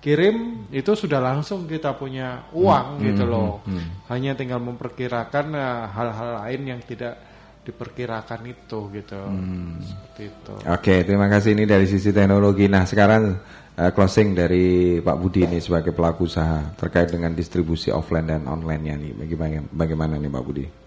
kirim 0.02 0.66
itu 0.74 0.90
sudah 0.98 1.22
langsung 1.22 1.70
kita 1.70 1.94
punya 1.94 2.50
uang 2.50 2.98
Hmm, 2.98 3.04
gitu 3.06 3.22
hmm, 3.22 3.30
loh 3.32 3.62
hmm, 3.62 3.78
hmm. 3.78 3.88
hanya 4.10 4.34
tinggal 4.34 4.58
memperkirakan 4.58 5.46
eh, 5.54 5.82
hal-hal 5.94 6.30
lain 6.42 6.62
yang 6.74 6.80
tidak 6.82 7.14
diperkirakan 7.62 8.42
itu 8.50 8.78
gitu 8.90 9.22
Hmm. 9.22 9.78
seperti 9.78 10.22
itu 10.34 10.54
Oke, 10.66 10.94
terima 11.06 11.30
kasih 11.30 11.54
ini 11.54 11.62
dari 11.62 11.86
sisi 11.86 12.10
teknologi. 12.10 12.66
Nah, 12.66 12.82
sekarang 12.82 13.38
eh, 13.78 13.90
closing 13.94 14.34
dari 14.34 14.98
Pak 14.98 15.16
Budi 15.22 15.46
ini 15.46 15.62
sebagai 15.62 15.94
pelaku 15.94 16.26
usaha 16.26 16.74
terkait 16.74 17.14
dengan 17.14 17.30
distribusi 17.30 17.94
offline 17.94 18.26
dan 18.26 18.42
online-nya 18.50 18.98
nih. 18.98 19.12
Bagaimana, 19.14 19.62
bagaimana 19.70 20.14
nih 20.18 20.30
Pak 20.34 20.42
Budi? 20.42 20.81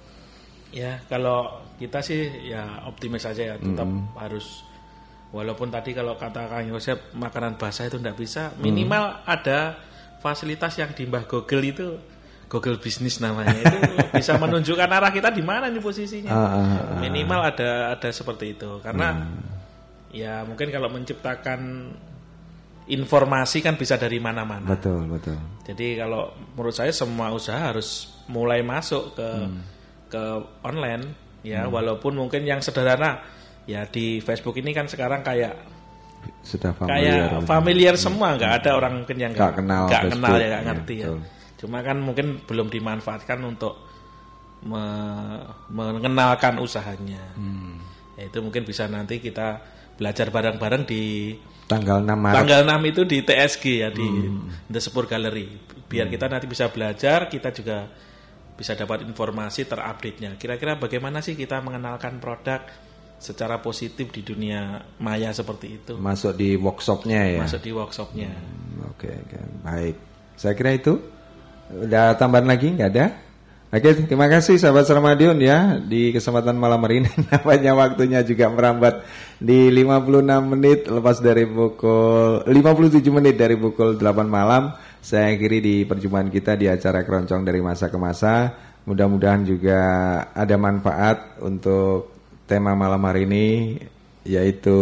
Ya, 0.76 1.00
kalau 1.08 1.64
kita 1.80 2.04
sih 2.04 2.52
ya 2.52 2.84
optimis 2.84 3.24
aja 3.24 3.54
ya, 3.54 3.56
tetap 3.56 3.88
Mm. 3.88 4.12
harus 4.20 4.68
walaupun 5.32 5.72
tadi 5.72 5.96
kalau 5.96 6.20
kata 6.20 6.52
Kang 6.52 6.68
Yosep 6.68 7.16
makanan 7.16 7.56
basah 7.56 7.88
itu 7.88 7.96
tidak 7.96 8.20
bisa, 8.20 8.52
minimal 8.60 9.24
ada 9.24 9.80
fasilitas 10.20 10.76
yang 10.76 10.92
di 10.92 11.08
Mbah 11.08 11.24
Google 11.32 11.64
itu 11.64 11.88
Google 12.46 12.78
bisnis 12.78 13.18
namanya 13.24 13.58
itu 13.58 13.78
bisa 14.20 14.38
menunjukkan 14.38 14.90
arah 14.92 15.10
kita 15.10 15.32
di 15.32 15.42
mana 15.42 15.72
nih 15.72 15.82
posisinya. 15.82 16.30
Ah, 16.30 16.40
ah, 16.40 16.52
ah. 16.62 17.00
Minimal 17.02 17.42
ada 17.42 17.70
ada 17.96 18.10
seperti 18.14 18.54
itu 18.60 18.80
karena 18.84 19.32
ya 20.14 20.46
mungkin 20.46 20.70
kalau 20.70 20.88
menciptakan 20.92 21.92
informasi 22.86 23.66
kan 23.66 23.74
bisa 23.76 23.98
dari 23.98 24.22
mana-mana. 24.22 24.70
Betul, 24.70 25.10
betul. 25.10 25.36
Jadi 25.66 25.98
kalau 25.98 26.30
menurut 26.54 26.76
saya 26.78 26.94
semua 26.94 27.34
usaha 27.34 27.58
harus 27.58 28.14
mulai 28.30 28.62
masuk 28.62 29.18
ke 29.18 29.30
ke 30.08 30.24
online 30.62 31.04
ya 31.42 31.66
Hmm. 31.66 31.72
walaupun 31.72 32.14
mungkin 32.14 32.42
yang 32.42 32.60
sederhana 32.60 33.22
ya 33.66 33.86
di 33.86 34.20
Facebook 34.20 34.56
ini 34.56 34.72
kan 34.72 34.86
sekarang 34.86 35.22
kayak 35.22 35.54
Sudah 36.42 36.74
familiar. 36.74 37.30
kayak 37.30 37.46
familiar 37.46 37.96
semua 37.96 38.34
nggak 38.34 38.54
ada 38.62 38.70
orang 38.74 38.94
mungkin 38.98 39.18
yang 39.18 39.32
Nggak 39.32 39.54
kenal 39.56 39.84
nggak 39.86 40.04
kenal 40.12 40.34
ya 40.34 40.48
nggak 40.48 40.50
ya, 40.58 40.68
ngerti 40.68 40.94
ya. 40.96 41.08
betul. 41.08 41.20
Cuma 41.56 41.78
kan 41.80 41.98
mungkin 41.98 42.28
belum 42.42 42.68
dimanfaatkan 42.68 43.40
untuk 43.42 43.74
me- 44.62 45.46
mengenalkan 45.70 46.58
usahanya. 46.58 47.22
Hmm. 47.34 47.78
Ya, 48.16 48.26
itu 48.26 48.40
mungkin 48.40 48.64
bisa 48.64 48.86
nanti 48.86 49.20
kita 49.20 49.62
belajar 49.96 50.30
bareng-bareng 50.30 50.84
di 50.84 51.36
Tanggal 51.66 51.98
6 52.00 52.14
Maret. 52.16 52.36
Tanggal 52.38 52.62
6 52.64 52.82
itu 52.86 53.02
di 53.04 53.18
TSG 53.22 53.64
ya 53.76 53.90
di 53.90 54.06
Hmm. 54.06 54.50
The 54.68 54.80
Spur 54.80 55.06
Gallery. 55.06 55.50
Biar 55.86 56.06
kita 56.08 56.26
nanti 56.26 56.46
bisa 56.46 56.70
belajar, 56.70 57.26
kita 57.26 57.50
juga 57.50 57.90
bisa 58.56 58.74
dapat 58.74 59.04
informasi 59.04 59.68
terupdate-nya. 59.68 60.40
Kira-kira 60.40 60.80
bagaimana 60.80 61.20
sih 61.20 61.36
kita 61.36 61.60
mengenalkan 61.60 62.24
produk 62.24 62.64
secara 63.20 63.60
positif 63.60 64.12
di 64.12 64.24
dunia 64.24 64.80
maya 65.00 65.32
seperti 65.36 65.84
itu? 65.84 65.94
Masuk 66.00 66.36
di 66.36 66.56
workshopnya 66.56 67.36
ya. 67.36 67.40
Masuk 67.44 67.62
di 67.64 67.72
workshopnya. 67.76 68.32
Oke, 68.96 69.12
oke, 69.12 69.40
baik. 69.64 69.96
Saya 70.40 70.56
kira 70.56 70.72
itu. 70.76 71.00
Udah 71.66 72.14
tambahan 72.16 72.46
lagi 72.46 72.72
nggak 72.78 72.90
ada? 72.94 73.06
Oke, 73.76 73.92
terima 74.08 74.32
kasih 74.32 74.56
sahabat 74.56 74.88
Sermadion 74.88 75.36
ya 75.42 75.76
di 75.82 76.16
kesempatan 76.16 76.56
malam 76.56 76.80
hari 76.86 77.04
ini. 77.04 77.12
Nampaknya 77.28 77.76
waktunya 77.76 78.24
juga 78.24 78.48
merambat 78.48 79.04
di 79.36 79.68
56 79.68 80.52
menit 80.56 80.88
lepas 80.88 81.20
dari 81.20 81.44
pukul 81.44 82.46
57 82.48 83.04
menit 83.12 83.36
dari 83.36 83.60
pukul 83.60 84.00
8 84.00 84.24
malam. 84.30 84.72
Saya 85.06 85.38
akhiri 85.38 85.62
di 85.62 85.76
perjumpaan 85.86 86.34
kita 86.34 86.58
di 86.58 86.66
acara 86.66 87.06
keroncong 87.06 87.46
dari 87.46 87.62
masa 87.62 87.94
ke 87.94 87.98
masa. 88.02 88.58
Mudah-mudahan 88.90 89.46
juga 89.46 89.78
ada 90.34 90.58
manfaat 90.58 91.38
untuk 91.46 92.10
tema 92.50 92.74
malam 92.74 93.06
hari 93.06 93.30
ini 93.30 93.78
yaitu 94.26 94.74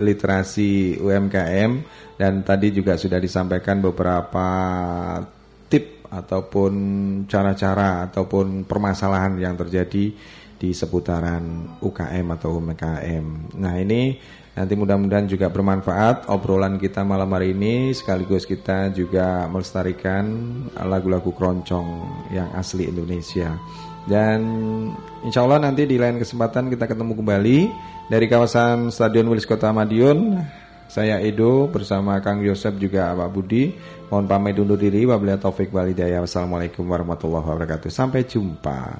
literasi 0.00 0.96
UMKM 0.96 1.84
dan 2.16 2.40
tadi 2.48 2.72
juga 2.72 2.96
sudah 2.96 3.20
disampaikan 3.20 3.84
beberapa 3.84 4.48
tip 5.68 6.08
ataupun 6.08 6.72
cara-cara 7.28 8.08
ataupun 8.08 8.64
permasalahan 8.64 9.36
yang 9.36 9.52
terjadi 9.52 10.16
di 10.56 10.70
seputaran 10.72 11.76
UKM 11.84 12.24
atau 12.40 12.56
UMKM. 12.56 13.52
Nah, 13.60 13.76
ini 13.76 14.16
nanti 14.56 14.72
mudah-mudahan 14.72 15.28
juga 15.28 15.52
bermanfaat 15.52 16.32
obrolan 16.32 16.80
kita 16.80 17.04
malam 17.04 17.28
hari 17.36 17.52
ini 17.52 17.92
sekaligus 17.92 18.48
kita 18.48 18.88
juga 18.90 19.44
melestarikan 19.52 20.24
lagu-lagu 20.72 21.28
keroncong 21.36 21.86
yang 22.32 22.48
asli 22.56 22.88
Indonesia. 22.88 23.52
Dan 24.08 24.40
insya 25.26 25.44
Allah 25.44 25.60
nanti 25.60 25.84
di 25.84 26.00
lain 26.00 26.16
kesempatan 26.16 26.72
kita 26.72 26.88
ketemu 26.88 27.12
kembali 27.18 27.58
dari 28.08 28.26
kawasan 28.30 28.88
Stadion 28.94 29.28
Wilis 29.28 29.44
Kota 29.44 29.74
Madiun. 29.74 30.40
Saya 30.86 31.18
Edo 31.18 31.66
bersama 31.66 32.14
Kang 32.22 32.38
Yosep 32.46 32.78
juga 32.78 33.10
Pak 33.10 33.30
Budi. 33.34 33.74
Mohon 34.06 34.26
pamit 34.30 34.54
undur 34.62 34.78
diri. 34.78 35.02
Wabillahi 35.02 35.42
taufik 35.42 35.74
walhidayah. 35.74 36.22
Wassalamualaikum 36.22 36.86
warahmatullahi 36.86 37.42
wabarakatuh. 37.42 37.90
Sampai 37.90 38.22
jumpa. 38.22 38.94